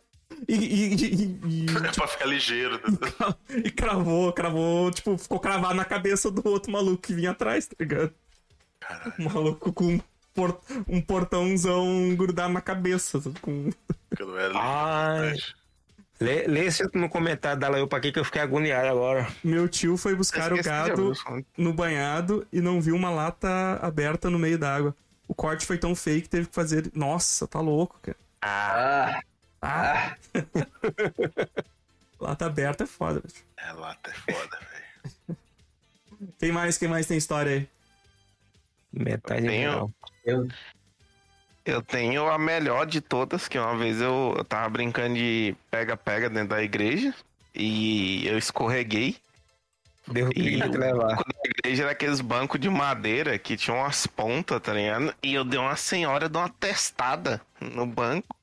E, 0.47 0.53
e, 0.55 0.93
e- 0.95 1.39
e- 1.45 1.65
É 1.87 1.91
pra 1.95 2.07
ficar 2.07 2.25
ligeiro. 2.25 2.75
né? 2.77 3.35
e 3.63 3.71
cravou, 3.71 4.31
cravou, 4.33 4.91
tipo, 4.91 5.17
ficou 5.17 5.39
cravado 5.39 5.73
na 5.75 5.85
cabeça 5.85 6.29
do 6.31 6.47
outro 6.47 6.71
maluco 6.71 7.01
que 7.01 7.13
vinha 7.13 7.31
atrás, 7.31 7.65
tá 7.67 7.75
ligado? 7.79 8.13
Caralho, 8.79 9.13
Um 9.19 9.23
maluco 9.25 9.71
com 9.73 9.85
um, 9.95 10.01
por- 10.33 10.59
um 10.87 11.01
portãozão 11.01 12.15
grudado 12.15 12.53
na 12.53 12.61
cabeça. 12.61 13.21
Com... 13.41 13.69
que 14.15 14.23
não 14.23 14.37
era 14.37 14.53
Ai. 14.55 15.35
Lê, 16.19 16.47
lê 16.47 16.65
esse 16.65 16.83
no 16.93 17.09
comentário 17.09 17.59
da 17.59 17.67
Laiopa 17.67 17.97
aqui 17.97 18.11
que 18.11 18.19
eu 18.19 18.23
fiquei 18.23 18.41
agoniado 18.41 18.87
agora. 18.87 19.27
Meu 19.43 19.67
tio 19.67 19.97
foi 19.97 20.15
buscar 20.15 20.53
o 20.53 20.61
gado 20.61 21.11
no 21.57 21.73
banhado 21.73 22.47
e 22.51 22.61
não 22.61 22.79
viu 22.79 22.95
uma 22.95 23.09
lata 23.09 23.77
aberta 23.81 24.29
no 24.29 24.39
meio 24.39 24.57
d'água. 24.57 24.95
O 25.27 25.33
corte 25.33 25.65
foi 25.65 25.77
tão 25.77 25.95
feio 25.95 26.21
que 26.21 26.29
teve 26.29 26.47
que 26.47 26.55
fazer. 26.55 26.89
Nossa, 26.93 27.47
tá 27.47 27.59
louco, 27.59 27.99
cara. 28.01 28.17
Ah, 28.41 29.19
Ah, 29.65 30.17
lata 32.19 32.45
aberta 32.47 32.83
é 32.83 32.87
foda, 32.87 33.21
bicho. 33.21 33.43
É, 33.57 33.71
lata 33.71 34.09
é 34.11 34.33
foda, 34.33 34.59
velho. 34.59 35.37
Quem 36.39 36.51
mais, 36.51 36.77
quem 36.77 36.87
mais 36.87 37.05
tem 37.05 37.17
história 37.17 37.51
aí? 37.53 37.69
Metade 38.91 39.45
Tenho. 39.45 39.71
geral. 39.71 39.91
eu, 40.25 40.47
Eu 41.65 41.81
tenho 41.81 42.27
a 42.29 42.37
melhor 42.37 42.85
de 42.85 43.01
todas, 43.01 43.47
que 43.47 43.57
uma 43.59 43.75
vez 43.77 43.99
eu, 43.99 44.33
eu 44.37 44.43
tava 44.45 44.69
brincando 44.69 45.15
de 45.15 45.55
pega-pega 45.71 46.29
dentro 46.29 46.49
da 46.49 46.63
igreja 46.63 47.13
e 47.53 48.25
eu 48.27 48.37
escorreguei. 48.37 49.17
Deu 50.07 50.29
E 50.35 50.61
o 50.61 50.71
levar. 50.77 51.15
banco 51.15 51.23
da 51.33 51.49
igreja 51.49 51.83
era 51.83 51.91
aqueles 51.93 52.19
bancos 52.21 52.59
de 52.59 52.69
madeira 52.69 53.37
que 53.39 53.55
tinham 53.57 53.79
umas 53.79 54.05
pontas, 54.07 54.61
tá 54.61 54.73
ligado? 54.73 55.13
E 55.23 55.33
eu 55.33 55.43
dei 55.43 55.59
uma 55.59 55.75
senhora 55.77 56.27
de 56.29 56.37
uma 56.37 56.49
testada 56.49 57.41
no 57.59 57.85
banco, 57.85 58.35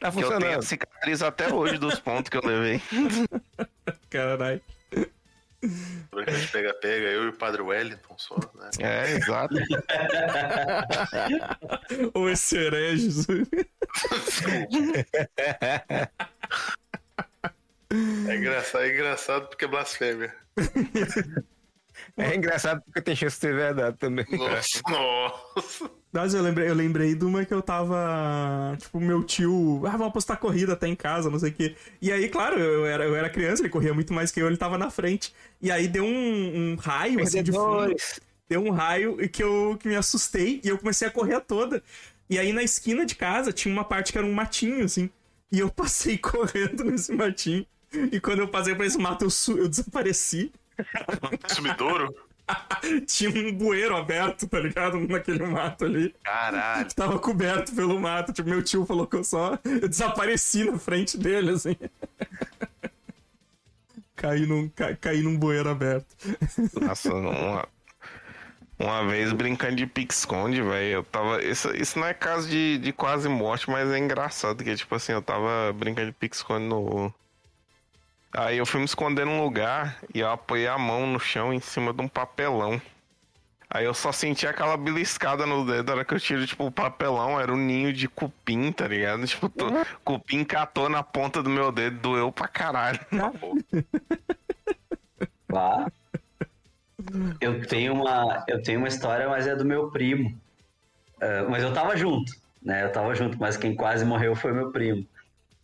Tá 0.00 0.10
que 0.10 0.18
eu 0.18 0.22
tenho 0.22 0.28
a 0.28 0.32
funcionando. 0.38 0.62
cicatriz 0.62 1.22
até 1.22 1.52
hoje 1.52 1.76
dos 1.78 1.98
pontos 2.00 2.30
que 2.30 2.36
eu 2.36 2.42
levei. 2.42 2.80
Caralho. 4.08 4.60
De 5.62 6.46
pega-pega, 6.50 7.08
eu 7.08 7.24
e 7.24 7.28
o 7.28 7.32
Padre 7.34 7.60
Wellington 7.60 8.16
só, 8.16 8.34
né? 8.54 8.70
É, 8.78 9.10
exato. 9.12 9.54
Ou 12.14 12.30
esse 12.30 12.56
hereges. 12.56 13.26
É 18.28 18.36
engraçado, 18.36 18.84
é 18.84 18.88
engraçado 18.90 19.48
porque 19.48 19.64
é 19.64 19.68
blasfêmia. 19.68 20.34
É 22.16 22.34
engraçado 22.34 22.80
porque 22.82 23.02
tem 23.02 23.14
chance 23.14 23.36
de 23.36 23.40
ser 23.40 23.54
verdade 23.54 23.96
também. 23.98 24.24
Nossa, 24.30 24.80
nossa. 24.88 25.90
Mas 26.12 26.34
eu 26.34 26.42
lembrei, 26.42 26.68
eu 26.68 26.74
lembrei 26.74 27.14
de 27.14 27.24
uma 27.24 27.44
que 27.44 27.54
eu 27.54 27.62
tava. 27.62 28.76
Tipo, 28.80 29.00
meu 29.00 29.22
tio. 29.22 29.82
Ah, 29.86 29.92
vamos 29.92 30.08
apostar 30.08 30.38
corrida 30.38 30.72
até 30.72 30.88
em 30.88 30.96
casa, 30.96 31.30
não 31.30 31.38
sei 31.38 31.50
o 31.50 31.52
quê. 31.52 31.76
E 32.02 32.10
aí, 32.10 32.28
claro, 32.28 32.58
eu 32.58 32.84
era, 32.84 33.04
eu 33.04 33.14
era 33.14 33.30
criança, 33.30 33.62
ele 33.62 33.68
corria 33.68 33.94
muito 33.94 34.12
mais 34.12 34.32
que 34.32 34.40
eu, 34.40 34.48
ele 34.48 34.56
tava 34.56 34.76
na 34.76 34.90
frente. 34.90 35.32
E 35.62 35.70
aí 35.70 35.86
deu 35.86 36.04
um, 36.04 36.72
um 36.72 36.76
raio 36.76 37.22
assim 37.22 37.42
de 37.42 37.52
fundo. 37.52 37.94
Deu 38.48 38.60
um 38.60 38.70
raio 38.70 39.22
e 39.22 39.28
que 39.28 39.42
eu 39.42 39.76
que 39.78 39.86
me 39.86 39.94
assustei 39.94 40.60
e 40.64 40.68
eu 40.68 40.78
comecei 40.78 41.06
a 41.06 41.10
correr 41.10 41.34
a 41.34 41.40
toda. 41.40 41.80
E 42.28 42.38
aí 42.38 42.52
na 42.52 42.62
esquina 42.64 43.06
de 43.06 43.14
casa 43.14 43.52
tinha 43.52 43.72
uma 43.72 43.84
parte 43.84 44.10
que 44.10 44.18
era 44.18 44.26
um 44.26 44.32
matinho, 44.32 44.84
assim. 44.84 45.08
E 45.52 45.60
eu 45.60 45.70
passei 45.70 46.18
correndo 46.18 46.84
nesse 46.84 47.12
matinho. 47.12 47.64
E 48.10 48.18
quando 48.20 48.40
eu 48.40 48.48
passei 48.48 48.74
por 48.74 48.84
esse 48.84 48.98
mato, 48.98 49.24
eu, 49.24 49.56
eu 49.56 49.68
desapareci. 49.68 50.52
Sumidouro? 51.46 52.12
Tinha 53.06 53.30
um 53.30 53.52
bueiro 53.52 53.96
aberto, 53.96 54.46
tá 54.46 54.58
ligado? 54.58 54.98
Naquele 55.00 55.44
mato 55.46 55.84
ali. 55.84 56.14
Caralho. 56.22 56.86
que 56.86 56.94
tava 56.94 57.18
coberto 57.18 57.74
pelo 57.74 58.00
mato. 58.00 58.32
Tipo, 58.32 58.48
meu 58.48 58.62
tio 58.62 58.86
falou 58.86 59.06
que 59.06 59.16
eu 59.16 59.24
só. 59.24 59.58
Eu 59.64 59.88
desapareci 59.88 60.64
na 60.64 60.78
frente 60.78 61.18
dele, 61.18 61.50
assim. 61.50 61.76
caí, 64.20 64.46
num, 64.46 64.68
ca, 64.68 64.94
caí 64.96 65.22
num 65.22 65.36
bueiro 65.36 65.70
aberto. 65.70 66.14
Nossa, 66.80 67.12
uma, 67.14 67.68
uma 68.78 69.06
vez 69.06 69.32
brincando 69.32 69.76
de 69.76 69.86
pique-esconde, 69.86 70.62
velho, 70.62 70.92
eu 70.92 71.04
tava. 71.04 71.42
Isso, 71.42 71.74
isso 71.74 71.98
não 71.98 72.06
é 72.06 72.14
caso 72.14 72.48
de, 72.48 72.78
de 72.78 72.92
quase 72.92 73.28
morte, 73.28 73.70
mas 73.70 73.90
é 73.90 73.98
engraçado, 73.98 74.62
que 74.62 74.74
tipo 74.74 74.94
assim, 74.94 75.12
eu 75.12 75.22
tava 75.22 75.72
brincando 75.72 76.08
de 76.08 76.12
pique-esconde 76.12 76.66
no. 76.66 77.12
Aí 78.32 78.58
eu 78.58 78.66
fui 78.66 78.78
me 78.80 78.86
esconder 78.86 79.26
num 79.26 79.42
lugar 79.42 79.98
e 80.14 80.20
eu 80.20 80.30
apoiei 80.30 80.68
a 80.68 80.78
mão 80.78 81.06
no 81.06 81.18
chão 81.18 81.52
em 81.52 81.60
cima 81.60 81.92
de 81.92 82.00
um 82.00 82.08
papelão. 82.08 82.80
Aí 83.68 83.84
eu 83.84 83.94
só 83.94 84.10
senti 84.10 84.46
aquela 84.46 84.76
beliscada 84.76 85.46
no 85.46 85.64
dedo, 85.64 85.86
na 85.88 85.92
hora 85.94 86.04
que 86.04 86.12
eu 86.14 86.18
tiro, 86.18 86.44
tipo, 86.44 86.66
o 86.66 86.72
papelão, 86.72 87.40
era 87.40 87.52
um 87.52 87.56
ninho 87.56 87.92
de 87.92 88.08
cupim, 88.08 88.72
tá 88.72 88.88
ligado? 88.88 89.24
Tipo, 89.26 89.48
to- 89.48 89.70
cupim 90.04 90.44
catou 90.44 90.88
na 90.88 91.02
ponta 91.04 91.40
do 91.42 91.48
meu 91.48 91.70
dedo, 91.70 91.98
doeu 92.00 92.32
pra 92.32 92.48
caralho. 92.48 92.98
Vá. 95.48 95.86
Eu 97.40 97.66
tenho 97.66 97.94
uma, 97.94 98.44
eu 98.48 98.62
tenho 98.62 98.78
uma 98.78 98.88
história, 98.88 99.28
mas 99.28 99.46
é 99.46 99.54
do 99.54 99.64
meu 99.64 99.90
primo. 99.90 100.38
Ah, 101.20 101.46
mas 101.48 101.62
eu 101.62 101.72
tava 101.72 101.96
junto, 101.96 102.32
né? 102.62 102.84
Eu 102.84 102.92
tava 102.92 103.14
junto, 103.14 103.38
mas 103.38 103.56
quem 103.56 103.74
quase 103.74 104.04
morreu 104.04 104.34
foi 104.34 104.52
meu 104.52 104.70
primo. 104.72 105.06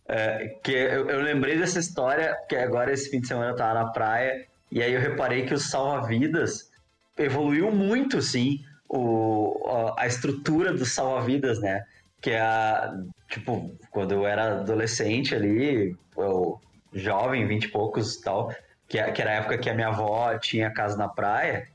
Ah, 0.07 0.39
que 0.63 0.71
eu, 0.71 1.09
eu 1.09 1.21
lembrei 1.21 1.57
dessa 1.57 1.79
história, 1.79 2.33
porque 2.35 2.55
agora 2.55 2.91
esse 2.93 3.09
fim 3.09 3.19
de 3.19 3.27
semana 3.27 3.51
eu 3.51 3.55
tava 3.55 3.73
na 3.73 3.87
praia, 3.87 4.45
e 4.71 4.81
aí 4.81 4.93
eu 4.93 5.01
reparei 5.01 5.45
que 5.45 5.53
o 5.53 5.59
salva-vidas 5.59 6.71
evoluiu 7.17 7.71
muito, 7.71 8.21
sim, 8.21 8.63
o, 8.89 9.93
a, 9.97 10.07
estrutura 10.07 10.71
do 10.73 10.85
salva-vidas, 10.85 11.59
né? 11.59 11.83
Que 12.21 12.31
é 12.31 12.39
a, 12.41 12.93
tipo, 13.29 13.75
quando 13.91 14.13
eu 14.13 14.25
era 14.25 14.59
adolescente 14.61 15.35
ali, 15.35 15.95
eu 16.17 16.59
jovem, 16.93 17.45
vinte 17.45 17.65
e 17.65 17.69
poucos 17.69 18.15
e 18.15 18.21
tal, 18.23 18.53
que, 18.87 18.97
é- 18.97 19.11
que 19.11 19.21
era 19.21 19.31
a 19.31 19.35
época 19.35 19.57
que 19.57 19.69
a 19.69 19.73
minha 19.73 19.89
avó 19.89 20.37
tinha 20.37 20.71
casa 20.71 20.95
na 20.97 21.09
praia, 21.09 21.67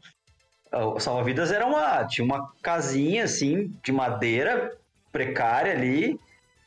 o 0.72 0.98
salva-vidas 0.98 1.52
era 1.52 1.66
uma, 1.66 2.04
tinha 2.06 2.24
uma 2.24 2.50
casinha, 2.62 3.24
assim, 3.24 3.70
de 3.84 3.92
madeira, 3.92 4.72
precária 5.12 5.72
ali, 5.72 6.18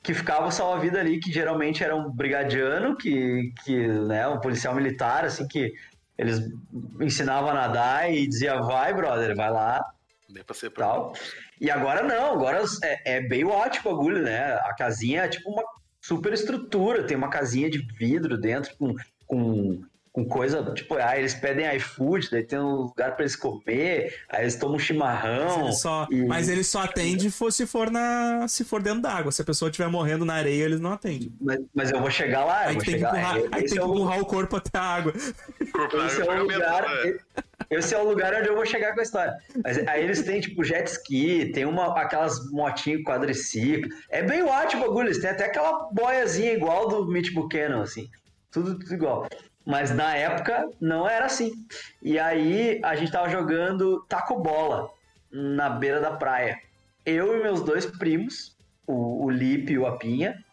que 0.05 0.13
ficava 0.13 0.51
salva-vida 0.51 0.99
ali, 0.99 1.19
que 1.19 1.31
geralmente 1.31 1.83
era 1.83 1.95
um 1.95 2.11
brigadiano, 2.11 2.95
que, 2.95 3.51
que, 3.63 3.87
né, 3.87 4.27
um 4.27 4.39
policial 4.39 4.75
militar, 4.75 5.25
assim, 5.25 5.47
que 5.47 5.73
eles 6.15 6.39
ensinavam 7.01 7.49
a 7.49 7.53
nadar 7.55 8.13
e 8.13 8.27
dizia, 8.27 8.61
vai, 8.61 8.93
brother, 8.93 9.35
vai 9.35 9.49
lá, 9.49 9.83
Nem 10.29 10.43
pra 10.43 10.55
ser 10.55 10.71
tal. 10.71 11.13
E 11.59 11.71
agora 11.71 12.03
não, 12.03 12.33
agora 12.33 12.63
é, 12.83 13.15
é 13.15 13.21
bem 13.21 13.43
ótimo 13.45 13.89
o 13.89 13.95
bagulho, 13.95 14.21
né? 14.21 14.53
A 14.63 14.75
casinha 14.75 15.23
é 15.23 15.27
tipo 15.27 15.49
uma 15.49 15.63
super 15.99 16.33
estrutura, 16.33 17.03
tem 17.03 17.17
uma 17.17 17.29
casinha 17.29 17.67
de 17.67 17.79
vidro 17.97 18.37
dentro 18.37 18.77
com, 18.77 18.93
com, 19.25 19.81
com 20.15 20.23
coisa, 20.23 20.63
tipo, 20.73 20.95
ah, 20.95 21.19
eles 21.19 21.33
pedem 21.33 21.75
iFood, 21.75 22.29
daí 22.31 22.41
tem 22.41 22.57
um 22.57 22.83
lugar 22.83 23.11
pra 23.17 23.23
eles 23.23 23.35
comer, 23.35 24.15
aí 24.29 24.43
eles 24.43 24.55
tomam 24.55 24.75
um 24.75 24.77
Mas 24.77 24.85
chimarrão. 24.85 25.63
ele 25.65 25.73
só, 25.73 26.07
e- 26.09 26.25
mas 26.25 26.47
ele 26.47 26.63
só 26.63 26.83
atende 26.83 27.29
for- 27.29 27.51
se 27.51 27.67
for 27.67 27.91
na, 27.91 28.47
se 28.47 28.63
for 28.63 28.81
dentro 28.81 29.01
d'água. 29.01 29.29
Se 29.33 29.41
a 29.41 29.45
pessoa 29.45 29.67
estiver 29.69 29.89
morrendo 29.89 30.23
na 30.23 30.35
areia, 30.35 30.63
eles 30.63 30.79
não 30.79 30.93
atendem. 30.93 31.33
Mas, 31.41 31.59
mas 31.73 31.91
eu 31.91 31.99
vou 31.99 32.09
chegar 32.09 32.45
lá, 32.45 32.63
eu 32.63 32.69
Aí 32.69 32.75
vou 32.75 32.83
tem 32.85 32.93
que 32.93 32.99
chegar 32.99 33.09
empurrar, 33.09 33.37
é- 33.37 33.39
aí 33.51 33.63
esse 33.65 33.75
tem 33.75 33.83
é 33.83 33.85
que 33.85 33.89
o 33.89 33.93
empurrar 33.93 34.19
o 34.21 34.25
corpo 34.25 34.55
até 34.55 34.77
a 34.77 34.81
água. 34.81 35.13
Esse 35.17 36.21
é 36.21 36.23
o 36.23 36.27
pagamento, 36.27 36.53
lugar. 36.53 36.81
né? 36.83 37.17
Esse 37.69 37.93
é 37.93 37.97
o 37.97 38.07
lugar 38.07 38.33
onde 38.35 38.47
eu 38.47 38.55
vou 38.55 38.65
chegar 38.65 38.93
com 38.93 39.01
a 39.01 39.03
história. 39.03 39.33
Mas 39.63 39.77
aí 39.85 40.01
eles 40.01 40.23
têm, 40.23 40.39
tipo, 40.39 40.63
jet 40.63 40.87
ski, 40.87 41.51
tem 41.53 41.65
uma, 41.65 41.87
aquelas 41.99 42.49
motinhas 42.51 43.01
quadriciclo. 43.03 43.89
É 44.09 44.23
bem 44.23 44.43
ótimo 44.43 44.83
o 44.85 44.87
bagulho. 44.87 45.07
Eles 45.07 45.19
têm 45.19 45.29
até 45.31 45.45
aquela 45.45 45.89
boiazinha 45.91 46.53
igual 46.53 46.87
do 46.87 47.05
Mitch 47.07 47.33
Buchanan, 47.33 47.81
assim. 47.81 48.07
Tudo, 48.49 48.79
tudo 48.79 48.93
igual. 48.93 49.27
Mas 49.65 49.89
na 49.91 50.15
época 50.15 50.69
não 50.79 51.09
era 51.09 51.25
assim. 51.25 51.51
E 52.01 52.19
aí 52.19 52.79
a 52.83 52.95
gente 52.95 53.11
tava 53.11 53.29
jogando 53.29 54.05
taco 54.07 54.39
bola 54.39 54.89
na 55.31 55.69
beira 55.69 55.99
da 55.99 56.11
praia. 56.11 56.57
Eu 57.05 57.37
e 57.37 57.43
meus 57.43 57.61
dois 57.61 57.85
primos, 57.85 58.55
o, 58.85 59.25
o 59.25 59.29
Lipe 59.29 59.73
e 59.73 59.77
o 59.77 59.87
Apinha, 59.87 60.43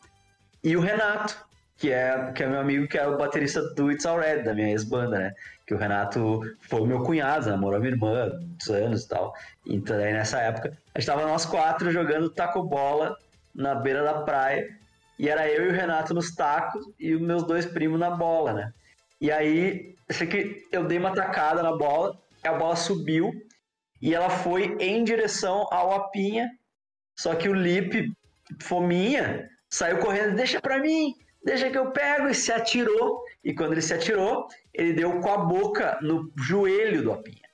e 0.65 0.77
o 0.77 0.81
Renato, 0.81 1.37
que 1.77 1.91
é, 1.91 2.33
que 2.33 2.43
é 2.43 2.47
meu 2.47 2.61
amigo, 2.61 2.87
que 2.87 2.97
é 2.97 3.07
o 3.07 3.19
baterista 3.19 3.63
do 3.75 3.91
It's 3.91 4.07
Already, 4.07 4.45
da 4.45 4.55
minha 4.55 4.71
ex-banda, 4.71 5.19
né? 5.19 5.35
Que 5.67 5.75
o 5.75 5.79
Renato 5.79 6.41
foi 6.61 6.87
meu 6.87 7.03
cunhado, 7.03 7.51
namorou 7.51 7.77
a 7.77 7.81
minha 7.81 7.93
irmã 7.93 8.31
muitos 8.41 8.69
anos 8.71 9.05
e 9.05 9.09
tal. 9.09 9.35
Então, 9.67 9.97
aí 9.97 10.13
nessa 10.13 10.39
época, 10.39 10.77
a 10.95 11.01
gente 11.01 11.07
tava 11.07 11.27
nós 11.27 11.45
quatro 11.45 11.91
jogando 11.91 12.31
taco 12.31 12.63
bola 12.63 13.17
na 13.55 13.75
beira 13.75 14.03
da 14.03 14.23
praia. 14.23 14.69
E 15.19 15.29
era 15.29 15.49
eu 15.49 15.67
e 15.67 15.69
o 15.69 15.73
Renato 15.73 16.15
nos 16.15 16.35
tacos 16.35 16.85
e 16.99 17.15
os 17.15 17.21
meus 17.21 17.45
dois 17.45 17.67
primos 17.67 17.99
na 17.99 18.11
bola, 18.11 18.53
né? 18.53 18.73
E 19.23 19.31
aí, 19.31 19.95
eu 20.09 20.15
sei 20.17 20.27
que 20.27 20.67
eu 20.73 20.85
dei 20.85 20.99
uma 20.99 21.15
tacada 21.15 21.63
na 21.63 21.71
bola, 21.77 22.21
a 22.43 22.53
bola 22.55 22.75
subiu 22.75 23.33
e 24.01 24.13
ela 24.13 24.29
foi 24.29 24.77
em 24.81 25.05
direção 25.05 25.69
ao 25.71 25.93
Apinha. 25.93 26.51
Só 27.17 27.33
que 27.37 27.49
o 27.49 27.55
Lipe, 27.55 28.13
fominha, 28.61 29.49
saiu 29.71 29.99
correndo, 29.99 30.35
deixa 30.35 30.61
pra 30.61 30.81
mim, 30.81 31.15
deixa 31.45 31.71
que 31.71 31.79
eu 31.79 31.93
pego, 31.93 32.29
e 32.29 32.35
se 32.35 32.51
atirou. 32.51 33.23
E 33.45 33.55
quando 33.55 33.71
ele 33.71 33.81
se 33.81 33.95
atirou, 33.95 34.49
ele 34.75 34.93
deu 34.93 35.21
com 35.21 35.31
a 35.31 35.39
boca 35.39 36.01
no 36.03 36.29
joelho 36.37 37.05
do 37.05 37.13
Apinha. 37.13 37.49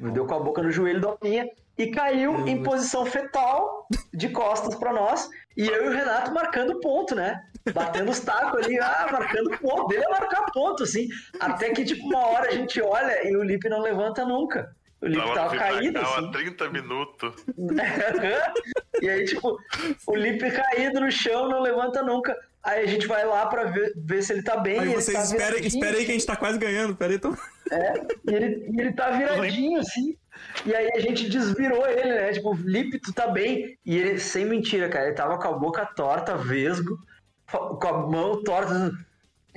Ele 0.00 0.10
deu 0.10 0.26
com 0.26 0.34
a 0.34 0.40
boca 0.40 0.60
no 0.60 0.72
joelho 0.72 1.00
do 1.00 1.08
Apinha 1.10 1.48
e 1.78 1.86
caiu 1.86 2.48
em 2.48 2.64
posição 2.64 3.06
fetal, 3.06 3.86
de 4.12 4.28
costas 4.28 4.74
pra 4.74 4.92
nós. 4.92 5.30
E 5.56 5.66
eu 5.66 5.84
e 5.84 5.88
o 5.88 5.92
Renato 5.92 6.32
marcando 6.32 6.80
ponto, 6.80 7.14
né? 7.14 7.42
Batendo 7.72 8.10
os 8.10 8.20
tacos 8.20 8.64
ali, 8.64 8.78
ah, 8.78 9.08
marcando 9.10 9.56
ponto. 9.58 9.88
Dele 9.88 10.04
é 10.04 10.08
marcar 10.08 10.44
ponto, 10.52 10.82
assim. 10.82 11.08
Até 11.40 11.70
que, 11.70 11.84
tipo, 11.84 12.06
uma 12.06 12.26
hora 12.26 12.48
a 12.48 12.52
gente 12.52 12.80
olha 12.80 13.26
e 13.26 13.36
o 13.36 13.42
Lipe 13.42 13.68
não 13.68 13.80
levanta 13.80 14.24
nunca. 14.24 14.74
O 15.00 15.06
Lipe 15.06 15.22
Tava 15.22 15.34
tava 15.34 15.56
caído, 15.56 15.98
assim. 15.98 16.26
há 16.26 16.30
30 16.32 16.70
minutos. 16.70 17.34
e 19.00 19.08
aí, 19.08 19.24
tipo, 19.24 19.58
o 20.06 20.14
Lipe 20.14 20.50
caído 20.50 21.00
no 21.00 21.10
chão, 21.10 21.48
não 21.48 21.60
levanta 21.60 22.02
nunca. 22.02 22.36
Aí 22.62 22.82
a 22.82 22.86
gente 22.86 23.06
vai 23.06 23.26
lá 23.26 23.46
pra 23.46 23.64
ver, 23.64 23.92
ver 23.94 24.22
se 24.22 24.32
ele 24.32 24.42
tá 24.42 24.56
bem. 24.56 24.80
Aí 24.80 24.86
ele 24.88 24.94
vocês 24.94 25.16
tá 25.16 25.22
esperem, 25.22 25.46
viradinho, 25.46 25.68
esperem 25.68 25.96
aí 25.98 26.04
que 26.06 26.10
a 26.10 26.14
gente 26.14 26.26
tá 26.26 26.36
quase 26.36 26.58
ganhando. 26.58 26.96
Pera 26.96 27.12
aí, 27.12 27.16
então. 27.16 27.36
E 28.26 28.34
ele, 28.34 28.66
e 28.70 28.80
ele 28.80 28.92
tá 28.92 29.10
viradinho, 29.10 29.80
assim. 29.80 30.16
E 30.64 30.74
aí 30.74 30.90
a 30.94 31.00
gente 31.00 31.28
desvirou 31.28 31.86
ele, 31.86 32.14
né? 32.14 32.32
Tipo, 32.32 32.54
Lipe, 32.54 32.98
tu 32.98 33.12
tá 33.12 33.26
bem? 33.28 33.78
E 33.84 33.96
ele, 33.98 34.18
sem 34.18 34.44
mentira, 34.44 34.88
cara, 34.88 35.06
ele 35.06 35.14
tava 35.14 35.38
com 35.38 35.48
a 35.48 35.52
boca 35.52 35.84
torta, 35.94 36.36
vesgo, 36.36 36.98
com 37.50 37.86
a 37.86 38.06
mão 38.06 38.42
torta, 38.42 38.92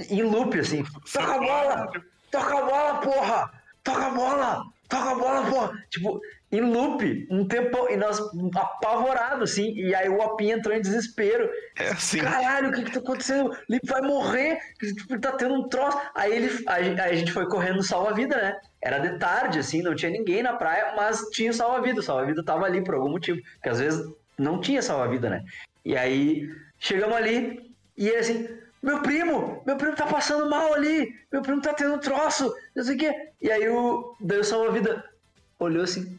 em 0.10 0.24
loop, 0.24 0.60
assim. 0.60 0.84
Toca 1.12 1.36
a 1.36 1.40
bola! 1.40 1.92
Toca 2.32 2.58
a 2.58 2.62
bola, 2.62 3.02
porra! 3.02 3.52
Toca 3.84 4.06
a 4.06 4.10
bola! 4.10 4.64
Toca 4.90 5.12
a 5.12 5.16
bola, 5.16 5.50
porra! 5.50 5.84
Tipo, 5.90 6.20
em 6.52 6.62
loop, 6.62 7.28
um 7.30 7.46
tempo, 7.46 7.90
e 7.90 7.98
nós 7.98 8.20
apavorados, 8.56 9.52
assim. 9.52 9.74
E 9.74 9.94
aí 9.94 10.08
o 10.08 10.22
Apinha 10.22 10.56
entrou 10.56 10.74
em 10.74 10.82
desespero. 10.82 11.50
É 11.78 11.90
assim. 11.90 12.20
Caralho, 12.20 12.70
o 12.70 12.74
que 12.74 12.84
que 12.84 12.92
tá 12.92 13.00
acontecendo? 13.00 13.50
O 13.50 13.56
Lipe 13.70 13.88
vai 13.88 14.02
morrer, 14.02 14.58
tipo, 14.80 15.20
tá 15.20 15.34
tendo 15.34 15.56
um 15.56 15.68
troço. 15.68 16.00
Aí, 16.16 16.34
ele, 16.34 16.64
aí 16.68 17.00
a 17.00 17.16
gente 17.16 17.34
foi 17.34 17.48
correndo 17.48 17.84
salva-vida, 17.84 18.38
né? 18.38 18.58
Era 18.88 19.00
de 19.00 19.20
tarde, 19.20 19.60
assim, 19.60 19.82
não 19.82 19.94
tinha 19.94 20.10
ninguém 20.10 20.42
na 20.42 20.54
praia, 20.54 20.94
mas 20.96 21.20
tinha 21.32 21.52
o 21.52 21.54
salva-vida. 21.54 22.00
O 22.00 22.04
salva-vida 22.04 22.42
tava 22.42 22.66
ali 22.66 22.82
por 22.82 22.96
algum 22.96 23.10
motivo, 23.10 23.42
porque 23.56 23.68
às 23.68 23.80
vezes 23.80 24.10
não 24.38 24.62
tinha 24.62 24.82
salva-vida, 24.82 25.30
né? 25.30 25.44
E 25.84 25.98
aí 25.98 26.50
chegamos 26.80 27.18
ali 27.18 27.70
e 27.98 28.08
ele 28.08 28.18
assim, 28.18 28.48
meu 28.82 29.02
primo, 29.02 29.62
meu 29.66 29.76
primo 29.76 29.94
tá 29.94 30.06
passando 30.06 30.50
mal 30.50 30.74
ali, 30.74 31.14
meu 31.30 31.42
primo 31.42 31.62
tá 31.62 31.74
tendo 31.74 31.96
um 31.96 32.00
troço, 32.00 32.56
não 32.74 32.82
sei 32.82 32.96
o 32.96 32.98
quê. 32.98 33.30
E 33.42 33.52
aí 33.52 33.68
o, 33.68 34.16
daí 34.22 34.40
o 34.40 34.44
salva-vida 34.46 35.04
olhou 35.60 35.84
assim, 35.84 36.18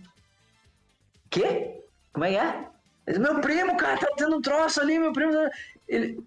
quê? 1.31 1.81
Como 2.13 2.27
é 2.27 2.33
que 2.33 2.37
é? 2.37 2.65
Ele, 3.07 3.19
meu 3.19 3.41
primo, 3.41 3.79
cara, 3.79 3.99
tá 3.99 4.09
tendo 4.15 4.37
um 4.37 4.43
troço 4.43 4.79
ali, 4.79 4.99
meu 4.99 5.15
primo. 5.15 5.33
tá-" 5.33 5.51
Ele, 5.89 6.23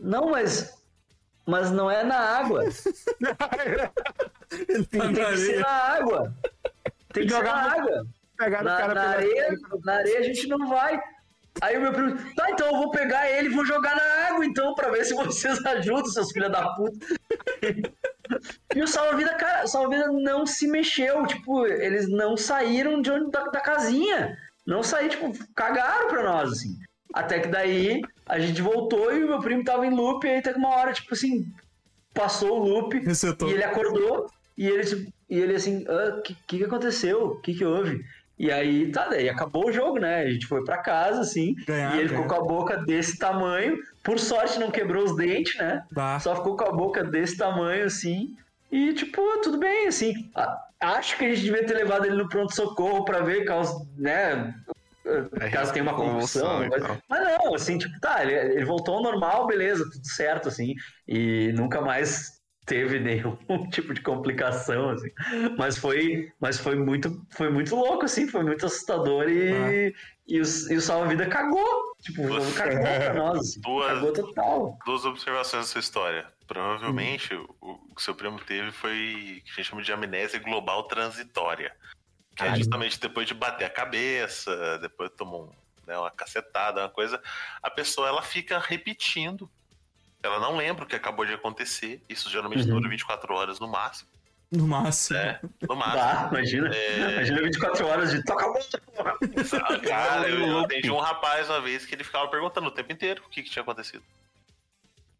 não, 0.00 0.30
mas, 0.30 0.72
mas 1.44 1.72
não 1.72 1.90
é 1.90 2.04
na 2.04 2.16
água. 2.16 2.62
Ele 4.68 4.84
Tem, 4.86 5.00
tem 5.00 5.12
na 5.24 5.30
que 5.30 5.36
ser 5.38 5.60
na 5.60 5.68
água. 5.68 6.34
Tem 7.12 7.26
que 7.26 7.32
na 7.32 7.38
Jogar 7.38 7.62
no- 7.64 7.80
água. 7.82 8.06
Pegaram 8.36 8.62
o 8.64 8.68
Na, 8.68 8.76
cara 8.76 8.94
na 8.94 9.08
areia, 9.10 9.58
na 9.84 9.92
areia 9.94 10.18
a 10.18 10.22
gente 10.22 10.46
não 10.48 10.68
vai. 10.68 11.00
Aí 11.60 11.76
o 11.78 11.82
meu 11.82 11.92
primo, 11.92 12.16
tá, 12.34 12.50
então 12.50 12.66
eu 12.66 12.76
vou 12.78 12.90
pegar 12.90 13.30
ele 13.30 13.48
e 13.48 13.52
vou 13.52 13.64
jogar 13.64 13.94
na 13.94 14.28
água, 14.28 14.44
então, 14.44 14.74
pra 14.74 14.90
ver 14.90 15.04
se 15.04 15.14
vocês 15.14 15.62
ajudam, 15.64 16.06
seus 16.06 16.32
filhos 16.32 16.50
da 16.50 16.68
puta. 16.74 17.06
e 18.74 18.82
o 18.82 18.88
salva-vida, 18.88 19.32
cara, 19.34 19.64
o 19.64 19.68
salva-vida 19.68 20.08
não 20.10 20.44
se 20.46 20.66
mexeu, 20.66 21.24
tipo, 21.26 21.64
eles 21.66 22.08
não 22.10 22.36
saíram 22.36 23.00
de 23.00 23.10
onde, 23.10 23.30
da, 23.30 23.44
da 23.44 23.60
casinha. 23.60 24.36
Não 24.66 24.82
saíram, 24.82 25.10
tipo, 25.30 25.32
cagaram 25.54 26.08
pra 26.08 26.22
nós, 26.24 26.50
assim. 26.52 26.74
Até 27.12 27.38
que 27.38 27.48
daí 27.48 28.00
a 28.26 28.40
gente 28.40 28.60
voltou 28.60 29.14
e 29.16 29.22
o 29.22 29.28
meu 29.28 29.38
primo 29.38 29.62
tava 29.62 29.86
em 29.86 29.94
loop, 29.94 30.26
e 30.26 30.30
aí 30.30 30.42
teve 30.42 30.58
uma 30.58 30.70
hora, 30.70 30.92
tipo 30.92 31.14
assim, 31.14 31.46
passou 32.12 32.58
o 32.60 32.64
loop, 32.64 32.98
Resetou. 32.98 33.48
e 33.48 33.52
ele 33.52 33.62
acordou 33.62 34.26
e 34.56 34.66
ele, 34.66 34.84
tipo, 34.84 35.12
e 35.28 35.38
ele 35.38 35.54
assim, 35.54 35.84
o 35.88 36.22
que, 36.22 36.36
que 36.46 36.58
que 36.58 36.64
aconteceu? 36.64 37.24
O 37.26 37.40
que 37.40 37.54
que 37.54 37.64
houve? 37.64 38.04
E 38.38 38.50
aí, 38.50 38.90
tá, 38.90 39.08
daí 39.08 39.28
acabou 39.28 39.68
o 39.68 39.72
jogo, 39.72 39.98
né? 39.98 40.22
A 40.22 40.30
gente 40.30 40.46
foi 40.46 40.64
pra 40.64 40.78
casa, 40.78 41.20
assim, 41.20 41.54
Ganhar, 41.66 41.94
e 41.94 42.00
ele 42.00 42.08
ganhar. 42.08 42.22
ficou 42.22 42.36
com 42.38 42.44
a 42.44 42.48
boca 42.48 42.76
desse 42.78 43.16
tamanho. 43.16 43.78
Por 44.02 44.18
sorte 44.18 44.58
não 44.58 44.72
quebrou 44.72 45.04
os 45.04 45.16
dentes, 45.16 45.56
né? 45.56 45.84
Bah. 45.92 46.18
Só 46.18 46.34
ficou 46.34 46.56
com 46.56 46.64
a 46.64 46.72
boca 46.72 47.04
desse 47.04 47.36
tamanho, 47.36 47.84
assim. 47.86 48.36
E, 48.72 48.92
tipo, 48.92 49.22
tudo 49.40 49.56
bem, 49.58 49.86
assim. 49.86 50.12
Acho 50.80 51.16
que 51.16 51.24
a 51.26 51.28
gente 51.28 51.42
devia 51.44 51.64
ter 51.64 51.74
levado 51.74 52.06
ele 52.06 52.16
no 52.16 52.28
pronto-socorro 52.28 53.04
pra 53.04 53.20
ver 53.20 53.44
caso, 53.44 53.86
né? 53.96 54.52
Caso 55.52 55.72
tenha 55.72 55.82
uma 55.84 55.94
convulsão. 55.94 56.66
Mas- 56.68 56.82
tal. 56.82 56.96
Mas 57.08 57.20
não, 57.22 57.54
assim, 57.54 57.78
tipo, 57.78 58.00
tá, 58.00 58.22
ele, 58.24 58.34
ele 58.56 58.64
voltou 58.64 58.96
ao 58.96 59.02
normal, 59.02 59.46
beleza, 59.46 59.84
tudo 59.90 60.06
certo, 60.08 60.48
assim. 60.48 60.74
E 61.06 61.52
nunca 61.54 61.80
mais 61.80 62.33
teve 62.66 62.98
nenhum 62.98 63.36
tipo 63.70 63.92
de 63.94 64.00
complicação, 64.00 64.90
assim. 64.90 65.10
Mas 65.58 65.76
foi, 65.78 66.32
mas 66.40 66.58
foi 66.58 66.76
muito, 66.76 67.24
foi 67.30 67.50
muito 67.50 67.74
louco, 67.76 68.04
assim, 68.04 68.26
foi 68.28 68.42
muito 68.42 68.64
assustador 68.66 69.28
e, 69.28 69.94
e, 70.26 70.40
o, 70.40 70.44
e 70.70 70.76
o 70.76 70.80
salva-vida 70.80 71.26
cagou. 71.26 71.94
Tipo, 72.02 72.22
o 72.22 72.28
jogo 72.28 72.52
cagou 72.54 72.82
pra 72.82 73.14
nós. 73.14 73.38
assim. 73.40 73.60
Duas- 73.60 73.86
Cagou 73.88 74.12
total. 74.12 74.78
Duas 74.84 75.04
observações 75.04 75.64
da 75.64 75.68
sua 75.72 75.80
história. 75.80 76.26
Provavelmente 76.46 77.34
o, 77.34 77.48
o 77.60 77.94
que 77.94 78.02
seu 78.02 78.14
primo 78.14 78.38
teve 78.40 78.70
foi 78.72 79.40
o 79.40 79.44
que 79.44 79.50
a 79.52 79.54
gente 79.56 79.64
chama 79.70 79.82
de 79.82 79.92
amnésia 79.92 80.38
global 80.38 80.82
transitória. 80.84 81.72
Que 82.36 82.42
é 82.44 82.48
Ah. 82.48 82.56
justamente 82.56 82.98
depois 83.00 83.26
de 83.26 83.32
bater 83.34 83.64
a 83.64 83.70
cabeça, 83.70 84.78
depois 84.80 85.10
tomou 85.16 85.44
um, 85.44 85.50
né, 85.86 85.96
uma 85.96 86.10
cacetada, 86.10 86.80
uma 86.80 86.88
coisa, 86.90 87.22
a 87.62 87.70
pessoa 87.70 88.08
ela 88.08 88.22
fica 88.22 88.58
repetindo. 88.58 89.48
Ela 90.24 90.40
não 90.40 90.56
lembra 90.56 90.84
o 90.84 90.86
que 90.86 90.96
acabou 90.96 91.26
de 91.26 91.34
acontecer. 91.34 92.02
Isso 92.08 92.30
geralmente 92.30 92.62
Uhum. 92.62 92.76
dura 92.78 92.88
24 92.88 93.34
horas 93.34 93.60
no 93.60 93.68
máximo. 93.68 94.08
No 94.50 94.66
máximo. 94.66 95.18
né? 95.18 95.38
No 95.68 95.76
máximo. 95.76 96.00
Bah, 96.02 96.28
imagina. 96.30 96.74
É. 96.74 97.12
Imagina 97.12 97.42
24 97.42 97.86
horas 97.86 98.10
de 98.10 98.24
toca 98.24 98.44
a 98.46 98.48
bola, 98.48 99.18
Cara, 99.86 100.28
eu, 100.28 100.46
eu 100.46 100.58
atendi 100.60 100.90
um 100.90 100.98
rapaz 100.98 101.50
uma 101.50 101.60
vez 101.60 101.84
que 101.84 101.94
ele 101.94 102.04
ficava 102.04 102.28
perguntando 102.28 102.68
o 102.68 102.70
tempo 102.70 102.90
inteiro 102.92 103.22
o 103.26 103.28
que, 103.28 103.42
que 103.42 103.50
tinha 103.50 103.62
acontecido. 103.62 104.02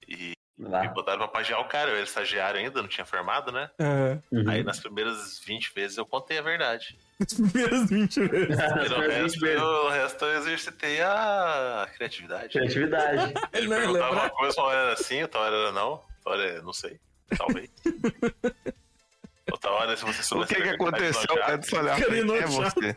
E 0.09 0.33
me 0.57 0.89
botaram 0.89 1.19
pra 1.19 1.29
pagiar 1.29 1.61
o 1.61 1.65
cara, 1.65 1.91
eu 1.91 1.97
era 1.97 2.05
estagiário 2.05 2.61
ainda, 2.61 2.81
não 2.81 2.89
tinha 2.89 3.05
formado, 3.05 3.51
né? 3.51 3.71
É. 3.79 4.19
Uhum. 4.31 4.49
Aí 4.49 4.63
nas 4.63 4.79
primeiras 4.81 5.41
20 5.45 5.73
vezes 5.75 5.97
eu 5.99 6.07
contei 6.07 6.39
a 6.39 6.43
verdade. 6.43 6.97
As 7.21 7.33
primeiras 7.35 7.89
20 7.89 8.21
vezes. 8.29 8.57
Nas 8.57 8.73
resto, 8.91 8.97
20 8.99 9.41
vezes. 9.41 9.43
eu, 9.43 9.63
o 9.65 9.89
resto 9.89 10.25
eu 10.25 10.39
exercitei 10.39 11.01
a 11.03 11.89
criatividade. 11.97 12.49
Criatividade. 12.49 13.35
Ele 13.53 13.69
Não, 13.69 13.77
perguntava 13.77 14.11
lembra? 14.11 14.23
uma 14.25 14.31
coisa, 14.31 14.61
uma 14.61 14.67
hora 14.69 14.79
era 14.81 14.93
assim, 14.95 15.23
outra 15.23 15.41
hora 15.41 15.57
era 15.57 15.73
não, 15.73 15.91
outra 15.91 16.31
hora 16.33 16.43
era 16.45 16.63
não 16.63 16.73
sei, 16.73 17.01
talvez. 17.37 17.71
outra 19.53 19.71
hora, 19.71 19.97
se 19.97 20.05
você 20.05 20.21
O 20.21 20.25
soubesse 20.25 20.55
que 20.55 20.61
que 20.61 20.69
verdade, 20.69 20.89
aconteceu? 20.89 21.37
nojado. 21.37 21.53
É 21.53 21.57
de 21.59 21.77
olhar 21.77 22.43
é 22.43 22.47
você. 22.47 22.97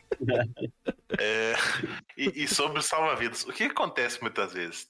É, 1.19 1.53
e, 2.17 2.43
e 2.43 2.47
sobre 2.47 2.79
o 2.79 2.81
salva-vidas, 2.81 3.43
o 3.43 3.53
que 3.53 3.65
acontece 3.65 4.21
muitas 4.21 4.53
vezes? 4.53 4.87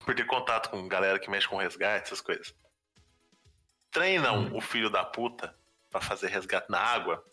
Por 0.00 0.14
ter 0.14 0.26
contato 0.26 0.70
com 0.70 0.86
galera 0.88 1.18
que 1.18 1.30
mexe 1.30 1.48
com 1.48 1.56
resgate, 1.56 2.04
essas 2.06 2.20
coisas. 2.20 2.54
Treinam 3.90 4.54
o 4.54 4.60
filho 4.60 4.90
da 4.90 5.04
puta 5.04 5.54
pra 5.90 6.00
fazer 6.00 6.28
resgate 6.28 6.70
na 6.70 6.78
água 6.78 7.24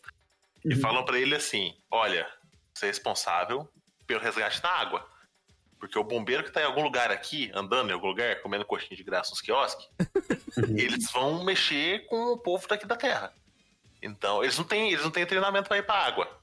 e 0.65 0.73
Uhum. 0.73 0.81
falam 0.81 1.05
pra 1.05 1.17
ele 1.19 1.35
assim: 1.35 1.75
olha, 1.89 2.27
você 2.73 2.85
é 2.87 2.89
responsável 2.89 3.69
pelo 4.07 4.19
resgate 4.21 4.61
na 4.61 4.69
água. 4.69 5.07
Porque 5.79 5.99
o 5.99 6.03
bombeiro 6.03 6.43
que 6.43 6.51
tá 6.51 6.61
em 6.61 6.65
algum 6.65 6.81
lugar 6.83 7.11
aqui, 7.11 7.51
andando 7.53 7.89
em 7.89 7.93
algum 7.93 8.07
lugar, 8.07 8.41
comendo 8.41 8.65
coxinha 8.65 8.95
de 8.97 9.03
graça 9.03 9.29
nos 9.31 9.41
quiosques, 9.41 9.87
eles 10.75 11.11
vão 11.11 11.43
mexer 11.43 12.05
com 12.07 12.33
o 12.33 12.37
povo 12.37 12.67
daqui 12.67 12.85
da 12.87 12.95
terra. 12.95 13.31
Então, 14.01 14.41
eles 14.43 14.57
não 14.57 14.65
têm, 14.65 14.91
eles 14.91 15.03
não 15.03 15.11
têm 15.11 15.25
treinamento 15.25 15.67
pra 15.67 15.77
ir 15.77 15.83
pra 15.85 15.95
água. 15.95 16.39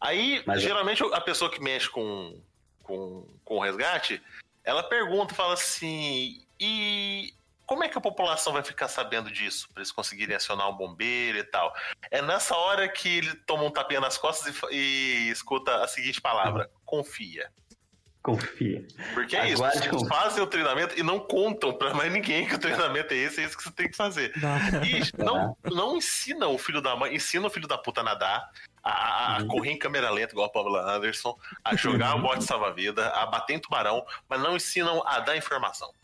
Aí, 0.00 0.42
Mas- 0.46 0.62
geralmente, 0.62 1.02
a 1.12 1.20
pessoa 1.20 1.50
que 1.50 1.60
mexe 1.60 1.88
com, 1.90 2.40
com, 2.82 3.26
com 3.44 3.56
o 3.56 3.60
resgate, 3.60 4.22
ela 4.64 4.82
pergunta, 4.82 5.34
fala 5.34 5.54
assim, 5.54 6.42
e 6.58 7.34
como 7.70 7.84
é 7.84 7.88
que 7.88 7.96
a 7.96 8.00
população 8.00 8.52
vai 8.52 8.64
ficar 8.64 8.88
sabendo 8.88 9.30
disso? 9.30 9.68
Pra 9.72 9.80
eles 9.80 9.92
conseguirem 9.92 10.34
acionar 10.34 10.68
um 10.68 10.72
bombeiro 10.76 11.38
e 11.38 11.44
tal. 11.44 11.72
É 12.10 12.20
nessa 12.20 12.56
hora 12.56 12.88
que 12.88 13.18
ele 13.18 13.32
toma 13.46 13.62
um 13.62 13.70
tapinha 13.70 14.00
nas 14.00 14.18
costas 14.18 14.52
e, 14.72 14.76
e 14.76 15.30
escuta 15.30 15.76
a 15.76 15.86
seguinte 15.86 16.20
palavra, 16.20 16.68
confia. 16.84 17.48
Confia. 18.24 18.84
Porque 19.14 19.36
é 19.36 19.48
isso, 19.50 19.62
Aguarde 19.62 19.86
eles 19.86 19.88
com- 20.02 20.04
fazem 20.08 20.42
o 20.42 20.48
treinamento 20.48 20.98
e 20.98 21.02
não 21.04 21.20
contam 21.20 21.72
pra 21.72 21.94
mais 21.94 22.12
ninguém 22.12 22.44
que 22.44 22.56
o 22.56 22.58
treinamento 22.58 23.14
é 23.14 23.18
esse, 23.18 23.40
é 23.40 23.44
isso 23.44 23.56
que 23.56 23.62
você 23.62 23.70
tem 23.70 23.88
que 23.88 23.96
fazer. 23.96 24.32
Dá. 24.40 24.58
E 24.84 25.00
não, 25.22 25.56
não 25.72 25.96
ensina 25.96 26.48
o 26.48 26.58
filho 26.58 26.80
da 26.82 26.96
mãe, 26.96 27.14
ensina 27.14 27.46
o 27.46 27.50
filho 27.50 27.68
da 27.68 27.78
puta 27.78 28.00
a 28.00 28.04
nadar, 28.04 28.50
a, 28.82 29.36
a 29.36 29.46
correr 29.46 29.70
em 29.70 29.78
câmera 29.78 30.10
lenta, 30.10 30.32
igual 30.32 30.48
a 30.48 30.50
Pamela 30.50 30.92
Anderson, 30.92 31.38
a 31.64 31.76
jogar 31.76 32.16
o 32.16 32.20
bote 32.20 32.42
salva-vida, 32.42 33.10
a 33.10 33.26
bater 33.26 33.54
em 33.54 33.60
tubarão, 33.60 34.04
mas 34.28 34.40
não 34.40 34.56
ensinam 34.56 35.06
a 35.06 35.20
dar 35.20 35.36
informação. 35.36 35.94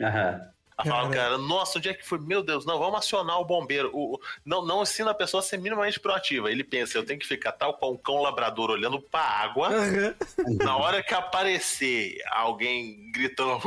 Aham. 0.00 0.54
A 0.78 0.84
falar, 0.84 1.02
Cara. 1.08 1.14
cara, 1.14 1.38
nossa, 1.38 1.78
onde 1.78 1.88
é 1.88 1.94
que 1.94 2.06
foi? 2.06 2.18
Meu 2.18 2.42
Deus, 2.42 2.66
não, 2.66 2.78
vamos 2.78 2.98
acionar 2.98 3.40
o 3.40 3.44
bombeiro. 3.46 3.90
O, 3.94 4.20
não, 4.44 4.62
não 4.62 4.82
ensina 4.82 5.10
a 5.10 5.14
pessoa 5.14 5.40
a 5.40 5.42
ser 5.42 5.56
minimamente 5.56 5.98
proativa. 5.98 6.50
Ele 6.50 6.62
pensa, 6.62 6.98
eu 6.98 7.04
tenho 7.06 7.18
que 7.18 7.26
ficar 7.26 7.52
tal 7.52 7.72
qual 7.78 7.92
um 7.94 7.96
cão 7.96 8.20
labrador 8.20 8.70
olhando 8.70 9.00
pra 9.00 9.20
água. 9.22 9.68
Aham. 9.68 10.14
Na 10.62 10.76
hora 10.76 11.02
que 11.02 11.14
aparecer 11.14 12.18
alguém 12.30 13.10
gritando, 13.10 13.58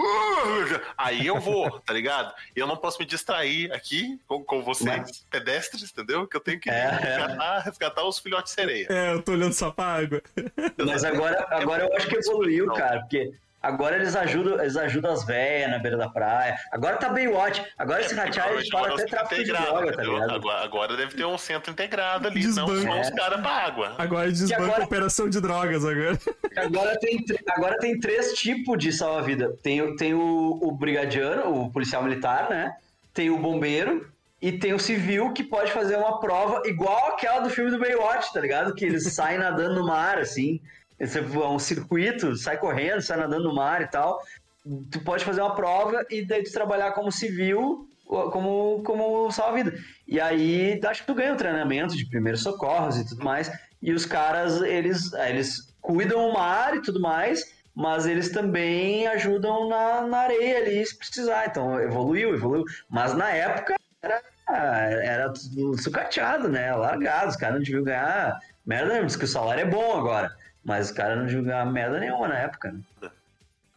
aí 0.95 1.25
eu 1.25 1.39
vou, 1.39 1.79
tá 1.79 1.93
ligado? 1.93 2.31
E 2.55 2.59
eu 2.59 2.67
não 2.67 2.77
posso 2.77 2.99
me 2.99 3.05
distrair 3.05 3.71
aqui 3.73 4.19
com, 4.27 4.43
com 4.43 4.61
vocês, 4.61 4.87
Mas- 4.99 5.25
pedestres, 5.31 5.81
entendeu? 5.91 6.27
Que 6.27 6.37
eu 6.37 6.41
tenho 6.41 6.59
que 6.59 6.69
É, 6.69 6.73
é. 6.73 6.89
resgatar, 6.89 7.59
resgatar 7.61 8.03
os 8.03 8.19
filhotes 8.19 8.53
de 8.53 8.61
sereia. 8.61 8.87
É, 8.87 9.13
eu 9.13 9.21
tô 9.23 9.31
olhando 9.31 9.53
só 9.53 9.71
pra 9.71 9.85
água. 9.95 10.21
Mas 10.85 11.03
agora, 11.03 11.43
agora 11.49 11.85
eu 11.85 11.95
acho 11.95 12.07
que 12.07 12.17
evoluiu, 12.17 12.67
Não. 12.67 12.75
cara, 12.75 12.99
porque 12.99 13.33
agora 13.61 13.95
eles 13.97 14.15
ajudam, 14.15 14.59
eles 14.59 14.75
ajudam 14.77 15.11
as 15.11 15.25
velhas 15.25 15.69
na 15.71 15.79
beira 15.79 15.97
da 15.97 16.09
praia. 16.09 16.55
Agora 16.71 16.97
tá 16.97 17.09
Baywatch. 17.09 17.63
Agora 17.77 18.01
esse 18.01 18.15
ratear 18.15 18.51
eles 18.53 18.69
param 18.69 18.93
até 18.93 19.03
Agora 19.03 19.07
tráfico 19.09 19.43
de 19.43 19.51
droga, 19.51 19.91
tá 19.95 20.03
ligado? 20.03 20.31
Agora, 20.35 20.63
agora 20.63 20.97
deve 20.97 21.15
ter 21.15 21.25
um 21.25 21.37
centro 21.37 21.71
integrado 21.71 22.27
ali, 22.27 22.43
não 22.47 22.65
Desbanco. 22.65 22.81
só 22.81 23.01
os 23.01 23.07
É. 23.07 23.11
caras 23.15 23.41
pra 23.41 23.51
água. 23.51 23.95
Agora 23.97 24.31
desbanca 24.31 24.63
agora- 24.63 24.81
a 24.81 24.85
operação 24.85 25.29
de 25.29 25.41
drogas 25.41 25.83
agora. 25.85 26.19
Agora 26.55 26.99
tem, 26.99 27.23
agora 27.49 27.77
tem 27.79 27.99
três 27.99 28.33
tipos 28.33 28.77
de 28.77 28.91
salva-vida. 28.91 29.53
Tem, 29.61 29.81
o- 29.81 29.95
tem 29.95 30.13
o, 30.13 30.59
o 30.61 30.71
brigadiano, 30.71 31.63
o 31.63 31.71
policial 31.71 32.03
militar, 32.03 32.49
né? 32.49 32.73
Tem 33.13 33.29
o 33.29 33.37
bombeiro 33.37 34.09
e 34.41 34.51
tem 34.53 34.73
o 34.73 34.79
civil 34.79 35.33
que 35.33 35.43
pode 35.43 35.71
fazer 35.71 35.97
uma 35.97 36.19
prova 36.19 36.61
igual 36.65 37.09
aquela 37.09 37.41
do 37.41 37.49
filme 37.49 37.69
do 37.71 37.79
Baywatch, 37.79 38.31
tá 38.33 38.39
ligado? 38.39 38.73
Que 38.73 38.85
eles 38.85 39.03
saem 39.13 39.37
nadando 39.37 39.75
no 39.75 39.85
mar, 39.87 40.17
assim. 40.17 40.61
Esse 40.99 41.19
é 41.19 41.21
um 41.21 41.59
circuito, 41.59 42.35
sai 42.35 42.57
correndo, 42.57 43.01
sai 43.01 43.17
nadando 43.17 43.45
no 43.45 43.55
mar 43.55 43.81
e 43.81 43.87
tal. 43.87 44.21
Tu 44.91 44.99
pode 45.01 45.23
fazer 45.23 45.41
uma 45.41 45.55
prova 45.55 46.05
e 46.09 46.25
daí 46.25 46.43
tu 46.43 46.51
trabalhar 46.51 46.91
como 46.91 47.11
civil, 47.11 47.87
como, 48.05 48.83
como 48.83 49.31
salva-vida. 49.31 49.73
E 50.07 50.19
aí, 50.19 50.79
acho 50.85 51.01
que 51.01 51.07
tu 51.07 51.15
ganha 51.15 51.33
o 51.33 51.37
treinamento 51.37 51.95
de 51.95 52.05
primeiros 52.05 52.41
socorros 52.41 52.97
e 52.97 53.07
tudo 53.07 53.23
mais. 53.23 53.49
E 53.81 53.93
os 53.93 54.05
caras, 54.05 54.61
eles, 54.61 55.13
eles 55.13 55.73
cuidam 55.79 56.27
o 56.27 56.33
mar 56.33 56.75
e 56.75 56.81
tudo 56.81 56.99
mais, 56.99 57.53
mas 57.73 58.05
eles 58.05 58.29
também 58.29 59.07
ajudam 59.07 59.69
na, 59.69 60.01
na 60.01 60.17
areia 60.17 60.57
ali 60.57 60.85
se 60.85 60.97
precisar. 60.97 61.45
Então, 61.47 61.79
evoluiu, 61.79 62.33
evoluiu. 62.33 62.65
Mas 62.89 63.13
na 63.15 63.29
época 63.29 63.75
era, 64.01 64.21
era 64.47 65.33
tudo 65.33 65.81
sucateado, 65.81 66.49
né? 66.49 66.75
Largado. 66.75 67.29
Os 67.29 67.37
caras 67.37 67.55
não 67.55 67.63
deviam 67.63 67.83
ganhar 67.83 68.37
merda. 68.65 69.03
Diz 69.05 69.15
que 69.15 69.25
o 69.25 69.27
salário 69.27 69.61
é 69.61 69.65
bom 69.65 69.97
agora. 69.97 70.35
Mas 70.69 70.85
os 70.85 70.91
caras 70.91 71.17
não 71.33 71.43
ganhar 71.43 71.65
merda 71.65 71.99
nenhuma 71.99 72.27
na 72.27 72.37
época, 72.37 72.71
né? 72.71 72.79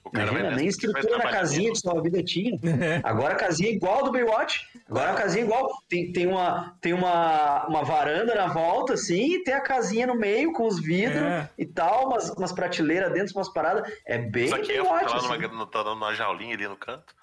O 0.05 0.11
Imagina, 0.15 0.43
Cara, 0.43 0.57
nem 0.57 0.67
estrutura 0.67 1.17
na 1.17 1.31
casinha 1.31 1.61
mesmo. 1.71 1.75
de 1.75 1.81
salva-vida 1.81 2.23
tinha. 2.23 2.59
Agora 3.03 3.33
a 3.33 3.37
casinha 3.37 3.71
é 3.71 3.73
igual 3.73 4.05
do 4.05 4.13
Baywatch. 4.13 4.69
Agora 4.91 5.13
a 5.13 5.15
casinha 5.15 5.43
é 5.43 5.47
igual. 5.47 5.71
Tem, 5.89 6.13
tem, 6.13 6.27
uma, 6.27 6.77
tem 6.83 6.93
uma, 6.93 7.67
uma 7.67 7.83
varanda 7.83 8.35
na 8.35 8.47
volta, 8.49 8.93
assim, 8.93 9.37
e 9.37 9.43
tem 9.43 9.55
a 9.55 9.61
casinha 9.63 10.07
no 10.07 10.15
meio 10.15 10.53
com 10.53 10.67
os 10.67 10.79
vidros 10.79 11.17
É. 11.23 11.49
e 11.57 11.65
tal, 11.65 12.09
umas, 12.09 12.29
umas 12.29 12.53
prateleiras 12.53 13.11
dentro, 13.11 13.35
umas 13.35 13.49
paradas. 13.49 13.91
É 14.05 14.19
bem 14.19 14.45
O 14.45 14.49
Zaquel 14.49 14.85
Baywatch. 14.85 15.11
tá 15.13 15.17
assim. 15.17 15.47
numa, 15.49 15.67
tá 15.67 15.83
dando 15.83 15.97
uma 15.97 16.15
jaulinha 16.15 16.55
ali 16.55 16.69
no 16.69 16.77
canto. 16.77 17.15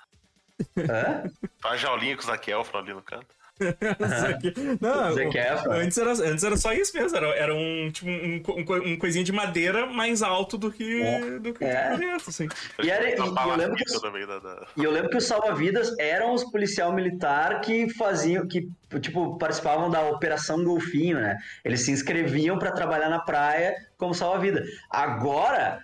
Hã? 0.79 1.29
Tá 1.61 1.69
uma 1.69 1.77
jaulinha 1.77 2.15
com 2.17 2.23
o 2.23 2.25
Zaquel 2.25 2.65
ali 2.73 2.93
no 2.93 3.03
canto. 3.03 3.27
Não, 4.79 5.73
antes, 5.73 5.97
era, 5.97 6.11
antes 6.11 6.43
era 6.43 6.57
só 6.57 6.73
isso 6.73 6.95
mesmo. 6.97 7.17
Era, 7.17 7.27
era 7.35 7.53
um, 7.55 7.89
tipo, 7.91 8.07
um, 8.09 8.41
um, 8.47 8.93
um 8.93 8.97
coisinha 8.97 9.23
de 9.23 9.31
madeira 9.31 9.85
mais 9.85 10.21
alto 10.21 10.57
do 10.57 10.71
que, 10.71 11.01
É. 11.01 11.39
do 11.39 11.53
que 11.53 11.63
É. 11.63 11.95
dentro, 11.97 12.29
assim. 12.29 12.47
E 12.83 12.89
era- 12.89 13.09
e 13.09 13.13
eu 13.17 13.55
lembro 13.55 13.75
que- 13.75 14.25
da- 14.27 14.39
da- 14.39 14.67
E 14.75 14.83
eu 14.83 14.91
lembro 14.91 15.09
que 15.09 15.17
os 15.17 15.25
salva-vidas 15.25 15.93
eram 15.99 16.33
os 16.33 16.43
policial 16.51 16.93
militar 16.93 17.61
que 17.61 17.89
faziam, 17.93 18.47
que 18.47 18.67
tipo 19.01 19.37
participavam 19.37 19.89
da 19.89 20.01
Operação 20.09 20.63
Golfinho, 20.63 21.19
né? 21.19 21.37
Eles 21.63 21.81
se 21.81 21.91
inscreviam 21.91 22.57
pra 22.57 22.71
trabalhar 22.71 23.09
na 23.09 23.19
praia 23.19 23.75
como 23.97 24.13
salva-vida. 24.13 24.63
Agora, 24.89 25.79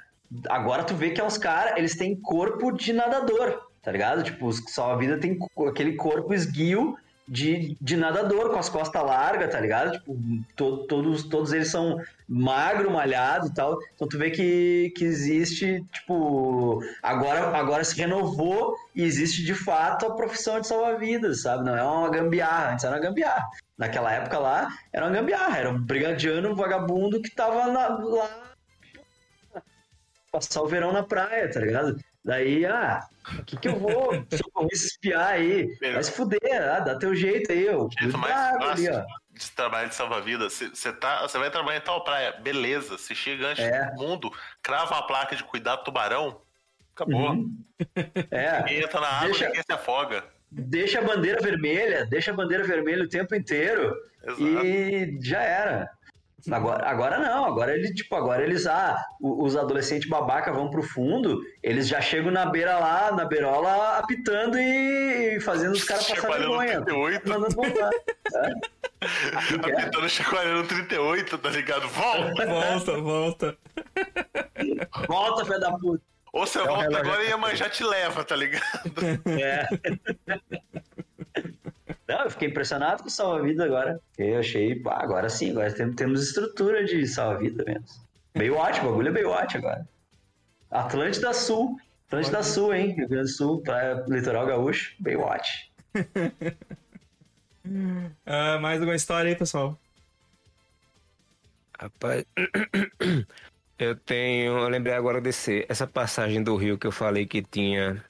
agora 0.49 0.83
tu 0.83 0.95
vê 0.95 1.11
que 1.11 1.21
é 1.21 1.23
uns 1.23 1.37
caras, 1.37 1.77
eles 1.77 1.95
têm 1.95 2.15
corpo 2.19 2.71
de 2.71 2.93
nadador, 2.93 3.61
tá 3.81 3.91
ligado? 3.91 4.23
Tipo, 4.23 4.47
os 4.47 4.61
salva-vida 4.67 5.17
tem 5.19 5.37
aquele 5.67 5.93
corpo 5.95 6.33
esguio 6.33 6.95
de, 7.27 7.75
de 7.81 7.97
nadador, 7.97 8.51
com 8.51 8.59
as 8.59 8.69
costas 8.69 9.01
largas, 9.03 9.51
tá 9.51 9.59
ligado? 9.59 9.93
Tipo, 9.93 10.15
to- 10.55 10.85
todos, 10.87 11.23
todos 11.23 11.53
eles 11.53 11.69
são 11.69 11.99
magro, 12.29 12.91
malhado 12.91 13.47
e 13.47 13.53
tal. 13.53 13.77
Então 13.95 14.07
tu 14.07 14.17
vê 14.17 14.29
que, 14.29 14.93
que 14.95 15.03
existe, 15.03 15.83
tipo, 15.91 16.79
agora, 17.01 17.47
agora 17.57 17.83
se 17.83 17.95
renovou 17.97 18.75
e 18.95 19.03
existe 19.03 19.43
de 19.43 19.55
fato 19.55 20.05
a 20.05 20.15
profissão 20.15 20.59
de 20.61 20.67
salva-vidas, 20.67 21.41
sabe? 21.41 21.65
Não 21.65 21.75
é 21.75 21.83
uma 21.83 22.09
gambiarra, 22.09 22.73
antes 22.73 22.85
era 22.85 22.95
uma 22.95 23.01
gambiarra. 23.01 23.45
Naquela 23.77 24.11
época 24.11 24.37
lá, 24.37 24.69
era 24.93 25.05
uma 25.05 25.11
gambiarra, 25.11 25.57
era 25.57 25.69
um 25.71 25.81
brigadiano, 25.81 26.51
um 26.51 26.55
vagabundo 26.55 27.21
que 27.21 27.29
tava 27.31 27.67
na- 27.71 27.87
lá 27.87 28.41
passar 30.31 30.61
o 30.61 30.67
verão 30.67 30.91
na 30.91 31.01
praia, 31.03 31.49
tá 31.51 31.59
ligado? 31.59 31.97
Daí, 32.25 32.65
ah, 32.65 33.01
o 33.39 33.43
que 33.43 33.55
que 33.55 33.67
eu 33.67 33.75
vou, 33.77 34.11
se 34.33 34.41
eu 34.43 34.51
vou 34.53 34.67
espiar 34.71 35.27
aí? 35.33 35.77
Vai 35.79 36.03
se 36.03 36.11
fuder, 36.11 36.39
ah, 36.61 36.79
dá 36.79 36.97
teu 36.97 37.15
jeito 37.15 37.51
aí, 37.51 37.65
eu 37.67 37.81
jeito 37.81 37.97
cuido 37.99 38.17
mais 38.17 38.33
da 38.33 38.49
água 38.49 38.71
ali, 38.71 38.85
fácil 38.87 39.05
ó. 39.05 39.33
de 39.37 39.51
trabalho 39.51 39.89
de 39.89 39.95
salva-vidas. 39.95 40.53
Você 40.53 40.91
tá, 40.91 41.21
você 41.21 41.37
vai 41.37 41.51
trabalhar 41.51 41.77
em 41.77 41.81
tal 41.81 42.03
praia, 42.03 42.31
beleza. 42.41 42.97
Você 42.97 43.13
chega 43.13 43.49
antes 43.49 43.63
É. 43.63 43.91
do 43.91 44.01
mundo, 44.01 44.31
crava 44.63 44.95
uma 44.95 45.05
placa 45.05 45.35
de 45.35 45.43
cuidado 45.43 45.79
do 45.81 45.83
tubarão, 45.85 46.41
acabou. 46.95 47.31
Uhum. 47.31 47.55
É, 48.31 48.59
Ninguém 48.59 48.83
entra 48.83 49.01
na 49.01 49.07
água, 49.07 49.27
Deixa- 49.27 49.45
ninguém 49.47 49.61
se 49.63 49.71
afoga. 49.73 50.23
deixa 50.49 50.99
a 50.99 51.03
bandeira 51.03 51.39
vermelha, 51.41 52.05
deixa 52.05 52.31
a 52.31 52.33
bandeira 52.33 52.63
vermelha 52.63 53.03
o 53.03 53.09
tempo 53.09 53.35
inteiro 53.35 53.93
Exato. 54.23 54.65
e 54.65 55.19
já 55.21 55.41
era. 55.43 55.89
Agora, 56.51 56.87
agora 56.87 57.19
não, 57.19 57.45
agora 57.45 57.73
ele, 57.73 57.93
tipo, 57.93 58.15
agora 58.15 58.43
eles, 58.43 58.67
ah, 58.67 59.03
os 59.19 59.55
adolescentes 59.55 60.07
babaca 60.07 60.51
vão 60.51 60.69
pro 60.69 60.83
fundo, 60.83 61.41
eles 61.63 61.87
já 61.87 61.99
chegam 62.01 62.31
na 62.31 62.45
beira 62.45 62.77
lá, 62.77 63.11
na 63.11 63.25
beirola, 63.25 63.97
apitando 63.97 64.57
e 64.59 65.39
fazendo 65.41 65.73
os 65.73 65.83
caras 65.83 66.07
passar 66.07 66.21
Chacoalhando 66.21 66.57
vergonha. 66.57 66.81
38. 66.81 67.29
Mandando 67.29 67.55
voltar. 67.55 67.89
É. 68.33 69.59
Que 69.61 69.71
é? 69.71 69.75
Tentando 69.75 70.09
chacoalhando 70.09 70.67
38, 70.67 71.37
tá 71.37 71.49
ligado? 71.51 71.87
Volta! 71.89 72.45
Volta, 72.45 72.97
volta. 73.01 73.57
Volta, 75.07 75.45
filho 75.45 75.59
da 75.59 75.71
puta. 75.77 76.03
Ou 76.33 76.45
você 76.45 76.59
É 76.59 76.63
volta 76.63 76.97
agora 76.97 77.23
e 77.23 77.31
a 77.31 77.37
mãe 77.37 77.55
já 77.55 77.69
te 77.69 77.83
leva, 77.83 78.23
tá 78.23 78.35
ligado? 78.35 78.63
É. 79.39 79.67
Não, 82.07 82.21
eu 82.23 82.29
fiquei 82.29 82.49
impressionado 82.49 83.01
com 83.01 83.07
o 83.09 83.11
salva-vida 83.11 83.65
agora. 83.65 83.99
Eu 84.17 84.39
achei, 84.39 84.75
pá, 84.75 84.97
agora 85.01 85.27
sim, 85.29 85.51
agora 85.51 85.71
tem- 85.73 85.91
temos 85.93 86.21
estrutura 86.27 86.85
de 86.85 87.05
salva-vida 87.07 87.63
mesmo. 87.65 87.85
Baywatch, 88.35 88.81
o 88.81 88.83
bagulho 88.83 89.07
é 89.07 89.11
Baywatch 89.11 89.57
agora. 89.57 89.87
Atlântida 90.69 91.33
Sul. 91.33 91.77
Atlântida 92.07 92.43
Sul, 92.43 92.73
hein? 92.73 92.91
Rio 92.95 93.07
Grande 93.07 93.31
do 93.31 93.35
Sul, 93.35 93.61
praia, 93.61 94.03
litoral 94.07 94.45
gaúcho, 94.45 94.93
Baywatch. 94.99 95.71
Ah, 98.25 98.59
mais 98.59 98.79
alguma 98.79 98.95
história 98.95 99.29
aí, 99.29 99.35
pessoal? 99.35 99.75
Rapaz, 101.79 102.23
eu 103.79 103.95
tenho. 103.95 104.57
Eu 104.59 104.69
lembrei 104.69 104.93
agora 104.93 105.19
desse. 105.19 105.65
Essa 105.67 105.87
passagem 105.87 106.43
do 106.43 106.55
rio 106.55 106.77
que 106.77 106.85
eu 106.85 106.91
falei 106.91 107.25
que 107.25 107.41
tinha. 107.41 108.03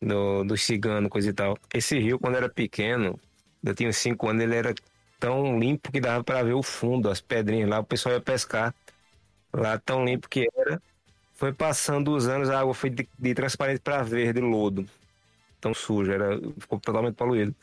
Do, 0.00 0.44
do 0.44 0.56
cigano, 0.56 1.10
coisa 1.10 1.30
e 1.30 1.32
tal. 1.32 1.58
Esse 1.74 1.98
rio, 1.98 2.18
quando 2.18 2.36
era 2.36 2.48
pequeno, 2.48 3.20
eu 3.62 3.74
tinha 3.74 3.88
uns 3.88 3.96
5 3.96 4.28
anos, 4.28 4.42
ele 4.42 4.56
era 4.56 4.74
tão 5.18 5.58
limpo 5.58 5.92
que 5.92 6.00
dava 6.00 6.24
pra 6.24 6.42
ver 6.42 6.54
o 6.54 6.62
fundo, 6.62 7.10
as 7.10 7.20
pedrinhas 7.20 7.68
lá, 7.68 7.80
o 7.80 7.84
pessoal 7.84 8.14
ia 8.14 8.20
pescar. 8.20 8.74
Lá 9.52 9.78
tão 9.78 10.04
limpo 10.04 10.28
que 10.28 10.48
era. 10.56 10.80
Foi 11.34 11.52
passando 11.52 12.14
os 12.14 12.28
anos, 12.28 12.48
a 12.50 12.60
água 12.60 12.74
foi 12.74 12.90
de, 12.90 13.08
de 13.18 13.34
transparente 13.34 13.80
pra 13.80 14.02
verde, 14.02 14.40
lodo. 14.40 14.86
Tão 15.60 15.74
suja, 15.74 16.14
era, 16.14 16.40
ficou 16.58 16.80
totalmente 16.80 17.14
poluído. 17.14 17.54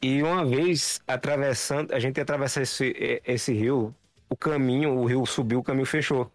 E 0.00 0.22
uma 0.22 0.44
vez 0.44 1.00
atravessando, 1.06 1.92
a 1.92 1.98
gente 1.98 2.16
ia 2.16 2.22
atravessar 2.22 2.62
esse, 2.62 3.20
esse 3.24 3.52
rio, 3.52 3.94
o 4.28 4.36
caminho, 4.36 4.94
o 4.94 5.04
rio 5.04 5.24
subiu, 5.26 5.60
o 5.60 5.62
caminho 5.62 5.86
fechou. 5.86 6.30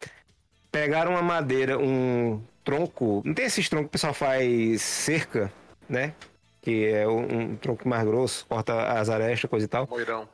Pegaram 0.71 1.11
uma 1.11 1.21
madeira, 1.21 1.77
um 1.77 2.41
tronco, 2.63 3.21
não 3.25 3.33
tem 3.33 3.45
esses 3.45 3.67
troncos 3.69 3.85
que 3.85 3.89
o 3.89 3.91
pessoal 3.91 4.13
faz 4.13 4.81
cerca, 4.81 5.51
né? 5.87 6.13
Que 6.61 6.85
é 6.87 7.07
um, 7.07 7.41
um 7.41 7.55
tronco 7.55 7.87
mais 7.87 8.05
grosso, 8.05 8.45
corta 8.47 8.93
as 8.93 9.09
arestas, 9.09 9.49
coisa 9.49 9.65
e 9.65 9.69
tal. 9.69 9.87
Moirão. 9.87 10.27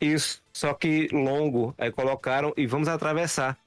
Isso, 0.00 0.42
só 0.52 0.74
que 0.74 1.08
longo. 1.12 1.74
Aí 1.78 1.90
colocaram 1.90 2.52
e 2.56 2.66
vamos 2.66 2.88
atravessar. 2.88 3.58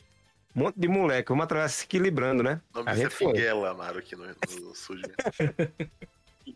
Um 0.56 0.62
monte 0.62 0.80
de 0.80 0.88
moleque, 0.88 1.30
vamos 1.30 1.44
atravessar 1.44 1.70
se 1.70 1.86
equilibrando, 1.86 2.42
né? 2.42 2.62
O 2.74 2.80
nome 2.80 2.90
A 2.90 2.94
disso 2.96 3.24
é. 3.24 3.28
Pinguela, 3.28 3.72
Amaro, 3.72 4.00
aqui 4.00 4.16
no, 4.16 4.26
no 4.26 4.76
sul 4.76 4.96
de. 4.96 5.04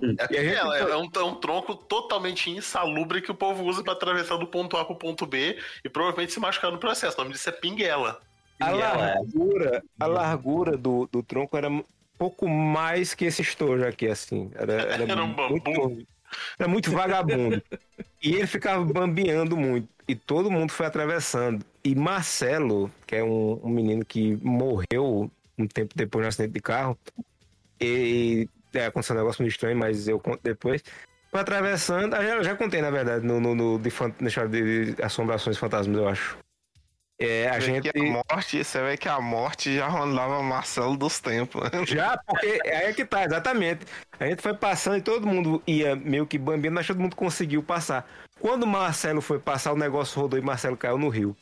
É 0.01 0.23
a 0.23 0.27
gente 0.27 0.27
Pinguela, 0.29 0.77
é 0.77 0.95
um, 0.95 1.09
é 1.13 1.25
um 1.25 1.35
tronco 1.35 1.75
totalmente 1.75 2.49
insalubre 2.49 3.21
que 3.21 3.29
o 3.29 3.35
povo 3.35 3.63
usa 3.65 3.83
pra 3.83 3.91
atravessar 3.91 4.37
do 4.37 4.47
ponto 4.47 4.77
A 4.77 4.85
pro 4.85 4.95
ponto 4.95 5.25
B 5.25 5.59
e 5.83 5.89
provavelmente 5.89 6.31
se 6.31 6.39
machucar 6.39 6.71
no 6.71 6.77
processo. 6.77 7.17
O 7.17 7.21
nome 7.21 7.33
disso 7.33 7.49
é 7.49 7.51
Pinguela. 7.51 8.21
A 8.61 8.71
é. 8.71 8.73
largura, 9.15 9.83
a 9.99 10.05
largura 10.05 10.77
do, 10.77 11.07
do 11.11 11.23
tronco 11.23 11.57
era 11.57 11.69
pouco 12.17 12.47
mais 12.47 13.13
que 13.13 13.25
esse 13.25 13.41
estojo 13.41 13.85
aqui, 13.85 14.07
assim. 14.07 14.51
Era, 14.55 14.73
era, 14.73 15.03
Era 15.11 15.23
um 15.23 15.27
muito, 15.27 15.63
bambu. 15.71 16.07
era 16.59 16.69
muito 16.69 16.91
vagabundo. 16.91 17.61
e 18.21 18.35
ele 18.35 18.47
ficava 18.47 18.83
bambeando 18.85 19.57
muito. 19.57 19.87
E 20.07 20.15
todo 20.15 20.51
mundo 20.51 20.71
foi 20.71 20.85
atravessando. 20.85 21.65
E 21.83 21.95
Marcelo, 21.95 22.91
que 23.07 23.15
é 23.15 23.23
um, 23.23 23.59
um 23.63 23.69
menino 23.69 24.05
que 24.05 24.35
morreu 24.43 25.31
um 25.57 25.67
tempo 25.67 25.93
depois 25.95 26.23
no 26.23 26.27
acidente 26.29 26.53
de 26.53 26.59
carro, 26.59 26.97
e 27.79 28.47
é, 28.73 28.85
aconteceu 28.85 29.15
um 29.15 29.19
negócio 29.19 29.41
muito 29.41 29.53
estranho, 29.53 29.77
mas 29.77 30.07
eu 30.07 30.19
conto 30.19 30.39
depois. 30.43 30.83
Foi 31.29 31.39
atravessando, 31.39 32.13
ah, 32.13 32.23
já, 32.23 32.43
já 32.43 32.55
contei, 32.55 32.81
na 32.81 32.91
verdade, 32.91 33.25
no, 33.25 33.39
no, 33.39 33.55
no 33.55 33.79
de, 33.79 33.89
fan- 33.89 34.13
de, 34.19 34.93
de 34.93 35.01
assombrações 35.01 35.57
fantasmas, 35.57 35.97
eu 35.97 36.07
acho. 36.07 36.37
É, 37.23 37.49
a 37.49 37.53
Você 37.53 37.59
vê 37.59 37.65
gente. 37.75 37.91
que 37.91 37.99
a 37.99 38.03
morte, 38.03 38.63
você 38.63 38.81
vê 38.81 38.97
que 38.97 39.07
a 39.09 39.19
morte 39.21 39.75
já 39.75 39.87
rondava 39.87 40.41
Marcelo 40.41 40.97
dos 40.97 41.19
tempos. 41.19 41.61
Já, 41.87 42.17
porque 42.25 42.59
aí 42.65 42.85
é 42.85 42.93
que 42.93 43.05
tá, 43.05 43.23
exatamente. 43.25 43.85
A 44.19 44.25
gente 44.25 44.41
foi 44.41 44.53
passando 44.55 44.97
e 44.97 45.01
todo 45.01 45.27
mundo 45.27 45.61
ia 45.67 45.95
meio 45.95 46.25
que 46.25 46.37
bambiando, 46.37 46.75
mas 46.75 46.87
todo 46.87 46.99
mundo 46.99 47.15
conseguiu 47.15 47.61
passar. 47.61 48.09
Quando 48.39 48.63
o 48.63 48.67
Marcelo 48.67 49.21
foi 49.21 49.37
passar, 49.39 49.71
o 49.73 49.77
negócio 49.77 50.19
rodou 50.19 50.39
e 50.39 50.41
Marcelo 50.41 50.75
caiu 50.75 50.97
no 50.97 51.09
rio. 51.09 51.35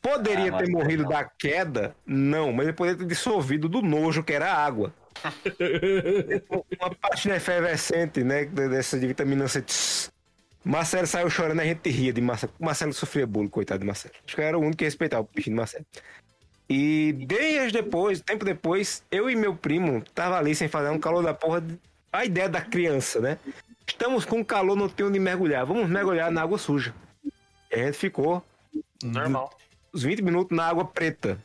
Poderia 0.00 0.44
Ah, 0.54 0.58
ter 0.58 0.70
Marcelo. 0.70 0.72
morrido 0.72 1.04
da 1.08 1.24
queda? 1.24 1.94
Não, 2.06 2.52
mas 2.52 2.66
ele 2.68 2.76
poderia 2.76 2.98
ter 2.98 3.06
dissolvido 3.06 3.68
do 3.68 3.82
nojo 3.82 4.22
que 4.22 4.32
era 4.32 4.50
a 4.52 4.64
água. 4.64 4.94
Uma 6.80 6.94
parte 6.94 7.28
efervescente, 7.30 8.22
né? 8.22 8.44
Dessa 8.44 8.98
de 8.98 9.06
vitamina 9.06 9.48
C. 9.48 9.62
Tss. 9.62 10.10
Marcelo 10.68 11.06
saiu 11.06 11.30
chorando, 11.30 11.60
a 11.60 11.64
gente 11.64 11.88
ria 11.88 12.12
de 12.12 12.20
Marcelo. 12.20 12.52
Marcelo 12.58 12.92
sofria 12.92 13.24
bullying, 13.24 13.46
coitado 13.48 13.78
de 13.80 13.86
Marcelo. 13.86 14.12
Acho 14.26 14.34
que 14.34 14.40
eu 14.42 14.44
era 14.44 14.58
o 14.58 14.60
único 14.60 14.78
que 14.78 14.84
respeitava 14.84 15.22
o 15.22 15.28
bichinho 15.32 15.54
de 15.54 15.58
Marcelo. 15.60 15.86
E 16.68 17.12
dias 17.28 17.70
depois, 17.70 18.20
tempo 18.20 18.44
depois, 18.44 19.04
eu 19.08 19.30
e 19.30 19.36
meu 19.36 19.54
primo 19.54 20.02
tava 20.12 20.36
ali 20.36 20.56
sem 20.56 20.66
fazer 20.66 20.90
um 20.90 20.98
calor 20.98 21.22
da 21.22 21.32
porra. 21.32 21.62
A 22.12 22.24
ideia 22.24 22.48
da 22.48 22.60
criança, 22.60 23.20
né? 23.20 23.38
Estamos 23.86 24.24
com 24.24 24.44
calor, 24.44 24.74
não 24.74 24.88
tem 24.88 25.06
onde 25.06 25.20
mergulhar. 25.20 25.64
Vamos 25.64 25.88
mergulhar 25.88 26.32
na 26.32 26.42
água 26.42 26.58
suja. 26.58 26.92
E 27.70 27.74
a 27.74 27.84
gente 27.86 27.96
ficou 27.98 28.44
Normal. 29.04 29.56
uns 29.94 30.02
20 30.02 30.20
minutos 30.22 30.56
na 30.56 30.66
água 30.66 30.84
preta. 30.84 31.38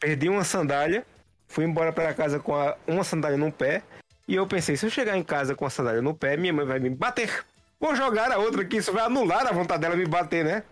Perdi 0.00 0.28
uma 0.28 0.42
sandália, 0.42 1.06
fui 1.46 1.64
embora 1.64 1.92
para 1.92 2.12
casa 2.12 2.40
com 2.40 2.52
a- 2.56 2.76
uma 2.84 3.04
sandália 3.04 3.38
no 3.38 3.52
pé. 3.52 3.82
E 4.26 4.34
eu 4.34 4.44
pensei, 4.48 4.76
se 4.76 4.84
eu 4.84 4.90
chegar 4.90 5.16
em 5.16 5.22
casa 5.22 5.54
com 5.54 5.64
a 5.64 5.70
sandália 5.70 6.02
no 6.02 6.12
pé, 6.14 6.36
minha 6.36 6.52
mãe 6.52 6.66
vai 6.66 6.80
me 6.80 6.90
bater. 6.90 7.44
Vou 7.78 7.94
jogar 7.94 8.30
a 8.32 8.38
outra 8.38 8.62
aqui, 8.62 8.78
isso 8.78 8.92
vai 8.92 9.04
anular 9.04 9.46
a 9.46 9.52
vontade 9.52 9.82
dela 9.82 9.96
me 9.96 10.06
bater, 10.06 10.44
né? 10.44 10.62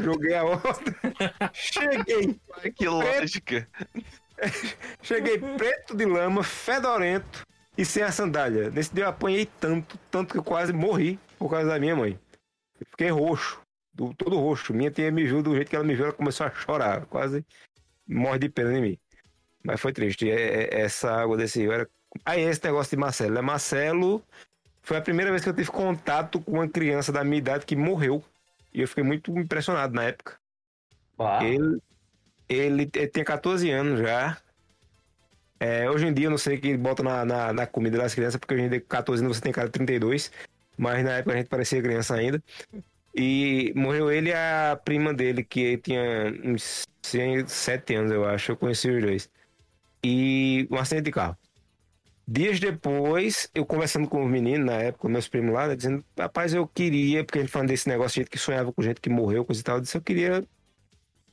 Joguei 0.00 0.34
a 0.34 0.44
outra. 0.44 0.94
Cheguei. 1.52 2.40
que 2.76 2.88
lógica. 2.88 3.68
Cheguei 5.02 5.38
preto 5.38 5.96
de 5.96 6.04
lama, 6.04 6.42
fedorento 6.42 7.42
e 7.76 7.84
sem 7.84 8.02
a 8.02 8.12
sandália. 8.12 8.70
Nesse 8.70 8.94
dia 8.94 9.04
eu 9.04 9.08
apanhei 9.08 9.46
tanto, 9.60 9.98
tanto 10.10 10.32
que 10.32 10.38
eu 10.38 10.42
quase 10.44 10.72
morri 10.72 11.18
por 11.38 11.50
causa 11.50 11.68
da 11.68 11.78
minha 11.78 11.96
mãe. 11.96 12.18
Eu 12.80 12.86
fiquei 12.90 13.08
roxo, 13.10 13.60
do- 13.92 14.14
todo 14.14 14.38
roxo. 14.38 14.72
Minha 14.72 14.90
tia 14.90 15.10
me 15.10 15.24
viu 15.24 15.42
do 15.42 15.54
jeito 15.54 15.68
que 15.68 15.76
ela 15.76 15.84
me 15.84 15.94
viu, 15.94 16.04
ela 16.06 16.12
começou 16.14 16.46
a 16.46 16.50
chorar, 16.50 17.06
quase 17.06 17.44
morre 18.06 18.38
de 18.38 18.48
pena 18.48 18.72
em 18.78 18.82
mim. 18.82 18.98
Mas 19.64 19.80
foi 19.80 19.92
triste. 19.92 20.30
É- 20.30 20.64
é- 20.64 20.80
Essa 20.82 21.12
água 21.12 21.36
desse 21.36 21.60
rio 21.60 21.72
era. 21.72 21.88
Aí 22.24 22.40
esse 22.42 22.62
negócio 22.64 22.90
de 22.90 22.96
Marcelo. 23.00 23.38
É 23.38 23.42
Marcelo. 23.42 24.22
Foi 24.82 24.96
a 24.96 25.00
primeira 25.00 25.30
vez 25.30 25.42
que 25.42 25.48
eu 25.48 25.54
tive 25.54 25.70
contato 25.70 26.40
com 26.40 26.52
uma 26.52 26.68
criança 26.68 27.12
da 27.12 27.22
minha 27.22 27.38
idade 27.38 27.64
que 27.64 27.76
morreu. 27.76 28.22
E 28.74 28.80
eu 28.80 28.88
fiquei 28.88 29.04
muito 29.04 29.30
impressionado 29.38 29.94
na 29.94 30.04
época. 30.04 30.36
Ele, 31.44 31.80
ele, 32.48 32.90
ele 32.94 33.06
tem 33.08 33.22
14 33.22 33.70
anos 33.70 34.00
já. 34.00 34.36
É, 35.60 35.88
hoje 35.88 36.06
em 36.06 36.12
dia 36.12 36.26
eu 36.26 36.30
não 36.30 36.38
sei 36.38 36.56
o 36.56 36.60
que 36.60 36.76
bota 36.76 37.02
na, 37.04 37.24
na, 37.24 37.52
na 37.52 37.66
comida 37.66 37.96
das 37.96 38.14
crianças, 38.14 38.36
porque 38.36 38.54
hoje 38.54 38.64
em 38.64 38.68
dia 38.68 38.80
com 38.80 38.88
14 38.88 39.22
anos 39.22 39.36
você 39.36 39.42
tem 39.42 39.52
cara 39.52 39.68
de 39.68 39.72
32. 39.72 40.32
Mas 40.76 41.04
na 41.04 41.12
época 41.12 41.34
a 41.34 41.38
gente 41.38 41.48
parecia 41.48 41.80
criança 41.80 42.16
ainda. 42.16 42.42
E 43.14 43.72
morreu 43.76 44.10
ele 44.10 44.30
e 44.30 44.32
a 44.32 44.80
prima 44.84 45.14
dele, 45.14 45.44
que 45.44 45.76
tinha 45.78 46.02
uns 46.44 46.88
7 47.02 47.94
anos, 47.94 48.10
eu 48.10 48.24
acho. 48.24 48.52
Eu 48.52 48.56
conheci 48.56 48.90
os 48.90 49.02
dois. 49.02 49.30
E 50.02 50.66
um 50.70 50.76
acidente 50.76 51.04
de 51.04 51.12
carro. 51.12 51.36
Dias 52.34 52.58
depois, 52.58 53.50
eu 53.54 53.66
conversando 53.66 54.08
com 54.08 54.24
os 54.24 54.30
meninos 54.30 54.64
na 54.64 54.72
época, 54.72 55.06
meus 55.06 55.28
primos 55.28 55.52
lá, 55.52 55.68
né, 55.68 55.76
dizendo: 55.76 56.02
Rapaz, 56.18 56.54
eu 56.54 56.66
queria, 56.66 57.22
porque 57.22 57.38
a 57.38 57.42
gente 57.42 57.50
falando 57.50 57.68
desse 57.68 57.86
negócio 57.86 58.22
gente 58.22 58.30
que 58.30 58.38
sonhava 58.38 58.72
com 58.72 58.80
gente 58.80 59.02
que 59.02 59.10
morreu, 59.10 59.44
coisa 59.44 59.60
e 59.60 59.62
tal. 59.62 59.76
Eu 59.76 59.82
disse: 59.82 59.98
Eu 59.98 60.00
queria 60.00 60.42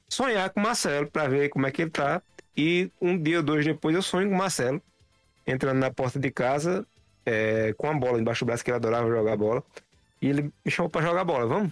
sonhar 0.10 0.50
com 0.50 0.60
o 0.60 0.64
Marcelo 0.64 1.10
pra 1.10 1.30
ver 1.30 1.48
como 1.48 1.66
é 1.66 1.72
que 1.72 1.84
ele 1.84 1.90
tá. 1.90 2.22
E 2.58 2.92
um 3.00 3.18
dia 3.18 3.38
ou 3.38 3.44
dois 3.44 3.64
depois 3.64 3.96
eu 3.96 4.02
sonho 4.02 4.28
com 4.28 4.36
o 4.36 4.38
Marcelo, 4.38 4.82
entrando 5.48 5.78
na 5.78 5.90
porta 5.90 6.20
de 6.20 6.30
casa 6.32 6.86
é, 7.26 7.74
com 7.78 7.90
a 7.90 7.94
bola 7.94 8.20
embaixo 8.20 8.44
do 8.44 8.48
braço, 8.48 8.62
que 8.62 8.70
ele 8.70 8.76
adorava 8.76 9.08
jogar 9.08 9.38
bola. 9.38 9.64
E 10.22 10.28
ele 10.28 10.52
me 10.66 10.70
chamou 10.70 10.90
pra 10.90 11.02
jogar 11.02 11.24
bola, 11.24 11.48
vamos? 11.48 11.72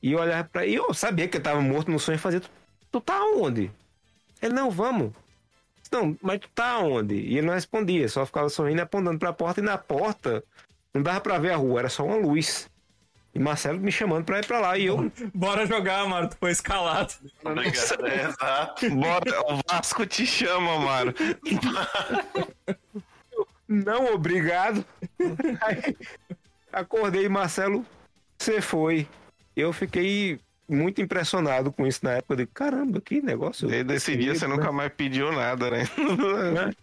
E 0.00 0.12
eu 0.12 0.20
olhava 0.20 0.48
pra 0.48 0.64
ele, 0.64 0.76
eu 0.76 0.94
sabia 0.94 1.26
que 1.26 1.36
ele 1.36 1.42
tava 1.42 1.60
morto 1.60 1.90
no 1.90 1.98
sonho 1.98 2.14
e 2.14 2.20
fazia: 2.20 2.38
Tu, 2.38 2.48
tu 2.92 3.00
tá 3.00 3.20
onde? 3.34 3.72
Ele, 4.40 4.54
não, 4.54 4.70
vamos. 4.70 5.12
Não, 5.92 6.16
mas 6.22 6.40
tu 6.40 6.48
tá 6.54 6.78
onde? 6.78 7.14
E 7.14 7.38
ele 7.38 7.46
não 7.46 7.54
respondia, 7.54 8.08
só 8.08 8.24
ficava 8.26 8.48
sorrindo 8.48 8.80
e 8.80 8.82
apontando 8.82 9.18
pra 9.18 9.32
porta. 9.32 9.60
E 9.60 9.64
na 9.64 9.78
porta 9.78 10.42
não 10.92 11.02
dava 11.02 11.20
pra 11.20 11.38
ver 11.38 11.52
a 11.52 11.56
rua, 11.56 11.80
era 11.80 11.88
só 11.88 12.04
uma 12.04 12.16
luz. 12.16 12.68
E 13.34 13.38
Marcelo 13.38 13.78
me 13.78 13.92
chamando 13.92 14.24
pra 14.24 14.38
ir 14.38 14.46
pra 14.46 14.60
lá. 14.60 14.78
E 14.78 14.86
eu, 14.86 15.12
Bora 15.34 15.66
jogar, 15.66 16.00
Amaro, 16.00 16.28
tu 16.28 16.36
foi 16.40 16.50
escalado. 16.52 17.12
Obrigado. 17.44 18.06
É, 18.06 18.28
exato. 18.28 18.90
Bora, 18.90 19.52
o 19.52 19.60
Vasco 19.68 20.06
te 20.06 20.24
chama, 20.26 20.78
mano. 20.78 21.14
não, 23.68 24.14
obrigado. 24.14 24.84
Aí, 25.60 25.96
acordei 26.72 27.28
Marcelo, 27.28 27.84
você 28.38 28.62
foi. 28.62 29.06
Eu 29.54 29.70
fiquei 29.72 30.40
muito 30.68 31.00
impressionado 31.00 31.72
com 31.72 31.86
isso 31.86 32.00
na 32.04 32.12
época. 32.14 32.34
Eu 32.34 32.36
digo, 32.38 32.50
caramba, 32.52 33.00
que 33.00 33.20
negócio. 33.22 33.68
Desde 33.68 33.94
esse 33.94 34.16
dia 34.16 34.34
você 34.34 34.46
nunca 34.46 34.70
mais 34.72 34.92
pediu 34.92 35.32
nada, 35.32 35.70
né? 35.70 35.84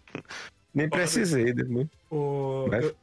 Nem 0.74 0.88
precisei. 0.88 1.52
né? 1.54 1.86
O- 2.10 2.66
Vai. 2.68 2.84
eu, 2.84 2.94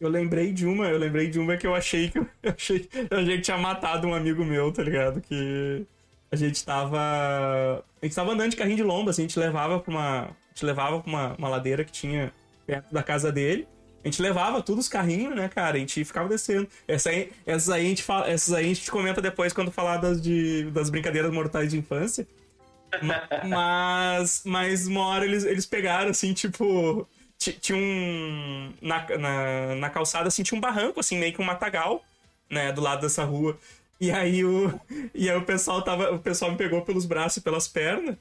eu 0.00 0.08
lembrei 0.08 0.52
de 0.52 0.66
uma, 0.66 0.88
eu 0.88 0.98
lembrei 0.98 1.28
de 1.28 1.38
uma 1.38 1.56
que 1.56 1.66
eu 1.66 1.74
achei 1.74 2.08
que 2.10 2.18
eu 2.18 2.26
achei, 2.56 2.88
eu 3.10 3.18
achei 3.18 3.36
que 3.36 3.42
tinha 3.42 3.58
matado 3.58 4.06
um 4.08 4.14
amigo 4.14 4.44
meu, 4.44 4.72
tá 4.72 4.82
ligado? 4.82 5.20
Que 5.20 5.86
a 6.30 6.36
gente 6.36 6.64
tava. 6.64 6.98
A 8.02 8.04
gente 8.04 8.14
tava 8.14 8.32
andando 8.32 8.50
de 8.50 8.56
carrinho 8.56 8.76
de 8.76 8.82
lomba, 8.82 9.10
assim, 9.10 9.22
a 9.22 9.26
gente 9.28 9.38
levava 9.38 9.78
pra 9.80 9.90
uma. 9.90 10.22
A 10.24 10.28
gente 10.54 10.64
levava 10.66 11.00
pra 11.00 11.08
uma, 11.10 11.34
uma 11.36 11.48
ladeira 11.48 11.84
que 11.84 11.92
tinha 11.92 12.32
perto 12.66 12.92
da 12.92 13.02
casa 13.02 13.30
dele. 13.30 13.66
A 14.06 14.08
gente 14.08 14.22
levava 14.22 14.62
todos 14.62 14.84
os 14.84 14.88
carrinhos, 14.88 15.34
né, 15.34 15.48
cara? 15.48 15.76
A 15.76 15.80
gente 15.80 16.04
ficava 16.04 16.28
descendo. 16.28 16.68
Essa 16.86 17.10
aí, 17.10 17.32
essas, 17.44 17.68
aí 17.70 17.86
a 17.86 17.88
gente 17.88 18.04
fala, 18.04 18.30
essas 18.30 18.54
aí 18.54 18.66
a 18.66 18.68
gente 18.68 18.88
comenta 18.88 19.20
depois 19.20 19.52
quando 19.52 19.72
falar 19.72 19.96
das, 19.96 20.22
de, 20.22 20.70
das 20.70 20.90
brincadeiras 20.90 21.32
mortais 21.32 21.70
de 21.72 21.76
infância. 21.76 22.24
Ma- 23.02 23.22
mas, 23.44 24.42
mas 24.44 24.86
uma 24.86 25.04
hora 25.06 25.24
eles, 25.24 25.44
eles 25.44 25.66
pegaram, 25.66 26.10
assim, 26.10 26.32
tipo. 26.32 27.04
ti- 27.36 27.54
Tinha 27.60 27.76
um. 27.76 28.72
Na, 28.80 29.04
na, 29.18 29.74
na 29.74 29.90
calçada, 29.90 30.28
assim, 30.28 30.44
tinha 30.44 30.56
um 30.56 30.60
barranco, 30.60 31.00
assim, 31.00 31.18
meio 31.18 31.32
que 31.34 31.42
um 31.42 31.44
matagal, 31.44 32.04
né, 32.48 32.70
do 32.70 32.80
lado 32.80 33.00
dessa 33.00 33.24
rua. 33.24 33.58
E 34.00 34.12
aí 34.12 34.44
o. 34.44 34.80
E 35.12 35.28
aí 35.28 35.36
o 35.36 35.42
pessoal 35.42 35.82
tava. 35.82 36.12
O 36.14 36.20
pessoal 36.20 36.52
me 36.52 36.56
pegou 36.56 36.80
pelos 36.82 37.06
braços 37.06 37.38
e 37.38 37.40
pelas 37.40 37.66
pernas 37.66 38.14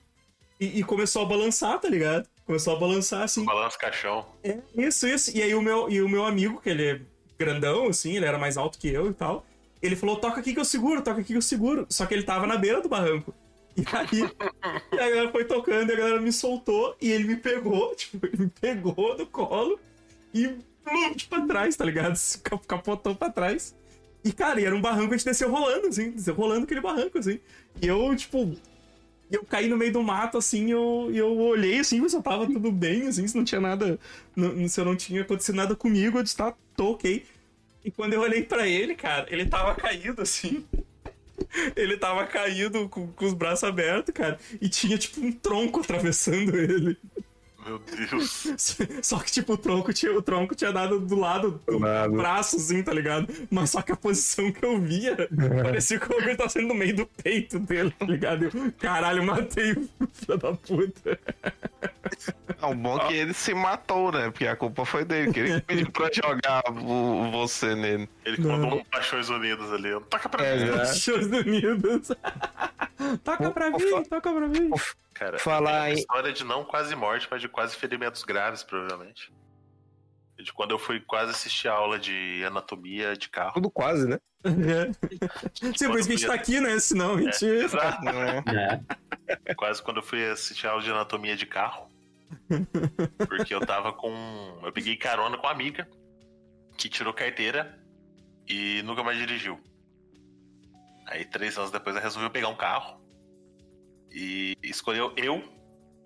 e, 0.60 0.80
e 0.80 0.84
começou 0.84 1.22
a 1.22 1.26
balançar, 1.26 1.80
tá 1.80 1.88
ligado? 1.88 2.28
Começou 2.46 2.76
a 2.76 2.80
balançar 2.80 3.24
assim. 3.24 3.44
Balanço 3.44 3.78
caixão. 3.80 4.26
É, 4.44 4.60
isso, 4.76 5.08
isso. 5.08 5.36
E 5.36 5.42
aí 5.42 5.56
o 5.56 5.62
meu, 5.62 5.90
e 5.90 6.02
o 6.02 6.08
meu 6.10 6.24
amigo, 6.26 6.62
que 6.62 6.70
ele 6.70 6.86
é 6.86 7.02
grandão, 7.38 7.88
assim, 7.88 8.16
ele 8.16 8.26
era 8.26 8.38
mais 8.38 8.56
alto 8.58 8.78
que 8.78 8.88
eu 8.88 9.10
e 9.10 9.14
tal, 9.14 9.46
ele 9.82 9.96
falou, 9.96 10.16
toca 10.18 10.40
aqui 10.40 10.54
que 10.54 10.60
eu 10.60 10.66
seguro, 10.66 11.02
toca 11.02 11.22
aqui 11.22 11.34
que 11.34 11.38
eu 11.38 11.42
seguro. 11.42 11.86
Só 11.90 12.06
que 12.06 12.14
ele 12.14 12.24
tava 12.24 12.46
na 12.48 12.56
beira 12.58 12.82
do 12.82 12.88
barranco. 12.90 13.34
E 13.76 13.84
aí, 13.94 14.22
e 14.94 15.00
a 15.00 15.10
galera 15.10 15.32
foi 15.32 15.44
tocando 15.44 15.90
e 15.90 15.94
a 15.94 15.98
galera 15.98 16.22
me 16.22 16.32
soltou 16.32 16.96
e 17.02 17.12
ele 17.12 17.26
me 17.26 17.36
pegou, 17.36 17.94
tipo, 17.98 18.26
ele 18.26 18.38
me 18.44 18.50
pegou 18.50 19.18
do 19.18 19.26
colo 19.26 19.80
e 20.34 20.48
plum, 20.84 21.14
pra 21.30 21.42
trás, 21.48 21.76
tá 21.76 21.84
ligado? 21.84 22.16
Cap- 22.44 22.68
Capotou 22.68 23.16
pra 23.16 23.30
trás. 23.30 23.76
E, 24.24 24.32
cara, 24.32 24.60
e 24.62 24.66
era 24.66 24.76
um 24.76 24.82
barranco, 24.82 25.14
a 25.14 25.18
gente 25.18 25.26
desceu 25.26 25.52
rolando, 25.52 25.88
assim, 25.88 26.12
desceu 26.12 26.34
rolando 26.34 26.64
aquele 26.64 26.82
barranco, 26.82 27.18
assim. 27.20 27.40
E 27.82 27.88
eu, 27.88 28.16
tipo, 28.16 28.56
e 29.32 29.36
eu 29.36 29.44
caí 29.46 29.68
no 29.68 29.78
meio 29.78 29.92
do 29.94 30.04
mato, 30.04 30.38
assim, 30.38 30.72
eu, 30.72 31.10
eu 31.14 31.38
olhei, 31.40 31.80
assim, 31.80 32.08
se 32.08 32.16
eu 32.16 32.22
tava 32.22 32.46
tudo 32.46 32.72
bem, 32.72 33.08
assim, 33.08 33.28
se 33.28 33.36
não 33.36 33.44
tinha 33.44 33.62
nada, 33.62 34.00
não- 34.36 34.68
se 34.68 34.80
eu 34.80 34.86
não 34.86 34.96
tinha 34.96 35.22
acontecido 35.22 35.56
nada 35.56 35.76
comigo, 35.76 36.18
eu 36.20 36.24
disse, 36.24 36.38
tá, 36.38 36.54
tô 36.76 36.92
ok. 36.92 37.26
E 37.84 37.92
quando 37.92 38.14
eu 38.14 38.22
olhei 38.22 38.44
pra 38.44 38.68
ele, 38.68 38.96
cara, 38.96 39.28
ele 39.30 39.46
tava 39.46 39.76
caído, 39.76 40.22
assim. 40.22 40.66
Ele 41.76 41.98
tava 41.98 42.26
caído 42.26 42.88
com, 42.90 43.08
com 43.08 43.26
os 43.26 43.34
braços 43.34 43.64
abertos, 43.64 44.14
cara, 44.14 44.40
e 44.62 44.70
tinha, 44.70 44.98
tipo, 44.98 45.20
um 45.22 45.32
tronco 45.32 45.82
atravessando 45.82 46.58
ele. 46.58 46.98
Meu 47.66 47.80
Deus. 47.80 48.48
Só 49.02 49.18
que, 49.20 49.32
tipo, 49.32 49.54
o 49.54 49.58
tronco 49.58 49.92
tinha, 49.94 50.12
o 50.16 50.22
tronco 50.22 50.54
tinha 50.56 50.72
dado 50.72 51.00
do 51.00 51.16
lado 51.16 51.62
do 51.68 51.80
lado. 51.80 52.14
braço, 52.14 52.58
assim, 52.58 52.84
tá 52.84 52.94
ligado? 52.94 53.28
Mas 53.50 53.72
só 53.72 53.82
que 53.82 53.92
a 53.92 53.96
posição 53.96 54.52
que 54.52 54.64
eu 54.64 54.80
via 54.80 55.16
parecia 55.64 56.00
que 56.00 56.06
o 56.06 56.10
bagulho 56.16 56.38
tá 56.38 56.48
sendo 56.48 56.68
no 56.68 56.76
meio 56.76 56.96
do 56.96 57.06
peito 57.06 57.58
dele, 57.60 57.92
tá 57.98 58.06
ligado? 58.06 58.46
Eu, 58.46 58.72
caralho, 58.80 59.24
matei 59.24 59.72
o 59.74 60.08
filho 60.14 60.38
da 60.38 60.54
puta. 60.54 61.20
É 62.62 62.66
o 62.68 62.76
bom 62.76 62.98
é 63.00 63.08
que 63.08 63.14
ele 63.14 63.34
se 63.34 63.54
matou, 63.54 64.12
né? 64.12 64.30
Porque 64.30 64.46
a 64.48 64.56
culpa 64.56 64.86
foi 64.86 65.04
dele, 65.04 65.34
que 65.34 65.40
ele 65.40 65.62
pediu 65.62 65.92
pra 65.92 66.10
jogar 66.14 66.64
o- 66.70 67.32
você 67.32 67.76
nele. 67.76 68.08
Ele 68.24 68.42
Não. 68.42 68.58
mandou 68.58 68.80
um 68.80 68.84
Paixões 68.86 69.30
Unidas 69.30 69.72
ali. 69.74 69.90
Toca 70.10 70.30
pra 70.30 70.46
É, 70.46 70.60
mim. 70.60 70.68
já. 70.68 70.84
Estados 70.84 71.28
Unidos. 71.28 72.12
Toca 73.24 73.52
pra 73.52 73.70
mim, 73.72 74.04
toca 74.10 74.34
pra 74.34 74.48
mim. 74.48 74.70
Cara, 75.14 75.40
Falar 75.40 75.90
é 75.90 75.94
em- 75.94 75.98
história 75.98 76.32
de 76.34 76.44
não 76.44 76.64
quase 76.66 76.96
morte, 76.96 77.28
mas 77.30 77.42
de 77.42 77.48
quase 77.48 77.76
ferimentos 77.76 78.24
graves, 78.24 78.64
provavelmente. 78.64 79.32
De 80.38 80.52
quando 80.52 80.72
eu 80.72 80.80
fui 80.80 81.00
quase 81.00 81.32
assistir 81.32 81.68
a 81.70 81.74
aula 81.74 81.98
de 81.98 82.44
anatomia 82.46 83.16
de 83.16 83.30
carro. 83.30 83.54
Tudo 83.54 83.70
quase, 83.72 84.08
né? 84.08 84.20
Sim, 85.78 85.88
por 85.88 85.98
isso 86.00 86.08
que 86.10 86.14
a 86.14 86.18
gente 86.18 86.28
tá 86.28 86.34
aqui, 86.34 86.60
né? 86.60 86.78
Senão 86.80 87.16
a 87.16 87.22
gente. 87.22 87.46
Né? 87.46 88.44
É. 89.48 89.54
Quase 89.56 89.82
quando 89.82 89.98
eu 89.98 90.04
fui 90.04 90.24
assistir 90.30 90.68
a 90.68 90.72
aula 90.72 90.84
de 90.84 90.92
anatomia 90.92 91.36
de 91.36 91.46
carro. 91.48 91.90
Porque 93.28 93.56
eu 93.56 93.66
tava 93.66 93.92
com. 93.94 94.12
Eu 94.64 94.72
peguei 94.72 94.96
carona 94.98 95.38
com 95.38 95.44
uma 95.48 95.52
amiga 95.52 95.88
que 96.78 96.90
tirou 96.90 97.14
carteira 97.14 97.80
e 98.48 98.84
nunca 98.84 99.04
mais 99.04 99.18
dirigiu. 99.18 99.60
Aí, 101.06 101.26
três 101.26 101.58
anos 101.58 101.72
depois, 101.72 101.96
ela 101.96 102.04
resolveu 102.04 102.30
pegar 102.30 102.48
um 102.48 102.56
carro 102.56 103.00
e 104.12 104.58
escolheu 104.64 105.14
eu, 105.18 105.44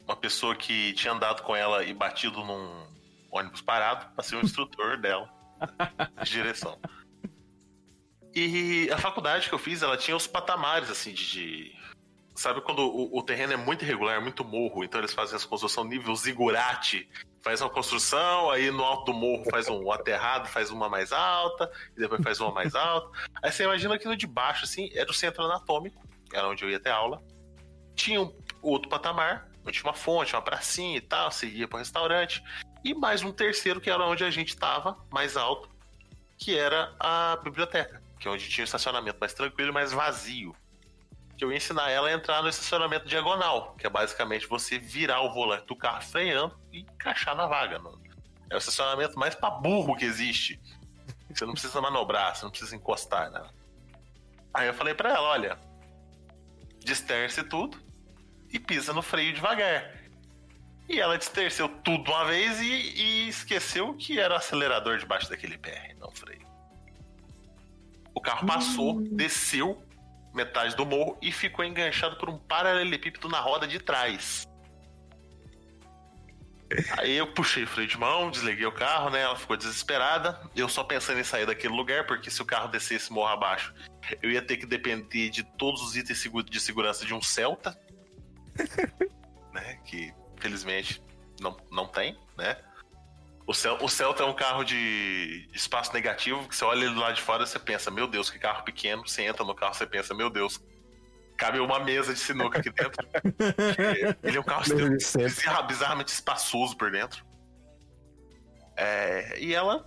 uma 0.04 0.16
pessoa 0.16 0.56
que 0.56 0.94
tinha 0.94 1.14
andado 1.14 1.44
com 1.44 1.56
ela 1.56 1.84
e 1.84 1.94
batido 1.94 2.44
num 2.44 2.88
ônibus 3.32 3.62
parado, 3.62 4.14
pra 4.14 4.24
ser 4.24 4.36
o 4.36 4.42
instrutor 4.42 4.98
dela 5.02 5.30
de 6.24 6.32
direção. 6.32 6.78
E 8.36 8.90
a 8.92 8.98
faculdade 8.98 9.48
que 9.50 9.56
eu 9.56 9.60
fiz, 9.60 9.82
ela 9.82 9.98
tinha 9.98 10.16
os 10.16 10.28
patamares, 10.28 10.90
assim, 10.90 11.14
de. 11.14 11.32
de- 11.32 11.79
Sabe 12.40 12.62
quando 12.62 12.80
o, 12.80 13.18
o 13.18 13.22
terreno 13.22 13.52
é 13.52 13.58
muito 13.58 13.84
irregular, 13.84 14.22
muito 14.22 14.46
morro, 14.46 14.82
então 14.82 15.02
eles 15.02 15.12
fazem 15.12 15.36
essa 15.36 15.46
construção 15.46 15.84
nível 15.84 16.16
zigurate. 16.16 17.06
Faz 17.42 17.60
uma 17.60 17.70
construção, 17.70 18.50
aí 18.50 18.72
no 18.72 18.82
alto 18.82 19.12
do 19.12 19.14
morro 19.14 19.44
faz 19.52 19.68
um 19.68 19.92
aterrado, 19.92 20.48
faz 20.48 20.72
uma 20.72 20.88
mais 20.88 21.12
alta, 21.12 21.70
e 21.98 22.00
depois 22.00 22.24
faz 22.24 22.40
uma 22.40 22.50
mais 22.50 22.76
alta. 22.76 23.10
Aí 23.44 23.52
você 23.52 23.66
imagina 23.66 24.00
que 24.00 24.08
no 24.08 24.16
de 24.16 24.26
baixo, 24.26 24.64
assim, 24.64 24.90
era 24.94 25.12
o 25.12 25.14
centro 25.14 25.44
anatômico, 25.44 26.02
era 26.32 26.48
onde 26.48 26.64
eu 26.64 26.70
ia 26.70 26.80
ter 26.80 26.92
aula. 26.92 27.22
Tinha 27.94 28.22
um 28.22 28.34
outro 28.62 28.88
patamar, 28.88 29.50
onde 29.66 29.78
tinha 29.78 29.92
uma 29.92 29.98
fonte, 29.98 30.34
uma 30.34 30.42
pracinha 30.42 30.96
e 30.96 31.02
tal, 31.02 31.30
você 31.30 31.46
ia 31.46 31.68
para 31.68 31.76
o 31.76 31.80
restaurante. 31.80 32.42
E 32.86 32.94
mais 32.94 33.22
um 33.22 33.34
terceiro, 33.34 33.82
que 33.82 33.90
era 33.90 34.06
onde 34.06 34.24
a 34.24 34.32
gente 34.32 34.48
estava, 34.48 34.98
mais 35.12 35.36
alto, 35.36 35.68
que 36.38 36.58
era 36.58 36.96
a 37.02 37.38
biblioteca, 37.44 38.02
que 38.18 38.30
é 38.30 38.32
onde 38.32 38.48
tinha 38.48 38.64
um 38.64 38.66
estacionamento 38.66 39.18
mais 39.20 39.34
tranquilo 39.34 39.74
mais 39.74 39.92
vazio. 39.92 40.56
Que 41.40 41.46
eu 41.46 41.52
ia 41.52 41.58
ensinar 41.58 41.90
ela 41.90 42.10
a 42.10 42.12
entrar 42.12 42.42
no 42.44 42.50
estacionamento 42.50 43.08
diagonal, 43.08 43.74
que 43.76 43.88
é 43.88 43.90
basicamente 43.90 44.46
você 44.46 44.78
virar 44.78 45.22
o 45.22 45.34
volante 45.34 45.66
do 45.68 45.76
carro 45.76 46.02
freando 46.02 46.60
e 46.70 46.82
encaixar 46.82 47.34
na 47.34 47.48
vaga. 47.48 47.80
no- 47.80 47.98
É 48.50 48.56
o 48.56 48.58
estacionamento 48.58 49.18
mais 49.18 49.36
pra 49.36 49.50
burro 49.50 49.96
que 49.96 50.04
existe. 50.04 50.60
Você 51.34 51.46
não 51.46 51.54
precisa 51.54 51.80
manobrar, 51.80 52.36
você 52.36 52.44
não 52.44 52.50
precisa 52.52 52.76
encostar, 52.76 53.32
né? 53.32 53.42
Aí 54.54 54.68
eu 54.68 54.74
falei 54.74 54.94
pra 54.94 55.12
ela, 55.12 55.30
olha, 55.30 55.58
desterce 56.84 57.42
tudo 57.44 57.78
e 58.52 58.60
pisa 58.60 58.92
no 58.92 59.02
freio 59.02 59.34
devagar. 59.34 59.94
E 60.90 61.00
ela 61.00 61.18
desterceu 61.18 61.70
tudo 61.70 62.12
uma 62.12 62.26
vez 62.26 62.60
e, 62.60 62.66
e 62.66 63.30
esqueceu 63.30 63.94
que 63.94 64.20
era 64.20 64.34
o 64.34 64.38
acelerador 64.38 64.98
debaixo 64.98 65.30
daquele 65.30 65.58
pé, 65.58 65.96
não 66.00 66.12
freio. 66.12 66.46
O 68.14 68.20
carro 68.20 68.46
passou, 68.46 69.00
desceu 69.02 69.82
metade 70.34 70.76
do 70.76 70.86
morro 70.86 71.18
e 71.22 71.32
ficou 71.32 71.66
enganchado 71.66 72.18
por 72.18 72.30
um 72.30 72.38
paralelepípedo 72.38 73.28
na 73.28 73.40
roda 73.40 73.68
de 73.68 73.80
trás. 73.80 74.48
Aí 77.00 77.18
eu 77.18 77.26
puxei 77.34 77.64
o 77.64 77.68
freio 77.68 77.88
de 77.88 77.98
mão, 77.98 78.30
desliguei 78.30 78.66
o 78.66 78.72
carro, 78.72 79.10
né? 79.10 79.22
Ela 79.22 79.36
ficou 79.36 79.58
desesperada. 79.58 80.40
Eu 80.56 80.70
só 80.70 80.84
pensando 80.84 81.20
em 81.20 81.24
sair 81.24 81.46
daquele 81.46 81.74
lugar, 81.74 82.06
porque 82.06 82.30
se 82.30 82.42
o 82.42 82.46
carro 82.46 82.68
descesse 82.68 83.12
morro 83.12 83.34
abaixo, 83.34 83.74
eu 84.22 84.30
ia 84.30 84.42
ter 84.42 84.58
que 84.58 84.68
depender 84.68 85.30
de 85.30 85.44
todos 85.44 85.82
os 85.82 85.96
itens 85.96 86.24
de 86.50 86.60
segurança 86.60 87.06
de 87.06 87.14
um 87.14 87.22
Celta. 87.22 87.80
né? 89.52 89.80
Que 89.86 90.14
felizmente 90.40 91.02
não, 91.42 91.58
não 91.72 91.88
tem, 91.88 92.18
né? 92.38 92.58
O, 93.50 93.54
Cel 93.56 93.80
o 93.82 93.90
Celta 93.90 94.22
é 94.22 94.26
um 94.28 94.34
carro 94.36 94.64
de 94.64 95.50
espaço 95.52 95.92
negativo, 95.92 96.48
que 96.48 96.56
você 96.56 96.64
olha 96.64 96.86
ele 96.86 96.94
lá 96.94 97.12
de 97.12 97.20
fora 97.20 97.48
você 97.48 97.58
pensa, 97.58 97.90
meu 97.90 98.06
Deus, 98.06 98.30
que 98.30 98.38
carro 98.38 98.64
pequeno. 98.64 99.08
Você 99.08 99.24
entra 99.24 99.44
no 99.44 99.56
carro, 99.56 99.74
você 99.74 99.88
pensa, 99.88 100.14
meu 100.14 100.30
Deus, 100.30 100.64
cabe 101.36 101.60
uma 101.60 101.80
mesa 101.80 102.14
de 102.14 102.20
sinuca 102.20 102.60
aqui 102.60 102.70
dentro. 102.70 103.10
ele 104.22 104.38
é 104.38 104.40
um 104.40 104.44
carro 104.44 105.64
bizarramente 105.66 106.12
espaçoso 106.12 106.78
por 106.78 106.92
dentro. 106.92 107.26
É, 108.78 109.40
e 109.40 109.56
ela 109.56 109.84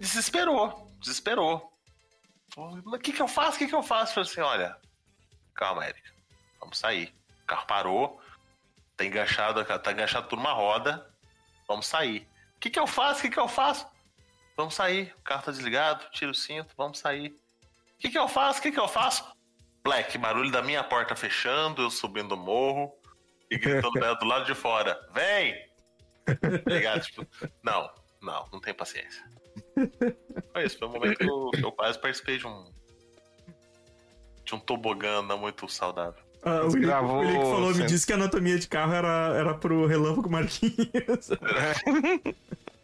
desesperou, 0.00 0.90
desesperou. 0.98 1.70
Falou, 2.54 2.80
"Mas 2.82 2.94
O 2.94 2.98
que, 2.98 3.12
que 3.12 3.20
eu 3.20 3.28
faço? 3.28 3.56
O 3.56 3.58
que, 3.58 3.68
que 3.68 3.74
eu 3.74 3.82
faço? 3.82 4.12
Eu 4.12 4.24
Falei 4.24 4.30
assim: 4.30 4.40
olha, 4.40 4.76
calma, 5.54 5.86
Erika, 5.86 6.10
vamos 6.58 6.78
sair. 6.78 7.14
O 7.42 7.46
carro 7.46 7.66
parou, 7.66 8.22
tá 8.96 9.04
enganchado, 9.04 9.62
tá 9.62 9.92
enganchado 9.92 10.28
por 10.28 10.38
uma 10.38 10.54
roda, 10.54 11.06
vamos 11.68 11.86
sair. 11.86 12.31
Que, 12.62 12.70
que 12.70 12.78
eu 12.78 12.86
faço? 12.86 13.18
O 13.18 13.22
que, 13.22 13.30
que 13.30 13.40
eu 13.40 13.48
faço? 13.48 13.88
Vamos 14.56 14.74
sair, 14.74 15.12
o 15.18 15.22
carro 15.22 15.42
tá 15.42 15.50
desligado, 15.50 16.08
tira 16.12 16.30
o 16.30 16.34
cinto, 16.34 16.72
vamos 16.76 17.00
sair. 17.00 17.30
O 17.30 17.98
que, 17.98 18.08
que 18.08 18.18
eu 18.18 18.28
faço? 18.28 18.60
O 18.60 18.62
que, 18.62 18.70
que 18.70 18.78
eu 18.78 18.86
faço? 18.86 19.24
Black, 19.82 20.16
barulho 20.16 20.52
da 20.52 20.62
minha 20.62 20.84
porta 20.84 21.16
fechando, 21.16 21.82
eu 21.82 21.90
subindo 21.90 22.32
o 22.32 22.36
morro 22.36 22.94
e 23.50 23.58
gritando 23.58 24.16
do 24.16 24.24
lado 24.24 24.44
de 24.44 24.54
fora: 24.54 24.96
vem! 25.12 25.56
Tá 26.24 26.70
ligado? 26.70 27.02
Tipo, 27.02 27.26
não, 27.64 27.90
não, 28.20 28.48
não 28.52 28.60
tem 28.60 28.72
paciência. 28.72 29.28
Foi 30.52 30.64
isso, 30.64 30.78
foi 30.78 30.86
um 30.86 30.92
momento 30.92 31.18
que 31.18 31.28
eu, 31.28 31.50
eu 31.60 31.72
quase 31.72 31.98
participei 31.98 32.38
de 32.38 32.46
um. 32.46 32.72
de 34.44 34.54
um 34.54 34.60
tobogã 34.60 35.20
não 35.20 35.36
muito 35.36 35.68
saudável. 35.68 36.21
Ah, 36.44 36.62
o 36.62 36.64
Você 36.64 36.76
Willi 36.76 36.86
gravou 36.86 37.16
o 37.16 37.20
Willi 37.20 37.32
que 37.38 37.44
falou, 37.44 37.74
me 37.74 37.86
disse 37.86 38.06
que 38.06 38.12
a 38.12 38.16
anatomia 38.16 38.58
de 38.58 38.66
carro 38.66 38.92
era, 38.92 39.34
era 39.36 39.54
pro 39.54 39.86
Relâmpago 39.86 40.28
Marquinhos. 40.28 41.30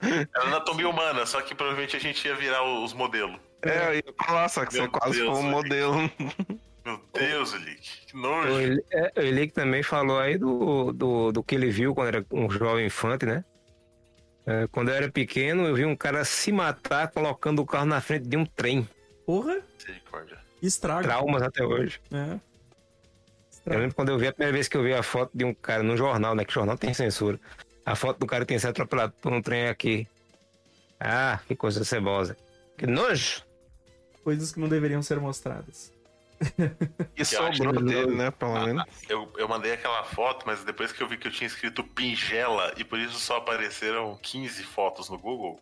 Era 0.01 0.47
anatomia 0.47 0.89
humana, 0.89 1.26
só 1.26 1.40
que 1.43 1.55
provavelmente 1.55 1.97
a 1.97 1.98
gente 1.98 2.26
ia 2.26 2.36
virar 2.36 2.62
os 2.62 2.93
modelos. 2.93 3.36
É, 3.62 3.89
eu 3.89 3.94
ia 3.94 4.05
falar, 4.24 4.48
só 4.48 4.64
que 4.64 4.74
Meu 4.74 4.85
você 4.85 4.89
quase 4.89 5.18
Deus, 5.18 5.36
foi 5.36 5.44
um 5.44 5.51
modelo. 5.51 6.10
Meu 6.85 7.01
Deus, 7.12 7.52
Lick, 7.52 8.06
que 8.06 8.16
O 8.16 8.20
nojo. 8.20 8.60
Eli- 8.60 8.85
é, 8.93 9.12
o 9.16 9.20
Elick 9.20 9.52
também 9.52 9.82
falou 9.82 10.18
aí 10.20 10.39
do, 10.39 10.93
do, 10.93 11.32
do 11.32 11.43
que 11.43 11.56
ele 11.56 11.70
viu 11.70 11.94
quando 11.94 12.09
era 12.09 12.26
um 12.32 12.48
jovem 12.48 12.86
infante, 12.86 13.26
né? 13.26 13.44
É, 14.47 14.66
quando 14.70 14.89
eu 14.89 14.94
era 14.94 15.10
pequeno, 15.10 15.66
eu 15.66 15.74
vi 15.74 15.85
um 15.85 15.97
cara 15.97 16.24
se 16.24 16.52
matar 16.52 17.09
colocando 17.10 17.60
o 17.60 17.66
carro 17.66 17.85
na 17.85 18.01
frente 18.01 18.26
de 18.28 18.36
um 18.36 18.47
trem. 18.47 18.89
Porra, 19.26 19.59
estraga. 20.62 21.02
Traumas 21.02 21.43
até 21.43 21.62
hoje. 21.64 22.01
É. 22.10 22.39
Eu 23.70 23.78
lembro 23.78 23.95
quando 23.95 24.09
eu 24.11 24.19
vi 24.19 24.27
a 24.28 24.32
primeira 24.32 24.53
vez 24.53 24.69
que 24.69 24.77
eu 24.77 24.82
vi 24.82 24.95
a 24.95 25.03
foto 25.03 25.31
de 25.35 25.45
um 25.45 25.53
cara 25.55 25.82
no 25.82 25.97
jornal, 25.97 26.35
né? 26.35 26.45
Que 26.45 26.53
jornal 26.53 26.77
tem 26.78 26.95
censura. 26.95 27.39
A 27.85 27.95
foto 27.95 28.19
do 28.19 28.27
cara 28.27 28.45
que 28.45 28.49
tinha 28.49 28.59
sido 28.61 28.70
atropelado 28.70 29.12
por 29.20 29.32
um 29.32 29.43
trem 29.43 29.69
aqui. 29.69 30.07
Ah, 31.01 31.40
que 31.47 31.55
coisa 31.55 31.85
cebosa. 31.85 32.36
Que 32.77 32.86
nojo! 32.86 33.43
Coisas 34.24 34.53
que 34.53 34.61
não 34.61 34.69
deveriam 34.69 35.03
ser 35.03 35.20
mostradas. 35.20 35.93
E 37.16 37.24
sobrou 37.24 37.73
dele, 37.82 38.15
né? 38.15 38.31
Pelo 38.31 38.57
Ah, 38.57 38.66
menos. 38.66 38.85
Eu, 39.09 39.32
eu 39.36 39.49
mandei 39.49 39.73
aquela 39.73 40.05
foto, 40.05 40.45
mas 40.47 40.62
depois 40.65 40.93
que 40.93 41.03
eu 41.03 41.09
vi 41.09 41.16
que 41.16 41.27
eu 41.28 41.32
tinha 41.32 41.47
escrito 41.47 41.82
Pingela 41.82 42.73
e 42.77 42.85
por 42.85 42.99
isso 42.99 43.19
só 43.19 43.39
apareceram 43.39 44.16
15 44.23 44.62
fotos 44.65 45.09
no 45.09 45.19
Google. 45.19 45.61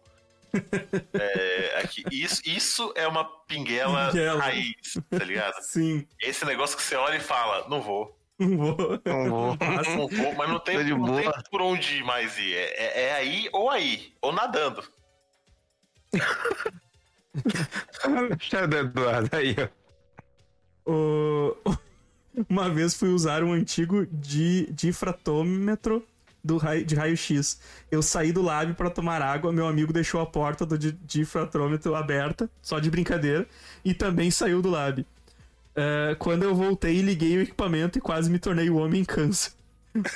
é, 1.15 1.81
aqui, 1.83 2.05
isso, 2.11 2.41
isso 2.47 2.93
é 2.97 3.07
uma 3.07 3.25
pinguela, 3.47 4.09
Pinguela. 4.09 4.41
raiz, 4.41 4.99
tá 5.11 5.25
ligado? 5.25 5.61
Sim, 5.65 6.07
Esse 6.21 6.45
negócio 6.45 6.77
que 6.77 6.83
você 6.83 6.97
olha 6.97 7.17
e 7.17 7.21
fala, 7.21 7.69
não 7.69 7.81
vou. 7.83 8.19
não 8.39 8.57
vou. 8.57 9.01
Não 9.05 9.29
vou. 9.31 9.57
Não 9.97 10.09
vou, 10.09 10.35
mas 10.35 10.49
não 10.51 10.59
tem, 10.61 10.85
de 10.85 10.91
não 10.95 11.05
tem 11.15 11.25
boa. 11.25 11.43
por 11.51 11.63
onde 11.63 12.03
mais 12.05 12.37
ir. 12.39 12.55
É, 12.55 12.75
é- 12.77 13.03
é 13.09 13.15
aí 13.15 13.49
ou 13.53 13.71
aí, 13.71 14.13
ou 14.21 14.33
nadando. 14.33 14.83
Do 18.69 18.77
Eduardo 18.77 19.37
aí, 19.37 19.55
ó. 20.87 20.91
O- 20.91 21.57
Uma 22.49 22.69
vez 22.71 22.95
fui 22.95 23.09
usar 23.09 23.43
um 23.43 23.53
antigo 23.53 24.07
di... 24.07 24.67
difratômetro 24.73 26.07
do 26.47 26.57
raio... 26.57 26.85
de 26.85 26.95
raio-x. 26.95 27.61
Eu 27.91 28.01
saí 28.01 28.33
do 28.33 28.41
lab 28.41 28.73
para 28.75 28.89
tomar 28.89 29.21
água, 29.21 29.53
meu 29.53 29.67
amigo 29.67 29.93
deixou 29.93 30.21
a 30.21 30.27
porta 30.27 30.65
do 30.65 30.79
di... 30.79 30.93
difratômetro 30.93 31.95
aberta, 31.95 32.49
só 32.63 32.79
de 32.79 32.91
brincadeira, 32.91 33.47
e 33.85 33.93
também 33.93 34.31
saiu 34.31 34.63
do 34.63 34.71
lab. 34.71 35.05
É, 35.75 36.17
quando 36.19 36.45
eu 36.45 36.55
voltei, 36.55 37.03
liguei 37.03 37.37
o 37.37 37.43
equipamento 37.43 37.99
e 37.99 38.01
quase 38.01 38.31
me 38.31 38.39
tornei 38.39 38.71
o 38.71 38.77
homem 38.77 39.05
câncer. 39.05 39.53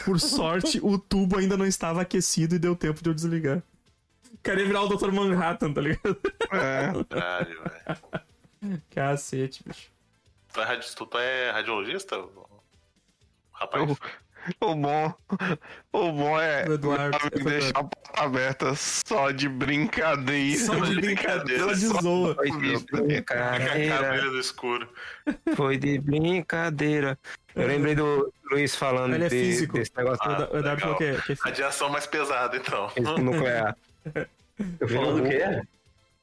Por 0.05 0.19
sorte, 0.21 0.79
o 0.83 0.99
tubo 0.99 1.39
ainda 1.39 1.57
não 1.57 1.67
estava 1.67 2.03
aquecido 2.03 2.55
e 2.55 2.59
deu 2.59 2.77
tempo 2.77 3.03
de 3.03 3.11
eu 3.11 3.15
desligar. 3.15 3.63
Queria 4.43 4.65
virar 4.65 4.83
o 4.83 4.89
Dr. 4.89 5.11
Manhattan, 5.13 5.73
tá 5.73 5.81
ligado? 5.81 6.19
É. 6.53 6.93
Caralho, 7.09 7.63
velho. 7.63 8.81
Cacete, 8.91 9.63
bicho. 9.67 9.91
Tu 10.53 10.61
é, 10.61 10.79
tu 10.79 11.19
é 11.19 11.51
radiologista? 11.51 12.17
Rapaz, 13.53 13.99
O 14.61 14.75
bom, 14.75 15.15
o 15.93 16.13
bom 16.13 16.41
é 16.41 16.67
O 16.69 16.73
Eduardo, 16.73 17.19
deixar 17.45 17.71
a 17.79 17.85
porta 17.85 18.21
aberta 18.25 18.75
só 18.75 19.31
de 19.31 19.49
brincadeira. 19.49 20.59
Só 20.65 20.75
de 20.77 20.95
brincadeira, 21.01 21.65
só 21.65 21.73
de 21.73 21.87
zoa. 21.87 22.35
Foi 22.35 22.51
de 22.51 22.85
brincadeira. 22.93 24.25
no 24.25 24.39
escuro. 24.41 24.89
Foi 25.55 25.77
de 25.77 25.99
brincadeira. 25.99 27.19
Eu 27.55 27.67
lembrei 27.67 27.95
do 27.95 28.33
Luiz 28.51 28.75
falando 28.75 29.15
Ele 29.15 29.25
é 29.25 29.29
de- 29.29 29.39
físico. 29.41 29.75
desse 29.75 29.93
negócio 29.97 30.23
Ah, 30.25 30.49
o 30.53 30.57
Eduardo 30.59 30.81
falou 30.81 30.97
que 30.97 31.05
é, 31.05 31.15
que 31.21 31.33
é. 31.33 31.37
Radiação 31.41 31.89
mais 31.91 32.07
pesada, 32.07 32.57
então. 32.57 32.89
físico 32.89 33.21
nuclear. 33.21 33.77
Eu 34.81 34.89
falando 34.89 35.25
o 35.25 35.29
quê? 35.29 35.63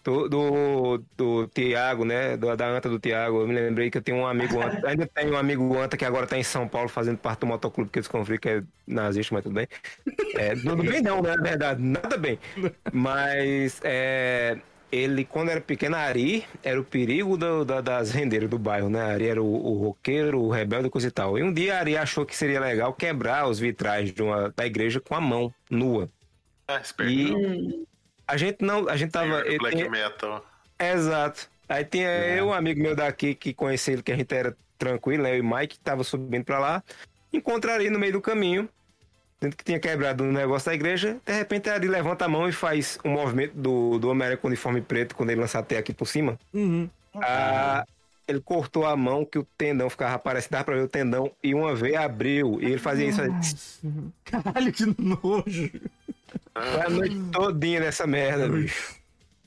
Do, 0.08 0.30
do, 0.30 1.04
do 1.18 1.48
Tiago, 1.48 2.06
né? 2.06 2.38
Do, 2.38 2.56
da 2.56 2.66
anta 2.70 2.88
do 2.88 2.98
Tiago. 2.98 3.42
Eu 3.42 3.48
me 3.48 3.54
lembrei 3.54 3.92
que 3.92 3.98
eu 3.98 4.02
tenho 4.02 4.20
um 4.20 4.26
amigo 4.26 4.56
anta. 4.64 4.88
Ainda 4.88 5.06
tenho 5.06 5.34
um 5.34 5.38
amigo 5.38 5.78
anta 5.78 5.98
que 5.98 6.06
agora 6.06 6.26
tá 6.26 6.38
em 6.38 6.44
São 6.44 6.66
Paulo 6.66 6.88
fazendo 6.88 7.18
parte 7.18 7.42
do 7.42 7.48
motoclube 7.48 7.90
que 7.90 8.00
eu 8.00 8.02
descobri 8.02 8.40
que 8.40 8.48
é 8.48 8.64
nazista, 8.88 9.36
mas 9.36 9.44
tudo 9.44 9.56
bem. 9.56 9.68
É, 10.36 10.56
tudo 10.56 10.78
bem 10.82 11.02
não, 11.02 11.22
né? 11.22 11.36
Na 11.36 11.44
verdade, 11.44 11.82
nada 11.82 12.18
bem. 12.18 12.40
Mas 12.94 13.82
é, 13.84 14.58
ele, 14.90 15.26
quando 15.26 15.50
era 15.50 15.60
pequeno, 15.60 15.98
Ari 15.98 16.46
era 16.64 16.80
o 16.80 16.86
perigo 16.86 17.36
do- 17.38 17.66
da- 17.66 17.82
das 17.82 18.12
rendeiras 18.12 18.50
do 18.50 18.58
bairro, 18.58 18.90
né? 18.90 19.02
Ari 19.02 19.28
era 19.28 19.44
o, 19.44 19.46
o 19.46 19.74
roqueiro, 19.84 20.40
o 20.42 20.50
rebelde, 20.50 20.90
coisa 20.90 21.10
e 21.10 21.12
tal. 21.12 21.38
E 21.38 21.44
um 21.44 21.52
dia 21.52 21.80
Ari 21.80 21.98
achou 21.98 22.26
que 22.26 22.34
seria 22.34 22.62
legal 22.62 22.94
quebrar 22.94 23.46
os 23.46 23.60
vitrais 23.60 24.14
de 24.14 24.24
uma, 24.24 24.54
da 24.56 24.66
igreja 24.66 25.02
com 25.02 25.16
a 25.16 25.20
mão 25.20 25.54
nua. 25.70 26.10
Ah. 26.66 26.82
E 27.06 27.86
a 28.28 28.38
gente 28.38 28.58
não, 28.64 28.88
a 28.90 28.96
gente 28.98 29.12
tava. 29.12 29.46
ele 29.48 29.58
Black 29.58 29.76
tinha- 29.78 29.90
Metal. 29.90 30.46
Exato. 30.80 31.50
Aí 31.70 31.84
tinha 31.84 32.08
É. 32.08 32.40
eu, 32.40 32.48
um 32.48 32.54
amigo 32.54 32.82
meu 32.82 32.96
daqui, 32.96 33.34
que 33.36 33.54
conheci 33.54 33.92
ele, 33.92 34.04
que 34.04 34.12
a 34.12 34.16
gente 34.16 34.34
era 34.34 34.56
tranquilo, 34.78 35.24
né? 35.24 35.32
Eu 35.32 35.38
e 35.38 35.42
o 35.42 35.44
Mike, 35.44 35.78
que 35.78 35.80
tava 35.80 36.04
subindo 36.04 36.44
pra 36.46 36.60
lá. 36.60 36.84
Encontraria 37.34 37.90
no 37.92 38.00
meio 38.00 38.14
do 38.14 38.22
caminho, 38.22 38.70
dentro 39.42 39.58
que 39.58 39.64
tinha 39.64 39.80
quebrado 39.80 40.24
um 40.24 40.32
negócio 40.32 40.68
da 40.70 40.76
igreja. 40.76 41.18
De 41.26 41.34
repente, 41.34 41.68
ele 41.70 41.88
levanta 41.88 42.26
a 42.26 42.28
mão 42.30 42.48
e 42.48 42.52
faz 42.54 42.98
um 43.04 43.10
movimento 43.12 43.54
do, 43.56 43.98
do 44.00 44.10
Homem-Aranha 44.10 44.38
com 44.38 44.48
uniforme 44.48 44.82
preto, 44.82 45.16
quando 45.16 45.32
ele 45.32 45.42
lança 45.42 45.60
até 45.60 45.78
aqui 45.78 45.94
por 45.94 46.08
cima. 46.08 46.40
Uhum. 46.54 46.90
Ah, 47.16 47.86
ele 48.28 48.40
cortou 48.40 48.86
a 48.86 48.96
mão, 48.96 49.26
que 49.26 49.38
o 49.40 49.44
tendão 49.58 49.90
ficava 49.90 50.16
aparecendo, 50.16 50.52
dava 50.52 50.64
pra 50.64 50.76
ver 50.76 50.84
o 50.84 50.88
tendão, 50.88 51.32
e 51.44 51.54
uma 51.54 51.76
veia 51.76 52.02
abriu. 52.02 52.60
E 52.62 52.66
ele 52.66 52.78
fazia 52.78 53.08
isso 53.08 53.22
aí, 53.22 53.30
Caralho, 54.24 54.72
que 54.72 54.86
nojo. 55.02 55.72
A 56.54 56.90
noite 56.90 57.16
todinha 57.32 57.80
nessa 57.80 58.08
merda, 58.08 58.48
bicho. 58.48 58.96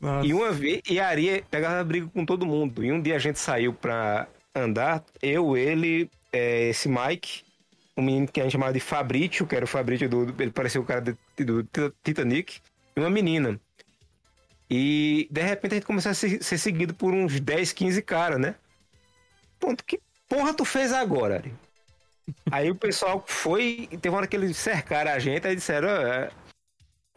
Nossa. 0.00 0.26
E 0.26 0.32
uma 0.32 0.50
vez, 0.50 0.80
e 0.88 0.98
a 0.98 1.08
Ari 1.08 1.44
pegava 1.50 1.84
briga 1.84 2.08
com 2.08 2.24
todo 2.24 2.46
mundo. 2.46 2.82
E 2.82 2.90
um 2.90 3.00
dia 3.00 3.16
a 3.16 3.18
gente 3.18 3.38
saiu 3.38 3.74
pra 3.74 4.26
andar, 4.54 5.04
eu, 5.20 5.56
ele 5.56 6.10
é, 6.32 6.70
esse 6.70 6.88
Mike, 6.88 7.42
um 7.96 8.02
menino 8.02 8.28
que 8.28 8.40
a 8.40 8.44
gente 8.44 8.52
chamava 8.52 8.72
de 8.72 8.80
Fabrício, 8.80 9.46
que 9.46 9.54
era 9.54 9.64
o 9.64 9.68
Fabrício 9.68 10.08
do. 10.08 10.34
Ele 10.38 10.50
parecia 10.50 10.80
o 10.80 10.84
cara 10.84 11.00
do, 11.00 11.16
do 11.36 11.94
Titanic, 12.02 12.60
e 12.96 13.00
uma 13.00 13.10
menina. 13.10 13.60
E 14.70 15.28
de 15.30 15.42
repente 15.42 15.72
a 15.72 15.74
gente 15.76 15.86
começou 15.86 16.10
a 16.10 16.14
ser, 16.14 16.42
ser 16.42 16.56
seguido 16.56 16.94
por 16.94 17.12
uns 17.12 17.40
10, 17.40 17.72
15 17.72 18.02
caras, 18.02 18.38
né? 18.38 18.54
Ponto, 19.58 19.84
que 19.84 20.00
porra 20.28 20.54
tu 20.54 20.64
fez 20.64 20.92
agora, 20.92 21.36
Ari? 21.36 21.52
Aí 22.50 22.70
o 22.70 22.74
pessoal 22.74 23.24
foi, 23.26 23.88
teve 23.90 24.08
uma 24.08 24.18
hora 24.18 24.26
que 24.26 24.36
eles 24.36 24.56
cercaram 24.56 25.10
a 25.10 25.18
gente, 25.18 25.46
aí 25.46 25.56
disseram. 25.56 25.88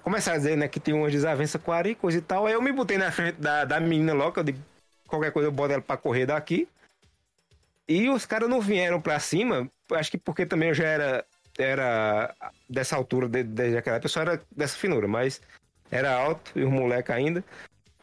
Começaram 0.03 0.35
a 0.35 0.38
dizer, 0.38 0.57
né, 0.57 0.67
que 0.67 0.80
tinha 0.80 0.95
uma 0.95 1.09
desavença 1.09 1.57
com 1.57 1.71
a 1.71 1.77
Ari, 1.77 1.95
coisa 1.95 2.17
e 2.17 2.21
tal. 2.21 2.45
Aí 2.45 2.53
eu 2.53 2.61
me 2.61 2.71
botei 2.71 2.97
na 2.97 3.11
frente 3.11 3.39
da, 3.39 3.65
da 3.65 3.80
menina 3.80 4.13
logo, 4.13 4.39
eu 4.39 4.43
digo, 4.43 4.59
qualquer 5.07 5.31
coisa 5.31 5.47
eu 5.47 5.51
boto 5.51 5.73
ela 5.73 5.81
pra 5.81 5.97
correr 5.97 6.25
daqui. 6.25 6.67
E 7.88 8.09
os 8.09 8.25
caras 8.25 8.49
não 8.49 8.61
vieram 8.61 9.01
pra 9.01 9.19
cima, 9.19 9.69
acho 9.91 10.11
que 10.11 10.17
porque 10.17 10.45
também 10.45 10.69
eu 10.69 10.75
já 10.75 10.85
era, 10.85 11.25
era 11.57 12.34
dessa 12.69 12.95
altura, 12.95 13.27
desde 13.27 13.77
aquela 13.77 13.99
pessoa 13.99 14.23
era 14.23 14.41
dessa 14.55 14.77
finura, 14.77 15.07
mas 15.07 15.41
era 15.91 16.13
alto 16.13 16.51
e 16.55 16.63
os 16.63 16.71
moleque 16.71 17.11
ainda. 17.11 17.43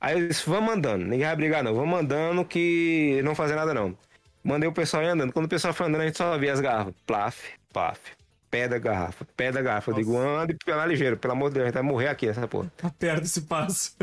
Aí 0.00 0.18
eu 0.18 0.28
disse, 0.28 0.48
vamos 0.48 0.74
andando, 0.74 1.04
ninguém 1.04 1.26
vai 1.26 1.36
brigar 1.36 1.62
não, 1.62 1.74
vamos 1.74 1.98
andando 1.98 2.44
que 2.44 3.20
não 3.22 3.34
fazer 3.34 3.54
nada 3.54 3.72
não. 3.72 3.96
Mandei 4.42 4.68
o 4.68 4.72
pessoal 4.72 5.02
ir 5.02 5.08
andando. 5.08 5.32
Quando 5.32 5.46
o 5.46 5.48
pessoal 5.48 5.74
foi 5.74 5.86
andando, 5.86 6.00
a 6.00 6.06
gente 6.06 6.16
só 6.16 6.36
via 6.38 6.52
as 6.52 6.60
garrafas. 6.60 6.94
Plaf, 7.06 7.50
plaf. 7.72 8.19
Pé 8.50 8.66
da 8.66 8.78
garrafa, 8.78 9.24
pé 9.36 9.52
da 9.52 9.62
garrafa. 9.62 9.92
Nossa. 9.92 10.00
Eu 10.00 10.04
digo, 10.04 10.18
anda 10.18 10.52
e 10.52 10.56
pela 10.56 10.84
ligeiro, 10.84 11.16
pelo 11.16 11.32
amor 11.32 11.50
de 11.50 11.54
Deus, 11.54 11.64
a 11.64 11.66
gente 11.68 11.74
vai 11.74 11.82
morrer 11.82 12.08
aqui, 12.08 12.28
essa 12.28 12.48
porra. 12.48 12.72
Aperta 12.82 13.24
esse 13.24 13.42
passo. 13.42 13.96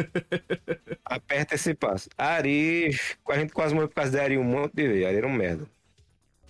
Aperta 1.04 1.56
esse 1.56 1.74
passo. 1.74 2.10
Ari, 2.18 2.98
a 3.30 3.38
gente 3.38 3.52
quase 3.52 3.74
morreu 3.74 3.90
por 3.90 3.96
causa 3.96 4.12
de 4.12 4.20
Ari 4.20 4.38
um 4.38 4.44
monte 4.44 4.74
de 4.74 4.88
vezes. 4.88 5.06
Ari 5.06 5.18
era 5.18 5.28
um 5.28 5.34
merda. 5.34 5.66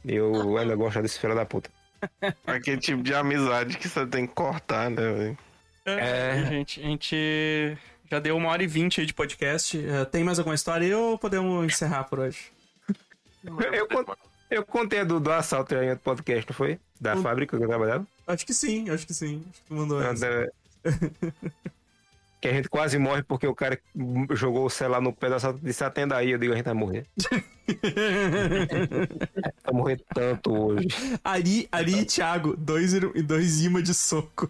Eu 0.05 0.57
ainda 0.57 0.75
gosto 0.75 1.01
desse 1.01 1.19
filho 1.19 1.33
da 1.33 1.45
puta. 1.45 1.71
Aquele 2.45 2.77
tipo 2.77 3.01
de 3.01 3.13
amizade 3.13 3.77
que 3.77 3.89
você 3.89 4.05
tem 4.05 4.27
que 4.27 4.33
cortar, 4.33 4.91
né, 4.91 5.11
velho? 5.11 5.37
É, 5.85 6.39
é. 6.39 6.45
Gente, 6.45 6.81
a 6.81 6.83
gente 6.83 7.77
já 8.09 8.19
deu 8.19 8.37
uma 8.37 8.49
hora 8.49 8.63
e 8.63 8.67
vinte 8.67 9.01
aí 9.01 9.07
de 9.07 9.13
podcast. 9.13 9.77
Uh, 9.77 10.05
tem 10.05 10.23
mais 10.23 10.37
alguma 10.37 10.55
história 10.55 10.85
aí 10.85 10.93
ou 10.93 11.17
podemos 11.17 11.65
encerrar 11.65 12.03
por 12.03 12.19
hoje? 12.19 12.51
Eu, 13.43 13.73
eu 13.73 13.87
contei 14.65 15.03
do, 15.03 15.19
do 15.19 15.31
assalto 15.31 15.75
aí 15.75 15.89
no 15.89 15.97
podcast, 15.97 16.49
não 16.49 16.55
foi? 16.55 16.79
Da 16.99 17.15
o... 17.15 17.21
fábrica 17.21 17.57
que 17.57 17.63
eu 17.63 17.67
trabalhava? 17.67 18.07
Acho 18.25 18.45
que 18.45 18.53
sim, 18.53 18.89
acho 18.89 19.05
que 19.05 19.13
sim. 19.13 19.43
Acho 19.49 19.63
que 19.63 19.73
mandou 19.73 20.01
essa. 20.01 20.51
que 22.39 22.47
a 22.47 22.53
gente 22.53 22.69
quase 22.69 22.99
morre 22.99 23.23
porque 23.23 23.47
o 23.47 23.55
cara 23.55 23.79
jogou 24.31 24.65
o 24.65 24.69
celular 24.69 25.01
no 25.01 25.11
pé 25.11 25.27
e 25.27 25.31
disse 25.61 25.83
atenda 25.83 26.15
aí, 26.15 26.31
eu 26.31 26.37
digo 26.37 26.53
a 26.53 26.55
gente 26.55 26.65
vai 26.65 26.73
morrer. 26.73 27.05
vai 29.63 29.73
morrer 29.73 30.01
tanto 30.13 30.55
hoje. 30.55 30.87
Ari, 31.23 31.67
Ari 31.71 31.99
e 31.99 32.05
Thiago, 32.05 32.55
dois, 32.55 32.93
dois 33.25 33.63
imãs 33.63 33.83
de 33.83 33.93
soco. 33.93 34.49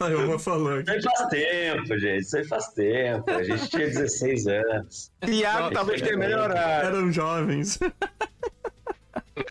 aí 0.00 0.14
uma 0.14 0.38
falou. 0.38 0.80
Isso 0.80 0.90
aí 0.90 1.02
faz 1.02 1.28
tempo, 1.28 1.98
gente. 1.98 2.22
Isso 2.22 2.36
aí 2.36 2.44
faz 2.44 2.68
tempo. 2.68 3.30
A 3.30 3.42
gente 3.42 3.68
tinha 3.68 3.86
16 3.86 4.46
anos. 4.46 5.10
Thiago 5.20 5.72
talvez 5.72 6.00
tenha 6.00 6.16
melhorado. 6.16 6.86
Eram 6.86 7.10
jovens. 7.10 7.78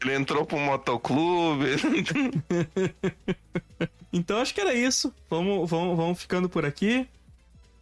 Ele 0.01 0.15
entrou 0.15 0.45
pro 0.45 0.57
motoclube. 0.57 1.75
então 4.15 4.37
acho 4.37 4.53
que 4.53 4.61
era 4.61 4.73
isso. 4.73 5.13
Vamos, 5.29 5.69
vamos, 5.69 5.97
vamos 5.97 6.21
ficando 6.21 6.47
por 6.47 6.65
aqui. 6.65 7.05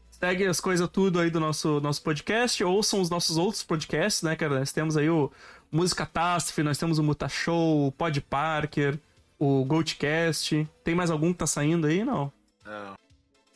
Segue 0.10 0.48
as 0.48 0.60
coisas 0.60 0.90
tudo 0.90 1.20
aí 1.20 1.30
do 1.30 1.40
nosso, 1.40 1.80
nosso 1.80 2.02
podcast. 2.02 2.64
Ouçam 2.64 3.00
os 3.00 3.10
nossos 3.10 3.38
outros 3.38 3.62
podcasts, 3.62 4.24
né, 4.24 4.36
cara? 4.36 4.58
Nós 4.58 4.72
temos 4.72 4.98
aí 4.98 5.10
o 5.10 5.32
Música 5.72 6.08
Catástrofe, 6.08 6.64
nós 6.64 6.78
temos 6.78 6.98
o 6.98 7.04
Muta 7.04 7.30
Show, 7.30 7.88
o 7.88 7.92
Pod 7.92 8.20
Parker, 8.22 8.98
o 9.38 9.64
Goldcast. 9.64 10.68
Tem 10.84 10.96
mais 10.96 11.12
algum 11.12 11.32
que 11.32 11.38
tá 11.40 11.46
saindo 11.46 11.86
aí? 11.86 12.04
Não. 12.04 12.32
Não. 12.66 12.96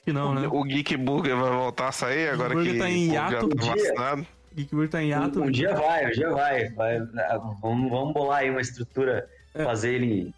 Que 0.05 0.13
não, 0.13 0.31
o, 0.31 0.35
né? 0.35 0.47
O 0.47 0.63
Geek 0.63 0.97
Burger 0.97 1.35
vai 1.35 1.49
voltar 1.49 1.87
a 1.87 1.91
sair 1.91 2.29
agora 2.29 2.55
que 2.61 2.77
tá 2.77 2.87
em 2.87 3.11
hiato. 3.11 3.31
já 3.31 3.39
tá 3.39 3.73
vacinado. 3.73 4.27
Geek 4.53 4.75
Burger 4.75 4.89
tá 4.91 5.01
em 5.01 5.09
hiato. 5.09 5.41
Um, 5.41 5.45
um 5.45 5.51
dia 5.51 5.73
vai, 5.73 6.05
um 6.05 6.11
dia 6.11 6.29
vai. 6.29 6.69
vai 6.69 6.99
vamos, 7.59 7.89
vamos 7.89 8.13
bolar 8.13 8.39
aí 8.39 8.51
uma 8.51 8.61
estrutura, 8.61 9.27
é. 9.55 9.63
fazer, 9.63 9.95
ele, 9.95 10.31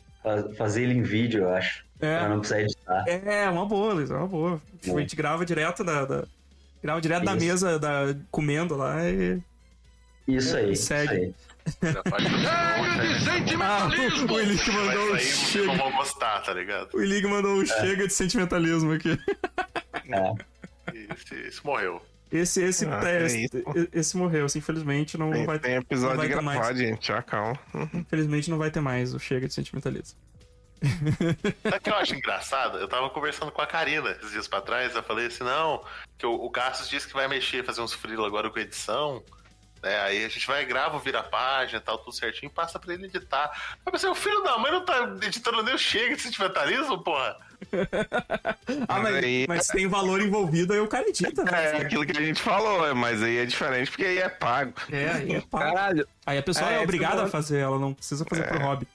fazer 0.58 0.84
ele 0.84 0.94
em 0.94 1.02
vídeo, 1.02 1.44
eu 1.44 1.54
acho. 1.54 1.89
É. 2.00 2.20
Pra 2.20 2.30
não 2.30 2.40
precisar 2.40 2.62
editar. 2.62 3.04
É, 3.08 3.50
uma 3.50 3.66
boa, 3.66 3.94
Luiz, 3.94 4.10
é 4.10 4.16
uma 4.16 4.28
boa. 4.28 4.62
É. 4.86 4.92
A 4.92 5.00
gente 5.00 5.16
grava 5.16 5.46
direto 5.46 5.84
da. 5.84 6.06
da 6.06 6.24
grava 6.82 7.02
direto 7.02 7.24
isso. 7.24 7.34
da 7.34 7.36
mesa, 7.36 7.80
da, 7.80 8.16
comendo 8.32 8.76
lá 8.76 9.10
e. 9.10 9.42
Isso 10.28 10.56
aí. 10.56 10.72
E 10.72 10.76
segue. 10.76 11.16
Isso 11.16 11.24
aí. 11.26 11.34
Ah, 13.62 13.88
o 13.88 14.40
Ilig 14.40 14.72
mandou 14.72 15.14
um 15.14 15.20
chega. 15.20 15.68
Vamos 15.78 15.96
gostar, 15.96 16.40
tá 16.42 16.54
ligado? 16.54 16.96
O 16.96 17.02
Ilig 17.02 17.28
mandou 17.28 17.58
um 17.58 17.62
é. 17.62 17.66
chega 17.66 18.08
de 18.08 18.14
sentimentalismo 18.14 18.92
aqui. 18.92 19.20
É. 20.10 21.14
Esse, 21.14 21.36
esse 21.36 21.66
morreu. 21.66 22.02
Esse, 22.32 22.64
esse, 22.64 22.86
ah, 22.86 23.24
esse, 23.24 23.50
esse 23.92 24.18
morreu, 24.18 24.46
assim, 24.46 24.60
infelizmente 24.60 25.18
não, 25.18 25.32
tem, 25.32 25.46
vai 25.46 25.60
ter. 25.60 25.68
Tem 25.68 25.78
episódio 25.78 26.16
não 26.16 26.18
vai 26.18 26.28
gravado, 26.28 26.60
mais. 26.60 26.78
gente, 26.78 27.08
já 27.08 27.22
calma. 27.22 27.60
Infelizmente 27.94 28.50
não 28.50 28.58
vai 28.58 28.70
ter 28.70 28.82
mais 28.82 29.14
o 29.14 29.20
Chega 29.20 29.48
de 29.48 29.54
Sentimentalismo. 29.54 30.18
Sabe 31.64 31.78
o 31.78 31.82
que 31.82 31.90
eu 31.90 31.96
acho 31.96 32.16
engraçado? 32.16 32.78
Eu 32.78 32.88
tava 32.88 33.10
conversando 33.10 33.52
com 33.52 33.62
a 33.62 33.68
Karina 33.68 34.12
esses 34.12 34.32
dias 34.32 34.48
pra 34.48 34.62
trás, 34.62 34.96
eu 34.96 35.04
falei 35.04 35.28
assim, 35.28 35.44
não, 35.44 35.84
que 36.18 36.26
o, 36.26 36.34
o 36.34 36.50
Cassius 36.50 36.90
disse 36.90 37.08
que 37.08 37.14
vai 37.14 37.28
mexer, 37.28 37.66
fazer 37.66 37.82
uns 37.82 37.94
frila 37.94 38.28
agora 38.28 38.50
com 38.50 38.60
edição. 38.60 39.24
Né? 39.82 40.00
Aí 40.02 40.26
a 40.26 40.30
gente 40.30 40.46
vai, 40.46 40.66
grava, 40.66 41.00
vira 41.00 41.20
a 41.20 41.24
página 41.24 41.80
e 41.80 41.82
tal, 41.82 41.98
tudo 41.98 42.14
certinho, 42.14 42.52
passa 42.52 42.78
pra 42.80 42.94
ele 42.94 43.06
editar. 43.06 43.78
Eu 43.86 43.92
pensei, 43.92 44.10
o 44.10 44.16
filho 44.16 44.42
da 44.44 44.58
mãe 44.58 44.72
não 44.72 44.84
tá 44.84 45.16
editando 45.22 45.64
nem 45.64 45.74
o 45.74 45.78
Chega 45.78 46.16
de 46.16 46.22
sentimentalismo, 46.22 47.02
porra? 47.04 47.38
ah, 48.88 49.00
mas, 49.00 49.16
aí... 49.16 49.46
mas 49.48 49.68
tem 49.68 49.88
valor 49.88 50.22
envolvido, 50.22 50.74
aí 50.74 50.80
o 50.80 50.88
cara 50.88 51.08
edita. 51.08 51.44
Né? 51.44 51.52
É, 51.52 51.78
aquilo 51.78 52.06
que 52.06 52.18
a 52.18 52.22
gente 52.22 52.42
falou, 52.42 52.94
mas 52.96 53.22
aí 53.22 53.38
é 53.38 53.46
diferente 53.46 53.90
porque 53.90 54.06
aí 54.06 54.18
é 54.18 54.30
pago. 54.30 54.74
É, 54.92 55.10
aí 55.10 55.36
é 55.36 55.42
pago. 55.42 55.64
Caralho. 55.64 56.08
Aí 56.26 56.38
a 56.38 56.44
pessoa 56.44 56.72
é, 56.72 56.76
é 56.76 56.80
obrigada 56.80 57.24
a 57.24 57.28
fazer, 57.28 57.60
ela 57.60 57.80
não 57.80 57.94
precisa 57.94 58.26
fazer 58.26 58.44
é. 58.44 58.48
pro 58.48 58.60
hobby. 58.60 58.88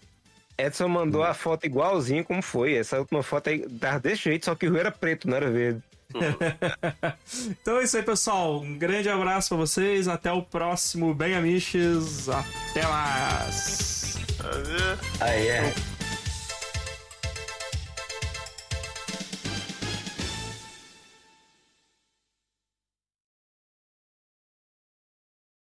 Edson 0.57 0.89
mandou 0.89 1.23
a 1.23 1.35
foto 1.35 1.67
igualzinho 1.67 2.25
como 2.25 2.43
foi. 2.43 2.75
Essa 2.75 2.99
última 2.99 3.23
foto 3.23 3.51
aí 3.51 3.69
tava 3.79 4.01
desse 4.01 4.25
jeito, 4.25 4.45
só 4.45 4.55
que 4.55 4.67
o 4.67 4.71
rio 4.71 4.81
era 4.81 4.91
preto, 4.91 5.29
não 5.29 5.37
era 5.37 5.51
verde. 5.51 5.83
então 7.51 7.79
é 7.79 7.85
isso 7.85 7.97
aí, 7.97 8.03
pessoal. 8.03 8.61
Um 8.61 8.79
grande 8.79 9.09
abraço 9.09 9.49
para 9.49 9.59
vocês. 9.59 10.07
Até 10.07 10.33
o 10.33 10.43
próximo 10.43 11.13
Bem 11.15 11.35
Amiches. 11.35 12.29
Até 12.29 12.87
mais. 12.87 14.17
Aê. 15.21 15.61
Aê. 15.61 15.94